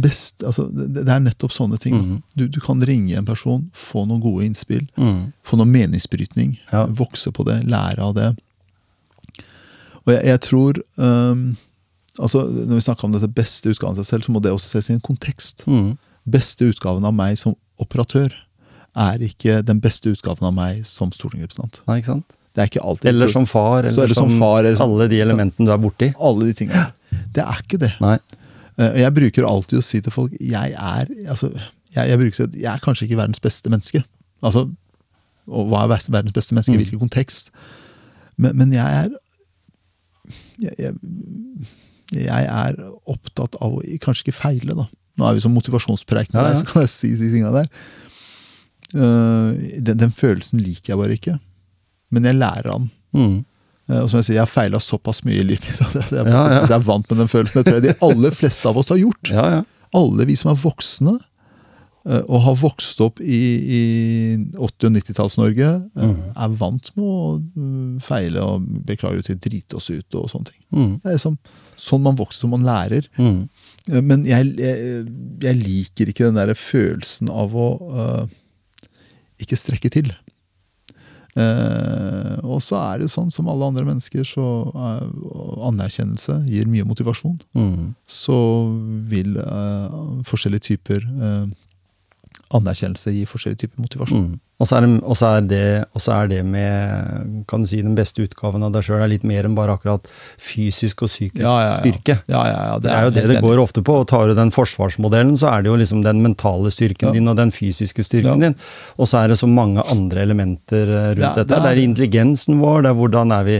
best, 0.00 0.44
altså, 0.46 0.66
det, 0.72 0.88
det 0.98 1.14
er 1.14 1.24
nettopp 1.24 1.54
sånne 1.54 1.80
ting. 1.82 1.96
Mhm. 1.98 2.20
Du, 2.36 2.46
du 2.48 2.60
kan 2.64 2.82
ringe 2.88 3.16
en 3.20 3.28
person, 3.28 3.66
få 3.76 4.04
noen 4.08 4.22
gode 4.24 4.46
innspill, 4.48 4.86
mm. 4.96 5.18
få 5.46 5.60
noen 5.60 5.72
meningsbrytning, 5.74 6.58
Ja. 6.72 6.86
vokse 6.86 7.32
på 7.36 7.44
det, 7.48 7.60
lære 7.68 8.04
av 8.04 8.14
det. 8.16 8.28
Og 10.06 10.14
jeg, 10.14 10.22
jeg 10.30 10.40
tror 10.46 10.78
um, 10.96 11.42
altså 12.20 12.44
Når 12.48 12.78
vi 12.78 12.84
snakker 12.84 13.06
om 13.06 13.12
dette 13.14 13.28
beste 13.32 13.70
utgaven 13.72 13.94
av 13.96 14.00
seg 14.02 14.14
selv, 14.14 14.26
så 14.26 14.32
må 14.34 14.40
det 14.44 14.52
også 14.54 14.74
ses 14.76 14.90
i 14.90 14.96
en 14.96 15.04
kontekst. 15.04 15.66
Mm. 15.68 15.94
Beste 16.30 16.68
utgaven 16.68 17.04
av 17.08 17.14
meg 17.16 17.38
som 17.40 17.56
operatør 17.80 18.32
er 18.98 19.22
ikke 19.22 19.60
den 19.62 19.78
beste 19.80 20.10
utgaven 20.10 20.48
av 20.48 20.54
meg 20.56 20.82
som 20.88 21.12
stortingsrepresentant. 21.14 21.80
Nei, 21.86 22.00
ikke 22.00 22.14
sant? 22.16 22.36
Det 22.60 22.66
er 22.66 22.70
ikke 22.74 22.84
alltid 22.92 23.08
Eller 23.14 23.30
som 23.32 23.46
far, 23.48 23.86
Så 23.88 23.94
eller, 23.94 24.10
er 24.12 24.14
som 24.18 24.28
som, 24.28 24.38
far, 24.42 24.58
eller 24.68 24.84
alle 24.84 25.08
de 25.08 25.20
elementene 25.24 25.64
du 25.66 25.72
er 25.72 25.80
borti. 25.80 26.10
Alle 26.20 26.50
de 26.50 26.54
tingene. 26.60 26.86
Det 27.32 27.40
er 27.42 27.62
ikke 27.64 27.78
det. 27.80 27.92
Nei. 28.04 28.18
Eh, 28.76 28.98
Jeg 29.00 29.14
bruker 29.16 29.48
alltid 29.48 29.80
å 29.80 29.84
si 29.86 30.00
til 30.04 30.12
folk 30.12 30.36
jeg 30.40 30.74
er 30.76 31.08
altså, 31.32 31.48
jeg, 31.94 32.04
jeg 32.12 32.20
bruker 32.20 32.36
å 32.36 32.38
si 32.42 32.46
at 32.50 32.58
jeg 32.60 32.70
er 32.74 32.84
kanskje 32.84 33.06
ikke 33.08 33.18
verdens 33.22 33.40
beste 33.42 33.72
menneske. 33.72 34.04
Altså, 34.44 34.66
og 35.50 35.66
hva 35.72 35.86
er 35.86 35.94
verdens 36.12 36.36
beste 36.36 36.54
menneske? 36.54 36.74
I 36.74 36.76
Mm. 36.76 36.82
hvilken 36.84 37.00
kontekst? 37.02 37.50
Men, 38.36 38.54
men 38.60 38.72
jeg 38.76 38.84
er 39.04 39.10
jeg, 40.60 40.74
jeg, 40.78 40.94
jeg 42.20 42.46
er 42.52 42.76
opptatt 43.08 43.56
av 43.60 43.78
å 43.78 43.82
kanskje 44.04 44.28
ikke 44.28 44.36
feile, 44.38 44.76
da. 44.76 44.86
Nå 45.18 45.26
er 45.26 45.34
vi 45.36 45.42
som 45.44 45.52
motivasjonspreik, 45.56 46.30
med 46.32 46.38
Ja, 46.40 46.50
deg, 46.52 46.60
så 46.60 46.68
kan 46.70 46.84
jeg 46.84 46.92
si 46.92 47.10
de 47.18 47.30
tinga 47.32 47.50
der. 47.56 47.68
Uh, 48.94 49.54
den, 49.78 49.96
den 50.00 50.12
følelsen 50.14 50.60
liker 50.62 50.92
jeg 50.94 50.98
bare 51.00 51.16
ikke. 51.18 51.36
Men 52.10 52.24
jeg 52.30 52.38
lærer 52.40 52.70
av 52.74 52.80
den. 52.82 52.90
Mm. 53.14 53.38
Eh, 53.90 54.00
Og 54.02 54.10
som 54.10 54.18
jeg 54.20 54.24
sier, 54.28 54.36
jeg 54.40 54.44
har 54.46 54.52
feila 54.54 54.78
såpass 54.82 55.22
mye 55.26 55.40
i 55.42 55.46
livet 55.46 55.66
mitt 55.66 55.80
at 55.86 55.94
jeg, 56.00 56.10
jeg, 56.18 56.26
Ja, 56.30 56.44
ja. 56.50 56.60
jeg 56.66 56.76
er 56.78 56.86
vant 56.86 57.10
med 57.10 57.18
den 57.24 57.28
følelsen. 57.32 57.60
Det 57.62 57.66
tror 57.70 57.80
jeg 57.80 57.88
de 57.88 57.98
aller 58.10 58.30
fleste 58.38 58.68
av 58.70 58.78
oss 58.78 58.88
har 58.92 59.00
gjort. 59.02 59.30
Ja, 59.34 59.48
ja. 59.58 59.64
Alle 59.94 60.26
vi 60.28 60.36
som 60.38 60.52
er 60.52 60.58
voksne, 60.62 61.16
eh, 62.06 62.22
og 62.30 62.40
har 62.46 62.54
vokst 62.60 63.00
opp 63.02 63.18
i, 63.20 63.40
i 63.78 63.80
80- 64.54 64.86
og 64.86 64.94
90-talls-Norge, 64.94 65.70
eh, 65.96 66.06
Mm. 66.06 66.20
er 66.36 66.54
vant 66.60 66.90
med 66.96 67.04
å 67.04 67.42
mm, 67.56 68.00
feile 68.00 68.40
og 68.46 68.62
beklage 68.86 69.22
til 69.26 69.36
drite 69.42 69.76
oss 69.76 69.90
ut 69.90 70.14
og 70.14 70.30
sånne 70.30 70.46
ting. 70.52 70.60
Mm. 70.72 70.92
Det 71.02 71.10
er 71.10 71.16
liksom, 71.18 71.38
sånn 71.76 72.02
man 72.06 72.16
vokser, 72.16 72.40
som 72.46 72.50
man 72.54 72.62
lærer. 72.66 73.06
Mm. 73.18 73.48
Men 74.06 74.24
jeg, 74.28 74.54
jeg, 74.58 75.06
jeg 75.42 75.56
liker 75.64 76.06
ikke 76.12 76.30
den 76.30 76.38
der 76.38 76.54
følelsen 76.54 77.28
av 77.32 77.54
å 77.58 77.68
uh, 77.90 78.26
ikke 79.40 79.56
strekke 79.58 79.90
til. 79.90 80.10
Eh, 81.38 82.36
og 82.42 82.58
så 82.64 82.78
er 82.80 83.02
det 83.02 83.10
sånn 83.12 83.30
som 83.30 83.48
alle 83.50 83.68
andre 83.70 83.86
mennesker, 83.86 84.26
så 84.26 84.44
eh, 84.74 85.08
anerkjennelse 85.68 86.40
gir 86.48 86.70
mye 86.70 86.86
motivasjon. 86.88 87.38
Mm. 87.54 87.90
Så 88.08 88.38
vil 89.10 89.38
eh, 89.38 89.98
forskjellige 90.26 90.66
typer 90.72 91.06
eh, 91.06 91.44
anerkjennelse 92.58 93.14
gi 93.14 93.26
forskjellige 93.30 93.66
typer 93.66 93.84
motivasjon. 93.86 94.32
Mm. 94.32 94.38
Og 94.60 94.68
så 94.68 94.76
er, 94.76 94.84
det, 94.84 95.00
er 95.00 95.46
det, 95.48 96.08
er 96.12 96.26
det 96.28 96.40
med 96.44 97.44
kan 97.48 97.62
du 97.64 97.68
si, 97.70 97.78
den 97.80 97.94
beste 97.96 98.20
utgaven 98.26 98.62
av 98.66 98.74
deg 98.74 98.84
sjøl 98.84 99.00
er 99.00 99.08
litt 99.08 99.24
mer 99.24 99.46
enn 99.48 99.54
bare 99.56 99.72
akkurat 99.78 100.04
fysisk 100.36 101.06
og 101.06 101.08
psykisk 101.08 101.40
Ja, 101.40 101.54
ja, 101.62 101.70
ja. 101.70 101.78
styrke. 101.80 102.16
Ja, 102.28 102.42
Det 102.82 102.92
er 102.92 103.06
jo 103.08 103.14
det 103.16 103.24
det 103.30 103.38
går 103.40 103.62
ofte 103.62 103.80
på. 103.86 103.96
og 104.02 104.08
Tar 104.10 104.28
du 104.28 104.34
den 104.36 104.52
forsvarsmodellen, 104.52 105.32
så 105.40 105.48
er 105.54 105.64
det 105.64 105.72
jo 105.72 105.78
liksom 105.80 106.04
den 106.04 106.20
mentale 106.24 106.72
styrken 106.74 107.16
din 107.16 107.32
og 107.32 107.38
den 107.40 107.54
fysiske 107.56 108.04
styrken 108.04 108.44
din. 108.44 108.58
Og 109.00 109.08
så 109.08 109.22
er 109.24 109.32
det 109.32 109.40
så 109.40 109.48
mange 109.48 109.80
andre 109.88 110.26
elementer 110.28 110.84
eh, 110.92 111.08
rundt 111.16 111.40
dette. 111.40 111.48
det 111.48 111.56
er 111.56 111.64
Det 111.64 111.72
er 111.72 111.82
intelligensen 111.86 112.60
vår, 112.60 112.84
det 112.84 112.92
er 112.92 113.00
hvordan 113.00 113.32
er 113.32 113.48
vi, 113.48 113.58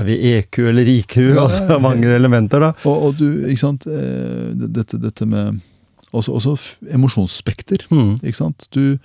er 0.00 0.04
vi 0.10 0.18
EQ 0.34 0.58
eller 0.72 0.92
IQ, 0.98 1.16
altså 1.46 1.78
mange 1.78 2.10
elementer, 2.18 2.58
da. 2.60 2.74
Og, 2.84 3.06
og 3.06 3.18
du, 3.22 3.26
ikke 3.46 3.62
sant 3.68 3.86
eh, 3.86 4.50
Dette, 4.66 4.98
dette 4.98 5.26
med 5.30 5.60
Også, 6.10 6.32
også 6.34 6.56
emosjonsspekter. 6.90 7.84
Mm. 7.94 8.16
Ikke 8.26 8.36
sant? 8.40 8.66
Du 8.74 8.96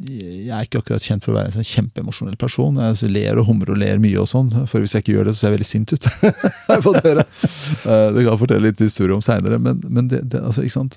Jeg 0.00 0.48
er 0.48 0.64
ikke 0.64 0.80
akkurat 0.80 1.04
kjent 1.04 1.24
for 1.26 1.34
å 1.34 1.36
være 1.36 1.50
en 1.50 1.56
sånn 1.58 1.66
kjempeemosjonell 1.68 2.36
person. 2.40 2.78
Jeg 2.80 3.10
ler 3.12 3.36
og 3.42 3.46
humrer 3.50 3.74
og 3.74 3.80
ler 3.82 3.98
mye 4.00 4.16
og 4.22 4.28
sånn. 4.30 4.48
For 4.70 4.80
hvis 4.80 4.94
jeg 4.96 5.04
ikke 5.04 5.12
gjør 5.18 5.28
det, 5.28 5.34
så 5.36 5.42
ser 5.44 5.50
jeg 5.50 5.58
veldig 5.58 5.68
sint 5.68 5.92
ut. 5.92 6.06
Har 6.70 6.78
jeg 6.78 6.84
fått 6.86 7.04
høre. 7.04 7.24
Eh, 7.28 8.06
Det 8.14 8.22
kan 8.24 8.30
jeg 8.32 8.40
fortelle 8.44 8.70
litt 8.70 8.80
historie 8.80 9.12
om 9.18 9.20
seinere. 9.24 9.58
Men, 9.60 9.82
men 9.84 10.08
det, 10.08 10.22
det, 10.32 10.40
altså, 10.40 10.64
ikke 10.64 10.78
sant? 10.78 10.96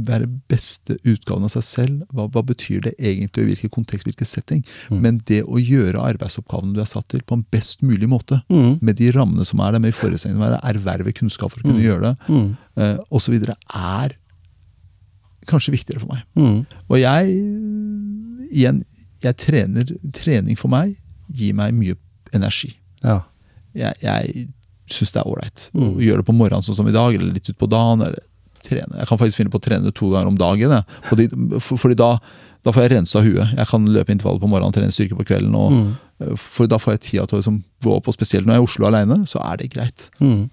være 0.00 0.28
beste 0.48 0.94
utgaven 1.04 1.44
av 1.44 1.50
seg 1.52 1.64
selv. 1.66 2.04
Hva, 2.14 2.24
hva 2.32 2.42
betyr 2.46 2.80
det 2.86 2.92
egentlig, 2.96 3.42
i 3.42 3.48
hvilken 3.50 3.72
kontekst, 3.74 4.06
hvilken 4.08 4.26
setting? 4.26 4.62
Mm. 4.88 5.00
Men 5.04 5.18
det 5.28 5.42
å 5.44 5.58
gjøre 5.60 6.00
arbeidsoppgavene 6.14 6.72
du 6.74 6.80
er 6.80 6.88
satt 6.88 7.08
til, 7.12 7.20
på 7.26 7.36
en 7.36 7.42
best 7.52 7.82
mulig 7.84 8.08
måte. 8.08 8.38
Mm. 8.48 8.78
Med 8.86 8.96
de 8.98 9.10
rammene 9.14 9.44
som 9.46 9.60
er 9.60 9.74
der, 9.76 9.82
med 9.84 9.94
forutsetningene 9.98 10.40
som 10.40 10.46
er 10.46 10.54
der, 10.56 10.64
erverve 10.72 11.12
kunnskap 11.18 11.52
for 11.52 11.60
å 11.60 11.68
kunne 11.68 11.82
Mm. 11.82 11.86
gjøre 11.86 12.02
det, 12.06 12.14
Mm. 12.32 12.48
eh, 12.80 12.96
osv., 13.12 13.34
er 13.44 14.16
kanskje 15.50 15.72
viktigere 15.74 16.00
for 16.00 16.14
meg. 16.14 16.24
Mm. 16.38 16.58
Og 16.88 16.96
jeg 17.00 17.36
igjen, 18.50 18.82
jeg 19.22 19.36
trener 19.36 19.84
Trening 20.16 20.56
for 20.58 20.68
meg 20.72 20.96
gir 21.32 21.54
meg 21.54 21.74
mye 21.76 21.94
energi. 22.34 22.74
Ja. 23.04 23.20
Jeg, 23.76 23.94
jeg 24.02 24.48
syns 24.90 25.12
det 25.14 25.20
er 25.22 25.28
ålreit 25.30 25.68
Mm. 25.74 25.94
gjøre 26.02 26.22
det 26.22 26.26
på 26.26 26.34
morgenen 26.34 26.62
sånn 26.66 26.74
som 26.78 26.88
i 26.88 26.94
dag, 26.94 27.14
eller 27.14 27.32
litt 27.34 27.48
utpå 27.52 27.68
dagen. 27.70 28.02
eller 28.02 28.18
trene. 28.60 28.98
Jeg 28.98 29.06
kan 29.08 29.16
faktisk 29.18 29.38
finne 29.40 29.50
på 29.50 29.56
å 29.60 29.62
trene 29.64 29.92
to 29.94 30.10
ganger 30.12 30.26
om 30.28 30.36
dagen. 30.36 30.74
Fordi, 31.08 31.28
for, 31.64 31.78
fordi 31.80 31.94
da, 31.96 32.18
da 32.62 32.72
får 32.76 32.82
jeg 32.84 32.90
rensa 32.92 33.22
huet. 33.24 33.54
Jeg 33.56 33.66
kan 33.70 33.86
løpe 33.88 34.12
intervallet 34.12 34.42
på 34.42 34.50
morgenen 34.52 34.74
trene 34.76 34.92
styrke 34.92 35.16
på 35.16 35.24
kvelden. 35.30 35.54
Og, 35.56 35.72
Mm. 36.20 36.36
For 36.36 36.66
da 36.68 36.76
får 36.76 36.98
jeg 36.98 37.00
tida 37.00 37.22
til 37.26 37.38
å 37.38 37.40
liksom, 37.40 37.62
gå 37.80 37.94
opp, 37.96 38.08
og 38.10 38.12
spesielt 38.12 38.44
når 38.44 38.52
jeg 38.52 38.60
er 38.60 38.60
i 38.60 38.66
Oslo 38.66 38.86
aleine, 38.90 39.16
så 39.24 39.40
er 39.40 39.56
det 39.56 39.70
greit. 39.72 40.10
Mm. 40.20 40.50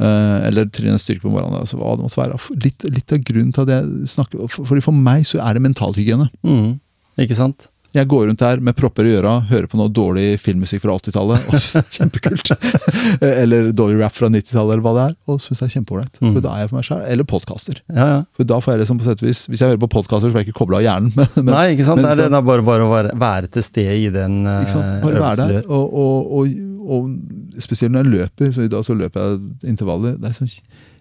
Eh, 0.00 0.46
eller 0.50 0.68
trene 0.68 0.98
styrke 1.00 1.24
på 1.24 1.32
morgenen. 1.32 1.56
Altså, 1.62 1.78
hva 1.80 1.94
det 1.96 2.04
måtte 2.04 2.20
være. 2.20 2.36
Litt, 2.64 2.84
litt 2.92 3.12
av 3.16 3.22
grunnen 3.24 3.54
til 3.56 3.64
at 3.64 3.72
jeg 3.72 4.10
snakker 4.12 4.44
For, 4.52 4.80
for 4.84 4.92
meg 4.92 5.24
så 5.28 5.40
er 5.40 5.56
det 5.56 5.62
mentalhygiene. 5.64 6.28
Mm. 6.44 6.78
Ikke 7.18 7.36
sant? 7.38 7.70
Jeg 7.90 8.06
går 8.06 8.28
rundt 8.28 8.42
her 8.46 8.60
med 8.62 8.76
propper 8.78 9.02
i 9.02 9.16
øra, 9.18 9.32
hører 9.48 9.66
på 9.66 9.74
noe 9.80 9.90
dårlig 9.90 10.36
filmmusikk 10.38 10.84
fra 10.84 10.92
80-tallet 10.94 11.48
og 11.50 11.56
syns 11.58 11.72
det 11.74 11.80
er 11.80 11.96
kjempekult. 11.96 12.50
eller 13.42 13.72
dårlig 13.74 13.96
rap 13.98 14.14
fra 14.14 14.28
90-tallet, 14.30 14.76
eller 14.76 14.84
hva 14.84 14.92
det 14.94 15.06
er, 15.08 15.16
og 15.26 15.40
syns 15.42 15.58
det 15.58 15.66
er 15.66 15.72
kjempeålreit. 15.74 16.20
Mm. 16.22 16.28
For 16.36 16.44
da 16.44 16.52
er 16.54 16.60
jeg 16.62 16.70
for 16.70 16.78
meg 16.78 16.86
selv. 16.86 17.08
Eller 17.10 17.26
podkaster. 17.32 17.80
Ja, 17.90 18.04
ja. 18.12 18.20
For 18.38 18.46
da 18.52 18.60
får 18.62 18.76
jeg 18.76 18.82
liksom 18.84 19.00
på 19.00 19.08
sett 19.08 19.24
vis 19.24 19.40
Hvis 19.50 19.64
jeg 19.64 19.72
hører 19.72 19.80
på 19.82 19.90
podkaster, 19.96 20.30
så 20.30 20.36
får 20.36 20.44
jeg 20.44 20.48
ikke 20.52 20.60
kobla 20.60 20.78
av 20.78 20.84
hjernen. 20.86 21.10
Men, 21.18 21.32
men, 21.40 21.50
Nei, 21.50 21.64
ikke 21.74 21.88
sant? 21.88 21.98
men 21.98 22.06
det 22.06 22.12
er, 22.12 22.20
så- 22.22 22.28
det 22.30 22.38
er 22.38 22.46
bare, 22.52 22.66
bare 22.70 22.86
å 22.86 22.92
være, 22.94 23.16
være 23.26 23.50
til 23.58 23.66
stede 23.66 23.96
i 24.04 24.06
den 24.14 24.38
eh, 24.46 24.60
Ikke 24.68 24.76
sant? 24.76 24.92
Bare 25.08 25.24
være 25.26 25.48
der. 25.50 25.66
Og, 25.66 25.98
og, 26.04 26.30
og, 26.38 26.54
og 26.94 27.64
spesielt 27.66 27.90
når 27.96 28.06
jeg 28.06 28.14
løper, 28.14 28.54
så 28.54 28.68
i 28.68 28.70
dag 28.70 28.86
så 28.86 28.94
løper 29.02 29.26
jeg 29.26 29.72
intervaller, 29.74 30.14
det 30.22 30.30
er 30.30 30.38
sånn 30.38 30.54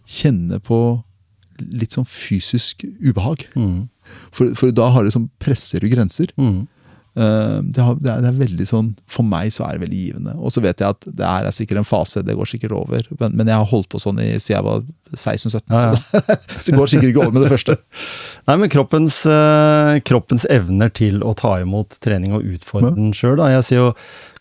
kjenne 0.10 0.58
på 0.66 0.82
litt 1.62 1.96
sånn 1.96 2.08
fysisk 2.10 2.86
ubehag. 3.04 3.46
Mm. 3.56 3.88
For, 4.36 4.56
for 4.58 4.74
da 4.76 4.90
har 4.96 5.06
det 5.06 5.16
sånn 5.16 5.30
presser 5.42 5.84
du 5.84 5.90
grenser. 5.92 6.34
Mm. 6.40 6.68
Uh, 7.18 7.60
det, 7.66 7.82
har, 7.82 7.96
det, 7.98 8.10
er, 8.12 8.22
det 8.22 8.30
er 8.30 8.36
veldig 8.38 8.66
sånn 8.70 8.90
For 9.10 9.26
meg 9.26 9.50
så 9.52 9.64
er 9.66 9.76
det 9.76 9.82
veldig 9.82 9.98
givende. 9.98 10.34
Og 10.38 10.54
så 10.54 10.62
vet 10.64 10.80
jeg 10.80 10.94
at 10.94 11.08
det 11.20 11.26
er 11.26 11.50
sikkert 11.58 11.82
en 11.82 11.88
fase, 11.88 12.22
det 12.24 12.36
går 12.38 12.48
sikkert 12.48 12.76
over. 12.78 13.08
Men, 13.20 13.34
men 13.40 13.50
jeg 13.50 13.58
har 13.60 13.68
holdt 13.72 13.90
på 13.92 14.00
sånn 14.00 14.22
i, 14.22 14.30
siden 14.38 14.60
jeg 14.60 14.68
var 14.68 14.86
16-17, 15.18 15.60
Ja, 15.74 15.82
ja. 15.90 15.98
så 15.98 16.22
det, 16.30 16.38
så 16.54 16.70
det 16.70 16.78
går 16.78 16.92
sikkert 16.94 17.10
ikke 17.10 17.24
over 17.26 17.36
med 17.36 17.44
det 17.44 17.52
første. 17.56 17.76
Nei, 18.48 18.58
men 18.62 18.72
kroppens, 18.72 19.20
eh, 19.30 19.98
kroppens 20.06 20.46
evner 20.54 20.94
til 21.02 21.20
å 21.26 21.34
ta 21.38 21.58
imot 21.64 21.98
trening 22.06 22.38
og 22.38 22.46
utfordre 22.46 22.94
den 22.96 23.12
sjøl. 23.18 23.42
Jeg 23.52 23.66
sier 23.68 23.84
jo 23.88 23.92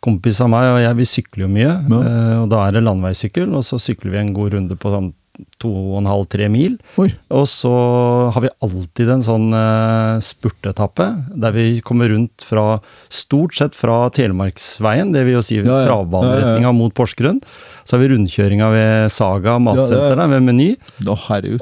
kompis 0.05 0.39
av 0.45 0.53
meg 0.53 0.69
og 0.69 0.83
jeg, 0.85 0.99
vi 1.01 1.09
sykler 1.09 1.47
jo 1.47 1.53
mye. 1.57 1.73
Ja. 1.73 2.03
eh, 2.05 2.37
og 2.45 2.53
da 2.53 2.67
er 2.67 2.77
det 2.77 2.85
landeveissykkel, 2.85 3.49
og 3.59 3.65
så 3.67 3.81
sykler 3.83 4.15
vi 4.15 4.23
en 4.23 4.37
god 4.37 4.55
runde 4.55 4.79
på 4.79 4.93
sånn 4.93 5.15
to 5.63 5.71
og 5.71 5.97
en 6.01 6.09
halv, 6.11 6.27
tre 6.31 6.47
mil. 6.53 6.77
Oi. 7.03 7.09
Og 7.35 7.45
så 7.51 7.71
har 8.35 8.43
vi 8.45 8.51
alltid 8.65 9.11
en 9.15 9.25
sånn 9.27 9.49
uh, 9.55 10.19
spurtetappe, 10.23 11.07
der 11.35 11.55
vi 11.57 11.67
kommer 11.85 12.11
rundt 12.13 12.45
fra 12.47 12.79
stort 13.13 13.55
sett 13.59 13.75
fra 13.79 14.05
Telemarksveien, 14.15 15.13
det 15.15 15.25
vil 15.27 15.39
jo 15.39 15.43
si 15.45 15.59
Ja, 15.59 15.65
ja. 15.83 15.87
travbaneretninga 15.89 16.73
mot 16.77 16.95
Porsgrunn. 16.95 17.41
Så 17.89 17.97
har 17.97 18.03
vi 18.05 18.11
rundkjøringa 18.13 18.67
ved 18.75 19.13
Saga 19.15 19.57
matsenter 19.63 20.13
Ja, 20.13 20.15
ja, 20.15 20.27
ja. 20.27 20.27
ved 20.35 20.43
Meny. 20.45 20.69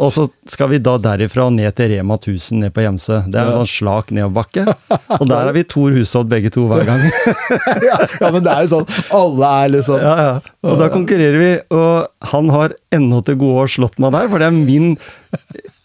Og 0.01 0.11
så 0.13 0.27
skal 0.51 0.73
vi 0.73 0.81
da 0.83 0.97
derifra 0.99 1.47
ned 1.55 1.71
til 1.79 1.93
Rema 1.95 2.17
1000 2.19 2.65
ned 2.65 2.75
på 2.75 2.83
Gjemse. 2.83 3.21
Det 3.31 3.39
er 3.39 3.47
en 3.47 3.53
Ja. 3.55 3.61
sånn 3.63 3.71
slak 3.71 4.11
nedoverbakke. 4.11 4.67
Og 5.21 5.27
der 5.31 5.47
er 5.49 5.55
vi 5.55 5.63
Tor 5.71 5.95
Hushovd 5.95 6.29
begge 6.33 6.51
to 6.53 6.67
hver 6.67 6.85
gang. 6.89 7.05
ja, 7.89 8.01
ja, 8.21 8.31
men 8.35 8.43
det 8.43 8.53
er 8.53 8.67
jo 8.67 8.73
sånn. 8.75 8.91
Alle 9.15 9.53
er 9.63 9.75
liksom 9.77 10.03
Ja, 10.03 10.17
ja. 10.27 10.37
Og 10.67 10.81
da 10.81 10.89
konkurrerer 10.91 11.39
vi, 11.39 11.51
og 11.71 12.09
han 12.33 12.49
har 12.51 12.73
ennå 12.91 13.21
til 13.23 13.37
gode 13.39 13.63
å 13.63 13.66
slått 13.71 13.99
meg 14.03 14.15
der, 14.15 14.31
for 14.33 14.43
det 14.43 14.49
er 14.49 14.57
min 14.57 14.95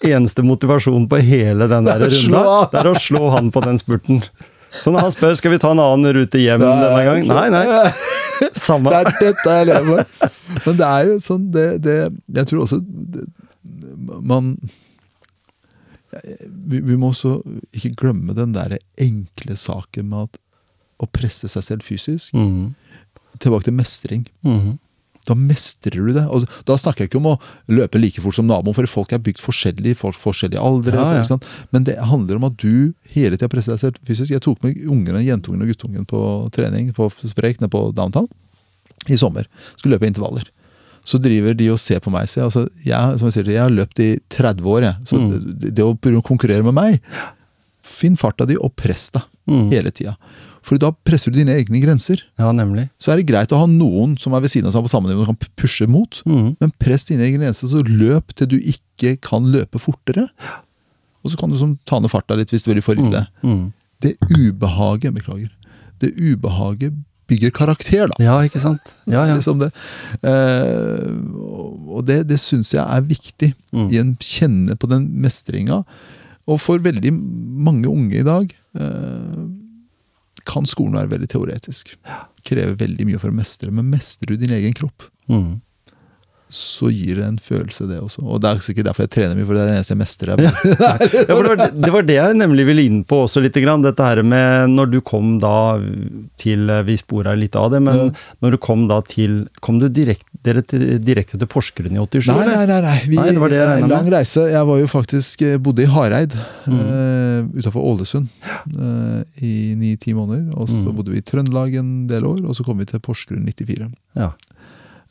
eneste 0.06 0.46
motivasjon 0.46 1.08
på 1.12 1.20
hele 1.26 1.68
den 1.72 1.90
der 1.90 2.06
er 2.08 2.14
runda. 2.14 2.44
Det 2.72 2.82
er 2.82 2.92
å 2.92 2.96
slå 3.00 3.30
han 3.36 3.52
på 3.54 3.64
den 3.66 3.80
spurten. 3.82 4.24
Så 4.72 4.94
når 4.94 5.08
han 5.08 5.14
spør 5.14 5.36
skal 5.36 5.52
vi 5.52 5.60
ta 5.60 5.74
en 5.74 5.82
annen 5.84 6.16
rute 6.16 6.40
hjem 6.40 6.62
denne 6.64 7.02
gang, 7.08 7.26
nei, 7.28 7.48
nei. 7.52 7.92
Samme. 8.56 8.92
Det 8.94 9.02
er 9.02 9.18
dette 9.28 9.58
jeg 9.58 9.68
lever 9.70 9.90
med. 9.90 10.30
Men 10.66 10.78
det 10.80 10.88
er 10.88 11.10
jo 11.10 11.18
sånn 11.22 11.44
det, 11.54 11.66
det 11.86 11.98
Jeg 12.40 12.48
tror 12.50 12.64
også 12.64 12.80
det, 12.82 13.26
Man 14.26 14.56
vi, 16.12 16.80
vi 16.82 16.98
må 17.00 17.12
også 17.12 17.38
ikke 17.78 17.94
glemme 18.02 18.36
den 18.36 18.56
der 18.56 18.78
enkle 19.00 19.56
saken 19.60 20.10
med 20.12 20.28
at 20.28 20.40
å 21.02 21.08
presse 21.10 21.50
seg 21.50 21.66
selv 21.66 21.86
fysisk. 21.88 22.34
Mhm. 22.38 22.74
Tilbake 23.42 23.70
til 23.70 23.78
mestring. 23.78 24.26
Mhm. 24.46 24.78
Da 25.30 25.36
mestrer 25.38 25.92
du 26.08 26.14
det. 26.16 26.24
Og 26.34 26.48
da 26.66 26.78
snakker 26.82 27.04
jeg 27.06 27.12
ikke 27.12 27.20
om 27.22 27.28
å 27.34 27.40
løpe 27.70 28.00
like 28.02 28.22
fort 28.24 28.36
som 28.40 28.48
naboen, 28.50 28.74
for 28.74 28.88
folk 28.90 29.12
er 29.14 29.20
bygd 29.22 29.42
forskjellig, 29.44 29.96
folk 30.00 30.18
forskjellige 30.18 30.62
aldre. 30.62 30.96
Ja, 30.98 31.22
ja. 31.22 31.38
Men 31.72 31.84
det 31.86 31.98
handler 32.10 32.40
om 32.40 32.48
at 32.50 32.58
du 32.58 32.94
hele 33.14 33.38
tida 33.38 33.50
presser 33.52 33.76
deg 33.76 33.84
selv 33.84 34.00
fysisk. 34.08 34.32
Jeg 34.34 34.42
tok 34.42 34.64
med 34.66 34.80
ungene, 34.90 35.22
jentungen 35.26 35.62
og 35.62 35.70
guttungen 35.74 36.08
på 36.10 36.24
trening 36.56 36.90
på 36.98 37.10
Sprek 37.22 37.62
nede 37.62 37.70
på 37.74 37.84
downtown 37.94 38.28
i 39.10 39.18
sommer. 39.18 39.46
Skulle 39.78 39.98
løpe 40.00 40.10
intervaller. 40.10 40.50
Så 41.06 41.18
driver 41.22 41.56
de 41.58 41.70
og 41.74 41.80
ser 41.82 42.00
på 42.02 42.12
meg. 42.14 42.28
Så 42.30 42.38
jeg, 42.42 42.46
altså, 42.50 42.66
jeg, 42.86 43.18
som 43.18 43.28
jeg, 43.30 43.34
sier, 43.34 43.48
jeg 43.56 43.62
har 43.64 43.74
løpt 43.74 44.02
i 44.04 44.10
30 44.30 44.68
år, 44.70 44.82
jeg. 44.90 44.96
Så 45.10 45.18
Mm. 45.22 45.32
det, 45.60 45.72
det 45.76 45.84
å 45.86 46.22
konkurrere 46.22 46.64
med 46.64 46.74
meg 46.78 47.00
Finn 47.82 48.16
farta 48.16 48.46
di 48.46 48.56
og 48.58 48.76
press 48.78 49.10
deg 49.10 49.24
Mm. 49.50 49.72
hele 49.72 49.90
tida. 49.92 50.14
For 50.66 50.78
da 50.82 50.92
presser 51.08 51.34
du 51.34 51.40
dine 51.40 51.56
egne 51.58 51.82
grenser. 51.82 52.22
Ja, 52.40 52.52
nemlig. 52.54 52.88
Så 53.02 53.12
er 53.12 53.20
det 53.20 53.30
greit 53.32 53.54
å 53.54 53.62
ha 53.64 53.70
noen 53.70 54.14
som 54.22 54.36
er 54.38 54.44
ved 54.44 54.54
siden 54.54 54.70
av 54.70 54.76
seg 54.76 54.86
på 54.86 54.92
samme 54.94 55.10
nivå, 55.10 55.26
som 55.26 55.38
kan 55.38 55.54
pushe 55.58 55.88
mot. 55.90 56.22
Mm. 56.30 56.52
Men 56.62 56.74
press 56.82 57.08
dine 57.10 57.26
egne 57.26 57.48
grenser, 57.48 57.72
så 57.72 57.82
løp 57.88 58.36
til 58.38 58.52
du 58.54 58.58
ikke 58.60 59.16
kan 59.26 59.50
løpe 59.54 59.82
fortere. 59.82 60.28
Og 61.22 61.34
så 61.34 61.40
kan 61.40 61.54
du 61.54 61.58
sånn, 61.58 61.78
ta 61.90 61.98
ned 62.02 62.14
farta 62.14 62.38
litt 62.38 62.54
hvis 62.54 62.68
det 62.68 62.76
blir 62.76 62.86
for 62.86 63.00
ille. 63.00 63.26
Mhm. 63.46 63.72
Det 64.02 64.16
ubehaget 64.34 65.14
Beklager. 65.14 65.52
Det 66.02 66.10
ubehaget 66.18 66.96
bygger 67.30 67.52
karakter, 67.56 68.10
da. 68.10 68.18
Ja, 68.24 68.40
ikke 68.44 68.62
sant? 68.62 68.94
Ja, 69.06 69.26
ja. 69.30 69.36
Liksom 69.38 69.62
det. 69.62 69.70
Eh, 70.26 71.12
og 71.88 72.04
det, 72.08 72.24
det 72.32 72.40
syns 72.42 72.74
jeg 72.74 72.84
er 72.84 73.06
viktig. 73.08 73.54
Mm. 73.72 73.88
I 73.88 74.02
en 74.02 74.16
kjenne 74.18 74.78
på 74.80 74.90
den 74.92 75.08
mestringa. 75.22 75.84
Og 76.50 76.58
for 76.60 76.82
veldig 76.82 77.14
mange 77.14 77.88
unge 77.92 78.18
i 78.20 78.26
dag 78.26 78.50
eh, 78.50 79.42
kan 80.46 80.66
skolen 80.66 80.94
være 80.98 81.10
veldig 81.16 81.30
teoretisk. 81.34 81.96
Krever 82.48 82.76
veldig 82.76 83.06
mye 83.08 83.20
for 83.22 83.30
å 83.32 83.36
mestre. 83.36 83.72
Men 83.72 83.90
mestrer 83.92 84.34
du 84.34 84.38
din 84.38 84.50
egen 84.58 84.74
kropp, 84.74 85.04
Mhm. 85.30 85.62
Så 86.52 86.90
gir 86.92 87.16
det 87.22 87.26
en 87.26 87.38
følelse, 87.40 87.88
det 87.90 87.98
også. 88.04 88.22
Og 88.28 88.42
det 88.44 88.50
er 88.52 88.60
sikkert 88.66 88.90
derfor 88.90 89.06
jeg 89.08 89.12
trener 89.16 89.38
mye, 89.40 89.46
for 89.48 89.56
det 89.56 89.62
er 89.64 89.70
det 89.72 89.76
eneste 89.80 89.94
jeg 89.96 90.02
mestrer. 90.02 90.42
Ja, 90.42 90.96
det, 91.00 91.28
var, 91.32 91.50
det- 91.72 91.92
var 91.96 92.04
det 92.08 92.16
jeg 92.18 92.36
nemlig 92.40 92.66
ville 92.68 92.84
inn 92.86 93.02
på 93.08 93.22
også 93.26 93.42
litt. 93.44 93.56
Dette 93.56 94.04
her 94.04 94.22
med 94.24 94.70
når 94.76 94.92
du 94.92 95.00
kom 95.06 95.38
da 95.40 95.80
til 96.42 96.68
Vi 96.88 96.96
spora 97.00 97.34
litt 97.38 97.56
av 97.56 97.72
det, 97.72 97.80
men 97.86 97.98
Ja. 98.02 98.10
når 98.44 98.52
du 98.52 98.58
kom 98.58 98.88
da 98.90 99.00
til 99.06 99.48
Kom 99.62 99.80
du 99.80 99.88
direkte, 99.90 100.26
dere 100.44 100.62
til, 100.66 100.98
direkte 101.06 101.38
til 101.38 101.48
Porsgrunn 101.48 101.94
i 101.96 102.00
87, 102.02 102.28
Nei, 102.32 102.46
nei, 102.48 102.66
nei. 102.66 102.80
nei. 102.82 102.96
Vi, 103.08 103.16
Nei, 103.20 103.28
det 103.36 103.42
var 103.44 103.50
det 103.54 103.60
jeg 103.62 103.82
lang 103.88 104.04
med. 104.08 104.14
reise. 104.14 104.46
Jeg 104.52 104.66
var 104.72 104.80
jo 104.82 104.88
faktisk 104.92 105.42
eh, 105.48 105.58
bodde 105.62 105.84
i 105.86 105.90
Hareid 105.92 106.34
Mm. 106.68 106.78
Uh, 106.78 107.48
utafor 107.58 107.82
Ålesund 107.82 108.28
uh, 108.78 109.22
i 109.42 109.74
ni-ti 109.76 110.14
måneder. 110.14 110.52
Og 110.56 110.68
så 110.70 110.78
Mm. 110.82 110.96
bodde 110.96 111.12
vi 111.12 111.18
i 111.22 111.26
Trøndelag 111.26 111.74
en 111.80 112.08
del 112.08 112.24
år, 112.26 112.42
og 112.46 112.56
så 112.56 112.64
kom 112.66 112.78
vi 112.80 112.86
til 112.86 113.00
Porsgrunn 113.00 113.46
94. 113.46 113.90
Ja. 114.16 114.32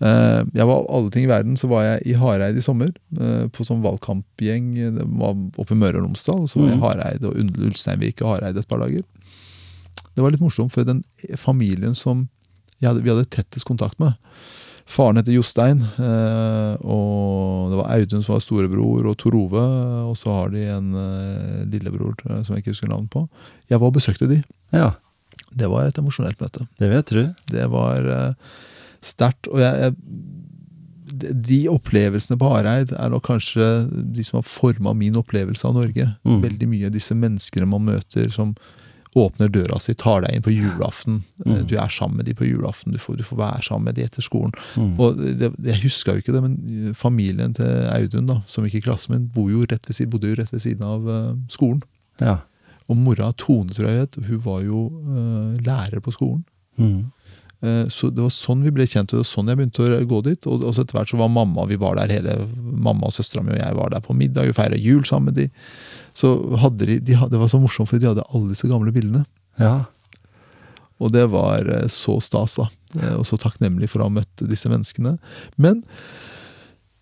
Eh, 0.01 0.43
jeg 0.57 0.65
var 0.67 0.87
alle 0.89 1.11
ting 1.13 1.27
i 1.27 1.31
verden, 1.31 1.57
så 1.61 1.69
var 1.69 1.83
jeg 1.85 2.07
i 2.09 2.15
Hareid 2.17 2.57
i 2.57 2.63
sommer. 2.65 2.89
eh, 3.21 3.47
på 3.53 3.67
sånn 3.69 3.83
valgkampgjeng 3.85 4.71
det 4.97 5.05
var 5.07 5.35
oppe 5.61 5.73
i 5.75 5.81
Møre 5.81 5.99
og 6.01 6.07
Romsdal. 6.09 6.47
Så 6.49 6.57
var 6.61 6.69
jeg 6.71 6.77
i 6.79 6.81
Mm. 6.81 6.87
Hareid 6.87 7.25
og 7.25 7.35
Ul- 7.37 7.67
Ulsteinvik 7.69 8.23
og 8.23 8.29
Hareid 8.41 8.57
et 8.57 8.69
par 8.69 8.79
dager. 8.81 9.03
Det 10.17 10.23
var 10.25 10.31
litt 10.33 10.41
morsomt, 10.41 10.73
for 10.73 10.85
den 10.85 11.03
familien 11.37 11.95
som 11.95 12.29
jeg 12.81 12.89
hadde, 12.91 13.03
vi 13.05 13.11
hadde 13.11 13.29
tettest 13.29 13.65
kontakt 13.69 13.99
med 14.01 14.15
Faren 14.91 15.15
heter 15.21 15.31
Jostein, 15.37 15.83
eh, 16.03 16.77
og 16.83 17.71
det 17.71 17.77
var 17.79 17.91
Audun 17.95 18.25
som 18.25 18.33
var 18.35 18.41
storebror, 18.43 19.07
og 19.07 19.17
Tor 19.19 19.37
Ove. 19.39 19.61
Og 20.11 20.17
så 20.19 20.33
har 20.35 20.49
de 20.51 20.65
en 20.67 20.91
lillebror 21.71 22.15
som 22.45 22.57
jeg 22.57 22.65
ikke 22.65 22.73
husker 22.75 22.89
navnet 22.89 23.09
på. 23.13 23.29
Jeg 23.71 23.79
var 23.79 23.87
og 23.87 23.95
besøkte 23.95 24.27
de. 24.29 24.43
ja, 24.73 24.95
Det 25.55 25.69
var 25.71 25.87
et 25.87 25.95
emosjonelt 25.99 26.39
møte. 26.41 26.67
det 26.79 26.89
vil 26.89 26.97
jeg 26.97 27.07
tro. 27.07 27.35
Det 27.51 27.71
var 27.71 28.35
sterkt. 29.05 29.49
Og 29.53 29.59
jeg, 29.63 29.81
jeg 29.87 29.95
de- 31.45 31.69
opplevelsene 31.69 32.39
på 32.39 32.49
Hareid 32.53 32.93
er 32.95 33.11
nok 33.13 33.27
kanskje 33.27 33.65
de 34.15 34.23
som 34.25 34.39
har 34.39 34.47
forma 34.47 34.93
min 34.97 35.17
opplevelse 35.19 35.67
av 35.67 35.75
Norge. 35.75 36.07
Mm. 36.25 36.41
Veldig 36.45 36.69
mye 36.71 36.87
av 36.87 36.95
disse 36.95 37.15
menneskene 37.19 37.67
man 37.69 37.85
møter 37.89 38.31
som 38.33 38.55
åpner 39.19 39.51
døra 39.51 39.75
si, 39.83 39.91
tar 39.99 40.21
deg 40.23 40.37
inn 40.37 40.45
på 40.47 40.53
julaften. 40.55 41.25
Eh, 41.45 41.51
Mm. 41.51 41.67
Du 41.67 41.75
er 41.77 41.89
sammen 41.91 42.19
med 42.19 42.27
de 42.27 42.35
på 42.39 42.47
julaften, 42.47 42.93
du 42.93 42.99
får, 42.99 43.17
du 43.19 43.25
får 43.27 43.37
være 43.41 43.63
sammen 43.67 43.85
med 43.91 43.95
de 43.97 44.05
etter 44.07 44.23
skolen. 44.23 44.53
Mm. 44.77 44.93
Og 45.01 45.17
det, 45.19 45.51
Jeg 45.67 45.83
huska 45.83 46.13
jo 46.15 46.23
ikke 46.23 46.33
det, 46.33 46.43
men 46.45 46.95
familien 46.95 47.53
til 47.55 47.67
Audun, 47.91 48.27
da, 48.31 48.37
som 48.47 48.65
gikk 48.65 48.75
i 48.79 48.87
klassen 48.87 49.17
min, 49.17 49.27
bodde 49.35 49.51
jo 49.57 49.65
rett 49.67 49.83
ved, 49.89 49.97
siden, 49.97 50.11
bodde 50.15 50.29
jo 50.31 50.37
rett 50.39 50.53
ved 50.53 50.61
siden 50.63 50.85
av 50.87 51.03
uh, 51.11 51.35
skolen. 51.51 51.83
Ja. 52.21 52.37
Og 52.89 52.97
mora 52.97 53.33
Tone, 53.37 53.75
tror 53.75 53.89
jeg 53.91 54.09
hun 54.29 54.39
var 54.47 54.63
jo 54.63 54.87
uh, 55.03 55.59
lærer 55.59 55.99
på 56.01 56.13
skolen. 56.15 56.45
Mm. 56.79 57.11
Eh, 57.63 57.87
Så 57.93 58.09
det 58.15 58.23
var 58.25 58.31
sånn 58.33 58.63
vi 58.65 58.71
ble 58.73 58.87
kjent, 58.89 59.13
og 59.13 59.21
det 59.21 59.25
var 59.25 59.31
sånn 59.31 59.49
jeg 59.53 59.59
begynte 59.61 59.85
å 59.85 60.07
gå 60.09 60.23
dit. 60.25 60.47
Og 60.47 60.63
og 60.65 60.75
etter 60.79 60.97
hvert 60.97 61.11
så 61.13 61.19
var 61.21 61.29
mamma, 61.29 61.67
vi 61.69 61.77
var 61.77 61.97
der 62.01 62.09
hele, 62.09 62.49
mamma 62.57 63.07
og 63.11 63.13
søstera 63.13 63.43
mi 63.45 63.53
og 63.53 63.59
jeg 63.61 63.75
var 63.77 63.91
der 63.91 64.01
på 64.01 64.17
middag, 64.17 64.47
vi 64.49 64.53
feira 64.57 64.77
jul 64.81 65.03
sammen 65.05 65.35
med 65.35 65.35
de. 65.43 65.49
Så 66.17 66.35
hadde 66.59 66.87
de, 66.87 66.99
de 67.01 67.15
hadde, 67.15 67.31
Det 67.37 67.39
var 67.41 67.49
så 67.53 67.61
morsomt, 67.61 67.89
for 67.89 67.99
de 67.99 68.07
hadde 68.09 68.25
alle 68.35 68.49
disse 68.55 68.69
gamle 68.69 68.93
bildene. 68.93 69.25
ja. 69.59 69.85
Og 71.01 71.09
det 71.13 71.23
var 71.33 71.65
eh, 71.65 71.87
så 71.89 72.19
stas, 72.21 72.57
da. 72.61 72.67
Eh, 73.01 73.15
Og 73.17 73.25
så 73.25 73.39
takknemlig 73.41 73.89
for 73.89 74.01
å 74.03 74.09
ha 74.11 74.13
møtt 74.13 74.43
disse 74.45 74.69
menneskene. 74.69 75.15
Men 75.57 75.83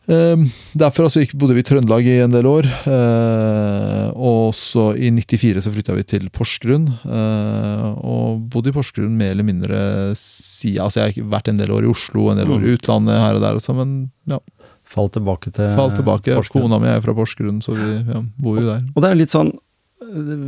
derfra 0.09 1.11
så 1.13 1.21
bodde 1.37 1.53
vi 1.57 1.61
i 1.61 1.67
Trøndelag 1.69 2.07
i 2.09 2.15
en 2.25 2.33
del 2.33 2.47
år. 2.49 2.65
Eh, 2.89 4.07
og 4.17 4.55
så 4.57 4.91
i 4.97 5.11
94 5.13 5.61
så 5.67 5.73
flytta 5.75 5.97
vi 5.99 6.05
til 6.09 6.31
Porsgrunn. 6.33 6.87
Eh, 7.05 7.85
og 8.01 8.47
bodde 8.53 8.73
i 8.73 8.77
Porsgrunn 8.77 9.19
mer 9.21 9.35
eller 9.35 9.45
mindre 9.49 9.81
siden 10.17 10.81
Altså 10.83 11.05
jeg 11.05 11.19
har 11.21 11.29
vært 11.37 11.51
en 11.53 11.61
del 11.61 11.71
år 11.77 11.85
i 11.87 11.93
Oslo, 11.93 12.31
en 12.33 12.41
del 12.41 12.51
år 12.51 12.65
i 12.67 12.73
utlandet 12.79 13.21
her 13.21 13.37
og 13.39 13.45
der, 13.45 13.61
også, 13.61 13.77
men 13.79 13.93
ja, 14.29 14.41
Fall 14.89 15.11
tilbake 15.13 15.53
til 15.53 15.75
falt 15.77 15.99
tilbake. 16.01 16.33
Porsgrunn. 16.39 16.65
Kona 16.65 16.79
mi 16.81 16.89
er 16.89 17.03
fra 17.05 17.13
Porsgrunn, 17.15 17.61
så 17.63 17.75
vi 17.77 17.89
ja, 18.09 18.23
bor 18.41 18.57
jo 18.57 18.65
der. 18.71 18.83
Og 18.97 19.05
det 19.05 19.11
er 19.13 19.19
litt 19.21 19.35
sånn 19.35 19.53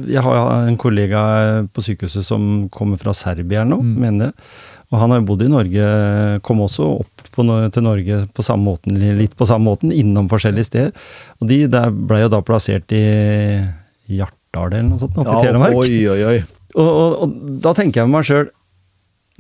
Jeg 0.09 0.23
har 0.25 0.65
en 0.65 0.79
kollega 0.81 1.21
på 1.69 1.83
sykehuset 1.85 2.25
som 2.25 2.69
kommer 2.73 2.97
fra 3.03 3.13
Serbia 3.13 3.61
eller 3.61 3.75
noe, 3.77 3.85
Mm. 3.85 3.99
mener 4.01 4.31
jeg. 4.31 4.35
Og 4.91 4.99
han 4.99 5.13
har 5.13 5.21
jo 5.21 5.27
bodd 5.29 5.43
i 5.47 5.51
Norge, 5.51 5.89
kom 6.47 6.63
også 6.65 6.87
opp 7.01 7.29
på, 7.31 7.45
til 7.47 7.85
Norge 7.87 8.23
på 8.35 8.43
samme 8.43 8.67
måten, 8.73 8.97
litt 9.19 9.37
på 9.39 9.47
samme 9.47 9.71
måten, 9.71 9.93
innom 9.95 10.27
forskjellige 10.31 10.67
steder. 10.67 11.11
Og 11.39 11.51
de 11.51 11.61
der 11.71 11.93
ble 11.95 12.25
jo 12.25 12.31
da 12.33 12.41
plassert 12.43 12.91
i 12.97 13.05
Hjartdal 14.11 14.73
eller 14.73 14.89
noe 14.89 14.99
sånt, 14.99 15.21
oppe 15.21 15.37
i 15.37 15.47
Telemark. 15.47 15.79
oi, 15.79 15.93
oi, 16.11 16.23
oi. 16.33 16.41
Og, 16.75 16.89
og, 16.89 17.15
og 17.23 17.61
da 17.63 17.75
tenker 17.79 18.03
jeg 18.03 18.11
med 18.11 18.19
meg 18.19 18.27
sjøl 18.27 18.51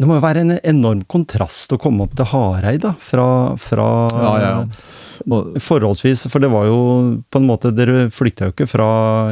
Det 0.01 0.09
må 0.09 0.16
jo 0.16 0.24
være 0.24 0.46
en 0.46 0.55
enorm 0.64 1.03
kontrast 1.11 1.74
å 1.76 1.78
komme 1.80 2.07
opp 2.07 2.14
til 2.16 2.30
Hareid, 2.30 2.80
da. 2.86 2.94
Fra, 3.05 3.26
fra 3.61 3.90
Ja, 4.16 4.32
ja, 4.40 4.51
ja. 4.62 4.96
Og, 5.28 5.59
Forholdsvis, 5.61 6.22
for 6.32 6.40
det 6.40 6.48
var 6.48 6.64
jo 6.64 6.76
på 7.28 7.40
en 7.40 7.44
måte 7.44 7.68
Dere 7.76 8.07
flytta 8.09 8.46
jo 8.48 8.55
ikke 8.55 8.66
fra 8.70 8.86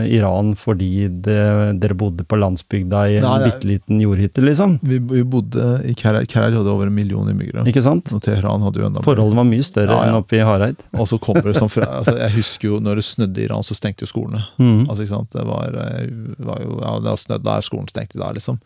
Iran 0.04 0.50
fordi 0.58 1.06
det, 1.08 1.38
dere 1.80 1.96
bodde 1.96 2.26
på 2.28 2.36
landsbygda 2.36 3.04
i 3.08 3.16
en 3.22 3.46
bitte 3.46 3.64
liten 3.70 4.02
jordhytte, 4.02 4.44
liksom. 4.44 4.78
vi, 4.84 4.98
vi 5.00 5.22
bodde 5.24 5.64
i 5.88 5.94
Keraj. 5.96 6.28
Keraj 6.28 6.58
hadde 6.58 6.74
over 6.74 6.90
en 6.90 6.96
million 6.98 7.28
innbyggere. 7.32 7.64
Ikke 7.72 7.82
sant? 7.84 8.12
Og 8.12 8.20
Teheran 8.24 8.64
hadde 8.66 8.82
jo 8.82 8.90
enda. 8.90 9.04
Forholdet 9.06 9.38
var 9.40 9.48
mye 9.48 9.64
større 9.64 9.94
Ja, 9.94 10.04
ja. 10.04 10.12
enn 10.12 10.20
oppe 10.20 10.36
i 10.36 10.44
Hareid. 10.44 10.84
Og 10.98 11.08
så 11.08 11.16
kommer 11.22 11.48
det 11.48 11.56
sånn 11.56 11.72
fra 11.72 11.88
altså 12.02 12.18
Jeg 12.18 12.36
husker 12.36 12.74
jo 12.74 12.84
når 12.84 13.00
det 13.00 13.08
snødde 13.08 13.40
i 13.40 13.48
Iran, 13.48 13.64
så 13.64 13.76
stengte 13.78 14.04
jo 14.04 14.12
skolene. 14.12 14.44
Mm. 14.60 14.84
Altså, 14.84 15.04
ikke 15.06 15.14
sant? 15.16 15.32
Det 15.32 15.48
var, 15.48 15.80
eh, 15.88 16.08
var 16.52 16.64
jo 16.64 16.80
Ja, 16.84 16.96
det 17.00 17.14
har 17.14 17.20
snødd, 17.24 17.46
da 17.48 17.56
er 17.58 17.64
skolen 17.72 17.88
stengt 17.88 18.12
i 18.12 18.20
dag, 18.20 18.36
liksom. 18.36 18.60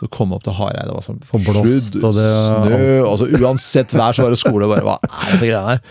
Så 0.00 0.08
kom 0.10 0.32
jeg 0.32 0.40
opp 0.40 0.44
til 0.48 0.54
Hareid, 0.56 0.88
det 0.88 0.94
var 0.96 1.04
sånn 1.04 1.20
For 1.28 1.38
sludd, 1.38 1.96
og 2.02 2.14
det- 2.16 2.26
snø 2.26 2.86
altså 3.06 3.26
Uansett 3.38 3.92
vær, 3.94 4.14
så 4.16 4.24
var 4.24 4.30
det 4.34 4.38
skole. 4.40 4.66
Bare, 4.70 4.82
hva 4.86 4.96
er 5.02 5.30
det 5.30 5.38
for 5.38 5.46
greier 5.46 5.68
her? 5.68 5.82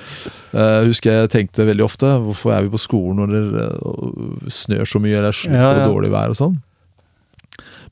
Uh, 0.52 0.82
husker 0.90 1.12
jeg 1.16 1.30
tenkte 1.32 1.68
veldig 1.70 1.86
ofte 1.86 2.10
hvorfor 2.26 2.52
er 2.56 2.66
vi 2.66 2.74
på 2.74 2.82
skolen 2.82 3.22
når 3.22 3.32
det 3.32 3.62
eh, 3.62 4.50
snør 4.52 4.90
så 4.90 5.00
mye, 5.00 5.16
eller 5.16 5.30
er 5.32 5.38
slutt 5.38 5.56
Ja, 5.56 5.70
ja. 5.78 5.88
dårlig 5.88 6.12
vær 6.12 6.34
og 6.34 6.40
sånn. 6.42 6.58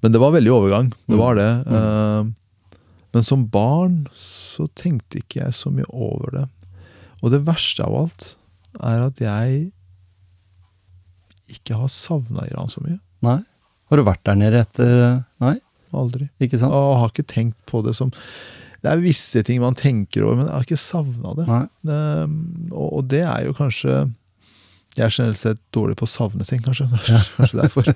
Men 0.03 0.11
det 0.15 0.19
var 0.19 0.31
veldig 0.35 0.51
overgang. 0.51 0.91
Det 1.07 1.19
var 1.19 1.35
det. 1.39 1.49
Uh, 1.67 2.27
men 3.13 3.23
som 3.25 3.45
barn 3.47 4.01
så 4.15 4.67
tenkte 4.75 5.21
ikke 5.23 5.41
jeg 5.45 5.55
så 5.55 5.71
mye 5.73 5.87
over 5.91 6.35
det. 6.35 6.45
Og 7.23 7.31
det 7.33 7.41
verste 7.47 7.83
av 7.83 7.95
alt 8.03 8.33
er 8.83 9.05
at 9.07 9.19
jeg 9.23 9.71
ikke 11.49 11.79
har 11.79 11.89
savna 11.91 12.45
Iran 12.51 12.69
så 12.71 12.83
mye. 12.85 12.99
Nei? 13.25 13.39
Har 13.89 13.97
du 13.97 14.05
vært 14.05 14.21
der 14.27 14.37
nede 14.37 14.59
etter 14.61 15.23
Nei, 15.41 15.55
Aldri. 15.93 16.29
ikke 16.39 16.59
sant? 16.61 16.73
Og 16.75 16.97
har 17.01 17.09
ikke 17.13 17.25
tenkt 17.29 17.61
på 17.65 17.81
det 17.85 17.95
som 17.97 18.11
Det 18.81 18.91
er 18.91 19.01
visse 19.03 19.41
ting 19.43 19.59
man 19.61 19.75
tenker 19.75 20.23
over, 20.23 20.37
men 20.39 20.45
jeg 20.47 20.53
har 20.55 20.67
ikke 20.67 20.77
savna 20.79 21.33
det. 21.35 21.45
Ehm, 21.91 22.69
og, 22.71 23.07
det 23.11 23.23
er 23.25 23.45
jo 23.47 23.53
kanskje 23.57 23.95
Jeg 24.95 25.05
er 25.05 25.09
generelt 25.15 25.37
sett 25.41 25.59
dårlig 25.75 25.97
på 25.99 26.05
å 26.07 26.11
savne 26.11 26.45
ting, 26.47 26.61
kanskje. 26.65 26.87
Det 26.93 27.13
er 27.17 27.27
kanskje 27.37 27.59
derfor. 27.61 27.89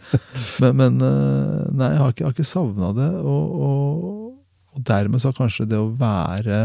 Men, 0.61 0.75
men 0.81 0.97
eh, 1.01 1.71
nei, 1.73 1.89
jeg 1.93 2.01
har 2.01 2.11
ikke, 2.13 2.23
jeg 2.23 2.27
har 2.29 2.35
ikke 2.37 2.49
savna 2.51 2.91
det. 2.97 3.09
Og, 3.23 3.55
og, 3.67 4.35
og 4.75 4.83
dermed 4.91 5.21
så 5.23 5.31
har 5.31 5.37
kanskje 5.39 5.65
det 5.71 5.79
å 5.79 5.89
være 5.99 6.59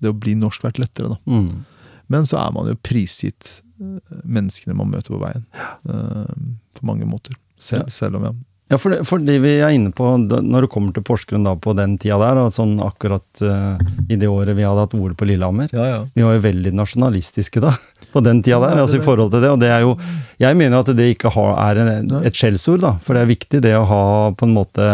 Det 0.00 0.08
å 0.12 0.16
bli 0.16 0.34
norsk 0.38 0.62
vært 0.64 0.78
lettere, 0.82 1.14
da. 1.14 1.18
Mm. 1.30 1.64
Men 2.10 2.26
så 2.26 2.38
er 2.42 2.52
man 2.56 2.66
jo 2.68 2.76
prisgitt 2.82 3.60
eh, 3.80 4.20
menneskene 4.24 4.74
man 4.76 4.90
møter 4.92 5.12
på 5.14 5.20
veien. 5.22 5.44
eh, 5.86 6.36
På 6.76 6.86
mange 6.88 7.06
måter. 7.08 7.36
Selv, 7.60 7.90
selv 7.92 8.16
om 8.16 8.24
jeg 8.28 8.34
Ja, 8.70 8.78
for 8.78 8.94
det, 8.94 9.00
fordi 9.08 9.34
vi 9.42 9.56
er 9.58 9.72
inne 9.74 9.90
på, 9.90 10.06
når 10.30 10.62
du 10.66 10.68
kommer 10.70 10.94
til 10.94 11.02
Porsgrunn 11.06 11.42
da 11.46 11.56
på 11.58 11.72
den 11.74 11.96
tida 11.98 12.20
der, 12.22 12.38
og 12.44 12.52
sånn 12.54 12.76
akkurat 12.86 13.42
uh, 13.42 13.74
i 14.06 14.14
det 14.20 14.28
året 14.30 14.54
vi 14.54 14.62
hadde 14.62 14.84
hatt 14.86 14.94
OL 14.94 15.16
på 15.18 15.26
Lillehammer, 15.26 15.72
Ja, 15.74 15.86
ja. 15.88 15.98
vi 16.14 16.22
var 16.22 16.36
jo 16.38 16.44
veldig 16.46 16.72
nasjonalistiske 16.78 17.62
da, 17.64 17.72
på 18.12 18.22
den 18.24 18.42
tida 18.42 18.60
der, 18.62 18.80
altså 18.82 18.98
i 18.98 19.04
forhold 19.04 19.32
til 19.32 19.44
det, 19.44 19.50
og 19.52 19.60
det 19.62 19.70
er 19.70 19.84
jo, 19.84 19.94
jeg 20.40 20.58
mener 20.58 20.82
at 20.82 20.92
det 20.96 21.08
ikke 21.14 21.32
har, 21.34 21.52
er 21.68 21.80
en, 21.82 22.12
et 22.24 22.36
skjellsord 22.36 22.82
da, 22.82 22.92
for 23.04 23.16
det 23.16 23.24
er 23.24 23.30
viktig 23.30 23.62
det 23.64 23.74
å 23.78 23.86
ha 23.88 24.04
på 24.36 24.48
en 24.48 24.54
måte 24.56 24.86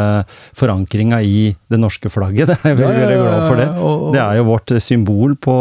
forankringa 0.58 1.22
i 1.24 1.40
det 1.72 1.80
norske 1.80 2.12
flagget, 2.12 2.48
det 2.50 2.58
er 2.60 2.72
jeg 2.74 2.80
veldig, 2.82 3.02
veldig 3.02 3.18
glad 3.22 3.44
for 3.46 3.60
det. 3.62 3.68
Det 4.16 4.22
er 4.24 4.40
jo 4.40 4.48
vårt 4.50 4.76
symbol 4.84 5.36
på, 5.48 5.58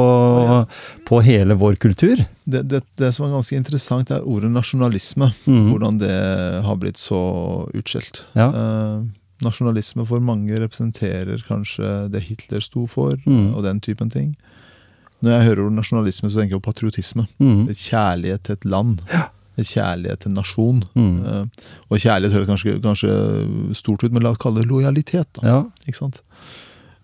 på 1.07 1.21
hele 1.25 1.57
vår 1.59 1.79
kultur. 1.81 2.25
Det, 2.45 2.61
det, 2.69 2.83
det 2.99 3.11
som 3.15 3.25
er 3.25 3.33
ganske 3.33 3.57
interessant, 3.57 4.11
er 4.13 4.25
ordet 4.29 4.51
nasjonalisme. 4.53 5.31
Mm. 5.49 5.69
Hvordan 5.71 6.01
det 6.01 6.17
har 6.65 6.81
blitt 6.81 7.01
så 7.01 7.21
utskjelt. 7.73 8.21
Ja. 8.37 8.51
Eh, 8.51 8.99
nasjonalisme 9.43 10.05
for 10.07 10.23
mange 10.23 10.59
representerer 10.61 11.41
kanskje 11.47 12.05
det 12.13 12.23
Hitler 12.29 12.63
sto 12.63 12.85
for, 12.91 13.17
mm. 13.25 13.55
og 13.55 13.65
den 13.65 13.81
typen 13.83 14.13
ting. 14.13 14.35
Når 15.25 15.33
jeg 15.33 15.45
hører 15.49 15.63
ordet 15.65 15.79
nasjonalisme, 15.79 16.29
så 16.29 16.39
tenker 16.43 16.55
jeg 16.55 16.61
på 16.61 16.69
patriotisme. 16.71 17.25
Mm. 17.41 17.63
Et 17.73 17.81
kjærlighet 17.81 18.43
til 18.45 18.57
et 18.59 18.67
land. 18.69 18.99
Et 19.57 19.65
kjærlighet 19.69 20.21
til 20.21 20.29
en 20.31 20.37
nasjon. 20.37 20.83
Mm. 20.93 21.17
Uh, 21.25 21.65
og 21.89 21.99
kjærlighet 22.03 22.35
høres 22.37 22.49
kanskje, 22.51 22.77
kanskje 22.83 23.15
stort 23.79 24.03
ut, 24.05 24.11
men 24.13 24.21
la 24.25 24.33
oss 24.35 24.41
kalle 24.43 24.61
det 24.61 24.69
lojalitet. 24.69 25.29
da. 25.39 25.45
Ja. 25.49 25.59
Ikke 25.87 25.97
sant? 26.03 26.21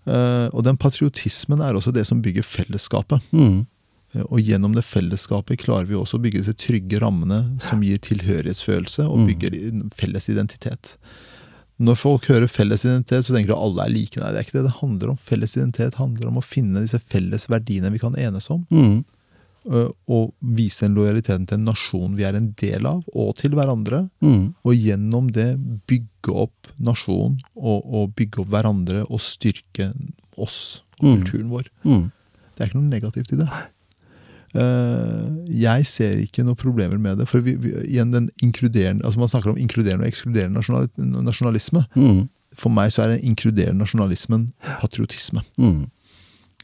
Uh, 0.06 0.48
og 0.52 0.62
den 0.66 0.76
patriotismen 0.82 1.60
er 1.64 1.74
også 1.78 1.92
det 1.94 2.06
som 2.08 2.22
bygger 2.24 2.42
fellesskapet. 2.46 3.22
Mm. 3.32 3.62
Og 4.28 4.40
gjennom 4.44 4.74
det 4.76 4.82
fellesskapet 4.84 5.56
klarer 5.62 5.86
vi 5.88 5.96
også 5.96 6.18
å 6.18 6.22
bygge 6.22 6.42
disse 6.42 6.52
trygge 6.60 6.98
rammene 7.00 7.38
som 7.64 7.80
gir 7.80 7.96
tilhørighetsfølelse 8.04 9.06
og 9.08 9.22
Mm. 9.22 9.26
bygger 9.30 9.54
felles 9.96 10.28
identitet. 10.28 10.96
Når 11.82 11.96
folk 11.98 12.26
hører 12.30 12.46
felles 12.52 12.84
identitet, 12.86 13.24
så 13.26 13.34
tenker 13.34 13.50
de 13.52 13.56
at 13.56 13.64
alle 13.66 13.86
er 13.88 13.92
like. 13.94 14.20
Nei, 14.20 14.30
det 14.30 14.38
er 14.38 14.46
ikke 14.46 14.58
det 14.60 14.66
det 14.68 14.76
handler 14.78 15.10
om. 15.14 15.16
Felles 15.18 15.56
identitet 15.56 15.96
handler 15.98 16.28
om 16.30 16.38
å 16.38 16.44
finne 16.46 16.82
disse 16.84 17.00
felles 17.10 17.48
verdiene 17.50 17.90
vi 17.90 17.98
kan 18.02 18.14
enes 18.20 18.46
om. 18.54 18.62
Mm. 18.70 19.00
Og 20.10 20.32
vise 20.58 20.82
den 20.86 20.96
lojaliteten 20.98 21.44
til 21.46 21.58
en 21.60 21.68
nasjon 21.70 22.16
vi 22.18 22.24
er 22.26 22.34
en 22.38 22.48
del 22.58 22.86
av, 22.90 23.02
og 23.14 23.34
til 23.38 23.54
hverandre. 23.58 24.04
Mm. 24.22 24.48
Og 24.66 24.74
gjennom 24.74 25.28
det 25.34 25.48
bygge 25.90 26.34
opp 26.46 26.70
nasjonen, 26.82 27.38
og, 27.56 27.82
og 27.86 28.14
bygge 28.18 28.42
opp 28.42 28.50
hverandre 28.54 29.04
og 29.08 29.22
styrke 29.22 29.92
oss 30.36 30.82
og 31.00 31.06
Mm. 31.08 31.14
kulturen 31.18 31.48
vår. 31.50 31.66
Mhm. 31.82 32.02
Det 32.54 32.60
er 32.62 32.68
ikke 32.68 32.78
noe 32.78 32.90
negativt 32.92 33.32
i 33.34 33.36
det. 33.40 33.48
Eh, 34.54 35.28
jeg 35.62 35.86
ser 35.88 36.20
ikke 36.20 36.44
noen 36.44 36.58
problemer 36.60 37.00
med 37.00 37.22
det. 37.22 37.28
For 37.30 37.44
vi, 37.44 37.56
vi, 37.60 37.72
igjen 37.86 38.12
den 38.12 38.28
inkluderende, 38.44 39.04
altså 39.06 39.20
Man 39.20 39.32
snakker 39.32 39.54
om 39.54 39.60
inkluderende 39.60 40.04
og 40.04 40.12
ekskluderende 40.12 40.60
nasjonal, 40.60 40.90
nasjonalisme. 40.98 41.84
Mm. 41.96 42.28
For 42.58 42.72
meg 42.72 42.92
så 42.92 43.04
er 43.04 43.14
den 43.14 43.24
inkluderende 43.32 43.80
nasjonalismen 43.80 44.52
patriotisme. 44.80 45.44
Mhm. 45.58 45.88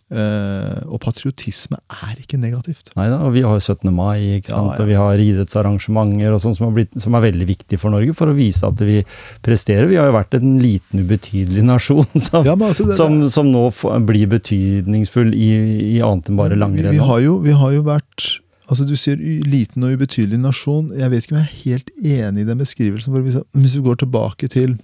Eh, 0.08 0.78
og 0.88 1.02
patriotisme 1.04 1.76
er 1.92 2.14
ikke 2.22 2.38
negativt. 2.40 2.94
Nei 2.96 3.10
da, 3.12 3.18
og 3.26 3.34
vi 3.34 3.42
har 3.44 3.58
jo 3.58 3.60
17. 3.60 3.90
mai, 3.92 4.38
ikke 4.38 4.54
sant? 4.54 4.70
ja. 4.72 4.80
og 4.80 4.88
vi 4.88 4.94
har 4.96 5.20
idrettsarrangementer 5.20 6.32
og 6.32 6.40
sånn 6.40 6.54
som, 6.56 6.64
har 6.70 6.74
blitt- 6.78 6.96
som 7.02 7.12
er 7.18 7.26
veldig 7.26 7.46
viktig 7.50 7.76
for 7.82 7.92
Norge, 7.92 8.14
for 8.16 8.32
å 8.32 8.36
vise 8.38 8.64
at 8.64 8.80
vi 8.80 9.02
presterer. 9.44 9.84
Vi 9.90 9.98
har 10.00 10.08
jo 10.08 10.16
vært 10.16 10.38
en 10.38 10.56
liten, 10.62 11.02
ubetydelig 11.04 11.64
nasjon 11.68 12.08
som, 12.28 12.46
Ja, 12.48 12.56
altså, 12.56 12.86
det- 12.88 12.96
som, 12.96 13.20
som 13.28 13.50
nå 13.52 13.66
blir 14.08 14.30
betydningsfull 14.32 15.34
i, 15.36 15.50
i 15.98 16.00
annet 16.00 16.30
enn 16.32 16.40
bare 16.40 16.56
langrenn. 16.56 16.96
vi, 16.96 17.04
vi, 17.04 17.34
vi 17.50 17.56
har 17.60 17.72
jo 17.76 17.84
vært 17.84 18.30
Altså 18.68 18.84
Du 18.84 18.96
sier 19.00 19.16
liten 19.48 19.80
og 19.86 19.94
ubetydelig 19.96 20.36
nasjon. 20.42 20.90
Jeg 20.92 21.08
vet 21.08 21.24
ikke 21.24 21.32
om 21.32 21.38
jeg 21.40 21.48
er 21.48 21.60
helt 21.62 21.92
enig 22.04 22.42
i 22.42 22.48
den 22.50 22.58
beskrivelsen. 22.60 23.14
Hvis 23.56 23.76
vi 23.78 23.80
går 23.86 23.96
tilbake 24.02 24.48
til 24.52 24.74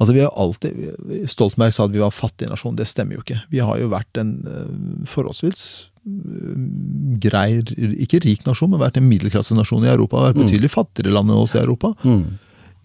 Altså 0.00 0.14
vi 0.16 0.22
har 0.24 0.32
alltid, 0.32 0.76
Stoltenberg 1.28 1.74
sa 1.76 1.84
at 1.84 1.92
vi 1.92 2.00
var 2.00 2.08
en 2.08 2.16
fattig 2.16 2.48
nasjon. 2.48 2.76
Det 2.78 2.86
stemmer 2.88 3.18
jo 3.18 3.24
ikke. 3.24 3.42
Vi 3.52 3.60
har 3.60 3.76
jo 3.82 3.90
vært 3.92 4.20
en 4.22 4.30
eh, 4.48 4.70
forholdsvis 5.12 5.64
eh, 6.08 6.54
grei, 7.20 7.60
ikke 8.06 8.22
rik 8.24 8.46
nasjon, 8.48 8.72
men 8.72 8.80
vært 8.80 8.96
en 8.96 9.08
middelklassenasjon 9.10 9.84
i 9.84 9.92
Europa. 9.92 10.22
Vært 10.30 10.40
Mm. 10.40 10.46
betydelig 10.46 10.72
fattigere 10.72 11.12
land 11.12 11.28
enn 11.28 11.42
oss 11.42 11.52
i 11.54 11.60
Europa. 11.60 11.92
Mm. 12.00 12.38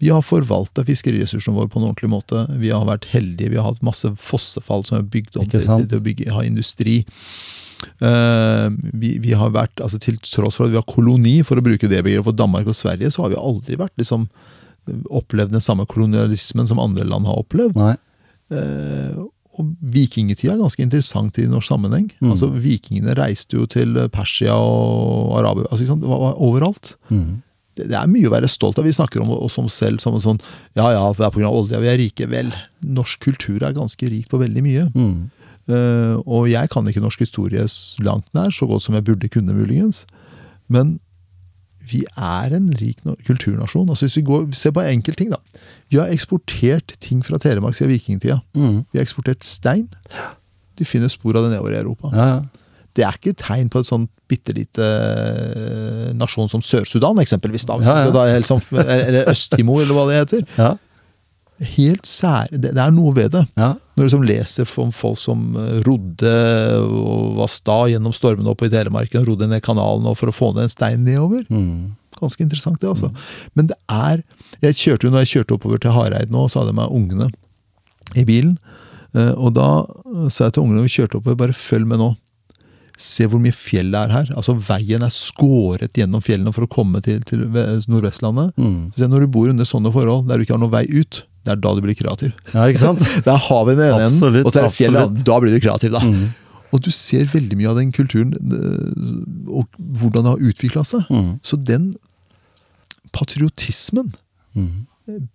Vi 0.04 0.10
har 0.12 0.20
forvalta 0.20 0.84
fiskeriressursene 0.84 1.56
våre 1.56 1.72
på 1.72 1.80
en 1.80 1.86
ordentlig 1.88 2.10
måte. 2.12 2.42
Vi 2.60 2.68
har 2.68 2.84
vært 2.84 3.08
heldige. 3.14 3.48
Vi 3.54 3.56
har 3.56 3.70
hatt 3.70 3.80
masse 3.86 4.10
fossefall 4.20 4.84
som 4.84 4.98
er 4.98 5.08
bygd 5.08 5.38
om 5.40 5.48
til, 5.48 5.64
til 5.64 5.96
å 5.96 6.04
bygge, 6.04 6.28
ha 6.36 6.44
industri. 6.44 6.98
Uh, 8.00 8.68
vi, 8.92 9.14
vi 9.20 9.32
har 9.36 9.50
vært, 9.52 9.80
altså 9.84 9.98
Til 10.00 10.16
tross 10.20 10.56
for 10.56 10.64
at 10.66 10.72
vi 10.72 10.78
har 10.80 10.84
koloni, 10.88 11.38
for 11.44 11.56
å 11.56 11.64
bruke 11.64 11.88
det 11.88 12.02
begrepet, 12.04 12.24
for 12.28 12.36
Danmark 12.36 12.68
og 12.68 12.76
Sverige, 12.76 13.08
så 13.12 13.24
har 13.24 13.32
vi 13.32 13.40
aldri 13.40 13.76
vært 13.80 13.96
liksom 14.00 14.28
opplevd 15.10 15.52
den 15.56 15.64
samme 15.64 15.86
kolonialismen 15.90 16.66
som 16.68 16.78
andre 16.82 17.04
land 17.08 17.26
har 17.26 17.40
opplevd. 17.42 17.76
Nei. 17.78 17.94
Eh, 18.54 19.16
og 19.56 19.70
Vikingtida 19.80 20.52
er 20.52 20.60
ganske 20.60 20.84
interessant 20.84 21.38
i 21.40 21.46
norsk 21.48 21.70
sammenheng. 21.72 22.10
Mm. 22.20 22.34
Altså 22.34 22.50
Vikingene 22.52 23.14
reiste 23.16 23.56
jo 23.56 23.64
til 23.66 23.96
Persia 24.12 24.52
og 24.52 25.38
Arabia. 25.40 25.64
altså? 25.70 25.96
Det 25.96 26.08
var, 26.10 26.20
var 26.26 26.40
overalt 26.44 26.90
Mm. 27.08 27.40
det, 27.76 27.86
det 27.88 27.96
er 27.96 28.06
mye 28.12 28.28
å 28.28 28.34
være 28.34 28.50
stolt 28.52 28.78
av. 28.78 28.84
Vi 28.84 28.92
snakker 28.92 29.22
om 29.24 29.30
oss 29.32 29.56
om 29.58 29.68
selv 29.72 30.00
som 30.04 30.14
en 30.14 30.20
sånn 30.20 30.40
Ja 30.76 30.90
ja, 30.92 31.06
det 31.16 31.24
er 31.24 31.30
pga. 31.32 31.48
olja 31.48 31.80
vi 31.80 31.88
er 31.88 31.98
rike. 31.98 32.28
Vel, 32.28 32.52
norsk 32.84 33.18
kultur 33.30 33.62
er 33.64 33.72
ganske 33.72 34.10
rikt 34.12 34.28
på 34.28 34.38
veldig 34.44 34.62
mye. 34.62 34.86
Mm. 34.94 35.30
Uh, 35.66 36.20
og 36.28 36.46
jeg 36.46 36.68
kan 36.70 36.86
ikke 36.86 37.00
norsk 37.02 37.24
historie 37.24 37.64
langt 38.04 38.28
nær, 38.36 38.52
så 38.54 38.68
godt 38.68 38.84
som 38.84 38.94
jeg 38.94 39.02
burde 39.08 39.28
kunne, 39.32 39.56
muligens. 39.56 40.04
Men 40.68 41.00
vi 41.90 42.02
er 42.16 42.56
en 42.56 42.68
rik 42.80 43.02
kulturnasjon. 43.26 43.88
Altså 43.88 44.06
Hvis 44.06 44.16
vi 44.18 44.24
går, 44.26 44.46
ser 44.58 44.74
på 44.74 44.82
en 44.82 44.98
enkel 44.98 45.14
ting, 45.18 45.30
da. 45.32 45.38
Vi 45.90 46.00
har 46.00 46.10
eksportert 46.12 46.96
ting 47.02 47.22
fra 47.26 47.38
Telemark 47.42 47.76
siden 47.78 47.92
vikingtida. 47.94 48.40
Mm. 48.58 48.84
Vi 48.90 48.98
har 48.98 49.06
eksportert 49.06 49.44
stein. 49.46 49.88
De 50.76 50.84
finner 50.84 51.08
spor 51.12 51.38
av 51.38 51.46
det 51.46 51.54
nedover 51.54 51.76
i 51.76 51.80
Europa. 51.80 52.10
Ja, 52.12 52.26
ja. 52.34 52.40
det 52.96 53.04
er 53.06 53.18
ikke 53.18 53.34
et 53.36 53.42
tegn 53.44 53.70
på 53.72 53.80
et 53.82 53.88
sånn 53.88 54.08
bitte 54.26 54.54
lite 54.56 54.82
eh, 54.82 56.08
nasjon 56.18 56.50
som 56.50 56.62
Sør-Sudan, 56.64 57.20
eksempelvis. 57.22 57.66
da, 57.68 57.78
Ja, 57.84 57.96
ja. 58.10 58.40
Sånn, 58.48 58.62
Eller 58.82 59.28
Øst-Timor, 59.30 59.84
eller 59.84 59.94
hva 59.94 60.06
det 60.10 60.18
heter. 60.24 60.46
Ja. 60.58 60.72
Helt 61.60 62.04
sær, 62.04 62.50
det, 62.52 62.74
det 62.76 62.82
er 62.82 62.90
noe 62.92 63.14
ved 63.16 63.30
det. 63.32 63.44
Ja. 63.56 63.70
Når 63.96 64.02
du 64.02 64.06
liksom 64.06 64.24
leser 64.28 64.68
om 64.82 64.90
folk 64.92 65.16
som 65.16 65.44
eh, 65.56 65.78
rodde 65.86 66.32
og 66.84 67.38
var 67.38 67.48
sta 67.48 67.76
gjennom 67.88 68.12
stormene 68.12 68.50
oppe 68.52 68.68
i 68.68 68.72
Telemarken, 68.74 69.22
og 69.22 69.30
rodde 69.30 69.48
ned 69.48 69.62
kanalen 69.64 70.10
for 70.18 70.28
å 70.28 70.34
få 70.36 70.50
ned 70.52 70.66
en 70.66 70.72
stein 70.74 71.06
nedover. 71.06 71.46
Mm. 71.48 71.94
Ganske 72.20 72.44
interessant, 72.44 72.80
det, 72.80 72.88
altså. 72.92 73.08
Men 73.56 73.70
det 73.72 73.78
er 73.92 74.22
jeg 74.64 74.76
kjørte 74.80 75.04
jo, 75.04 75.10
Når 75.12 75.24
jeg 75.26 75.32
kjørte 75.34 75.56
oppover 75.58 75.80
til 75.82 75.92
Hareid 75.92 76.30
nå, 76.32 76.46
så 76.48 76.60
hadde 76.62 76.72
jeg 76.72 76.78
med 76.78 76.94
ungene 76.96 77.26
i 78.16 78.24
bilen. 78.28 78.54
eh, 79.16 79.32
Og 79.36 79.52
da 79.56 79.66
sa 80.32 80.46
jeg 80.46 80.54
til 80.56 80.62
ungene 80.64 80.80
når 80.82 80.86
vi 80.90 80.94
kjørte 80.98 81.18
oppover, 81.20 81.36
bare 81.46 81.56
følg 81.56 81.88
med 81.88 82.00
nå. 82.00 82.10
Se 82.96 83.26
hvor 83.28 83.40
mye 83.44 83.52
fjell 83.52 83.90
det 83.92 84.00
er 84.06 84.12
her. 84.14 84.28
Altså 84.40 84.54
Veien 84.56 85.02
er 85.04 85.12
skåret 85.12 85.92
gjennom 86.00 86.22
fjellene 86.24 86.52
for 86.56 86.64
å 86.64 86.70
komme 86.72 87.02
til, 87.04 87.20
til 87.28 87.42
Nordvestlandet. 87.92 88.54
Mm. 88.56 88.78
Så 88.96 89.08
når 89.12 89.26
du 89.26 89.32
bor 89.34 89.50
under 89.52 89.68
sånne 89.68 89.92
forhold, 89.92 90.24
der 90.30 90.36
du 90.40 90.46
ikke 90.46 90.56
har 90.56 90.62
noen 90.64 90.72
vei 90.72 90.86
ut, 90.88 91.18
det 91.46 91.52
er 91.54 91.60
da 91.62 91.72
du 91.78 91.80
blir 91.84 91.94
kreativ. 91.98 92.32
ja, 92.52 92.66
ikke 92.68 92.82
sant? 92.82 93.04
Der 93.26 93.38
har 93.46 93.62
vi 93.68 93.76
den 93.78 93.86
ene 93.86 94.08
enden, 94.10 94.42
og 94.42 94.50
så 94.52 94.58
er 94.60 94.66
det 94.68 94.74
fjellet. 94.76 95.22
Da 95.26 95.38
blir 95.42 95.54
du 95.54 95.60
kreativ, 95.62 95.94
da. 95.94 96.02
Mm. 96.02 96.26
Og 96.74 96.82
du 96.82 96.90
ser 96.90 97.24
veldig 97.30 97.56
mye 97.60 97.70
av 97.70 97.78
den 97.78 97.92
kulturen, 97.94 98.34
eh, 98.34 99.46
og 99.54 99.70
hvordan 100.02 100.26
det 100.26 100.32
har 100.34 100.44
utvikla 100.50 100.82
seg. 100.84 101.06
Mm. 101.14 101.30
Så 101.46 101.56
den 101.62 101.92
patriotismen 103.14 104.12
Mm. 104.56 104.86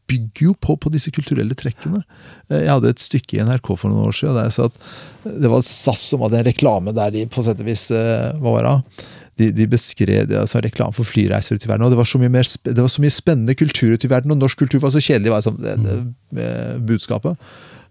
bygger 0.09 0.41
jo 0.49 0.53
på, 0.59 0.73
på 0.81 0.89
disse 0.91 1.11
kulturelle 1.15 1.55
trekkene. 1.55 2.01
Eh, 2.49 2.63
Jeg 2.65 2.71
hadde 2.73 2.89
et 2.91 2.99
stykke 2.99 3.37
i 3.37 3.43
NRK 3.45 3.69
for 3.77 3.87
noen 3.91 4.09
år 4.09 4.15
siden 4.17 4.35
der 4.35 4.49
jeg 4.49 4.55
sa 4.57 4.65
at 4.67 5.37
det 5.39 5.51
var 5.53 5.61
SAS 5.63 6.01
som 6.11 6.23
hadde 6.25 6.41
en 6.41 6.47
reklame 6.49 6.91
der 6.97 7.13
de 7.13 7.21
på 7.31 7.43
sett 7.45 7.61
og 7.61 7.69
vis 7.69 7.85
eh, 7.95 8.33
Hva 8.41 8.51
var 8.57 8.67
det? 8.67 9.05
De, 9.39 9.47
de 9.55 9.65
beskrev 9.69 10.27
det 10.29 10.37
altså 10.37 10.59
reklame 10.61 10.93
for 10.95 11.07
flyreiser 11.07 11.55
ut 11.55 11.65
i 11.65 11.69
verden. 11.69 11.85
Og 11.87 11.93
det 11.93 11.99
var, 11.99 12.29
mer, 12.29 12.47
det 12.67 12.77
var 12.77 12.91
så 12.91 13.03
mye 13.03 13.13
spennende 13.15 13.55
kultur 13.57 13.93
ute 13.95 14.07
i 14.07 14.11
verden, 14.11 14.33
og 14.33 14.41
norsk 14.41 14.59
kultur 14.59 14.81
var 14.83 14.93
så 14.93 15.01
kjedelig, 15.03 15.31
var 15.33 15.45
sånn, 15.45 15.61
det, 15.63 15.77
det, 15.81 16.45
eh, 16.45 16.75
budskapet. 16.91 17.39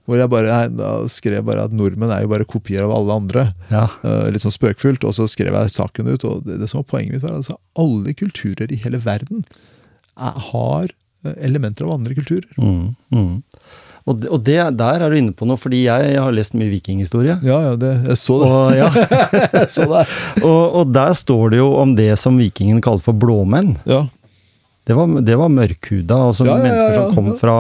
Hvor 0.09 0.19
jeg 0.19 0.31
bare, 0.33 0.55
jeg 0.67 1.11
skrev 1.13 1.45
bare 1.47 1.69
at 1.69 1.75
nordmenn 1.77 2.11
er 2.11 2.25
jo 2.25 2.31
bare 2.33 2.47
kopier 2.49 2.87
av 2.87 2.93
alle 2.95 3.17
andre. 3.23 3.45
Ja. 3.71 3.85
Uh, 4.03 4.27
litt 4.33 4.43
sånn 4.43 4.55
spøkfullt. 4.55 5.05
Og 5.07 5.15
så 5.15 5.29
skrev 5.31 5.55
jeg 5.55 5.75
saken 5.75 6.09
ut, 6.11 6.25
og 6.27 6.47
det, 6.47 6.57
det 6.63 6.71
som 6.71 6.81
var 6.81 6.89
poenget 6.91 7.15
mitt, 7.15 7.23
var 7.23 7.37
at 7.37 7.45
altså, 7.45 7.59
alle 7.79 8.15
kulturer 8.19 8.73
i 8.73 8.81
hele 8.83 8.99
verden 9.05 9.45
er, 10.19 10.41
har 10.51 10.91
eh, 10.91 11.37
elementer 11.47 11.87
av 11.87 12.01
andre 12.01 12.17
kulturer. 12.19 12.49
Mm. 12.59 12.97
Mm. 13.15 13.37
Og, 14.09 14.21
det, 14.23 14.31
og 14.33 14.45
det, 14.47 14.59
der 14.81 15.05
er 15.05 15.13
du 15.13 15.19
inne 15.19 15.35
på 15.37 15.49
noe, 15.49 15.61
fordi 15.61 15.85
jeg 15.85 16.15
har 16.17 16.33
lest 16.35 16.57
mye 16.59 16.71
vikinghistorie. 16.73 17.37
Ja, 17.47 17.59
ja, 17.69 17.75
det, 17.81 17.93
jeg 18.09 18.21
så 18.21 18.39
det. 18.41 18.49
Og, 18.51 18.79
ja, 18.79 19.67
så 19.77 19.89
det. 19.91 20.07
og, 20.49 20.63
og 20.81 20.95
der 20.95 21.13
står 21.19 21.55
det 21.55 21.61
jo 21.61 21.69
om 21.83 21.95
det 21.99 22.13
som 22.21 22.41
vikingen 22.41 22.81
kalte 22.85 23.11
for 23.11 23.21
blåmenn. 23.21 23.77
Ja. 23.89 24.07
Det 24.91 24.97
var, 24.99 25.07
det 25.23 25.37
var 25.39 25.53
mørkhuda, 25.55 26.17
altså 26.33 26.45
Ja, 26.49 26.57
ja, 26.57 26.59
ja, 26.59 26.65
mennesker 26.67 26.95
som 26.99 27.15
kom 27.15 27.29
fra 27.39 27.57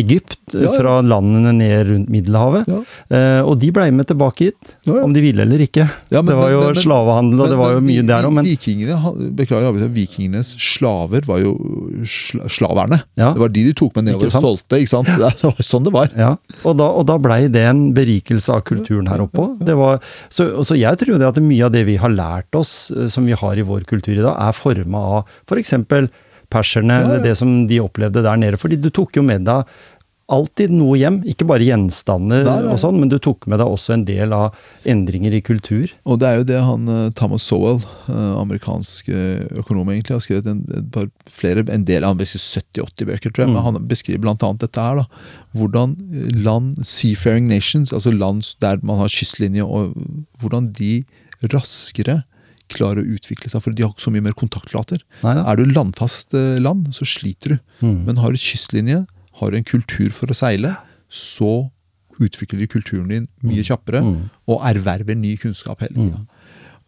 Egypt, 0.00 0.38
fra 0.78 0.94
landene 1.04 1.52
ned 1.58 1.90
rundt 1.90 2.08
Middelhavet. 2.14 2.70
Eh, 3.12 3.40
og 3.44 3.58
de 3.60 3.68
blei 3.76 3.90
med 3.92 4.08
tilbake 4.08 4.46
hit, 4.48 4.72
om 4.88 5.12
de 5.12 5.20
ville 5.20 5.44
eller 5.44 5.60
ikke. 5.66 5.84
Ja, 6.10 6.22
men- 6.22 6.30
det 6.32 6.38
var 6.40 6.50
jo 6.54 6.60
men- 6.64 6.72
men- 6.74 6.82
slavehandel, 6.82 7.40
og 7.44 7.48
det 7.52 7.58
var 7.60 7.74
jo 7.76 7.80
mye 7.84 8.06
der 8.06 8.24
òg, 8.28 8.32
men 8.38 8.44
Vikingene, 8.48 8.96
beklager, 9.36 9.76
vikingenes 9.92 10.54
slaver 10.56 11.26
var 11.28 11.40
jo 11.44 11.52
sla, 12.06 12.48
slaverne. 12.48 13.02
Ja. 13.20 13.32
Det 13.34 13.40
var 13.44 13.48
de 13.52 13.64
de 13.68 13.74
tok 13.76 13.94
med 13.96 14.04
nedover 14.08 14.30
og 14.30 14.44
solgte. 14.46 14.80
ikke 14.80 14.88
sant? 14.94 15.06
Det 15.12 15.44
var 15.44 15.60
sånn 15.60 15.84
det 15.84 15.92
var. 15.92 16.08
Ja, 16.16 16.32
og 16.64 16.76
da, 16.80 16.88
og 16.88 17.06
da 17.06 17.18
blei 17.18 17.42
det 17.52 17.66
en 17.68 17.92
berikelse 17.92 18.48
av 18.56 18.64
kulturen 18.64 19.06
her 19.12 19.18
oppe 19.26 19.36
òg. 19.44 19.58
Det 19.68 19.76
var- 19.76 20.00
Så, 20.30 20.64
så 20.64 20.76
jeg 20.78 20.96
tror 20.98 21.18
det 21.18 21.28
at 21.28 21.42
mye 21.42 21.64
av 21.66 21.72
det 21.72 21.84
vi 21.86 21.96
har 21.96 22.08
lært 22.08 22.54
oss, 22.54 22.90
eh, 22.96 23.06
som 23.08 23.26
vi 23.26 23.32
har 23.36 23.58
i 23.58 23.62
vår 23.62 23.84
kultur 23.84 24.16
i 24.16 24.22
dag, 24.22 24.36
er 24.38 24.52
forma 24.56 24.98
av 25.18 25.24
f.eks. 25.48 25.74
perserne, 26.52 27.00
eller 27.04 27.24
det 27.24 27.36
som 27.40 27.64
de 27.70 27.80
opplevde 27.82 28.24
der 28.26 28.38
nede. 28.40 28.60
Fordi 28.60 28.78
du 28.80 28.90
tok 28.94 29.16
jo 29.18 29.26
med 29.26 29.46
deg 29.48 29.68
alltid 30.30 30.72
noe 30.72 30.94
hjem, 30.98 31.18
ikke 31.28 31.46
bare 31.48 31.66
gjenstander 31.66 32.44
nei. 32.46 32.58
og 32.70 32.78
sånn, 32.80 33.00
men 33.02 33.10
du 33.10 33.16
tok 33.22 33.48
med 33.50 33.60
deg 33.60 33.70
også 33.70 33.96
en 33.96 34.04
del 34.06 34.34
av 34.34 34.56
endringer 34.88 35.34
i 35.34 35.42
kultur. 35.44 35.90
Og 36.06 36.20
det 36.22 36.28
er 36.28 36.38
jo 36.38 36.46
det 36.52 36.60
han 36.62 36.86
eh, 36.90 37.08
Thomas 37.18 37.46
Sowell, 37.50 37.80
eh, 38.06 38.32
amerikansk 38.38 39.10
eh, 39.10 39.42
økonom, 39.62 39.90
egentlig 39.90 40.16
har 40.16 40.24
skrevet 40.24 40.50
en, 40.52 40.62
par, 40.94 41.08
flere, 41.40 41.66
en 41.74 41.86
del 41.88 42.06
av 42.06 42.20
70-80 42.22 43.10
bøker, 43.10 43.32
tror 43.32 43.46
jeg. 43.46 43.52
Men 43.56 43.66
han 43.66 43.80
beskriver 43.90 44.30
annet 44.30 44.62
dette 44.62 44.86
her. 44.86 45.02
da, 45.02 45.24
Hvordan 45.58 45.96
land, 46.46 46.78
seafaring 46.86 47.50
nations, 47.50 47.94
altså 47.96 48.14
land 48.14 48.46
der 48.62 48.78
man 48.86 49.02
har 49.02 49.10
kystlinje, 49.12 49.66
og 49.66 49.96
hvordan 50.40 50.70
de 50.78 51.00
raskere 51.50 52.22
klarer 52.72 53.02
å 53.02 53.16
utvikle 53.18 53.50
seg, 53.50 53.62
for 53.64 53.74
de 53.76 53.82
har 53.84 53.92
ikke 53.92 54.06
så 54.06 54.12
mye 54.14 54.24
mer 54.28 54.36
kontaktflater. 54.38 55.02
Neida. 55.24 55.44
Er 55.50 55.60
du 55.60 55.64
landfast 55.74 56.34
eh, 56.38 56.56
land, 56.62 56.88
så 56.96 57.06
sliter 57.08 57.56
du. 57.56 57.58
Mm. 57.84 57.98
Men 58.08 58.22
har 58.22 58.32
du 58.34 58.40
kystlinje, 58.40 59.02
har 59.40 59.50
du 59.52 59.58
en 59.60 59.66
kultur 59.66 60.10
for 60.14 60.30
å 60.32 60.36
seile, 60.36 60.76
så 61.10 61.68
utvikler 62.20 62.60
du 62.60 62.66
kulturen 62.68 63.08
din 63.08 63.28
mye 63.46 63.62
kjappere, 63.64 64.02
Mm. 64.04 64.28
og 64.52 64.60
erverver 64.68 65.16
ny 65.16 65.36
kunnskap 65.40 65.80
hele 65.80 65.94
tida. 65.96 66.18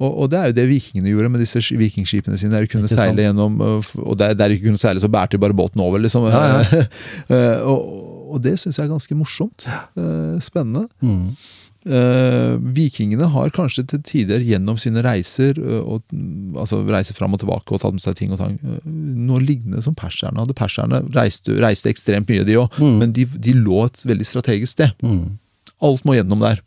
Og, 0.02 0.10
og 0.24 0.30
det 0.32 0.38
er 0.40 0.46
jo 0.50 0.54
det 0.56 0.64
vikingene 0.68 1.12
gjorde 1.12 1.30
med 1.30 1.40
disse 1.44 1.60
vikingskipene 1.78 2.36
sine. 2.40 2.50
Der 2.56 2.64
de 2.66 2.70
kunne 2.72 2.88
sant? 2.90 2.98
seile 2.98 3.22
gjennom, 3.28 3.60
øh, 3.62 3.90
og 4.02 4.16
der, 4.18 4.34
der 4.34 4.48
de 4.50 4.56
ikke 4.58 4.66
kunne 4.72 4.80
seile, 4.82 5.00
så 5.00 5.08
bærte 5.12 5.36
de 5.36 5.42
bare 5.44 5.54
båten 5.56 5.80
over, 5.84 6.00
liksom. 6.02 6.26
Ja, 6.26 6.40
ja. 6.64 6.82
og, 7.70 8.34
og 8.34 8.42
det 8.42 8.56
syns 8.60 8.78
jeg 8.80 8.88
er 8.88 8.92
ganske 8.92 9.14
morsomt. 9.16 9.66
Eh, 9.68 10.40
Spennende. 10.42 10.88
Mm. 11.04 11.36
Eh, 11.82 12.52
vikingene 12.76 13.26
har 13.32 13.50
kanskje 13.50 13.82
til 13.90 14.02
tider 14.06 14.44
gjennom 14.46 14.76
sine 14.78 15.02
reiser, 15.02 15.58
og, 15.82 16.02
mm, 16.14 16.54
altså 16.62 16.78
reiser 16.86 17.16
fram 17.18 17.34
og 17.34 17.40
tilbake 17.42 17.74
og 17.74 17.80
tatt 17.82 17.96
med 17.96 18.04
seg 18.04 18.14
ting 18.20 18.30
og 18.34 18.38
tang, 18.38 18.58
noe 18.86 19.40
lignende 19.42 19.82
som 19.82 19.96
perserne 19.98 20.38
hadde. 20.38 20.54
Perserne 20.54 21.02
reiste, 21.16 21.56
reiste 21.58 21.90
ekstremt 21.90 22.30
mye, 22.30 22.44
de 22.46 22.54
òg, 22.60 22.70
Mm. 22.78 22.98
men 23.00 23.12
de, 23.12 23.24
de 23.24 23.52
lå 23.58 23.84
et 23.86 23.98
veldig 24.06 24.26
strategisk 24.28 24.72
sted. 24.76 24.92
Mm. 25.02 25.38
Alt 25.82 26.04
må 26.06 26.14
gjennom 26.14 26.38
der. 26.40 26.62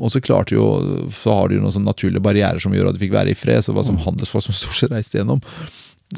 Og 0.00 0.10
så 0.10 0.18
klarte 0.20 0.50
jo, 0.54 1.08
så 1.14 1.30
har 1.30 1.48
de 1.48 1.56
jo 1.56 1.62
noen 1.62 1.72
sånne 1.74 1.86
naturlige 1.92 2.22
barrierer 2.22 2.58
som 2.60 2.72
gjør 2.74 2.88
at 2.90 2.96
de 2.96 3.02
fikk 3.04 3.12
være 3.14 3.30
i 3.30 3.38
fred. 3.38 3.62
Så 3.62 3.70
det 3.70 3.76
var 3.78 3.84
som 3.86 3.98
handelsfolk 4.02 4.42
som 4.44 4.54
stort 4.54 4.74
sett 4.74 4.90
reiste 4.90 5.18
gjennom. 5.20 5.38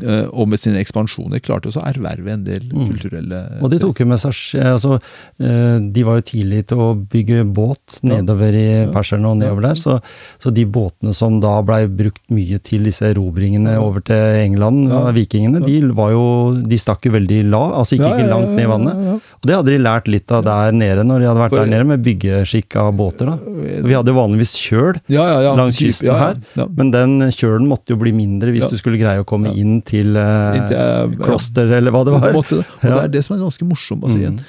Eh, 0.05 0.27
og 0.36 0.51
med 0.52 0.60
sine 0.60 0.82
ekspansjoner 0.82 1.40
klarte 1.40 1.70
også 1.70 1.81
å 1.81 1.86
erverve 1.89 2.28
en 2.35 2.43
del 2.44 2.66
kulturelle 2.69 3.39
Og 3.65 3.70
de 3.73 3.78
tok 3.81 4.02
jo 4.02 4.06
med 4.10 4.20
seg 4.20 4.35
altså, 4.60 4.98
eh, 5.40 5.78
De 5.81 6.02
var 6.05 6.19
jo 6.19 6.24
tidlig 6.28 6.59
til 6.69 6.82
å 6.85 6.89
bygge 7.09 7.39
båt 7.56 7.97
nedover 8.05 8.52
i 8.52 8.66
perserne 8.93 9.31
og 9.31 9.39
nedover 9.40 9.65
der, 9.70 9.81
så, 9.81 9.94
så 10.36 10.52
de 10.52 10.66
båtene 10.69 11.15
som 11.16 11.39
da 11.40 11.55
blei 11.65 11.86
brukt 11.89 12.20
mye 12.28 12.59
til 12.69 12.85
disse 12.85 13.09
erobringene 13.09 13.78
over 13.81 14.05
til 14.05 14.43
England, 14.43 14.90
Ja. 14.93 15.01
vikingene, 15.16 15.65
de 15.65 15.78
var 15.97 16.12
jo 16.12 16.27
De 16.69 16.77
stakk 16.77 17.09
jo 17.09 17.15
veldig 17.16 17.40
lav, 17.48 17.73
altså 17.81 17.97
gikk 17.97 18.05
ikke 18.12 18.28
langt 18.28 18.52
ned 18.59 18.66
i 18.66 18.69
vannet. 18.69 19.01
Og 19.40 19.48
det 19.48 19.56
hadde 19.56 19.73
de 19.73 19.81
lært 19.81 20.12
litt 20.12 20.31
av 20.36 20.44
der 20.44 20.77
nede, 20.77 21.01
når 21.09 21.24
de 21.24 21.31
hadde 21.31 21.43
vært 21.47 21.56
der 21.62 21.73
nede 21.73 21.89
med 21.94 22.05
byggeskikk 22.05 22.77
av 22.85 22.93
båter, 23.01 23.32
da. 23.32 23.39
Vi 23.89 23.97
hadde 23.97 24.12
jo 24.12 24.20
vanligvis 24.20 24.52
kjøl 24.60 25.01
langs 25.56 25.81
kysten 25.81 26.12
her, 26.12 26.36
men 26.77 26.93
den 26.93 27.19
kjølen 27.32 27.66
måtte 27.73 27.97
jo 27.97 28.01
bli 28.05 28.12
mindre 28.12 28.52
hvis 28.52 28.69
du 28.69 28.77
skulle 28.77 29.01
greie 29.01 29.24
å 29.24 29.28
komme 29.28 29.56
inn 29.56 29.77
til 29.86 30.16
eh, 30.16 30.59
eh, 30.74 31.16
kloster, 31.22 31.70
eller 31.78 31.90
hva 31.94 32.05
det 32.05 32.12
var. 32.16 32.32
Måte. 32.32 32.59
Og 32.62 32.84
Ja. 32.84 32.94
det 32.94 33.05
er 33.05 33.09
det 33.18 33.24
som 33.24 33.36
er 33.36 33.44
ganske 33.44 33.64
morsomt. 33.68 34.05
Altså, 34.05 34.18
igjen, 34.18 34.40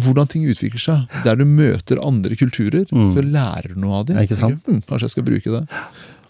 hvordan 0.00 0.28
ting 0.28 0.44
utvikler 0.48 0.80
seg. 0.80 1.24
Der 1.24 1.36
du 1.36 1.44
møter 1.44 1.98
andre 2.02 2.36
kulturer, 2.36 2.86
Mm. 2.90 3.14
så 3.16 3.22
lærer 3.24 3.74
du 3.74 3.80
noe 3.80 4.00
av 4.00 4.06
dem. 4.06 4.16
Hm, 4.16 4.82
kanskje 4.86 5.02
jeg 5.08 5.10
skal 5.10 5.24
bruke 5.24 5.50
det. 5.60 5.66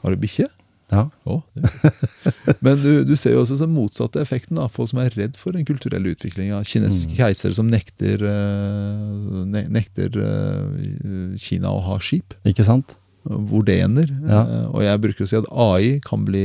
Har 0.03 0.11
du 0.11 0.17
bikkje? 0.17 0.49
Ja. 0.91 1.05
Oh. 1.25 1.43
Men 2.67 2.81
du, 2.83 3.05
du 3.07 3.15
ser 3.15 3.37
jo 3.37 3.45
også 3.45 3.57
den 3.61 3.71
motsatte 3.77 4.19
effekten. 4.21 4.57
Da. 4.59 4.67
Folk 4.67 4.89
som 4.91 4.99
er 4.99 5.11
redd 5.15 5.37
for 5.39 5.53
den 5.55 5.65
kulturelle 5.65 6.11
utviklinga. 6.17 6.59
Kinesiske 6.67 7.13
Mm. 7.13 7.17
keisere 7.17 7.55
som 7.55 7.69
nekter, 7.71 8.19
eh, 8.27 9.45
ne 9.47 9.63
nekter 9.71 10.11
eh, 10.19 11.37
Kina 11.39 11.69
å 11.71 11.81
ha 11.85 11.99
skip. 12.03 12.35
Ikke 12.45 12.65
sant? 12.67 12.97
Ender. 13.29 14.09
Ja. 14.29 14.41
Eh, 14.41 14.67
Og 14.73 14.83
jeg 14.83 15.01
bruker 15.03 15.25
å 15.25 15.29
si 15.29 15.37
at 15.37 15.49
AI 15.53 16.01
kan 16.05 16.25
bli 16.25 16.45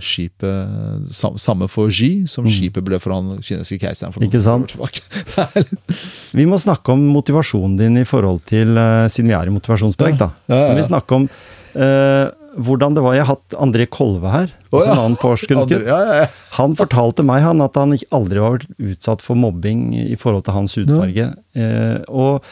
skipet 0.00 1.10
samme 1.12 1.68
for 1.68 1.88
Xi 1.92 2.26
som 2.30 2.46
skipet 2.48 2.84
ble 2.86 2.98
for 3.02 3.12
han 3.12 3.36
kinesiske 3.42 3.80
keiseren. 3.84 4.12
For 4.14 4.20
Mm. 4.24 4.30
Ikke 4.30 4.42
sant? 4.42 4.72
Vi 6.36 6.46
må 6.48 6.58
snakke 6.60 6.92
om 6.94 7.04
motivasjonen 7.12 7.76
din 7.78 7.98
i 8.00 8.04
forhold 8.08 8.42
til, 8.48 8.76
eh, 8.78 9.06
siden 9.12 9.28
vi 9.30 9.36
er 9.36 9.46
i 9.50 9.54
motivasjonspreik, 9.54 10.18
da. 10.20 10.30
Ja, 10.48 10.56
ja, 10.56 10.66
ja. 10.70 10.74
Vi 10.80 10.86
snakke 10.88 11.14
om 11.20 11.28
eh, 11.76 12.30
hvordan 12.56 12.94
det 12.96 13.02
var 13.04 13.12
Jeg 13.18 13.26
har 13.26 13.34
hatt 13.36 13.56
André 13.60 13.84
Kolve 13.92 14.30
her, 14.32 14.52
Oh, 14.72 14.80
ja. 14.82 14.92
en 14.92 14.98
annen 14.98 15.16
André, 15.60 15.86
Ja, 15.86 15.98
ja. 16.22 16.26
Han 16.56 16.74
fortalte 16.76 17.22
meg 17.24 17.42
han 17.44 17.60
at 17.60 17.76
han 17.76 17.92
aldri 18.10 18.40
var 18.40 18.64
utsatt 18.80 19.22
for 19.24 19.36
mobbing 19.36 19.90
i 19.94 20.16
forhold 20.16 20.44
til 20.48 20.56
hans 20.56 20.74
hudfarge. 20.76 21.28
Eh, 21.54 21.98
og 22.08 22.42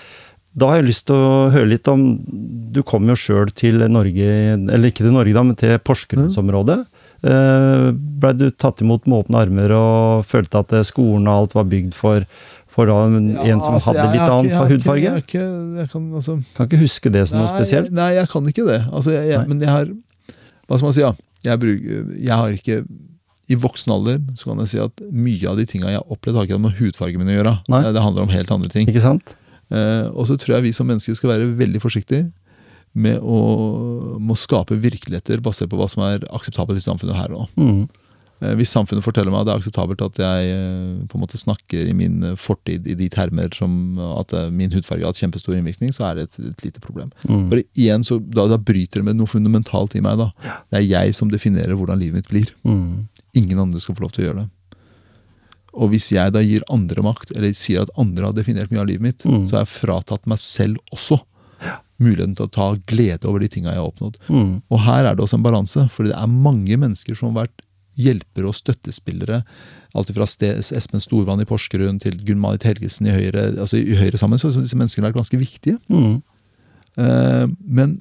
da 0.57 0.69
har 0.71 0.77
jeg 0.81 0.87
lyst 0.93 1.07
til 1.09 1.17
å 1.19 1.51
høre 1.51 1.67
litt 1.73 1.89
om 1.91 2.03
Du 2.75 2.83
kom 2.87 3.07
jo 3.11 3.15
sjøl 3.19 3.51
til 3.55 3.79
Norge, 3.91 4.29
eller 4.55 4.89
ikke 4.91 5.03
til 5.05 5.13
Norge, 5.15 5.33
da, 5.35 5.43
men 5.47 5.57
til 5.59 5.77
Porsgrunnsområdet. 5.83 6.81
Mm. 7.25 7.99
Blei 8.21 8.33
du 8.37 8.49
tatt 8.51 8.83
imot 8.85 9.07
med 9.09 9.25
åpne 9.25 9.41
armer 9.47 9.73
og 9.77 10.25
følte 10.29 10.61
at 10.61 10.75
eh, 10.77 10.85
skolen 10.87 11.29
og 11.31 11.35
alt 11.45 11.55
var 11.57 11.67
bygd 11.71 11.95
for, 11.97 12.27
for 12.75 12.91
da 12.91 12.99
en 13.07 13.31
Ja, 13.33 13.57
som 13.63 13.77
altså, 13.79 13.93
hadde 13.93 14.03
jeg- 14.03 14.13
litt 14.13 14.21
jeg 14.23 14.35
annen 14.35 14.51
jeg 14.51 14.73
hudfarge? 14.75 15.03
Jeg, 15.07 15.25
ikke- 15.25 15.79
jeg 15.81 15.91
kan, 15.95 16.09
altså, 16.21 16.37
Kan 16.57 16.69
ikke 16.69 16.83
huske 16.83 17.13
det 17.15 17.27
som 17.29 17.39
noe 17.41 17.51
spesielt. 17.55 17.91
Nei, 17.93 18.11
jeg 18.19 18.29
kan 18.29 18.45
ikke 18.53 18.67
det. 18.67 18.81
Altså, 18.93 19.11
jeg, 19.15 19.29
jeg, 19.31 19.49
men 19.49 19.61
jeg 19.61 19.69
har 19.69 19.87
Hva 20.69 20.77
skal 20.79 20.87
man 20.89 20.95
si, 20.97 21.01
da? 21.05 21.15
Jeg, 21.45 21.61
bruker, 21.61 22.05
jeg 22.19 22.33
har 22.41 22.49
ikke 22.57 22.77
I 23.53 23.57
voksen 23.61 23.93
alder 23.93 24.21
så 24.35 24.45
kan 24.49 24.59
jeg 24.65 24.69
si 24.73 24.79
at 24.81 25.03
mye 25.13 25.49
av 25.51 25.57
de 25.61 25.67
tinga 25.69 25.91
jeg 25.93 26.01
har 26.01 26.09
opplevd, 26.11 26.37
har 26.37 26.47
ikke 26.49 26.57
noe 26.59 26.69
med 26.71 26.79
hudfargen 26.81 27.19
min 27.21 27.29
å 27.29 27.37
gjøre. 27.43 27.55
Nei. 27.69 27.83
Det 27.93 28.01
handler 28.03 28.23
om 28.25 28.29
helt 28.33 28.51
andre 28.51 28.69
ting. 28.73 28.87
Ikke 28.89 29.03
sant? 29.05 29.35
Eh, 29.75 30.07
og 30.13 30.29
så 30.29 30.39
tror 30.39 30.59
jeg 30.59 30.69
vi 30.69 30.77
som 30.77 30.89
mennesker 30.91 31.19
skal 31.19 31.35
være 31.35 31.51
veldig 31.59 31.83
forsiktige 31.83 32.31
med 32.95 33.19
å, 33.19 33.39
må 34.23 34.37
skape 34.39 34.79
virkeligheter 34.79 35.43
basert 35.43 35.73
på 35.73 35.81
hva 35.81 35.89
som 35.91 36.05
er 36.07 36.23
akseptabelt 36.31 36.79
i 36.79 36.85
samfunnet 36.85 37.19
her 37.19 37.35
og 37.35 37.49
nå. 37.59 37.65
Mm. 37.65 38.05
Eh, 38.45 38.53
Hvis 38.61 38.71
samfunnet 38.75 39.03
forteller 39.03 39.35
meg 39.35 39.43
at 39.43 39.49
det 39.49 39.55
er 39.55 39.63
akseptabelt 39.65 40.05
at 40.05 40.21
jeg 40.23 40.53
eh, 40.55 41.03
på 41.11 41.19
en 41.19 41.25
måte 41.25 41.41
snakker 41.41 41.91
i 41.91 41.97
min 41.97 42.21
fortid 42.39 42.87
i 42.87 42.97
de 42.99 43.11
termer 43.11 43.51
som 43.57 43.99
at 44.21 44.37
min 44.55 44.73
hudfarge 44.75 45.03
har 45.03 45.11
hatt 45.11 45.23
kjempestor 45.25 45.59
innvirkning, 45.59 45.91
så 45.97 46.07
er 46.11 46.21
det 46.21 46.29
et, 46.29 46.39
et 46.53 46.67
lite 46.69 46.85
problem. 46.85 47.11
Mm. 47.27 47.49
For 47.51 47.65
igjen, 47.65 48.07
så, 48.07 48.21
da, 48.23 48.47
da 48.53 48.61
bryter 48.61 49.03
det 49.03 49.09
med 49.11 49.19
noe 49.19 49.31
fundamentalt 49.31 49.99
i 49.99 50.05
meg. 50.05 50.23
da. 50.23 50.31
Det 50.71 50.83
er 50.83 50.87
jeg 50.87 51.19
som 51.19 51.33
definerer 51.33 51.75
hvordan 51.75 51.99
livet 52.03 52.23
mitt 52.23 52.31
blir. 52.31 52.55
Mm. 52.63 53.09
Ingen 53.43 53.67
andre 53.67 53.83
skal 53.83 53.99
få 53.99 54.07
lov 54.07 54.15
til 54.15 54.23
å 54.23 54.29
gjøre 54.29 54.45
det. 54.45 54.51
Og 55.75 55.91
hvis 55.91 56.13
jeg 56.15 56.33
da 56.33 56.41
gir 56.45 56.63
andre 56.71 57.03
makt, 57.03 57.33
eller 57.37 57.53
sier 57.59 57.83
at 57.83 57.91
andre 57.99 58.29
har 58.29 58.33
definert 58.37 58.71
mye 58.71 58.81
av 58.85 58.87
livet 58.87 59.03
mitt, 59.03 59.25
Mm. 59.27 59.47
så 59.49 59.57
har 59.59 59.65
jeg 59.65 59.75
fratatt 59.83 60.27
meg 60.27 60.39
selv 60.39 60.79
også 60.95 61.21
muligheten 62.03 62.35
til 62.37 62.47
å 62.47 62.51
ta 62.51 62.75
glede 62.91 63.25
over 63.31 63.41
de 63.41 63.49
tinga 63.49 63.71
jeg 63.73 63.81
har 63.81 63.91
oppnådd. 63.91 64.17
Mm. 64.29 64.63
Og 64.71 64.81
her 64.81 65.05
er 65.05 65.15
det 65.15 65.25
også 65.25 65.39
en 65.39 65.47
balanse, 65.47 65.89
for 65.91 66.05
det 66.05 66.15
er 66.15 66.27
mange 66.31 66.77
mennesker 66.77 67.15
som 67.17 67.33
har 67.35 67.47
vært 67.47 67.63
hjelpere 67.97 68.51
og 68.51 68.57
støttespillere. 68.59 69.45
Alt 69.95 70.11
fra 70.11 70.27
Espen 70.27 71.01
Storvann 71.03 71.41
i 71.41 71.47
Porsgrunn 71.47 72.01
til 72.03 72.17
Gunn-Marit 72.27 72.65
Helgesen 72.67 73.07
i 73.07 73.15
Høyre. 73.15 73.55
altså 73.63 73.79
I 73.79 73.95
Høyre 73.95 74.19
sammen, 74.19 74.39
så 74.39 74.51
har 74.51 74.63
disse 74.63 74.75
menneskene 74.79 75.07
vært 75.07 75.21
ganske 75.21 75.39
viktige. 75.39 75.79
Mm. 75.89 76.23
Eh, 76.99 77.47
men 77.63 78.01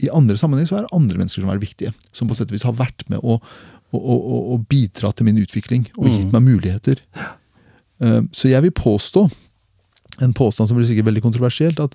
i 0.00 0.08
andre 0.08 0.36
sammenheng 0.40 0.66
så 0.68 0.78
er 0.78 0.86
det 0.86 0.94
andre 0.96 1.18
mennesker 1.20 1.44
som 1.44 1.52
er 1.52 1.60
viktige. 1.60 1.92
Som 2.16 2.28
på 2.30 2.36
sett 2.38 2.48
og 2.48 2.56
vis 2.56 2.64
har 2.64 2.72
vært 2.72 3.04
med 3.12 3.20
å, 3.20 3.36
å, 3.92 3.98
å- 3.98 4.42
å 4.54 4.58
bidra 4.70 5.10
til 5.12 5.26
min 5.26 5.38
utvikling 5.42 5.88
og 5.98 6.06
gitt 6.10 6.32
meg 6.32 6.42
muligheter. 6.46 7.00
Eh, 8.00 8.20
så 8.32 8.48
jeg 8.50 8.62
vil 8.66 8.74
påstå, 8.76 9.26
en 10.20 10.34
påstand 10.36 10.68
som 10.68 10.76
blir 10.78 10.86
sikkert 10.88 11.08
veldig 11.08 11.22
kontroversielt, 11.24 11.80
at 11.80 11.94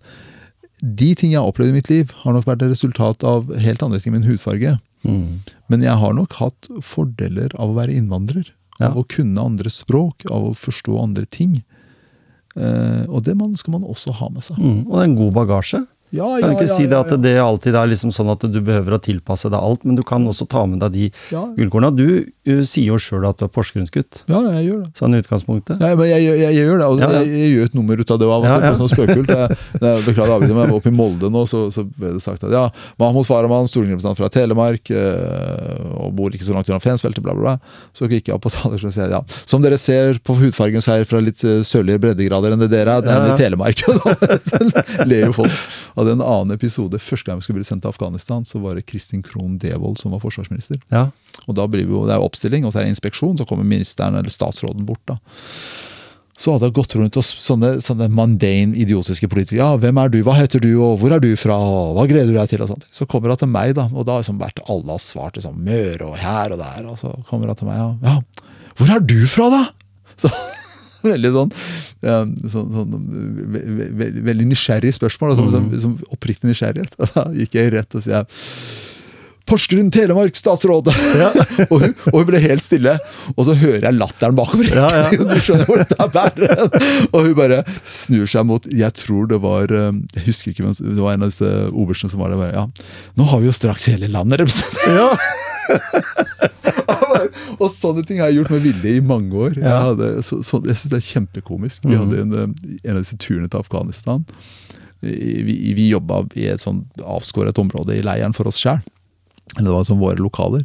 de 0.83 1.13
ting 1.15 1.31
jeg 1.31 1.39
har 1.39 1.47
opplevd 1.49 1.71
i 1.71 1.77
mitt 1.77 1.89
liv, 1.89 2.11
har 2.23 2.33
nok 2.35 2.45
vært 2.49 2.61
et 2.65 2.73
resultat 2.73 3.23
av 3.23 3.47
helt 3.63 3.81
andre 3.85 3.99
ting 4.01 4.11
enn 4.13 4.19
min 4.21 4.29
hudfarge. 4.29 4.75
Mm. 5.07 5.39
Men 5.71 5.81
jeg 5.85 5.95
har 6.01 6.13
nok 6.17 6.33
hatt 6.41 6.67
fordeler 6.83 7.53
av 7.57 7.71
å 7.71 7.77
være 7.77 7.93
innvandrer. 7.95 8.49
Ja. 8.79 8.89
Av 8.89 8.97
å 8.99 9.05
kunne 9.07 9.39
andre 9.39 9.69
språk, 9.71 10.25
av 10.29 10.49
å 10.49 10.55
forstå 10.57 10.97
andre 10.99 11.23
ting. 11.25 11.61
Eh, 12.55 13.03
og 13.07 13.23
det 13.27 13.35
man, 13.39 13.55
skal 13.59 13.77
man 13.77 13.87
også 13.87 14.13
ha 14.19 14.27
med 14.31 14.43
seg. 14.43 14.59
Mm. 14.59 14.81
Og 14.87 14.91
det 14.95 15.01
er 15.01 15.09
en 15.09 15.17
god 15.19 15.33
bagasje. 15.37 15.81
Ja, 16.15 16.29
Kan 16.39 16.51
ja, 16.51 16.55
ikke 16.55 16.67
ja, 16.69 16.75
si 16.77 16.85
det 16.89 16.97
at 16.97 17.11
ja. 17.13 17.17
det 17.21 17.33
alltid 17.43 17.75
er 17.75 17.89
liksom 17.91 18.11
sånn 18.15 18.31
at 18.33 18.45
du 18.47 18.59
behøver 18.63 18.95
å 18.97 18.99
tilpasse 19.03 19.49
deg 19.51 19.59
alt, 19.59 19.83
men 19.85 19.97
du 19.99 20.03
kan 20.07 20.25
også 20.31 20.47
ta 20.49 20.65
med 20.69 20.79
deg 20.85 20.91
de 20.95 21.09
Ja. 21.33 21.43
gullkorna. 21.57 21.91
Du 21.95 22.05
uh, 22.25 22.63
sier 22.65 22.89
jo 22.93 22.97
sjøl 23.01 23.25
at 23.29 23.39
du 23.41 23.45
er 23.47 23.51
porsgrunnsgutt, 23.53 24.23
Ja, 24.31 24.39
jeg 24.55 24.69
gjør 24.69 24.79
det. 24.85 24.89
sånn 24.99 25.15
i 25.17 25.21
utgangspunktet. 25.23 25.79
Ja, 25.81 25.93
men 25.99 26.07
jeg, 26.09 26.23
jeg, 26.25 26.39
jeg, 26.45 26.55
gjør 26.61 26.77
det. 26.81 26.85
og 26.89 26.99
Ja, 27.03 27.09
ja. 27.11 27.21
Jeg, 27.25 27.33
jeg 27.43 27.51
gjør 27.55 27.69
et 27.71 27.75
nummer 27.79 27.99
ut 28.03 28.11
av 28.15 28.19
det. 28.21 28.25
Av 28.25 28.39
og 28.39 28.45
Ja, 28.47 28.55
til, 28.55 28.65
ja. 28.65 28.71
på 28.71 28.81
sånn 28.81 28.93
spøkult. 28.95 29.33
Jeg, 29.35 29.57
jeg 29.81 30.05
beklager 30.05 30.33
avbrytelsen, 30.35 30.55
men 30.55 30.63
jeg 30.65 30.71
var 30.71 30.79
oppe 30.79 30.91
i 30.93 30.95
Molde 30.95 31.31
nå, 31.33 31.45
så, 31.51 31.65
så 31.75 31.83
ble 31.85 32.13
det 32.15 32.23
sagt 32.23 32.43
at 32.47 32.51
ja, 32.55 32.65
Mahmoud 33.01 33.25
Farahman, 33.27 33.67
stortingsrepresentant 33.69 34.19
fra 34.21 34.29
Telemark, 34.31 34.91
øh, 34.91 36.05
og 36.05 36.13
bor 36.17 36.31
ikke 36.35 36.45
så 36.47 36.55
langt 36.55 36.69
unna 36.69 36.79
Fensfeltet, 36.83 37.23
bla, 37.25 37.33
bla, 37.35 37.55
bla. 37.57 37.91
Så 37.97 38.07
gikk 38.11 38.29
jeg 38.29 38.35
opp 38.37 38.45
på 38.47 38.53
talerstolen 38.55 38.93
og 38.93 38.95
sa 38.95 39.09
ja, 39.11 39.21
som 39.49 39.61
dere 39.65 39.77
ser 39.81 40.19
på 40.25 40.35
hudfargen, 40.39 40.81
så 40.83 40.95
er 40.95 41.03
jeg 41.03 41.09
fra 41.11 41.21
litt 41.23 41.41
sørligere 41.65 42.01
breddegrader 42.07 42.55
enn 42.55 42.61
det 42.63 42.71
dere 42.73 42.99
er. 42.99 43.05
Det 43.05 43.11
er 43.11 43.21
Ja, 43.21 43.27
ja. 43.27 43.35
i 43.35 43.41
Telemark. 43.41 43.77
Ler 45.09 45.25
jo 45.27 45.33
folk. 45.35 45.51
Hadde 46.05 46.19
en 46.19 46.21
annen 46.21 46.53
episode. 46.53 46.99
Første 47.01 47.25
gang 47.25 47.39
vi 47.39 47.47
skulle 47.47 47.57
bli 47.57 47.65
sendt 47.65 47.81
til 47.81 47.89
Afghanistan, 47.89 48.43
så 48.45 48.59
var 48.61 48.77
det 48.77 48.85
Kristin 48.85 49.23
Krohn 49.25 49.57
Devold 49.61 49.97
som 49.97 50.13
var 50.13 50.21
forsvarsminister. 50.21 50.77
Ja. 50.93 51.07
Og 51.47 51.57
da 51.57 51.65
blir 51.65 51.87
vi 51.87 51.95
jo, 51.95 52.05
Det 52.05 52.13
er 52.13 52.21
jo 52.21 52.27
oppstilling, 52.29 52.65
og 52.65 52.73
så 52.73 52.79
er 52.79 52.85
det 52.85 52.93
inspeksjon. 52.93 53.37
Så 53.39 53.47
kommer 53.49 53.65
ministeren 53.65 54.13
eller 54.13 54.29
statsråden 54.29 54.85
bort. 54.85 55.01
da. 55.09 55.17
Så 56.37 56.51
hadde 56.51 56.67
jeg 56.67 56.75
gått 56.75 56.95
rundt 56.99 57.17
og 57.17 57.23
sånne, 57.25 57.79
sånne 57.81 58.09
mundane, 58.11 58.75
idiotiske 58.75 59.27
politikere. 59.27 59.63
Ja, 59.63 59.77
'Hvem 59.77 59.97
er 60.03 60.09
du? 60.09 60.21
Hva 60.21 60.35
heter 60.35 60.59
du? 60.59 60.83
Og 60.83 60.99
hvor 60.99 61.11
er 61.15 61.19
du 61.19 61.33
fra? 61.35 61.55
Og 61.57 61.95
hva 61.95 62.05
gleder 62.05 62.27
du 62.27 62.37
deg 62.37 62.49
til?' 62.49 62.61
og 62.61 62.67
sånt. 62.67 62.85
Så 62.91 63.07
kommer 63.07 63.29
hun 63.29 63.37
til 63.37 63.47
meg, 63.47 63.73
da, 63.73 63.89
og 63.93 64.05
da 64.05 64.11
har 64.11 64.21
liksom 64.21 64.37
vært 64.37 64.59
alle 64.69 64.91
har 64.91 64.99
svart 64.99 65.35
liksom, 65.39 65.55
Møre 65.57 66.05
og 66.05 66.17
her 66.17 66.51
og 66.51 66.59
der. 66.59 66.85
Og 66.85 66.97
så 66.99 67.15
kommer 67.25 67.47
hun 67.47 67.55
til 67.55 67.67
meg, 67.67 67.79
og 67.79 67.97
ja 68.03 68.19
'Hvor 68.75 68.95
er 68.95 68.99
du 68.99 69.25
fra, 69.27 69.49
da?' 69.49 69.71
Så 70.17 70.29
Veldig 71.13 71.33
sånn, 71.35 71.53
sånn, 72.01 72.73
sånn 72.79 73.05
ve, 73.53 73.61
ve, 73.61 73.89
ve, 73.91 74.09
Veldig 74.31 74.49
nysgjerrig 74.53 74.95
spørsmål. 74.97 75.37
Sånn, 75.39 75.53
sånn, 75.53 75.69
sånn 75.85 75.95
oppriktig 76.15 76.51
nysgjerrighet. 76.51 76.97
Og 77.01 77.15
da 77.15 77.29
gikk 77.37 77.59
jeg 77.59 77.73
rett 77.77 77.97
og 77.97 78.05
sier 78.05 78.27
Porsgrunn, 79.45 79.91
Telemark, 79.93 80.33
statsråd! 80.33 80.87
og, 81.69 81.75
hun, 81.77 81.91
og 82.09 82.15
hun 82.17 82.27
ble 82.31 82.41
helt 82.41 82.65
stille. 82.65 82.95
Og 83.35 83.43
så 83.45 83.53
hører 83.59 83.85
jeg 83.85 83.97
latteren 83.99 84.37
bakover. 84.37 84.71
Ja, 84.73 84.87
ja. 85.03 85.11
du 85.13 85.35
skjønner 85.37 85.69
hvor 85.69 85.83
det 85.85 86.07
bærer. 86.15 86.63
Og 87.11 87.19
hun 87.19 87.35
bare 87.37 87.61
snur 87.93 88.25
seg 88.29 88.47
mot 88.49 88.65
Jeg 88.65 88.97
tror 88.97 89.29
det 89.29 89.37
var 89.43 89.69
eh, 89.69 89.91
Jeg 90.17 90.25
husker 90.25 90.51
ikke 90.51 90.65
men 90.65 90.75
Det 90.79 90.97
var 90.97 91.15
en 91.15 91.25
av 91.27 91.33
disse 91.33 91.51
oberstene 91.69 92.13
som 92.13 92.23
var 92.23 92.33
der. 92.33 92.41
Bare, 92.41 92.57
ja, 92.57 92.93
nå 93.19 93.29
har 93.29 93.43
vi 93.43 93.51
jo 93.51 93.55
straks 93.55 93.85
hele 93.93 94.09
landet 94.09 94.41
representert! 94.41 94.97
ja. 94.97 95.43
og 97.61 97.69
sånne 97.73 98.03
ting 98.05 98.19
har 98.21 98.31
jeg 98.31 98.41
gjort 98.41 98.53
med 98.55 98.65
vilje 98.65 98.95
i 98.97 99.03
mange 99.03 99.35
år. 99.47 99.57
Jeg, 99.59 99.85
hadde, 99.89 100.09
så, 100.25 100.41
så, 100.45 100.59
jeg 100.65 100.77
syns 100.79 100.93
det 100.93 100.99
er 100.99 101.07
kjempekomisk. 101.09 101.87
Vi 101.87 101.99
hadde 101.99 102.21
en, 102.23 102.35
eh, 102.41 102.75
en 102.83 102.97
av 102.97 103.03
disse 103.03 103.19
turene 103.21 103.49
til 103.51 103.61
Afghanistan. 103.61 104.25
Vi, 105.05 105.73
vi 105.77 105.89
jobba 105.91 106.23
i 106.39 106.47
et 106.49 106.63
sånn 106.63 106.85
avskåret 107.03 107.59
område 107.61 107.97
i 107.97 108.05
leiren 108.05 108.33
for 108.33 108.49
oss 108.49 108.61
sjæl. 108.61 108.81
Eller 109.55 109.69
det 109.69 109.75
var 109.75 109.87
sånn 109.87 110.01
våre 110.01 110.19
lokaler. 110.19 110.63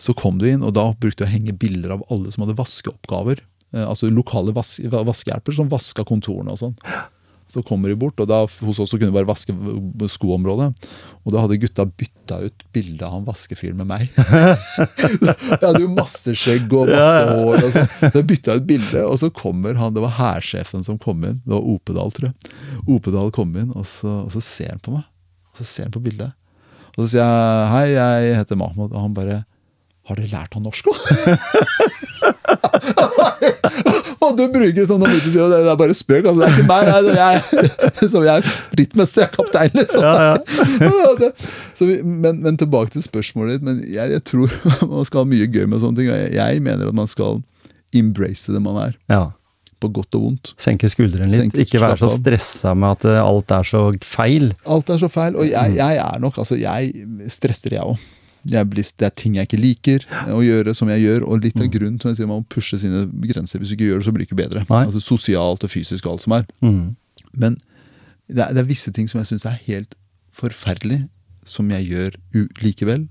Så 0.00 0.14
kom 0.18 0.38
du 0.40 0.46
inn, 0.48 0.64
og 0.64 0.74
da 0.76 0.88
brukte 0.98 1.24
jeg 1.24 1.30
å 1.30 1.34
henge 1.34 1.56
bilder 1.60 1.96
av 1.98 2.04
alle 2.12 2.32
som 2.32 2.46
hadde 2.46 2.56
vaskeoppgaver. 2.58 3.42
Eh, 3.74 3.84
altså 3.84 4.10
lokale 4.12 4.54
vas 4.56 4.78
vaskehjelper 4.82 5.56
som 5.56 5.70
vaska 5.72 6.06
kontorene 6.08 6.54
og 6.54 6.62
sånn. 6.62 6.78
Så 7.52 7.60
kommer 7.68 7.92
de 7.92 7.96
bort, 8.00 8.16
og 8.22 8.28
da 8.30 8.38
hos 8.48 8.78
oss 8.80 8.88
så 8.88 8.96
kunne 8.96 9.10
de 9.10 9.16
bare 9.18 9.28
vaske 9.28 9.52
skoområdet. 10.14 10.70
Og 11.22 11.34
da 11.34 11.42
hadde 11.44 11.58
gutta 11.60 11.84
bytta 11.84 12.38
ut 12.46 12.64
bilde 12.72 13.04
av 13.04 13.18
han 13.18 13.26
vaskefyren 13.26 13.76
med 13.82 13.90
meg. 13.90 14.06
Jeg 14.16 15.60
hadde 15.60 15.82
jo 15.82 15.90
masse 15.92 16.32
skjegg 16.32 16.72
og 16.72 16.88
masse 16.88 17.26
hår. 17.28 17.52
og 17.52 17.74
så. 17.74 17.84
Så 18.06 18.12
jeg 18.22 18.28
bytta 18.30 18.56
ut 18.56 18.66
bilde, 18.70 19.04
og 19.04 19.20
så 19.20 19.28
kommer 19.36 19.76
han, 19.76 19.92
det 19.92 20.04
var 20.04 20.16
hærsjefen 20.16 20.86
som 20.86 20.96
kom 21.02 21.20
inn. 21.28 21.42
Det 21.44 21.52
var 21.52 21.68
Opedal, 21.74 22.14
tror 22.16 22.30
jeg. 22.30 22.54
Opedal 22.88 23.28
kom 23.36 23.52
inn, 23.60 23.68
og 23.76 23.84
så, 23.88 24.22
og 24.24 24.32
så 24.32 24.42
ser 24.44 24.72
han 24.72 24.80
på 24.82 24.96
meg. 24.96 25.04
Og 25.52 25.60
så 25.60 25.68
ser 25.68 25.90
han 25.90 25.94
på 25.94 26.02
bildet. 26.08 26.32
Og 26.96 27.04
så 27.04 27.10
sier 27.12 27.22
jeg 27.24 27.68
hei, 27.72 27.84
jeg 27.98 28.38
heter 28.40 28.58
Mahmoud. 28.60 28.92
Og 28.92 29.04
han 29.04 29.16
bare 29.16 29.42
har 30.08 30.18
dere 30.18 30.32
lært 30.32 30.56
han 30.56 30.64
norsk 30.66 30.88
òg? 30.90 30.98
og 34.22 34.36
du 34.38 34.44
bruker 34.52 34.86
sånn 34.88 35.02
og 35.02 35.12
det 35.32 35.58
er 35.60 35.78
bare 35.80 35.96
spøk. 35.96 36.28
Altså, 36.30 36.38
det 36.40 36.48
er 36.48 36.56
ikke 36.56 36.68
meg. 36.68 36.90
Jeg, 37.18 37.42
jeg, 38.00 38.08
som 38.12 38.26
jeg 38.26 38.32
er 38.40 38.56
rittmester, 38.80 39.24
jeg 39.24 39.30
er 39.30 39.34
kaptein, 39.36 39.76
liksom. 39.78 40.02
Ja, 40.06 40.12
Ja, 40.82 41.30
så 41.78 41.88
men, 42.04 42.42
men 42.44 42.58
tilbake 42.60 42.94
til 42.94 43.04
spørsmålet 43.04 43.58
ditt. 43.58 43.66
Men 43.68 43.82
jeg, 43.86 44.16
jeg 44.16 44.24
tror 44.28 44.56
man 44.90 45.08
skal 45.08 45.24
ha 45.24 45.30
mye 45.34 45.48
gøy 45.50 45.66
med 45.70 45.82
sånne 45.82 46.00
ting. 46.02 46.10
Jeg, 46.12 46.32
jeg 46.38 46.64
mener 46.64 46.90
at 46.92 46.98
man 47.02 47.10
skal 47.10 47.42
embrace 47.92 48.52
det 48.54 48.62
man 48.64 48.78
er, 48.86 48.94
ja. 49.12 49.26
på 49.82 49.90
godt 49.92 50.16
og 50.16 50.22
vondt. 50.28 50.54
Senke 50.62 50.88
skuldrene 50.92 51.28
litt. 51.28 51.42
Senke- 51.44 51.66
ikke 51.66 51.82
være 51.82 52.00
så 52.00 52.08
stressa 52.16 52.72
med 52.78 52.96
at 52.96 53.08
eh, 53.10 53.20
alt 53.20 53.52
er 53.58 53.68
så 53.68 53.84
feil. 54.06 54.52
Alt 54.64 54.92
er 54.94 55.02
så 55.02 55.10
feil, 55.12 55.36
og 55.36 55.48
jeg, 55.50 55.76
jeg 55.76 56.00
er 56.00 56.22
nok 56.22 56.38
Altså, 56.40 56.56
jeg 56.60 56.92
stresser, 57.32 57.76
jeg 57.76 57.84
òg. 57.84 58.00
Blir, 58.42 58.82
det 58.98 59.06
er 59.06 59.12
ting 59.14 59.36
jeg 59.38 59.46
ikke 59.46 59.60
liker 59.60 60.04
å 60.34 60.40
gjøre 60.42 60.74
som 60.74 60.88
jeg 60.90 61.04
gjør, 61.04 61.24
og 61.28 61.44
litt 61.44 61.56
av 61.62 61.68
grunnen 61.70 62.00
som 62.02 62.10
jeg 62.10 62.16
sier, 62.18 62.26
man 62.30 62.42
må 62.42 62.48
pushe 62.50 62.78
sine 62.80 63.04
grenser. 63.30 63.60
Hvis 63.62 63.70
du 63.70 63.76
ikke 63.76 63.86
gjør 63.92 64.00
det, 64.02 64.06
så 64.08 64.12
blir 64.16 64.24
det 64.24 64.30
ikke 64.32 64.40
bedre. 64.42 64.64
Nei. 64.70 64.82
Altså 64.88 65.00
Sosialt 65.04 65.62
og 65.62 65.70
fysisk 65.70 66.06
og 66.08 66.16
alt 66.16 66.24
som 66.24 66.34
er. 66.38 66.46
Mm. 66.64 66.96
Men 67.38 67.56
det 68.28 68.42
er, 68.42 68.52
det 68.56 68.64
er 68.64 68.68
visse 68.70 68.90
ting 68.94 69.06
som 69.10 69.20
jeg 69.22 69.30
syns 69.30 69.46
er 69.46 69.58
helt 69.68 69.94
forferdelig, 70.34 71.04
som 71.46 71.70
jeg 71.70 71.86
gjør 71.90 72.18
likevel. 72.62 73.06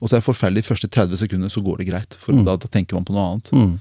Og 0.00 0.08
så 0.08 0.16
er 0.16 0.22
det 0.22 0.26
forferdelig 0.30 0.62
de 0.64 0.68
første 0.70 0.88
30 0.88 1.18
sekundene, 1.20 1.50
så 1.52 1.60
går 1.62 1.82
det 1.82 1.88
greit. 1.90 2.14
For 2.22 2.32
da, 2.46 2.54
da 2.56 2.68
tenker 2.72 2.96
man 2.96 3.04
på 3.04 3.12
noe 3.14 3.26
annet. 3.34 3.50
Mm. 3.52 3.74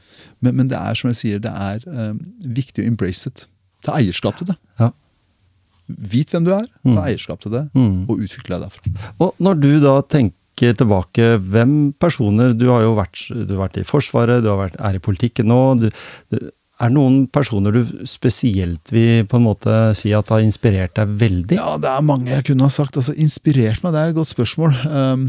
Men, 0.44 0.56
men 0.62 0.68
det 0.72 0.78
er 0.78 0.98
som 1.00 1.10
jeg 1.14 1.20
sier, 1.22 1.40
det 1.44 1.52
er 1.56 1.86
um, 1.88 2.18
viktig 2.44 2.84
å 2.84 2.90
embrace 2.92 3.30
it. 3.32 3.46
Ta 3.88 3.96
eierskap 4.02 4.36
til 4.42 4.50
det. 4.52 4.58
Ja. 4.82 4.90
Vit 5.88 6.30
hvem 6.34 6.44
du 6.46 6.52
er, 6.54 6.68
ta 6.86 7.06
eierskap 7.08 7.40
til 7.42 7.54
det, 7.56 7.64
Mm. 7.74 8.04
og 8.12 8.20
utvikle 8.22 8.60
deg 8.60 8.68
derfra. 8.68 8.92
Og 9.24 9.40
når 9.42 9.62
du 9.64 9.72
da 9.82 9.96
tenker 10.06 10.36
tilbake, 10.60 11.38
hvem 11.40 11.74
personer 12.00 12.54
Du 12.58 12.68
har 12.70 12.84
jo 12.84 12.96
vært, 12.98 13.22
har 13.32 13.60
vært 13.60 13.80
i 13.82 13.86
Forsvaret, 13.88 14.44
du 14.44 14.50
vært, 14.60 14.78
er 14.80 14.98
i 14.98 15.04
politikken 15.04 15.50
nå. 15.52 15.62
Du, 15.82 15.90
er 16.80 16.88
det 16.88 16.96
noen 16.96 17.26
personer 17.28 17.76
du 17.76 17.82
spesielt 18.08 18.92
vil 18.96 19.26
på 19.28 19.40
en 19.40 19.48
måte 19.50 19.74
si 20.00 20.14
at 20.16 20.32
har 20.32 20.44
inspirert 20.44 20.96
deg 20.96 21.12
veldig? 21.20 21.58
Ja, 21.60 21.76
det 21.82 21.92
er 21.92 22.06
mange 22.08 22.32
jeg 22.32 22.46
kunne 22.48 22.70
ha 22.70 22.72
sagt. 22.72 22.96
Altså, 23.00 23.16
inspirert 23.20 23.84
meg, 23.84 23.96
det 23.96 24.02
er 24.02 24.14
et 24.14 24.20
godt 24.20 24.32
spørsmål. 24.32 24.78
Um, 24.88 25.26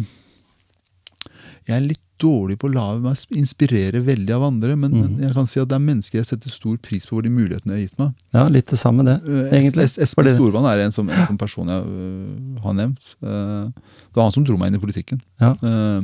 jeg 1.67 1.75
er 1.77 1.89
litt 1.89 2.05
dårlig 2.21 2.59
på 2.61 2.69
å 2.69 2.73
la 2.75 2.85
meg 3.01 3.17
inspirere 3.41 4.03
veldig 4.05 4.35
av 4.37 4.43
andre, 4.51 4.77
men, 4.77 4.93
Mm. 4.93 5.01
men 5.17 5.25
jeg 5.27 5.35
kan 5.35 5.47
si 5.49 5.61
at 5.61 5.69
det 5.69 5.77
er 5.79 5.85
mennesker 5.87 6.19
jeg 6.21 6.27
setter 6.29 6.51
stor 6.53 6.77
pris 6.79 7.07
på 7.07 7.17
for 7.17 7.23
de 7.27 7.31
mulighetene 7.33 7.73
de 7.73 7.79
har 7.79 7.85
gitt 7.89 7.99
meg. 7.99 8.13
Ja, 8.37 8.47
litt 8.49 8.67
det 8.71 8.79
samme, 8.79 9.05
det, 9.05 9.17
Eh, 9.25 9.51
egentlig. 9.59 9.85
Es- 9.89 9.99
Espen 9.99 10.25
Fordi- 10.25 10.37
Storvann 10.37 10.67
er 10.71 10.85
en, 10.85 10.93
som, 10.93 11.09
en 11.11 11.27
som 11.27 11.39
person 11.39 11.67
jeg 11.67 11.83
uh, 11.85 12.61
har 12.63 12.75
nevnt. 12.75 13.15
Uh, 13.23 13.67
det 13.73 14.15
var 14.15 14.25
han 14.29 14.33
som 14.33 14.45
dro 14.45 14.57
meg 14.57 14.69
inn 14.73 14.77
i 14.81 14.85
politikken. 14.85 15.21
Ja. 15.41 15.53
Eh, 15.63 16.03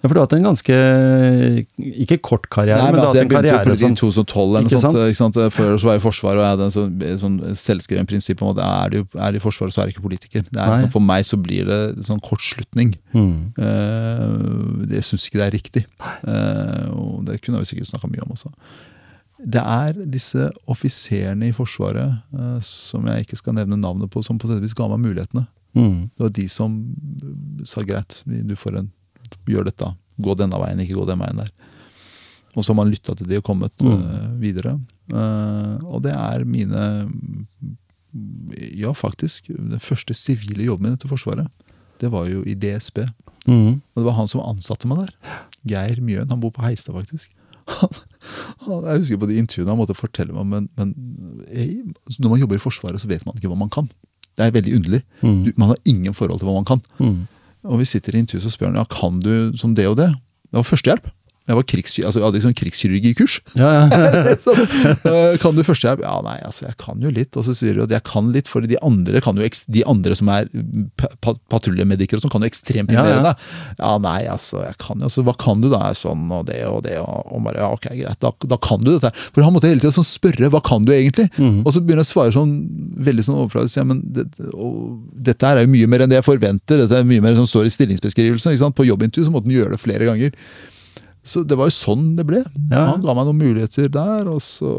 Ja, 0.00 0.08
for 0.08 0.16
du 0.16 0.20
har 0.20 0.24
hatt 0.24 0.34
en 0.38 0.46
ganske 0.48 0.76
Ikke 1.76 2.16
kort 2.24 2.46
karriere, 2.52 2.80
Nei, 2.80 2.88
men 2.88 2.96
men 2.96 3.00
du 3.00 3.02
har 3.02 3.10
altså, 3.10 3.12
hatt 3.12 3.18
jeg 3.18 3.26
en 3.26 3.30
begynte 3.30 3.44
i 3.44 3.52
karriere 3.52 3.66
politiet 3.68 3.84
i 3.84 3.90
som 3.90 3.98
2012, 4.00 4.44
eller 4.44 4.64
noe 4.66 4.82
sånt. 4.84 5.00
Ikke 5.04 5.20
sant? 5.20 5.38
Før 5.56 5.72
så 5.74 5.88
var 5.88 5.96
jeg 5.96 6.00
i 6.00 6.04
Forsvaret, 6.04 6.40
og 6.40 6.44
jeg 6.46 6.54
hadde 6.54 6.68
en 6.68 6.74
sånn, 6.76 6.94
sånn 7.20 7.56
selvskreven 7.60 8.08
prinsipp 8.08 8.44
om 8.44 8.52
at 8.54 8.62
er 8.64 8.94
du 8.94 9.18
er 9.26 9.36
i 9.36 9.42
Forsvaret, 9.44 9.76
så 9.76 9.82
er 9.82 9.90
du 9.90 9.94
ikke 9.94 10.06
politiker. 10.06 10.46
Det 10.48 10.56
er, 10.56 10.76
sånn, 10.84 10.94
for 10.96 11.04
meg 11.04 11.28
så 11.28 11.40
blir 11.40 11.68
det 11.68 11.80
en 11.90 12.08
sånn 12.10 12.22
kortslutning. 12.24 12.94
mm. 13.12 13.34
Uh, 13.60 14.86
jeg 14.90 15.04
syns 15.06 15.28
ikke 15.28 15.42
det 15.42 15.46
er 15.46 15.54
riktig. 15.54 15.84
Uh, 16.24 16.86
og 16.96 17.26
det 17.28 17.40
kunne 17.44 17.60
vi 17.60 17.68
sikkert 17.68 17.92
snakka 17.92 18.10
mye 18.10 18.24
om 18.24 18.32
også. 18.34 18.52
Det 19.40 19.60
er 19.60 19.96
disse 20.12 20.50
offiserene 20.68 21.48
i 21.48 21.56
Forsvaret, 21.56 22.20
uh, 22.36 22.58
som 22.64 23.04
jeg 23.08 23.28
ikke 23.28 23.40
skal 23.40 23.56
nevne 23.60 23.78
navnet 23.80 24.12
på, 24.12 24.24
som 24.24 24.40
på 24.40 24.48
sett 24.48 24.60
og 24.60 24.64
vis 24.64 24.76
ga 24.76 24.88
meg 24.90 25.04
mulighetene. 25.04 25.46
Mm. 25.72 26.10
Det 26.16 26.24
var 26.24 26.32
de 26.34 26.48
som 26.50 26.72
eh, 27.22 27.64
sa 27.68 27.82
greit, 27.86 28.22
du 28.26 28.56
får 28.58 28.80
en, 28.80 28.90
gjør 29.48 29.66
dette. 29.70 29.90
Gå 30.20 30.34
denne 30.38 30.58
veien, 30.60 30.80
ikke 30.84 30.98
gå 30.98 31.06
den 31.08 31.20
veien 31.22 31.40
der. 31.42 31.50
Og 32.56 32.64
så 32.64 32.72
har 32.72 32.80
man 32.80 32.90
lytta 32.90 33.14
til 33.16 33.28
de 33.30 33.38
og 33.38 33.44
kommet 33.46 33.72
Mm. 33.84 34.00
uh, 34.02 34.30
videre. 34.42 34.72
Uh, 35.12 35.78
og 35.86 36.02
det 36.02 36.12
er 36.14 36.44
mine 36.44 36.84
Ja, 38.74 38.90
faktisk. 38.92 39.46
Den 39.54 39.78
første 39.78 40.14
sivile 40.18 40.64
jobben 40.66 40.88
min 40.88 40.96
etter 40.96 41.08
Forsvaret, 41.10 41.46
det 42.00 42.10
var 42.10 42.26
jo 42.26 42.40
i 42.42 42.54
DSB. 42.58 43.04
Mm. 43.46 43.78
Og 43.78 44.00
det 44.00 44.04
var 44.08 44.16
han 44.18 44.28
som 44.28 44.42
ansatte 44.42 44.88
meg 44.90 45.04
der. 45.04 45.12
Geir 45.70 46.00
Mjøen. 46.02 46.28
Han 46.32 46.40
bor 46.42 46.50
på 46.50 46.64
Heistad, 46.64 46.96
faktisk. 46.96 47.30
Han, 47.70 47.92
han, 48.66 48.82
jeg 48.88 48.98
husker 49.04 49.18
på 49.22 49.26
de 49.30 49.36
intervjuene 49.38 49.70
han 49.70 49.78
måtte 49.78 49.94
fortelle 49.94 50.34
meg 50.34 50.46
men, 50.50 50.64
men 50.74 50.88
jeg, 51.54 51.84
når 52.18 52.32
man 52.32 52.40
jobber 52.40 52.58
i 52.58 52.62
Forsvaret, 52.64 52.98
så 52.98 53.06
vet 53.06 53.22
man 53.28 53.36
ikke 53.38 53.46
hva 53.52 53.58
man 53.60 53.70
kan. 53.70 53.86
Det 54.34 54.42
er 54.48 54.50
veldig 54.56 54.72
underlig. 54.80 55.00
Mm. 55.22 55.36
Du, 55.44 55.50
man 55.60 55.70
har 55.70 55.78
ingen 55.86 56.16
forhold 56.16 56.40
til 56.42 56.48
hva 56.50 56.56
man 56.56 56.66
kan. 56.66 56.82
Mm. 56.98 57.20
Og 57.64 57.80
vi 57.80 57.88
sitter 57.88 58.16
i 58.16 58.22
intervjuet 58.22 58.48
og 58.48 58.54
spør 58.54 58.70
han, 58.70 58.78
ja, 58.80 58.84
kan 58.88 59.20
du 59.22 59.56
som 59.58 59.74
det 59.76 59.88
og 59.90 59.98
det. 60.00 60.10
Det 60.50 60.58
var 60.58 60.66
førstehjelp. 60.66 61.10
Jeg, 61.48 61.56
var 61.56 61.64
krigs, 61.66 61.94
altså, 61.98 62.20
jeg 62.20 62.26
hadde 62.26 62.40
sånn 62.44 62.56
krigskirurgikurs. 62.58 63.38
Ja, 63.58 63.70
ja. 63.74 64.34
så, 64.44 64.52
øh, 65.08 65.36
kan 65.42 65.56
du 65.56 65.64
førstehjelp? 65.66 66.02
Ja, 66.04 66.18
nei, 66.22 66.36
altså 66.46 66.66
jeg 66.66 66.76
kan 66.78 67.00
jo 67.02 67.10
litt. 67.14 67.34
Og 67.34 67.46
så 67.46 67.54
sier 67.56 67.78
du 67.78 67.84
at 67.86 67.94
jeg 67.94 68.04
kan 68.06 68.28
litt, 68.34 68.50
for 68.50 68.62
de 68.62 68.78
andre, 68.86 69.22
kan 69.24 69.40
jo, 69.40 69.48
de 69.72 69.82
andre 69.88 70.18
som 70.18 70.30
er 70.30 70.50
pa 71.00 71.10
pa 71.24 71.34
patruljemedikere 71.50 72.20
og 72.20 72.24
sånn, 72.24 72.32
kan 72.32 72.44
jo 72.44 72.50
ekstremt 72.50 72.92
mye 72.92 73.02
Ja, 73.02 73.32
ja. 73.80 73.92
nei, 74.04 74.20
altså 74.30 74.62
jeg 74.62 74.78
kan 74.82 75.02
jo, 75.02 75.10
så 75.10 75.24
hva 75.26 75.34
kan 75.40 75.64
du 75.64 75.70
da? 75.72 75.82
Sånn 75.96 76.28
og 76.30 76.46
det 76.50 76.60
og 76.68 76.84
det, 76.86 76.98
og, 77.02 77.32
og 77.32 77.42
bare, 77.48 77.64
ja, 77.64 77.72
ok, 77.74 77.90
greit, 77.98 78.20
da, 78.22 78.32
da 78.54 78.60
kan 78.62 78.84
du 78.84 78.92
dette. 78.92 79.10
For 79.32 79.42
han 79.42 79.56
måtte 79.56 79.70
hele 79.72 79.82
tiden 79.82 79.96
sånn 79.96 80.06
spørre, 80.06 80.52
hva 80.52 80.62
kan 80.64 80.86
du 80.86 80.94
egentlig? 80.94 81.30
Mm. 81.40 81.62
Og 81.64 81.74
så 81.74 81.82
begynner 81.82 82.04
jeg 82.04 82.12
å 82.12 82.12
svare 82.12 82.36
sånn, 82.36 82.56
veldig 83.10 83.26
sånn 83.26 83.40
overfladisk, 83.42 83.80
ja, 83.80 83.86
men 83.90 84.04
det, 84.14 84.28
og, 84.52 85.00
dette 85.30 85.50
her 85.50 85.58
er 85.58 85.66
jo 85.66 85.74
mye 85.74 85.90
mer 85.90 86.04
enn 86.04 86.12
det 86.12 86.20
jeg 86.20 86.28
forventer, 86.30 86.84
dette 86.84 87.00
er 87.00 87.08
mye 87.08 87.24
mer 87.24 87.38
som 87.38 87.48
står 87.48 87.66
i 87.66 87.74
stillingsbeskrivelsen, 87.74 88.54
ikke 88.54 88.66
sant? 88.68 88.78
På 88.78 88.86
jobbintervju 88.86 89.26
så 89.26 89.34
måtte 89.34 89.50
han 89.50 89.58
gjøre 89.58 89.74
det 89.74 89.82
flere 89.82 90.06
ganger. 90.06 90.36
Så 91.22 91.42
det 91.44 91.56
var 91.58 91.68
jo 91.68 91.74
sånn 91.76 92.14
det 92.16 92.24
ble. 92.28 92.40
Ja. 92.70 92.86
Han 92.94 93.02
ga 93.04 93.14
meg 93.14 93.28
noen 93.28 93.40
muligheter 93.42 93.90
der, 93.92 94.28
og 94.32 94.40
så 94.44 94.70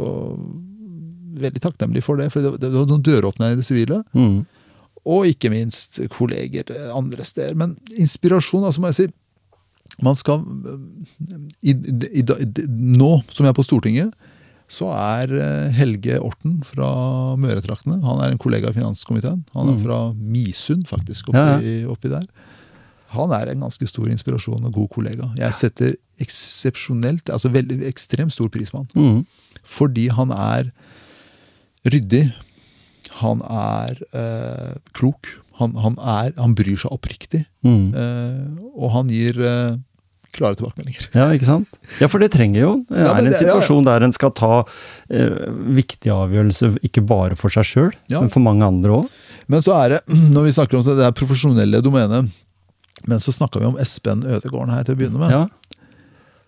Veldig 1.42 1.62
takknemlig 1.64 2.02
for 2.04 2.20
det, 2.20 2.26
for 2.34 2.44
det, 2.44 2.68
var 2.74 2.90
noen 2.90 3.02
døråpnere 3.06 3.56
i 3.56 3.60
det 3.62 3.64
sivile. 3.66 4.02
Mm. 4.12 4.42
Og 5.08 5.30
ikke 5.32 5.50
minst 5.50 5.96
kolleger 6.12 6.68
andre 6.92 7.24
steder. 7.26 7.56
Men 7.58 7.78
inspirasjon, 7.96 8.66
altså 8.68 8.84
må 8.84 8.92
jeg 8.92 8.98
si 9.00 9.08
Man 10.04 10.16
skal 10.20 10.44
i, 11.64 11.72
i, 11.72 12.22
i, 12.22 12.26
Nå 12.68 13.10
som 13.32 13.46
jeg 13.48 13.52
er 13.54 13.58
på 13.58 13.66
Stortinget, 13.66 14.12
så 14.72 14.92
er 14.96 15.34
eh, 15.36 15.72
Helge 15.76 16.20
Orten 16.24 16.60
fra 16.68 16.92
Møretraktene 17.40 17.98
Han 18.04 18.22
er 18.24 18.32
en 18.36 18.40
kollega 18.40 18.70
i 18.72 18.78
finanskomiteen. 18.78 19.42
Han 19.56 19.72
er 19.72 19.80
Mm. 19.80 19.82
fra 19.88 20.00
Misund, 20.16 20.86
faktisk, 20.88 21.32
oppi, 21.32 21.74
oppi 21.92 22.12
der. 22.12 22.28
Han 23.16 23.32
er 23.36 23.52
en 23.52 23.66
ganske 23.66 23.88
stor 23.88 24.08
inspirasjon 24.12 24.64
og 24.68 24.72
god 24.76 24.90
kollega. 24.94 25.32
Jeg 25.40 25.54
setter 25.58 25.96
eksepsjonelt, 26.24 27.30
altså 27.34 27.52
veldig 27.54 27.82
ekstremt 27.90 28.34
stor 28.36 28.50
pris 28.54 28.72
på 28.74 28.84
han. 28.84 28.90
Mm. 28.96 29.62
Fordi 29.68 30.08
han 30.14 30.32
er 30.36 30.72
ryddig. 31.88 32.26
Han 33.22 33.42
er 33.46 33.98
eh, 34.16 34.74
klok. 34.98 35.28
Han, 35.62 35.76
han, 35.78 35.98
er, 36.00 36.34
han 36.40 36.56
bryr 36.58 36.78
seg 36.82 36.94
oppriktig. 36.96 37.44
Mm. 37.66 37.94
Eh, 37.94 38.68
og 38.78 38.94
han 38.96 39.10
gir 39.14 39.38
eh, 39.46 39.76
klare 40.34 40.56
tilbakemeldinger. 40.58 41.10
Ja, 41.18 41.28
ikke 41.36 41.50
sant? 41.50 41.74
Ja, 42.02 42.08
for 42.10 42.24
det 42.24 42.32
trenger 42.34 42.64
jo. 42.64 42.72
Det 42.90 43.02
Ja, 43.04 43.12
er 43.14 43.20
en 43.20 43.28
det- 43.30 43.34
ja, 43.36 43.38
ja. 43.38 43.42
situasjon 43.44 43.86
der 43.90 44.06
en 44.08 44.16
skal 44.16 44.32
ta 44.38 44.52
eh, 45.12 45.50
viktige 45.78 46.16
avgjørelser, 46.16 46.78
ikke 46.88 47.04
bare 47.06 47.38
for 47.40 47.54
seg 47.54 47.68
sjøl, 47.68 47.92
Ja. 48.14 48.22
men 48.24 48.32
for 48.34 48.44
mange 48.46 48.66
andre 48.66 49.02
òg. 49.02 49.10
Men 49.52 49.66
så 49.66 49.76
er 49.82 49.98
det, 49.98 50.02
når 50.38 50.48
vi 50.50 50.56
snakker 50.58 50.80
om 50.80 50.86
det, 50.88 50.98
det 51.02 51.12
profesjonelle 51.20 51.82
domenet 51.84 52.30
Men 53.10 53.18
så 53.20 53.34
snakka 53.34 53.58
vi 53.60 53.66
om 53.66 53.78
Espen 53.82 54.22
Ødegården 54.30 54.70
her 54.76 54.84
til 54.86 54.94
å 54.94 55.00
begynne 55.00 55.18
med. 55.18 55.50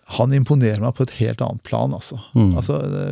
Ja. 0.04 0.10
Han 0.18 0.32
imponerer 0.36 0.80
meg 0.84 0.92
på 0.94 1.02
et 1.06 1.14
helt 1.18 1.40
annet 1.40 1.62
plan, 1.64 1.92
altså. 1.96 2.18
Mm. 2.36 2.50
altså 2.60 2.74
det, 2.92 3.04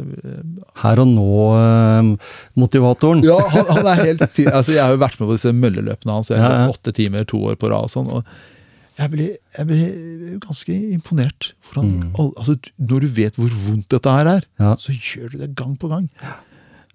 Her 0.83 1.01
og 1.01 1.09
nå-motivatoren. 1.09 3.23
Ja, 3.25 3.39
han, 3.49 3.65
han 3.71 3.87
er 3.95 4.03
helt 4.05 4.21
altså 4.23 4.73
Jeg 4.75 4.83
har 4.85 4.93
jo 4.95 5.01
vært 5.03 5.19
med 5.21 5.29
på 5.31 5.37
disse 5.39 5.53
mølleløpene 5.57 6.13
hans. 6.19 6.31
Jeg 6.33 6.41
har 6.43 6.53
Ja, 6.53 6.59
ja. 6.67 6.71
åtte 6.75 6.93
timer 6.97 7.25
to 7.29 7.39
år 7.49 7.57
på 7.61 7.67
rad. 7.73 7.85
og 7.89 7.93
sånn, 7.95 8.09
og 8.13 8.21
jeg 9.01 9.09
blir, 9.15 9.31
jeg 9.57 9.65
blir 9.71 9.87
ganske 10.45 10.73
imponert. 10.93 11.41
Hvordan, 11.73 11.91
Mm. 12.03 12.11
al- 12.21 12.37
altså, 12.37 12.55
når 12.79 12.99
du 13.01 13.07
vet 13.09 13.35
hvor 13.41 13.49
vondt 13.67 13.89
dette 13.89 14.11
her 14.11 14.27
er, 14.37 14.43
Ja. 14.61 14.75
så 14.77 14.93
gjør 14.93 15.31
du 15.33 15.39
det 15.39 15.55
gang 15.57 15.77
på 15.79 15.89
gang. 15.89 16.09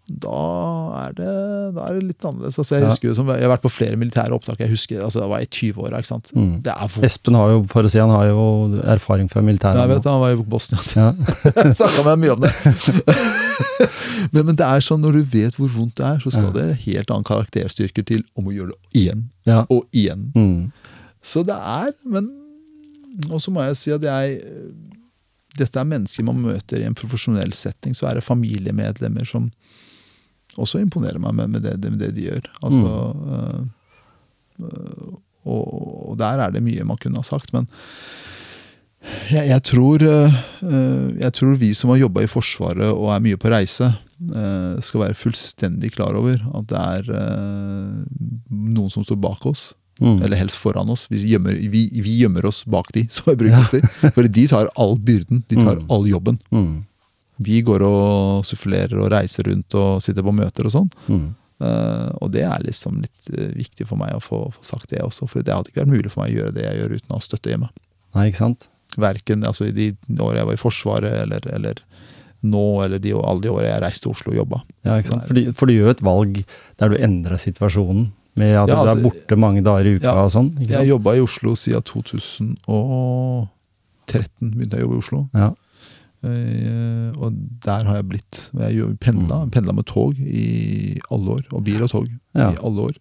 Da 0.07 1.03
er 1.03 1.11
det, 1.17 1.31
da 1.75 1.83
er 1.89 1.97
det 1.97 2.03
litt 2.07 2.23
annerledes. 2.23 2.55
Altså, 2.61 2.75
jeg, 2.77 2.83
Ja. 2.85 2.89
husker 2.93 3.09
jo 3.09 3.13
som, 3.17 3.27
jeg 3.27 3.43
har 3.43 3.51
vært 3.57 3.65
på 3.65 3.71
flere 3.75 3.97
militære 3.99 4.31
opptak. 4.31 4.57
jeg 4.59 4.69
husker, 4.71 5.01
altså, 5.03 5.19
Da 5.19 5.27
var 5.27 5.39
jeg 5.43 5.49
i 5.51 5.71
20-åra. 5.73 5.97
ikke 5.99 6.07
sant? 6.07 6.31
Mm. 6.33 6.61
Det 6.63 6.71
er. 6.71 6.87
Espen 7.03 7.35
har 7.35 7.49
jo, 7.51 7.63
for 7.67 7.83
å 7.83 7.89
si, 7.91 7.99
han 7.99 8.09
har 8.09 8.25
jo 8.29 8.79
erfaring 8.87 9.27
fra 9.29 9.41
militæret. 9.41 9.75
Jeg 9.83 9.89
vet, 9.89 10.03
Han 10.07 10.21
var 10.21 10.29
jo 10.31 10.39
i 10.39 10.47
Bosnia. 10.47 10.79
Ja. 10.95 11.11
Snakka 11.75 12.05
med 12.07 12.19
mye 12.23 12.31
om 12.37 12.39
det. 12.39 12.53
men, 14.31 14.45
men 14.45 14.55
det 14.55 14.65
er 14.65 14.79
sånn 14.85 15.01
når 15.03 15.19
du 15.19 15.23
vet 15.37 15.55
hvor 15.59 15.69
vondt 15.75 15.95
det 15.99 16.05
er, 16.07 16.19
så 16.23 16.31
skal 16.31 16.49
Ja. 16.49 16.55
det 16.55 16.67
helt 16.87 17.11
annen 17.11 17.27
karakterstyrker 17.27 18.05
til 18.07 18.23
om 18.37 18.47
å 18.47 18.55
gjøre 18.55 18.71
det 18.75 19.01
igjen 19.01 19.25
Ja. 19.45 19.65
og 19.69 19.85
igjen. 19.91 20.31
Mm. 20.35 20.71
Så 21.21 21.43
det 21.45 21.55
er, 21.57 21.91
men 22.05 22.29
Og 23.33 23.41
så 23.41 23.49
må 23.49 23.63
jeg 23.65 23.75
si 23.79 23.89
at 23.91 24.01
jeg 24.05 24.41
Dette 25.57 25.79
er 25.81 25.85
mennesker 25.89 26.23
man 26.23 26.37
møter 26.37 26.77
i 26.79 26.85
en 26.85 26.93
profesjonell 26.93 27.51
setting. 27.51 27.95
Så 27.97 28.05
er 28.07 28.13
det 28.19 28.23
familiemedlemmer 28.23 29.25
som 29.25 29.47
også 30.57 30.81
imponerer 30.81 31.19
meg 31.21 31.35
med, 31.37 31.47
med, 31.55 31.61
det, 31.67 31.91
med 31.91 31.99
det 32.01 32.11
de 32.17 32.27
gjør. 32.29 32.47
Altså 32.63 32.91
mm. 33.13 33.69
øh, 34.65 35.15
og, 35.47 35.63
og 36.11 36.17
der 36.19 36.41
er 36.43 36.51
det 36.51 36.63
mye 36.65 36.83
man 36.87 36.97
kunne 36.99 37.21
ha 37.21 37.23
sagt, 37.23 37.53
men 37.55 37.67
jeg, 39.31 39.47
jeg, 39.47 39.61
tror, 39.63 40.01
øh, 40.03 40.33
jeg 41.21 41.31
tror 41.37 41.55
vi 41.61 41.69
som 41.77 41.93
har 41.93 42.01
jobba 42.01 42.25
i 42.25 42.27
Forsvaret 42.31 42.89
og 42.91 43.11
er 43.13 43.21
mye 43.23 43.37
på 43.39 43.51
reise, 43.53 43.87
øh, 44.35 44.75
skal 44.83 45.03
være 45.05 45.15
fullstendig 45.15 45.93
klar 45.95 46.17
over 46.17 46.41
at 46.57 46.67
det 46.73 46.81
er 46.81 47.11
noen 48.49 48.89
som 48.91 49.05
står 49.07 49.21
bak 49.23 49.45
oss. 49.47 49.69
Mm. 49.97 50.19
Eller 50.21 50.37
helst 50.37 50.59
foran 50.61 50.91
oss. 50.93 51.07
Vi 51.09 51.23
gjemmer, 51.25 51.55
vi, 51.73 51.87
vi 51.89 52.17
gjemmer 52.19 52.45
oss 52.45 52.59
bak 52.69 52.91
de, 52.93 53.07
som 53.13 53.31
jeg 53.31 53.39
bruker 53.39 53.63
å 53.63 53.69
si. 53.71 53.79
For 54.13 54.27
de 54.29 54.43
tar 54.51 54.67
all 54.77 54.97
byrden. 55.01 55.45
De 55.49 55.57
tar 55.57 55.79
Mm. 55.79 55.87
all 55.93 56.05
jobben. 56.09 56.37
Mm. 56.53 56.75
Vi 57.43 57.59
går 57.65 57.83
og 57.85 58.45
sufflerer 58.47 58.97
og 59.01 59.11
reiser 59.13 59.45
rundt 59.49 59.75
og 59.77 60.01
sitter 60.01 60.25
på 60.25 60.33
møter 60.33 60.65
og 60.69 60.73
sånn. 60.73 60.87
Mm. 61.07 61.27
Uh, 61.57 62.09
og 62.21 62.31
det 62.35 62.43
er 62.45 62.61
liksom 62.65 62.99
litt 63.01 63.29
uh, 63.33 63.47
viktig 63.57 63.87
for 63.89 63.97
meg 63.97 64.13
å 64.13 64.21
få, 64.21 64.43
få 64.53 64.61
sagt 64.65 64.91
det 64.93 65.01
også. 65.01 65.25
For 65.29 65.41
det 65.45 65.53
hadde 65.53 65.71
ikke 65.71 65.81
vært 65.83 65.93
mulig 65.95 66.11
for 66.13 66.23
meg 66.23 66.33
å 66.35 66.37
gjøre 66.43 66.53
det 66.57 66.65
jeg 66.67 66.79
gjør 66.81 66.95
uten 66.97 67.13
å 67.13 67.17
ha 67.17 67.25
støtte 67.25 67.49
hjemme. 67.53 67.69
Nei, 68.17 68.27
ikke 68.29 68.41
sant? 68.43 68.67
Verken 68.97 69.45
altså, 69.45 69.65
i 69.69 69.73
de 69.75 69.87
årene 70.21 70.41
jeg 70.43 70.49
var 70.49 70.57
i 70.57 70.61
Forsvaret, 70.61 71.13
eller, 71.25 71.41
eller 71.57 71.81
nå, 72.45 72.63
eller 72.85 73.01
de, 73.01 73.11
alle 73.17 73.41
de 73.43 73.49
årene 73.51 73.71
jeg 73.73 73.83
reiste 73.83 74.05
til 74.05 74.13
Oslo 74.13 74.31
og 74.33 74.37
jobba. 74.41 74.61
Ja, 74.85 74.97
ikke 75.01 75.11
sant? 75.15 75.25
For, 75.29 75.35
for 75.57 75.65
du 75.69 75.73
gjør 75.75 75.91
et 75.95 76.05
valg 76.05 76.39
der 76.79 76.93
du 76.93 76.97
endrer 77.09 77.41
situasjonen, 77.41 78.11
med 78.37 78.53
at 78.53 78.69
Ja, 78.69 78.75
du 78.77 78.81
altså, 78.83 78.93
er 78.99 79.01
borte 79.07 79.35
mange 79.41 79.63
dager 79.65 79.87
i 79.89 79.95
uka 79.97 80.11
ja, 80.11 80.25
og 80.27 80.31
sånn. 80.33 80.51
ikke 80.61 80.69
Jeg 80.75 80.77
sant? 80.83 80.91
jobba 80.91 81.15
i 81.17 81.21
Oslo 81.25 81.55
siden 81.57 81.81
2013. 81.89 83.47
begynte 84.53 84.77
jeg 84.77 84.83
å 84.83 84.85
jobbe 84.85 84.97
i 84.99 85.01
Oslo. 85.01 85.21
Ja. 85.33 85.49
Eh, 86.25 87.11
og 87.21 87.33
der 87.65 87.85
har 87.85 87.99
jeg 87.99 88.09
blitt. 88.09 88.39
Jeg 88.57 88.97
pendla, 89.03 89.43
pendla 89.53 89.73
med 89.77 89.85
tog 89.89 90.17
i 90.17 90.97
alle 91.13 91.37
år. 91.39 91.43
Og 91.53 91.63
bil 91.67 91.83
og 91.83 91.89
tog 91.93 92.07
Ja. 92.35 92.51
i 92.51 92.57
alle 92.63 92.89
år. 92.89 92.97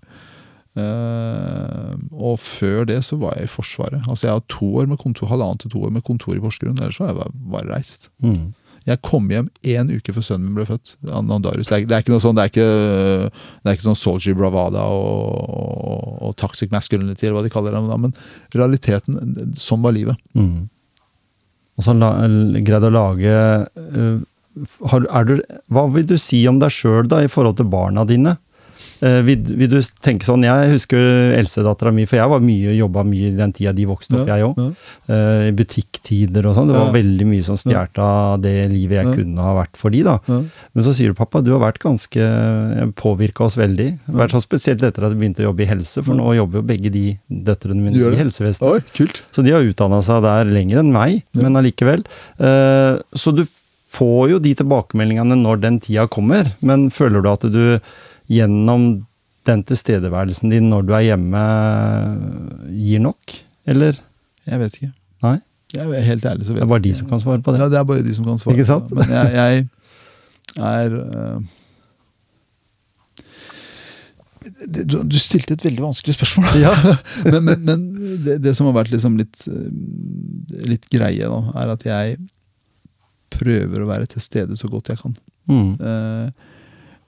Eh, 0.77 1.95
og 2.13 2.37
før 2.43 2.85
det 2.89 2.99
så 3.07 3.17
var 3.21 3.35
jeg 3.39 3.49
i 3.49 3.53
Forsvaret. 3.55 4.03
Altså 4.07 4.27
Jeg 4.29 4.35
har 4.37 4.45
to 4.53 4.69
år 4.77 4.87
med 4.91 4.99
kontor, 5.01 5.29
halvannet 5.31 5.61
til 5.65 5.71
to 5.73 5.83
år 5.89 5.91
med 5.95 6.05
kontor 6.05 6.37
i 6.37 6.43
Porsgrunn. 6.43 6.77
Ellers 6.79 6.99
så 6.99 7.07
har 7.07 7.15
jeg 7.15 7.21
bare, 7.23 7.33
bare 7.55 7.75
reist. 7.77 8.09
Mm. 8.23 8.53
Jeg 8.87 9.01
kom 9.03 9.27
hjem 9.33 9.49
én 9.67 9.89
uke 9.97 10.13
før 10.15 10.23
sønnen 10.23 10.47
min 10.47 10.55
ble 10.61 10.67
født. 10.69 10.93
Han 11.11 11.27
Det, 11.27 11.73
er, 11.73 11.87
det 11.89 11.91
er 11.97 12.05
ikke 12.05 12.13
noe 12.15 12.23
sånn 12.23 12.37
det 12.39 12.45
er 12.45 12.53
ikke, 12.53 13.31
det 13.65 13.67
er 13.67 13.75
ikke 13.75 13.89
sånn 13.89 13.99
Soldier 13.99 14.37
Bravada 14.39 14.85
og, 14.95 15.41
og, 15.51 16.13
og 16.29 16.37
Toxic 16.39 16.71
Masculinity, 16.71 17.27
eller 17.27 17.41
hva 17.41 17.43
de 17.49 17.51
kaller 17.51 17.75
det. 17.75 17.83
Men 17.99 18.15
realiteten, 18.55 19.53
sånn 19.59 19.83
var 19.83 19.97
livet. 19.97 20.21
Mm. 20.39 20.69
Og 21.77 21.85
så 21.85 21.93
la, 21.97 22.11
greid 22.65 22.87
å 22.89 22.93
lage 22.93 23.37
eh, 23.37 24.17
har, 24.89 25.29
du, 25.29 25.41
Hva 25.69 25.85
vil 25.93 26.07
du 26.09 26.17
si 26.21 26.41
om 26.49 26.61
deg 26.63 26.73
sjøl 26.73 27.11
i 27.21 27.29
forhold 27.33 27.59
til 27.59 27.69
barna 27.73 28.07
dine? 28.09 28.37
Eh, 29.05 29.21
vil, 29.27 29.43
vil 29.61 29.69
du 29.71 29.79
tenke 30.05 30.25
sånn, 30.25 30.45
Jeg 30.47 30.71
husker 30.73 30.99
eldstedattera 31.37 31.93
mi, 31.93 32.07
for 32.09 32.17
jeg 32.17 32.31
var 32.33 32.41
mye, 32.45 32.73
jobba 32.79 33.03
mye 33.05 33.31
i 33.31 33.37
den 33.37 33.53
tida 33.57 33.73
de 33.77 33.85
vokste 33.89 34.17
opp, 34.21 34.31
jeg 34.31 34.47
òg. 34.47 34.61
Ja. 35.09 35.19
I 35.51 35.53
butikktider 35.57 36.47
og 36.49 36.57
sånn. 36.57 36.71
Det 36.71 36.77
var 36.79 36.93
veldig 36.95 37.27
mye 37.29 37.45
som 37.47 37.59
stjal 37.61 37.91
av 38.03 38.41
det 38.45 38.55
livet 38.73 39.03
jeg 39.03 39.19
kunne 39.21 39.45
ha 39.45 39.53
vært 39.59 39.77
for 39.81 39.93
de 39.95 40.03
da. 40.07 40.17
Men 40.29 40.85
så 40.87 40.95
sier 40.97 41.13
du, 41.13 41.19
pappa, 41.19 41.43
du 41.45 41.53
har 41.55 41.61
vært 41.65 41.83
ganske 41.83 42.31
Påvirka 42.97 43.45
oss 43.47 43.57
veldig. 43.59 43.89
Vært 44.17 44.33
så 44.37 44.41
Spesielt 44.47 44.83
etter 44.87 45.05
at 45.05 45.13
jeg 45.13 45.19
begynte 45.21 45.43
å 45.45 45.49
jobbe 45.51 45.65
i 45.65 45.69
helse, 45.69 46.03
for 46.07 46.15
nå 46.17 46.31
jobber 46.39 46.61
jo 46.63 46.67
begge 46.69 46.91
de 46.95 47.05
døtrene 47.29 47.83
mine 47.83 47.99
i 47.99 48.19
helsevesenet. 48.21 48.63
Oi. 48.97 49.09
Så 49.35 49.43
de 49.45 49.53
har 49.55 49.67
utdanna 49.67 49.99
seg 50.07 50.23
der 50.25 50.49
lenger 50.49 50.81
enn 50.83 50.93
meg, 50.95 51.23
men 51.37 51.59
allikevel. 51.59 52.05
Eh, 52.39 53.03
Så 53.17 53.33
du 53.35 53.45
får 53.97 54.31
jo 54.35 54.39
de 54.43 54.53
tilbakemeldingene 54.59 55.39
når 55.41 55.61
den 55.63 55.79
tida 55.81 56.07
kommer, 56.09 56.51
men 56.61 56.89
føler 56.93 57.23
du 57.25 57.29
at 57.33 57.47
du 57.49 57.63
gjennom 58.31 58.87
den 59.47 59.63
tilstedeværelsen 59.67 60.51
din 60.51 60.71
når 60.71 60.87
du 60.87 60.95
er 60.99 61.05
hjemme, 61.11 61.43
gir 62.75 63.03
nok? 63.05 63.37
Eller? 63.67 63.99
Jeg 64.47 64.63
vet 64.63 64.79
ikke. 64.79 64.93
Nei? 65.27 65.37
Jeg 65.75 65.91
er 65.99 66.07
helt 66.07 66.25
ærlig 66.31 66.47
så 66.47 66.55
vet 66.55 66.63
Det 66.63 66.67
er 66.67 66.71
bare 66.71 66.85
de 66.85 66.95
som 66.95 67.09
kan 67.11 67.21
svare 67.21 67.43
på 67.43 67.53
det. 67.53 67.61
Ja, 67.61 67.69
det 67.71 67.79
er 67.79 67.87
bare 67.89 68.07
de 68.07 68.15
som 68.15 68.27
kan 68.27 68.39
svare. 68.39 68.55
Ikke 68.55 68.69
sant? 68.69 68.91
Men 68.95 69.11
jeg, 69.11 69.33
jeg 69.37 69.67
er 70.67 70.95
uh, 70.95 71.41
du, 74.67 75.01
du 75.03 75.19
stilte 75.21 75.57
et 75.57 75.65
veldig 75.67 75.83
vanskelig 75.83 76.15
spørsmål. 76.17 76.59
Ja. 76.63 76.73
men 77.33 77.45
men, 77.49 77.65
men 77.67 77.85
det, 78.25 78.39
det 78.45 78.55
som 78.57 78.69
har 78.71 78.77
vært 78.79 78.93
liksom 78.95 79.19
litt, 79.19 79.43
eh, 79.51 79.71
litt 80.71 80.87
greie, 80.93 81.27
da, 81.27 81.41
er 81.63 81.73
at 81.75 81.87
jeg 81.87 82.19
prøver 83.35 83.83
å 83.83 83.89
være 83.89 84.09
til 84.11 84.23
stede 84.23 84.59
så 84.59 84.71
godt 84.71 84.93
jeg 84.93 85.03
kan. 85.03 85.17
Mm. 85.51 85.73
Eh, 85.77 86.53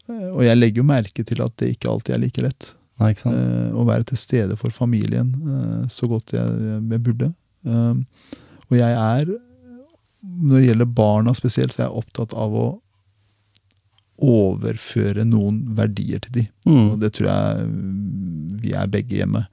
og 0.08 0.42
jeg 0.46 0.58
legger 0.58 0.82
jo 0.82 0.88
merke 0.88 1.24
til 1.26 1.42
at 1.44 1.54
det 1.60 1.74
ikke 1.74 1.90
alltid 1.92 2.16
er 2.16 2.22
like 2.22 2.44
lett. 2.44 2.72
Nei? 2.98 3.12
Eh, 3.14 3.70
å 3.76 3.84
være 3.86 4.08
til 4.10 4.20
stede 4.20 4.56
for 4.58 4.74
familien 4.74 5.30
eh, 5.38 5.84
så 5.92 6.08
godt 6.10 6.34
jeg, 6.34 6.78
jeg 6.78 7.04
burde. 7.04 7.30
Og 7.68 8.74
jeg 8.76 8.94
er, 8.94 9.30
når 10.22 10.56
det 10.56 10.68
gjelder 10.68 10.92
barna 10.98 11.34
spesielt, 11.36 11.74
så 11.74 11.82
er 11.82 11.86
jeg 11.88 12.02
opptatt 12.02 12.34
av 12.38 12.54
å 12.56 12.66
overføre 14.18 15.22
noen 15.28 15.60
verdier 15.78 16.22
til 16.24 16.40
de. 16.40 16.44
Mm. 16.66 16.86
Og 16.92 16.96
det 17.02 17.12
tror 17.16 17.28
jeg 17.30 17.68
vi 18.64 18.74
er 18.74 18.90
begge 18.90 19.20
hjemme. 19.20 19.44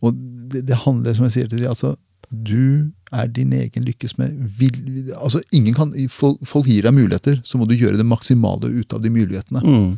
Og 0.00 0.16
det, 0.50 0.64
det 0.70 0.78
handler, 0.86 1.16
som 1.16 1.26
jeg 1.28 1.36
sier 1.36 1.50
til 1.50 1.60
de, 1.62 1.68
altså 1.68 1.94
du 2.30 2.92
er 3.12 3.32
din 3.34 3.52
egen 3.56 3.86
lykkes 3.86 4.16
med. 4.20 4.38
Vil, 4.58 5.10
altså 5.16 5.42
ingen 5.52 5.74
kan, 5.76 5.92
folk, 6.12 6.40
folk 6.48 6.70
gir 6.70 6.86
deg 6.86 6.96
muligheter, 6.96 7.40
så 7.44 7.58
må 7.58 7.68
du 7.68 7.76
gjøre 7.78 8.00
det 8.00 8.06
maksimale 8.06 8.70
ut 8.70 8.96
av 8.96 9.02
de 9.04 9.12
mulighetene. 9.12 9.62
Mm. 9.64 9.92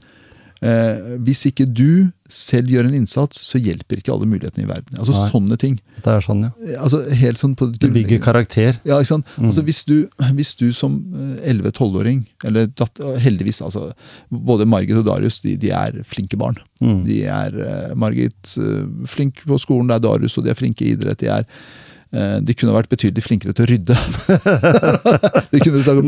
Eh, 0.63 1.17
hvis 1.27 1.41
ikke 1.49 1.65
du 1.67 2.13
selv 2.31 2.71
gjør 2.71 2.87
en 2.87 2.95
innsats, 3.01 3.41
så 3.49 3.59
hjelper 3.59 3.99
ikke 3.99 4.13
alle 4.15 4.29
mulighetene 4.31 4.63
i 4.63 4.69
verden. 4.69 4.95
Altså 4.95 5.17
Nei. 5.17 5.25
sånne 5.33 5.59
ting. 5.59 5.75
Det 6.05 6.13
er 6.13 6.23
sånn, 6.23 6.45
ja. 6.47 6.53
Eh, 6.63 6.77
Altså 6.79 7.01
helt 7.19 7.41
sånn 7.41 7.57
på 7.59 7.67
det 7.73 7.81
Du 7.83 7.89
bygger 7.91 8.23
karakter. 8.23 8.79
Ja, 8.87 9.01
ikke 9.03 9.11
sant? 9.11 9.33
Mm. 9.35 9.49
Altså 9.51 9.65
hvis 9.67 9.83
du, 9.89 9.97
hvis 10.39 10.55
du 10.61 10.69
som 10.77 11.01
eh, 11.19 11.51
11-12-åring, 11.51 12.23
eller 12.47 12.71
datt, 12.79 13.03
heldigvis, 13.27 13.59
altså 13.67 13.89
både 14.31 14.69
Margit 14.71 15.03
og 15.03 15.09
Darius, 15.11 15.41
de, 15.43 15.57
de 15.59 15.75
er 15.75 15.99
flinke 16.07 16.39
barn. 16.39 16.63
Mm. 16.79 17.01
De 17.11 17.23
er 17.27 17.59
eh, 17.67 17.95
Margit 17.99 18.55
eh, 18.63 18.87
flink 19.11 19.43
på 19.43 19.59
skolen, 19.59 19.91
det 19.91 19.99
er 19.99 20.07
Darius, 20.07 20.39
og 20.39 20.47
de 20.47 20.55
er 20.55 20.63
flinke 20.63 20.87
i 20.87 20.95
idrett. 20.95 21.27
De 21.27 21.33
er 21.33 21.43
eh, 21.43 21.73
de 22.13 22.55
kunne 22.59 22.75
vært 22.75 22.91
betydelig 22.93 23.23
flinkere 23.25 23.55
til 23.57 23.65
å 23.65 23.69
rydde. 23.71 23.95
de, 25.53 25.61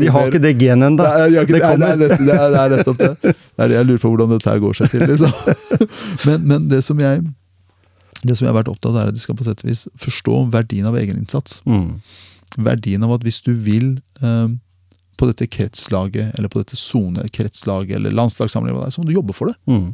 De 0.03 0.11
har 0.13 0.29
ikke 0.29 0.41
det 0.43 0.51
genet 0.59 0.91
ennå. 0.91 1.01
De 1.01 1.39
Det 1.49 1.61
det, 1.81 1.95
det, 2.01 2.19
det, 2.19 2.35
er, 2.35 2.51
det 2.53 2.77
nettopp 2.77 2.99
det. 2.99 3.09
Det 3.23 3.65
er 3.65 3.71
det 3.71 3.79
jeg 3.79 3.87
lurer 3.89 4.03
på 4.03 4.11
hvordan 4.13 4.35
dette 4.35 4.51
her 4.51 4.61
går 4.61 4.77
seg 4.77 4.93
til. 4.93 5.07
Liksom. 5.09 5.33
Men, 6.27 6.45
men 6.47 6.69
det 6.71 6.83
som 6.85 7.01
jeg 7.01 7.23
det 8.25 8.35
som 8.37 8.45
jeg 8.45 8.51
har 8.51 8.57
vært 8.57 8.69
opptatt 8.71 8.93
av, 8.93 9.01
er 9.03 9.11
at 9.11 9.17
de 9.17 9.21
skal 9.21 9.37
på 9.37 9.45
sett 9.45 9.61
og 9.61 9.69
vis 9.69 9.83
forstå 10.01 10.37
verdien 10.53 10.87
av 10.89 10.95
egeninnsats. 10.97 11.59
Mm. 11.69 11.99
Verdien 12.65 13.03
av 13.05 13.13
at 13.17 13.25
hvis 13.25 13.41
du 13.45 13.51
vil 13.65 13.97
um, 14.23 14.55
på 15.19 15.29
dette 15.29 15.47
kretslaget, 15.51 16.33
eller 16.35 16.51
på 16.51 16.61
dette 16.61 16.79
sonekretslaget, 16.79 17.97
eller 17.99 18.15
landslagssamling, 18.15 18.75
hva 18.75 18.85
det 18.85 18.93
er, 18.93 18.95
så 18.95 19.03
må 19.03 19.09
du 19.09 19.15
jobbe 19.15 19.35
for 19.35 19.51
det. 19.51 19.57
Mm. 19.69 19.91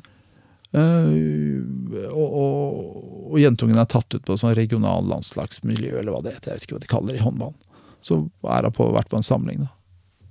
Eh, 0.72 2.08
og, 2.12 2.28
og, 2.28 3.04
og 3.34 3.38
jentungen 3.42 3.80
er 3.82 3.90
tatt 3.92 4.16
ut 4.16 4.24
på 4.28 4.38
sånn 4.40 4.56
regional 4.58 5.06
landslagsmiljø, 5.10 5.98
eller 6.00 6.16
hva 6.16 6.24
det 6.24 6.38
heter. 6.38 6.54
Jeg 6.54 6.62
vet 6.62 6.68
ikke 6.68 6.78
hva 6.78 6.84
de 6.86 6.92
kaller 6.94 7.16
det 7.16 7.22
i 7.22 7.26
håndballen. 7.26 7.60
Så 8.02 8.24
er 8.50 8.68
hun 8.68 8.76
på, 8.76 8.88
vært 8.96 9.12
på 9.12 9.20
en 9.20 9.28
samling, 9.28 9.66
da. 9.66 9.72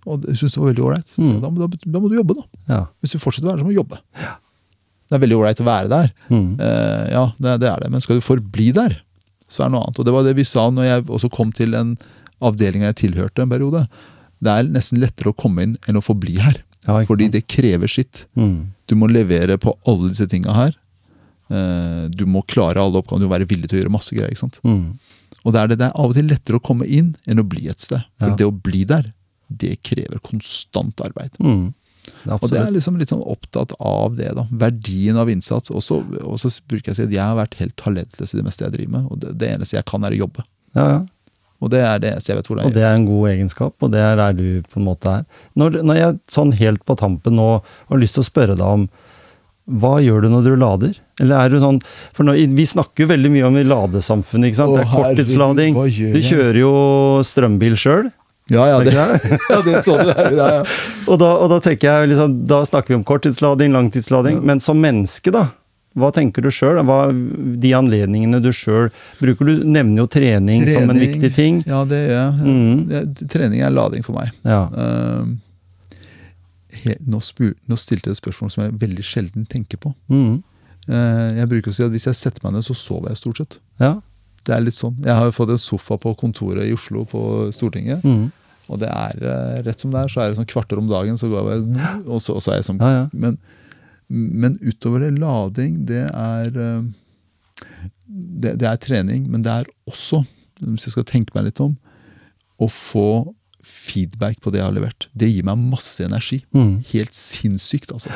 Og 0.08 0.24
jeg 0.30 0.40
syns 0.40 0.54
det 0.56 0.62
var 0.62 0.70
veldig 0.70 0.86
ålreit. 0.86 1.10
Mm. 1.20 1.34
Da, 1.42 1.50
da, 1.60 1.68
da 1.84 2.00
må 2.00 2.08
du 2.08 2.16
jobbe, 2.16 2.38
da. 2.38 2.62
Ja. 2.70 2.80
Hvis 3.02 3.12
du 3.14 3.20
fortsetter 3.20 3.50
å 3.50 3.50
være 3.50 3.60
der, 3.60 3.64
så 3.64 3.68
må 3.68 3.74
du 3.74 3.80
jobbe. 3.80 4.00
Det 5.10 5.16
er 5.16 5.22
veldig 5.24 5.36
ålreit 5.36 5.60
å 5.60 5.66
være 5.66 5.90
der. 5.90 6.08
Mm. 6.30 6.48
Uh, 6.56 7.04
ja, 7.10 7.24
det, 7.36 7.54
det 7.64 7.68
er 7.68 7.84
det. 7.84 7.90
Men 7.92 8.04
skal 8.04 8.20
du 8.20 8.24
forbli 8.24 8.70
der, 8.76 8.96
så 9.50 9.64
er 9.64 9.68
det 9.68 9.74
noe 9.74 9.84
annet. 9.84 10.00
Og 10.00 10.08
det 10.08 10.14
var 10.14 10.24
det 10.26 10.34
vi 10.38 10.46
sa 10.48 10.68
når 10.72 10.88
jeg 10.88 11.06
også 11.18 11.30
kom 11.34 11.52
til 11.56 11.76
en 11.76 11.92
avdeling 12.46 12.86
jeg 12.86 12.98
tilhørte 13.02 13.44
en 13.44 13.52
periode. 13.52 13.84
Det 14.40 14.52
er 14.54 14.72
nesten 14.72 15.02
lettere 15.02 15.34
å 15.34 15.36
komme 15.36 15.66
inn 15.66 15.76
enn 15.90 16.00
å 16.00 16.04
forbli 16.04 16.38
her. 16.40 16.62
Ja, 16.86 17.02
Fordi 17.04 17.28
det 17.34 17.44
krever 17.50 17.90
sitt. 17.92 18.24
Mm. 18.38 18.70
Du 18.90 18.96
må 18.98 19.06
levere 19.10 19.56
på 19.62 19.72
alle 19.88 20.10
disse 20.10 20.26
tinga 20.30 20.52
her. 20.56 20.74
Eh, 21.50 22.08
Du 22.14 22.26
må 22.26 22.42
klare 22.46 22.82
alle 22.82 23.00
oppgavene, 23.00 23.24
du 23.24 23.28
må 23.30 23.36
være 23.38 23.48
villig 23.50 23.70
til 23.70 23.78
å 23.78 23.82
gjøre 23.84 23.94
masse 23.96 24.14
greier. 24.16 24.30
ikke 24.34 24.44
sant? 24.44 24.60
Mm. 24.66 24.98
Og 25.44 25.52
det 25.54 25.60
er, 25.62 25.68
det, 25.72 25.78
det 25.80 25.86
er 25.88 25.96
av 25.96 26.10
og 26.12 26.16
til 26.18 26.26
lettere 26.28 26.58
å 26.58 26.64
komme 26.66 26.86
inn 26.86 27.14
enn 27.30 27.40
å 27.40 27.46
bli 27.48 27.68
et 27.70 27.80
sted. 27.80 28.02
For 28.20 28.28
Ja. 28.32 28.36
det 28.36 28.46
å 28.46 28.52
bli 28.52 28.84
der, 28.84 29.12
det 29.50 29.76
krever 29.86 30.20
konstant 30.22 31.00
arbeid. 31.00 31.30
Mm. 31.40 31.72
Er 32.26 32.36
Og 32.40 32.50
det 32.50 32.58
er 32.60 32.70
liksom 32.72 32.96
litt 32.98 33.10
sånn 33.12 33.22
opptatt 33.22 33.72
av 33.78 34.16
det. 34.16 34.34
da, 34.34 34.46
Verdien 34.50 35.16
av 35.20 35.28
innsats. 35.30 35.70
Og 35.70 35.82
så 35.82 36.00
bruker 36.68 36.90
jeg 36.90 36.94
å 36.94 36.96
si 36.96 37.02
at 37.08 37.10
jeg 37.14 37.22
har 37.22 37.36
vært 37.38 37.54
helt 37.60 37.76
talentløs 37.76 38.34
i 38.34 38.38
det 38.40 38.44
meste 38.46 38.64
jeg 38.64 38.72
driver 38.72 38.92
med. 38.98 39.06
Og 39.12 39.20
det, 39.20 39.34
det 39.38 39.50
eneste 39.54 39.76
jeg 39.76 39.84
kan, 39.86 40.04
er 40.04 40.16
å 40.16 40.20
jobbe. 40.26 40.44
Ja, 40.74 40.86
ja. 40.90 41.00
Og 41.60 41.70
det 41.72 41.82
er 41.84 42.00
det 42.00 42.14
eneste 42.14 42.32
jeg 42.32 42.40
vet 42.40 42.48
hvordan 42.50 42.68
Og 42.70 42.74
det 42.74 42.82
er 42.86 42.96
en 42.96 43.06
god 43.08 43.30
egenskap, 43.34 43.74
og 43.84 43.92
det 43.92 44.00
er 44.00 44.16
der 44.20 44.36
du 44.36 44.62
på 44.64 44.80
en 44.80 44.86
måte 44.88 45.14
er. 45.20 45.24
Når, 45.60 45.80
når 45.84 45.98
jeg 45.98 46.18
sånn 46.32 46.52
helt 46.56 46.84
på 46.88 46.96
tampen 47.00 47.36
nå 47.36 47.48
har 47.60 48.00
lyst 48.00 48.16
til 48.16 48.24
å 48.24 48.30
spørre 48.30 48.56
deg 48.56 48.66
om 48.80 48.88
hva 49.70 50.00
gjør 50.02 50.24
du 50.24 50.30
når 50.32 50.46
du 50.48 50.54
lader? 50.58 50.94
Eller 51.20 51.44
er 51.44 51.52
du 51.52 51.60
sånn 51.62 51.76
For 52.16 52.26
nå, 52.26 52.32
vi 52.56 52.64
snakker 52.66 53.04
jo 53.04 53.10
veldig 53.12 53.30
mye 53.30 53.44
om 53.46 53.58
i 53.60 53.66
ladesamfunnet, 53.68 54.50
ikke 54.50 54.58
sant? 54.58 54.72
Å, 54.72 54.78
det 54.80 54.86
er 54.86 54.94
korttidslading. 54.96 55.76
Du 56.16 56.18
kjører 56.26 56.58
jo 56.58 56.72
strømbil 57.28 57.76
sjøl. 57.78 58.08
Ja, 58.50 58.64
ja, 58.66 58.80
Er 58.80 58.88
det, 58.88 58.94
ja, 59.52 59.60
det 59.62 59.82
så 59.86 59.94
du 60.00 60.08
her. 60.10 60.32
Ja, 60.34 60.46
ja. 60.56 60.62
Og 61.06 61.20
da, 61.22 61.28
og 61.38 61.52
da 61.52 61.60
tenker 61.62 61.86
jeg 61.86 62.10
liksom, 62.10 62.40
da 62.50 62.64
snakker 62.66 62.90
vi 62.90 62.98
om 62.98 63.04
korttidslading, 63.06 63.70
langtidslading. 63.76 64.40
Men 64.42 64.62
som 64.64 64.80
menneske, 64.82 65.30
da? 65.34 65.46
Hva 66.00 66.10
tenker 66.16 66.44
du 66.44 66.50
sjøl? 66.54 66.80
De 67.60 67.72
anledningene 67.76 68.40
du 68.42 68.50
sjøl 68.54 68.90
bruker? 69.20 69.50
Du 69.50 69.64
nevner 69.68 70.04
jo 70.04 70.08
trening, 70.10 70.66
som 70.68 70.90
en 70.90 71.00
viktig 71.00 71.32
ting. 71.36 71.62
Ja, 71.68 71.84
det 71.88 72.02
gjør 72.06 72.18
jeg. 72.18 72.56
Mm. 72.56 73.14
Trening 73.30 73.64
er 73.66 73.74
lading 73.74 74.06
for 74.06 74.18
meg. 74.18 74.34
Ja. 74.42 74.64
Uh, 74.74 75.96
he, 76.82 76.98
nå, 77.06 77.22
spur, 77.24 77.54
nå 77.68 77.78
stilte 77.80 78.10
jeg 78.10 78.18
et 78.18 78.22
spørsmål 78.22 78.54
som 78.54 78.66
jeg 78.66 78.78
veldig 78.82 79.06
sjelden 79.06 79.48
tenker 79.50 79.80
på. 79.82 79.94
Mm. 80.12 80.38
Uh, 80.88 81.28
jeg 81.38 81.50
bruker 81.50 81.72
å 81.72 81.76
si 81.76 81.84
at 81.86 81.92
hvis 81.92 82.08
jeg 82.08 82.18
setter 82.18 82.46
meg 82.46 82.56
ned, 82.56 82.66
så 82.66 82.76
sover 82.78 83.12
jeg 83.12 83.22
stort 83.24 83.44
sett. 83.44 83.60
ja. 83.82 83.98
Det 84.40 84.54
er 84.56 84.62
litt 84.64 84.72
sånn. 84.72 84.94
Jeg 85.04 85.12
har 85.12 85.26
jo 85.28 85.34
fått 85.36 85.50
en 85.52 85.60
sofa 85.60 85.98
på 86.00 86.14
kontoret 86.18 86.64
i 86.64 86.72
Oslo 86.72 87.02
på 87.08 87.20
Stortinget. 87.52 88.00
Mm. 88.00 88.30
Og 88.70 88.78
det 88.80 88.88
er 88.88 89.24
eh, 89.26 89.56
rett 89.66 89.82
som 89.82 89.92
det 89.92 90.04
er, 90.04 90.12
så 90.12 90.22
er 90.22 90.30
det 90.30 90.38
sånn 90.38 90.48
kvarter 90.48 90.80
om 90.80 90.88
dagen, 90.90 91.18
så 91.20 91.28
går 91.30 91.50
jeg 91.50 91.64
og 92.06 92.22
så, 92.22 92.36
og 92.38 92.44
så 92.44 92.54
er 92.54 92.60
jeg 92.60 92.68
sånn 92.70 92.80
Ja, 92.80 92.90
ja. 92.94 93.04
Men, 93.12 93.36
men 94.10 94.58
utover 94.60 95.04
det, 95.04 95.12
lading, 95.22 95.76
det 95.86 96.04
er 96.08 96.56
eh, 96.58 96.86
det, 98.10 98.56
det 98.60 98.66
er 98.66 98.80
trening, 98.82 99.26
men 99.30 99.44
det 99.46 99.52
er 99.52 99.68
også, 99.90 100.24
hvis 100.64 100.88
jeg 100.88 100.96
skal 100.96 101.06
tenke 101.08 101.36
meg 101.36 101.46
litt 101.48 101.62
om, 101.62 101.76
å 102.60 102.68
få 102.70 103.10
feedback 103.64 104.40
på 104.42 104.52
det 104.52 104.60
jeg 104.60 104.66
har 104.66 104.74
levert. 104.74 105.06
Det 105.16 105.28
gir 105.30 105.44
meg 105.46 105.60
masse 105.60 106.02
energi. 106.04 106.40
Mm. 106.56 106.80
Helt 106.90 107.14
sinnssykt, 107.16 107.92
altså. 107.94 108.12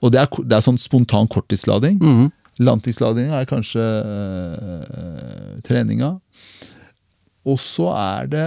Og 0.00 0.14
det 0.14 0.22
er, 0.22 0.30
det 0.46 0.56
er 0.56 0.64
sånn 0.64 0.80
spontan 0.80 1.28
korttidslading. 1.30 1.98
Mm. 2.00 2.28
Langtidsladinga 2.62 3.40
er 3.40 3.48
kanskje 3.50 3.82
øh, 3.82 5.56
treninga. 5.66 6.12
Og 7.44 7.58
så 7.60 7.90
er 7.92 8.30
det 8.30 8.46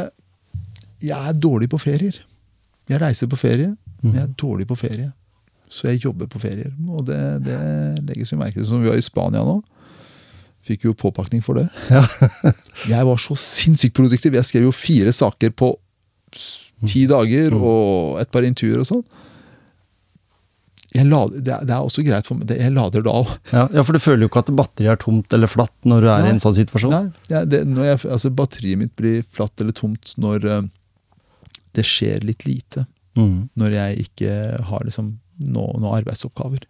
Jeg 1.04 1.30
er 1.30 1.36
dårlig 1.38 1.68
på 1.70 1.78
ferier. 1.78 2.16
Jeg 2.90 3.02
reiser 3.04 3.28
på 3.30 3.38
ferie, 3.38 3.76
men 4.02 4.16
jeg 4.16 4.24
er 4.24 4.36
dårlig 4.40 4.66
på 4.66 4.78
ferie. 4.80 5.12
Så 5.70 5.90
jeg 5.90 6.04
jobber 6.06 6.30
på 6.32 6.40
ferier. 6.42 6.72
Og 6.88 7.06
det, 7.08 7.20
det 7.46 7.58
legges 8.08 8.32
jo 8.32 8.40
merke 8.40 8.60
til. 8.60 8.68
Som 8.70 8.84
vi 8.84 8.92
var 8.92 9.00
i 9.00 9.06
Spania 9.06 9.44
nå. 9.46 9.60
Fikk 10.68 10.88
jo 10.88 10.96
påpakning 10.98 11.44
for 11.44 11.60
det. 11.60 11.68
Ja. 11.92 12.04
Jeg 12.92 13.08
var 13.08 13.20
så 13.22 13.38
sinnssykt 13.40 13.96
produktiv. 13.96 14.36
Jeg 14.36 14.48
skrev 14.48 14.68
jo 14.68 14.74
fire 14.76 15.14
saker 15.16 15.54
på 15.56 15.72
ti 16.86 17.06
dager 17.10 17.56
og 17.56 18.20
et 18.22 18.30
par 18.34 18.46
intervjuer 18.46 18.84
og 18.84 18.90
sånn. 18.90 19.06
Jeg 20.96 21.08
lader, 21.10 21.42
det, 21.44 21.54
er, 21.54 21.66
det 21.68 21.78
også 21.78 22.04
greit 22.06 22.28
for 22.28 22.40
meg. 22.40 22.52
Jeg 22.58 22.74
lader 22.74 23.04
da 23.06 23.14
òg. 23.22 23.32
Ja, 23.52 23.66
ja, 23.76 23.84
for 23.86 23.96
du 23.96 24.02
føler 24.02 24.26
jo 24.26 24.32
ikke 24.32 24.44
at 24.46 24.52
batteriet 24.56 24.94
er 24.96 25.02
tomt 25.02 25.36
eller 25.36 25.52
flatt 25.52 25.76
når 25.88 26.04
du 26.04 26.08
er 26.10 26.24
Nei. 26.24 26.30
i 26.30 26.34
en 26.36 26.42
sånn 26.44 26.56
situasjon. 26.58 26.96
Nei, 26.96 27.32
ja, 27.32 27.44
det, 27.46 27.62
når 27.70 27.90
jeg, 27.92 28.02
altså 28.16 28.32
batteriet 28.36 28.82
mitt 28.82 28.94
blir 29.00 29.24
flatt 29.36 29.64
eller 29.64 29.76
tomt 29.78 30.14
når 30.22 30.48
eh, 30.52 30.70
det 31.78 31.86
skjer 31.88 32.26
litt 32.28 32.48
lite. 32.48 32.88
Mm. 33.20 33.50
Når 33.60 33.78
jeg 33.78 34.08
ikke 34.08 34.34
har 34.70 34.88
liksom 34.88 35.16
noen 35.40 35.82
noe 35.84 35.98
arbeidsoppgaver. 36.00 36.64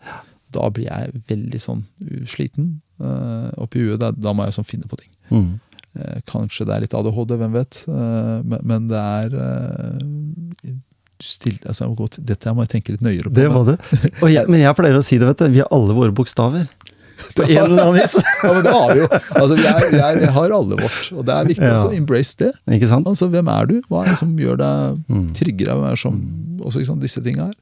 Da 0.51 0.69
blir 0.71 0.87
jeg 0.89 1.21
veldig 1.27 1.59
sånn 1.59 1.85
sliten 2.27 2.81
uh, 3.03 3.49
oppi 3.59 3.81
huet. 3.83 3.99
Da, 3.99 4.11
da 4.15 4.33
må 4.33 4.45
jeg 4.47 4.55
sånn 4.55 4.67
finne 4.67 4.87
på 4.87 4.99
ting. 5.01 5.11
Mm. 5.31 5.59
Uh, 5.97 6.19
kanskje 6.29 6.65
det 6.67 6.75
er 6.77 6.85
litt 6.85 6.95
ADHD, 6.95 7.35
hvem 7.41 7.55
vet. 7.57 7.81
Uh, 7.87 8.39
men, 8.47 8.59
men 8.63 8.87
det 8.91 9.01
er 9.01 9.37
still, 11.23 11.57
altså, 11.65 11.83
jeg 11.87 11.93
må 11.97 12.07
til, 12.13 12.25
Dette 12.29 12.53
må 12.53 12.63
jeg 12.65 12.71
tenke 12.75 12.93
litt 12.93 13.01
nøyere 13.05 13.29
på. 13.31 13.35
Det 13.37 13.47
men- 13.49 13.55
var 13.57 13.65
det. 13.71 13.77
Og 14.21 14.29
jeg, 14.31 14.47
men 14.51 14.61
jeg 14.61 14.77
pleier 14.77 14.99
å 14.99 15.05
si 15.05 15.17
det, 15.17 15.27
vet 15.31 15.41
du. 15.41 15.49
Vi 15.55 15.63
har 15.63 15.71
alle 15.73 15.95
våre 15.97 16.13
bokstaver. 16.15 16.67
På 17.33 17.41
en 17.47 17.57
eller 17.63 17.81
annen 17.81 17.95
vis. 17.97 18.13
Ja, 18.45 18.51
men 18.53 18.61
det 18.67 18.71
har 18.75 18.91
vi 18.93 18.99
jo. 19.01 19.07
Altså, 19.09 19.55
vi, 19.57 19.63
er, 19.65 20.17
vi 20.21 20.27
har 20.35 20.51
alle 20.53 20.75
vårt, 20.77 20.99
og 21.17 21.23
det 21.25 21.33
er 21.33 21.47
viktig 21.49 21.65
Ja. 21.65 21.79
å 21.87 21.93
embrace 21.97 22.35
det. 22.37 22.51
Ikke 22.77 22.89
sant? 22.91 23.07
Altså, 23.09 23.25
Hvem 23.33 23.49
er 23.49 23.65
du? 23.71 23.79
Hva 23.89 24.03
er 24.03 24.11
det 24.13 24.19
som 24.21 24.35
gjør 24.37 24.59
deg 24.61 24.99
Mm. 25.09 25.23
tryggere? 25.39 25.73
Hvem 25.79 25.87
er 25.89 25.95
det 25.97 26.01
som, 26.03 26.19
også 26.61 26.77
ikke 26.83 26.91
sant, 26.91 27.01
disse 27.01 27.23
tinga 27.25 27.47
her. 27.49 27.55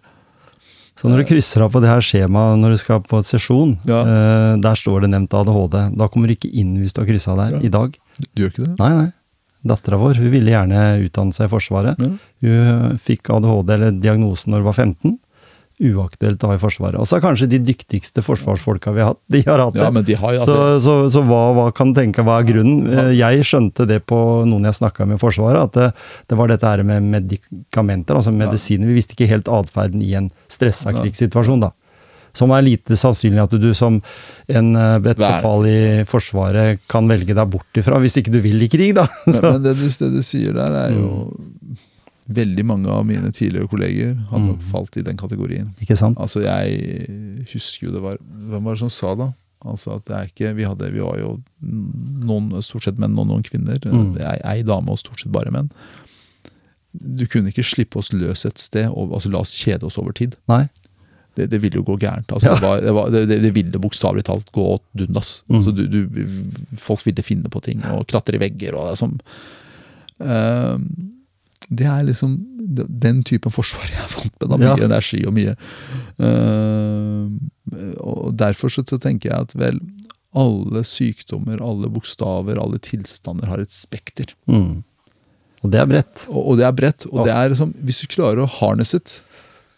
Så 0.96 1.10
når 1.12 1.22
du 1.24 1.28
krysser 1.28 1.62
av 1.66 1.72
på 1.74 1.82
det 1.84 1.90
her 1.92 2.00
skjemaet 2.00 2.60
når 2.62 2.72
du 2.76 2.78
skal 2.80 3.02
på 3.04 3.20
et 3.20 3.28
sesjon, 3.28 3.78
Ja. 3.86 4.00
eh, 4.08 4.56
der 4.64 4.76
står 4.80 5.02
det 5.02 5.10
nevnt 5.12 5.34
ADHD. 5.34 5.98
Da 5.98 6.08
kommer 6.08 6.28
du 6.28 6.36
ikke 6.38 6.52
inn 6.54 6.78
hvis 6.80 6.94
du 6.96 7.02
har 7.02 7.08
kryssa 7.10 7.36
der 7.36 7.58
Ja. 7.58 7.60
i 7.60 7.70
dag. 7.70 7.98
Du 8.34 8.44
gjør 8.44 8.52
ikke 8.54 8.66
det? 8.66 8.80
Nei, 8.80 8.90
nei. 9.04 9.12
Dattera 9.66 9.98
vår 9.98 10.16
hun 10.22 10.30
ville 10.32 10.52
gjerne 10.54 10.80
utdanne 11.04 11.34
seg 11.34 11.50
i 11.50 11.52
Forsvaret. 11.52 11.98
Ja. 12.00 12.10
Hun 12.46 12.98
fikk 13.04 13.30
ADHD, 13.34 13.70
eller 13.74 13.92
diagnosen, 13.92 14.52
når 14.54 14.62
hun 14.62 14.70
var 14.72 14.74
15. 14.78 15.20
Uaktuelt 15.76 16.44
å 16.46 16.50
ha 16.54 16.56
i 16.56 16.60
Forsvaret. 16.62 16.96
Og 16.96 17.08
så 17.10 17.18
er 17.18 17.24
kanskje 17.26 17.50
de 17.52 17.58
dyktigste 17.68 18.22
forsvarsfolka 18.24 18.94
vi 18.96 19.02
har 19.04 19.12
hatt, 19.12 19.20
de 19.28 19.42
har 19.44 19.60
hatt 19.60 19.76
det. 19.76 19.84
Ja, 19.84 20.04
de 20.08 20.16
har 20.22 20.36
jo 20.38 20.46
Så, 20.48 20.54
altså, 20.56 20.84
så, 20.86 20.94
så 21.18 21.24
hva, 21.28 21.42
hva 21.58 21.66
kan 21.76 21.92
tenke, 21.98 22.24
hva 22.24 22.38
er 22.40 22.48
grunnen? 22.48 22.86
Ja. 22.88 23.08
Jeg 23.28 23.48
skjønte 23.50 23.88
det 23.90 24.02
på 24.08 24.18
noen 24.48 24.70
jeg 24.70 24.78
snakka 24.80 25.08
med 25.10 25.20
i 25.20 25.24
Forsvaret, 25.24 25.68
at 25.68 25.76
det, 25.76 25.90
det 26.32 26.38
var 26.40 26.52
dette 26.52 26.70
her 26.70 26.84
med 26.88 27.10
medikamenter, 27.12 28.16
altså 28.16 28.32
medisiner. 28.32 28.88
Vi 28.88 29.02
visste 29.02 29.18
ikke 29.18 29.28
helt 29.34 29.52
atferden 29.52 30.04
i 30.06 30.14
en 30.16 30.30
stressa 30.52 30.96
krigssituasjon, 30.96 31.66
da. 31.68 31.74
Som 32.36 32.52
er 32.56 32.64
lite 32.64 32.96
sannsynlig 33.00 33.44
at 33.44 33.56
du 33.60 33.70
som 33.76 33.98
en, 34.00 34.70
eh, 34.76 34.96
et 35.12 35.20
befal 35.20 35.68
i 35.68 35.82
Forsvaret 36.08 36.84
kan 36.92 37.08
velge 37.12 37.36
deg 37.36 37.52
bort 37.52 37.80
ifra, 37.80 38.00
hvis 38.04 38.16
ikke 38.20 38.32
du 38.32 38.40
vil 38.44 38.64
i 38.64 38.72
krig, 38.72 38.96
da. 38.96 39.10
men, 39.28 39.42
men 39.50 39.62
det, 39.68 39.76
du, 39.80 39.86
det 39.88 40.12
du 40.16 40.24
sier 40.24 40.56
der, 40.56 40.80
er 40.86 40.96
jo 40.96 41.12
Veldig 42.26 42.64
mange 42.66 42.90
av 42.90 43.04
mine 43.06 43.30
tidligere 43.30 43.70
kolleger 43.70 44.16
hadde 44.32 44.48
nok 44.48 44.62
falt 44.72 44.96
i 44.98 45.04
den 45.06 45.18
kategorien. 45.20 45.68
Ikke 45.84 45.98
sant? 46.00 46.18
Altså, 46.18 46.42
jeg 46.42 47.44
husker 47.52 47.88
jo 47.88 47.92
det 47.94 48.02
var 48.02 48.18
Hvem 48.18 48.64
var 48.66 48.74
det 48.74 48.82
som 48.82 48.94
sa 48.94 49.12
da? 49.20 49.28
Altså 49.66 49.96
at 49.96 50.08
det 50.08 50.16
er 50.16 50.32
ikke, 50.32 50.54
Vi 50.58 50.66
hadde, 50.66 50.90
vi 50.94 51.04
var 51.06 51.20
jo 51.20 51.36
noen, 51.62 52.50
stort 52.66 52.88
sett 52.88 52.98
menn 53.02 53.18
og 53.18 53.30
noen 53.30 53.46
kvinner. 53.46 53.78
Mm. 53.82 54.18
Er 54.18 54.42
Ei 54.46 54.64
dame 54.66 54.94
og 54.94 55.02
stort 55.02 55.22
sett 55.22 55.34
bare 55.34 55.54
menn. 55.54 55.70
Du 56.96 57.26
kunne 57.30 57.52
ikke 57.52 57.66
slippe 57.66 58.00
oss 58.02 58.12
løs 58.16 58.46
et 58.48 58.62
sted 58.62 58.90
og 58.90 59.14
altså, 59.14 59.30
la 59.34 59.44
oss 59.46 59.54
kjede 59.58 59.86
oss 59.86 60.00
over 60.02 60.16
tid. 60.18 60.38
Nei. 60.50 60.64
Det, 61.36 61.50
det 61.52 61.60
ville 61.62 61.82
jo 61.82 61.86
gå 61.86 61.98
gærent. 62.00 62.32
Altså, 62.32 62.54
Ja. 62.54 62.56
det, 62.56 62.66
var, 62.66 62.82
det, 62.82 62.94
var, 62.96 63.10
det, 63.12 63.40
det, 63.44 63.52
ville 63.54 63.82
bokstavelig 63.84 64.24
talt 64.26 64.50
gå 64.56 64.66
dundas. 64.98 65.44
Mm. 65.50 65.58
Altså, 65.60 65.76
du, 65.76 65.84
du, 65.92 66.78
folk 66.80 67.06
ville 67.06 67.26
finne 67.26 67.52
på 67.52 67.62
ting 67.66 67.84
og 67.92 68.08
klatre 68.10 68.40
i 68.40 68.44
vegger. 68.48 68.78
og 68.80 68.94
det 68.94 68.98
som 69.02 69.18
Ehm, 70.24 71.15
Det 71.70 71.86
er 71.90 72.04
liksom 72.06 72.36
den 73.00 73.24
typen 73.24 73.52
forsvar 73.52 73.88
jeg 73.90 74.02
er 74.04 74.12
vant 74.16 74.34
med. 74.42 74.50
Da, 74.50 74.58
mye 74.58 74.78
Ja. 74.78 74.86
energi 74.86 75.26
og 75.26 75.34
mye 75.34 75.56
uh, 76.20 77.30
Og 78.02 78.34
derfor 78.38 78.70
så, 78.74 78.84
så 78.88 78.98
tenker 79.02 79.32
jeg 79.32 79.48
at 79.48 79.54
vel, 79.58 79.80
alle 80.36 80.82
sykdommer, 80.84 81.62
alle 81.64 81.88
bokstaver, 81.90 82.60
alle 82.60 82.78
tilstander 82.84 83.48
har 83.48 83.62
et 83.64 83.72
spekter. 83.72 84.34
Mm. 84.52 84.84
Og 85.64 85.72
det 85.72 85.80
er 85.80 85.88
bredt. 85.90 86.26
Og, 86.30 86.42
og 86.52 86.58
det 86.60 86.66
er 86.68 86.76
bredt. 86.76 87.06
Og 87.10 87.22
Ja. 87.22 87.24
det 87.30 87.34
er 87.36 87.50
liksom, 87.54 87.72
hvis 87.88 88.02
du 88.04 88.08
klarer 88.12 88.44
å 88.44 88.50
harness 88.60 88.94
it 88.94 89.22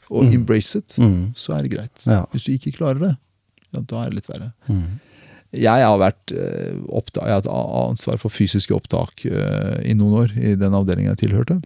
og 0.09 0.23
Mm. 0.26 0.34
embrace 0.41 0.76
it, 0.80 0.95
Mm. 0.97 1.34
så 1.35 1.53
er 1.57 1.61
det 1.64 1.72
greit. 1.77 2.03
Ja. 2.05 2.26
Hvis 2.34 2.43
du 2.47 2.51
ikke 2.51 2.73
klarer 2.77 2.99
det, 2.99 3.18
ja, 3.73 3.81
da 3.81 4.03
er 4.03 4.09
det 4.09 4.15
litt 4.15 4.27
verre. 4.27 4.51
Mm. 4.68 4.99
Jeg 5.53 5.84
har 5.85 5.97
vært 5.99 6.34
opptak, 6.89 7.23
jeg 7.23 7.31
har 7.31 7.41
hatt 7.41 7.47
ansvar 7.91 8.18
for 8.19 8.30
fysiske 8.30 8.73
opptak 8.76 9.23
uh, 9.31 9.80
i 9.85 9.93
noen 9.93 10.26
år 10.26 10.34
i 10.38 10.55
den 10.55 10.73
avdelingen 10.73 11.15
jeg 11.15 11.30
tilhørte. 11.30 11.61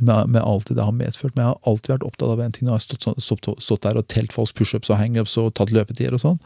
Med, 0.00 0.28
med 0.32 0.40
alt 0.40 0.68
det 0.70 0.76
det 0.78 0.84
har 0.86 0.92
medført. 0.96 1.34
Men 1.36 1.44
jeg 1.44 1.50
har 1.52 1.70
alltid 1.72 1.90
vært 1.92 2.04
opptatt 2.08 2.30
av 2.32 2.40
en 2.40 2.52
ting. 2.54 2.64
Når 2.68 2.78
jeg 2.78 2.80
har 2.80 2.84
stått, 2.96 3.22
stått, 3.22 3.48
stått 3.60 3.82
der 3.84 3.98
og 4.00 4.06
telt 4.08 4.32
folks 4.32 4.52
pushups 4.56 4.88
og 4.88 4.96
hangups 4.96 5.34
og 5.42 5.50
tatt 5.58 5.72
løpetider 5.74 6.14
og 6.16 6.22
sånn. 6.22 6.38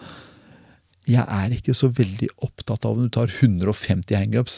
Jeg 1.06 1.22
er 1.30 1.52
ikke 1.54 1.70
så 1.78 1.86
veldig 1.94 2.26
opptatt 2.42 2.82
av 2.88 2.96
om 2.96 3.04
du 3.06 3.12
tar 3.14 3.30
150 3.30 4.16
hangups, 4.18 4.56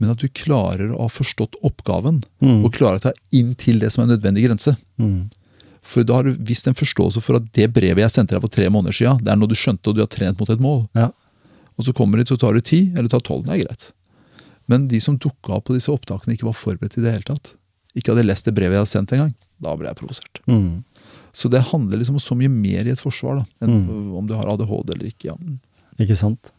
men 0.00 0.08
at 0.14 0.22
du 0.22 0.30
klarer 0.32 0.94
å 0.94 1.02
ha 1.02 1.08
forstått 1.12 1.58
oppgaven, 1.60 2.22
Mm. 2.40 2.64
og 2.64 2.72
klarer 2.72 2.96
å 2.96 3.02
ta 3.02 3.12
inn 3.36 3.54
til 3.54 3.78
det 3.82 3.92
som 3.92 4.06
er 4.08 4.16
nødvendig 4.16 4.46
grense. 4.48 4.76
Mm. 4.98 5.28
For 5.82 6.02
da 6.02 6.14
har 6.14 6.24
du 6.24 6.32
visst 6.40 6.66
en 6.66 6.74
forståelse 6.78 7.20
for 7.20 7.36
at 7.36 7.52
det 7.52 7.68
brevet 7.74 8.00
jeg 8.00 8.10
sendte 8.16 8.32
deg 8.32 8.40
for 8.40 8.48
tre 8.48 8.70
måneder 8.72 8.96
siden, 8.96 9.20
det 9.24 9.28
er 9.28 9.36
når 9.36 9.48
du 9.52 9.54
skjønte 9.60 9.88
og 9.92 9.94
du 9.96 10.00
har 10.00 10.08
trent 10.08 10.40
mot 10.40 10.48
et 10.48 10.60
mål. 10.64 10.88
Ja. 10.96 11.10
Og 11.76 11.84
så 11.84 11.92
kommer 11.92 12.16
de, 12.16 12.24
så 12.24 12.38
tar 12.40 12.54
du 12.56 12.60
ti, 12.64 12.94
eller 12.96 13.08
tar 13.12 13.20
tolv. 13.20 13.44
Det 13.44 13.52
er 13.60 13.64
greit. 13.66 13.92
Men 14.68 14.88
de 14.88 15.00
som 15.00 15.18
dukka 15.18 15.52
opp 15.58 15.66
på 15.68 15.74
disse 15.76 15.92
opptakene, 15.92 16.32
ikke 16.32 16.48
var 16.48 16.56
forberedt 16.56 16.96
i 16.96 17.02
det 17.04 17.12
hele 17.12 17.28
tatt. 17.28 17.54
Ikke 17.96 18.12
hadde 18.14 18.26
lest 18.28 18.46
det 18.46 18.54
brevet 18.54 18.76
jeg 18.76 18.84
hadde 18.84 18.92
sendt 18.94 19.12
engang. 19.16 19.34
Da 19.60 19.74
ble 19.76 19.90
jeg 19.90 19.98
provosert. 19.98 20.40
Mm. 20.46 20.84
Så 21.36 21.50
det 21.50 21.60
handler 21.70 22.00
liksom 22.00 22.16
om 22.18 22.22
så 22.22 22.34
mye 22.38 22.50
mer 22.50 22.86
i 22.88 22.94
et 22.94 22.98
forsvar, 23.02 23.42
da, 23.42 23.44
enn 23.66 23.76
Mm. 23.86 24.14
om 24.18 24.26
du 24.26 24.34
har 24.34 24.48
ADHD 24.50 24.94
eller 24.94 25.06
ikke. 25.12 25.30
Ja. 25.30 25.36
Ikke 26.00 26.16
sant. 26.18 26.52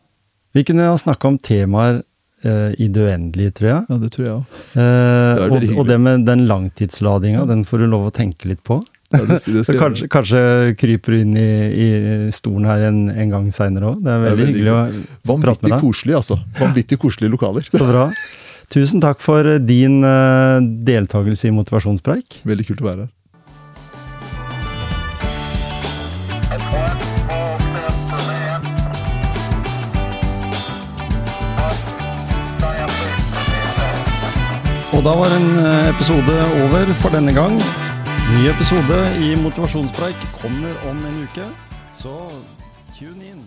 Vi 0.54 0.64
kunne 0.68 0.86
ha 0.88 0.96
snakka 1.00 1.28
om 1.32 1.38
temaer 1.40 2.02
eh, 2.44 2.72
i 2.80 2.88
det 2.92 3.02
uendelige, 3.08 3.52
tror 3.58 3.70
jeg. 3.72 3.86
ja, 3.90 3.98
det 3.98 4.12
tror 4.12 4.26
jeg 4.26 4.34
òg. 4.38 4.62
Eh, 4.80 5.44
og, 5.48 5.78
og 5.80 5.88
det 5.88 6.00
med 6.00 6.26
den 6.28 6.46
langtidsladinga, 6.48 7.46
den 7.48 7.64
får 7.68 7.84
du 7.84 7.88
lov 7.92 8.10
å 8.10 8.14
tenke 8.16 8.48
litt 8.52 8.64
på. 8.68 8.82
Ja, 9.12 9.20
det 9.28 9.42
det 9.44 9.66
Så 9.66 9.74
skal 9.74 9.80
kanskje, 9.84 10.08
kanskje 10.12 10.42
kryper 10.80 11.12
du 11.12 11.20
inn 11.22 11.36
i, 11.40 11.48
i 11.86 11.88
stolen 12.32 12.66
her 12.70 12.86
en, 12.88 13.02
en 13.12 13.30
gang 13.34 13.50
seinere 13.52 13.92
òg. 13.92 14.04
Det 14.04 14.12
er 14.12 14.20
Det 14.24 14.28
er 14.28 14.30
veldig 14.30 14.46
veldig 14.46 14.54
hyggelig 14.56 14.72
å 14.72 14.82
prate 14.82 15.36
med 15.36 15.44
deg. 15.44 15.52
Vanvittig 15.52 15.82
koselig, 15.84 16.16
altså. 16.22 16.40
Vanvittig 16.60 17.00
koselige 17.02 17.34
lokaler. 17.36 17.68
Så 17.72 17.84
bra. 17.92 18.06
Tusen 18.72 19.02
takk 19.04 19.20
for 19.20 19.44
eh, 19.44 19.60
din 19.60 20.00
uh, 20.00 20.64
deltakelse 20.64 21.50
i 21.50 21.52
Motivasjonspreik. 21.52 22.40
Veldig 22.48 22.68
kult 22.70 22.84
å 22.84 22.88
være 22.88 23.04
her. 23.04 23.18
Og 34.92 35.04
da 35.04 35.18
var 35.20 35.36
en 35.36 35.50
eh, 35.58 35.90
episode 35.92 36.38
over 36.64 36.96
for 37.04 37.12
denne 37.18 37.36
gang. 37.36 37.60
Ny 38.32 38.46
episode 38.54 39.02
i 39.20 39.34
Motivasjonspreik 39.44 40.30
kommer 40.40 40.80
om 40.88 41.04
en 41.10 41.24
uke, 41.26 41.50
så 41.98 42.16
tune 42.96 43.34
in. 43.34 43.41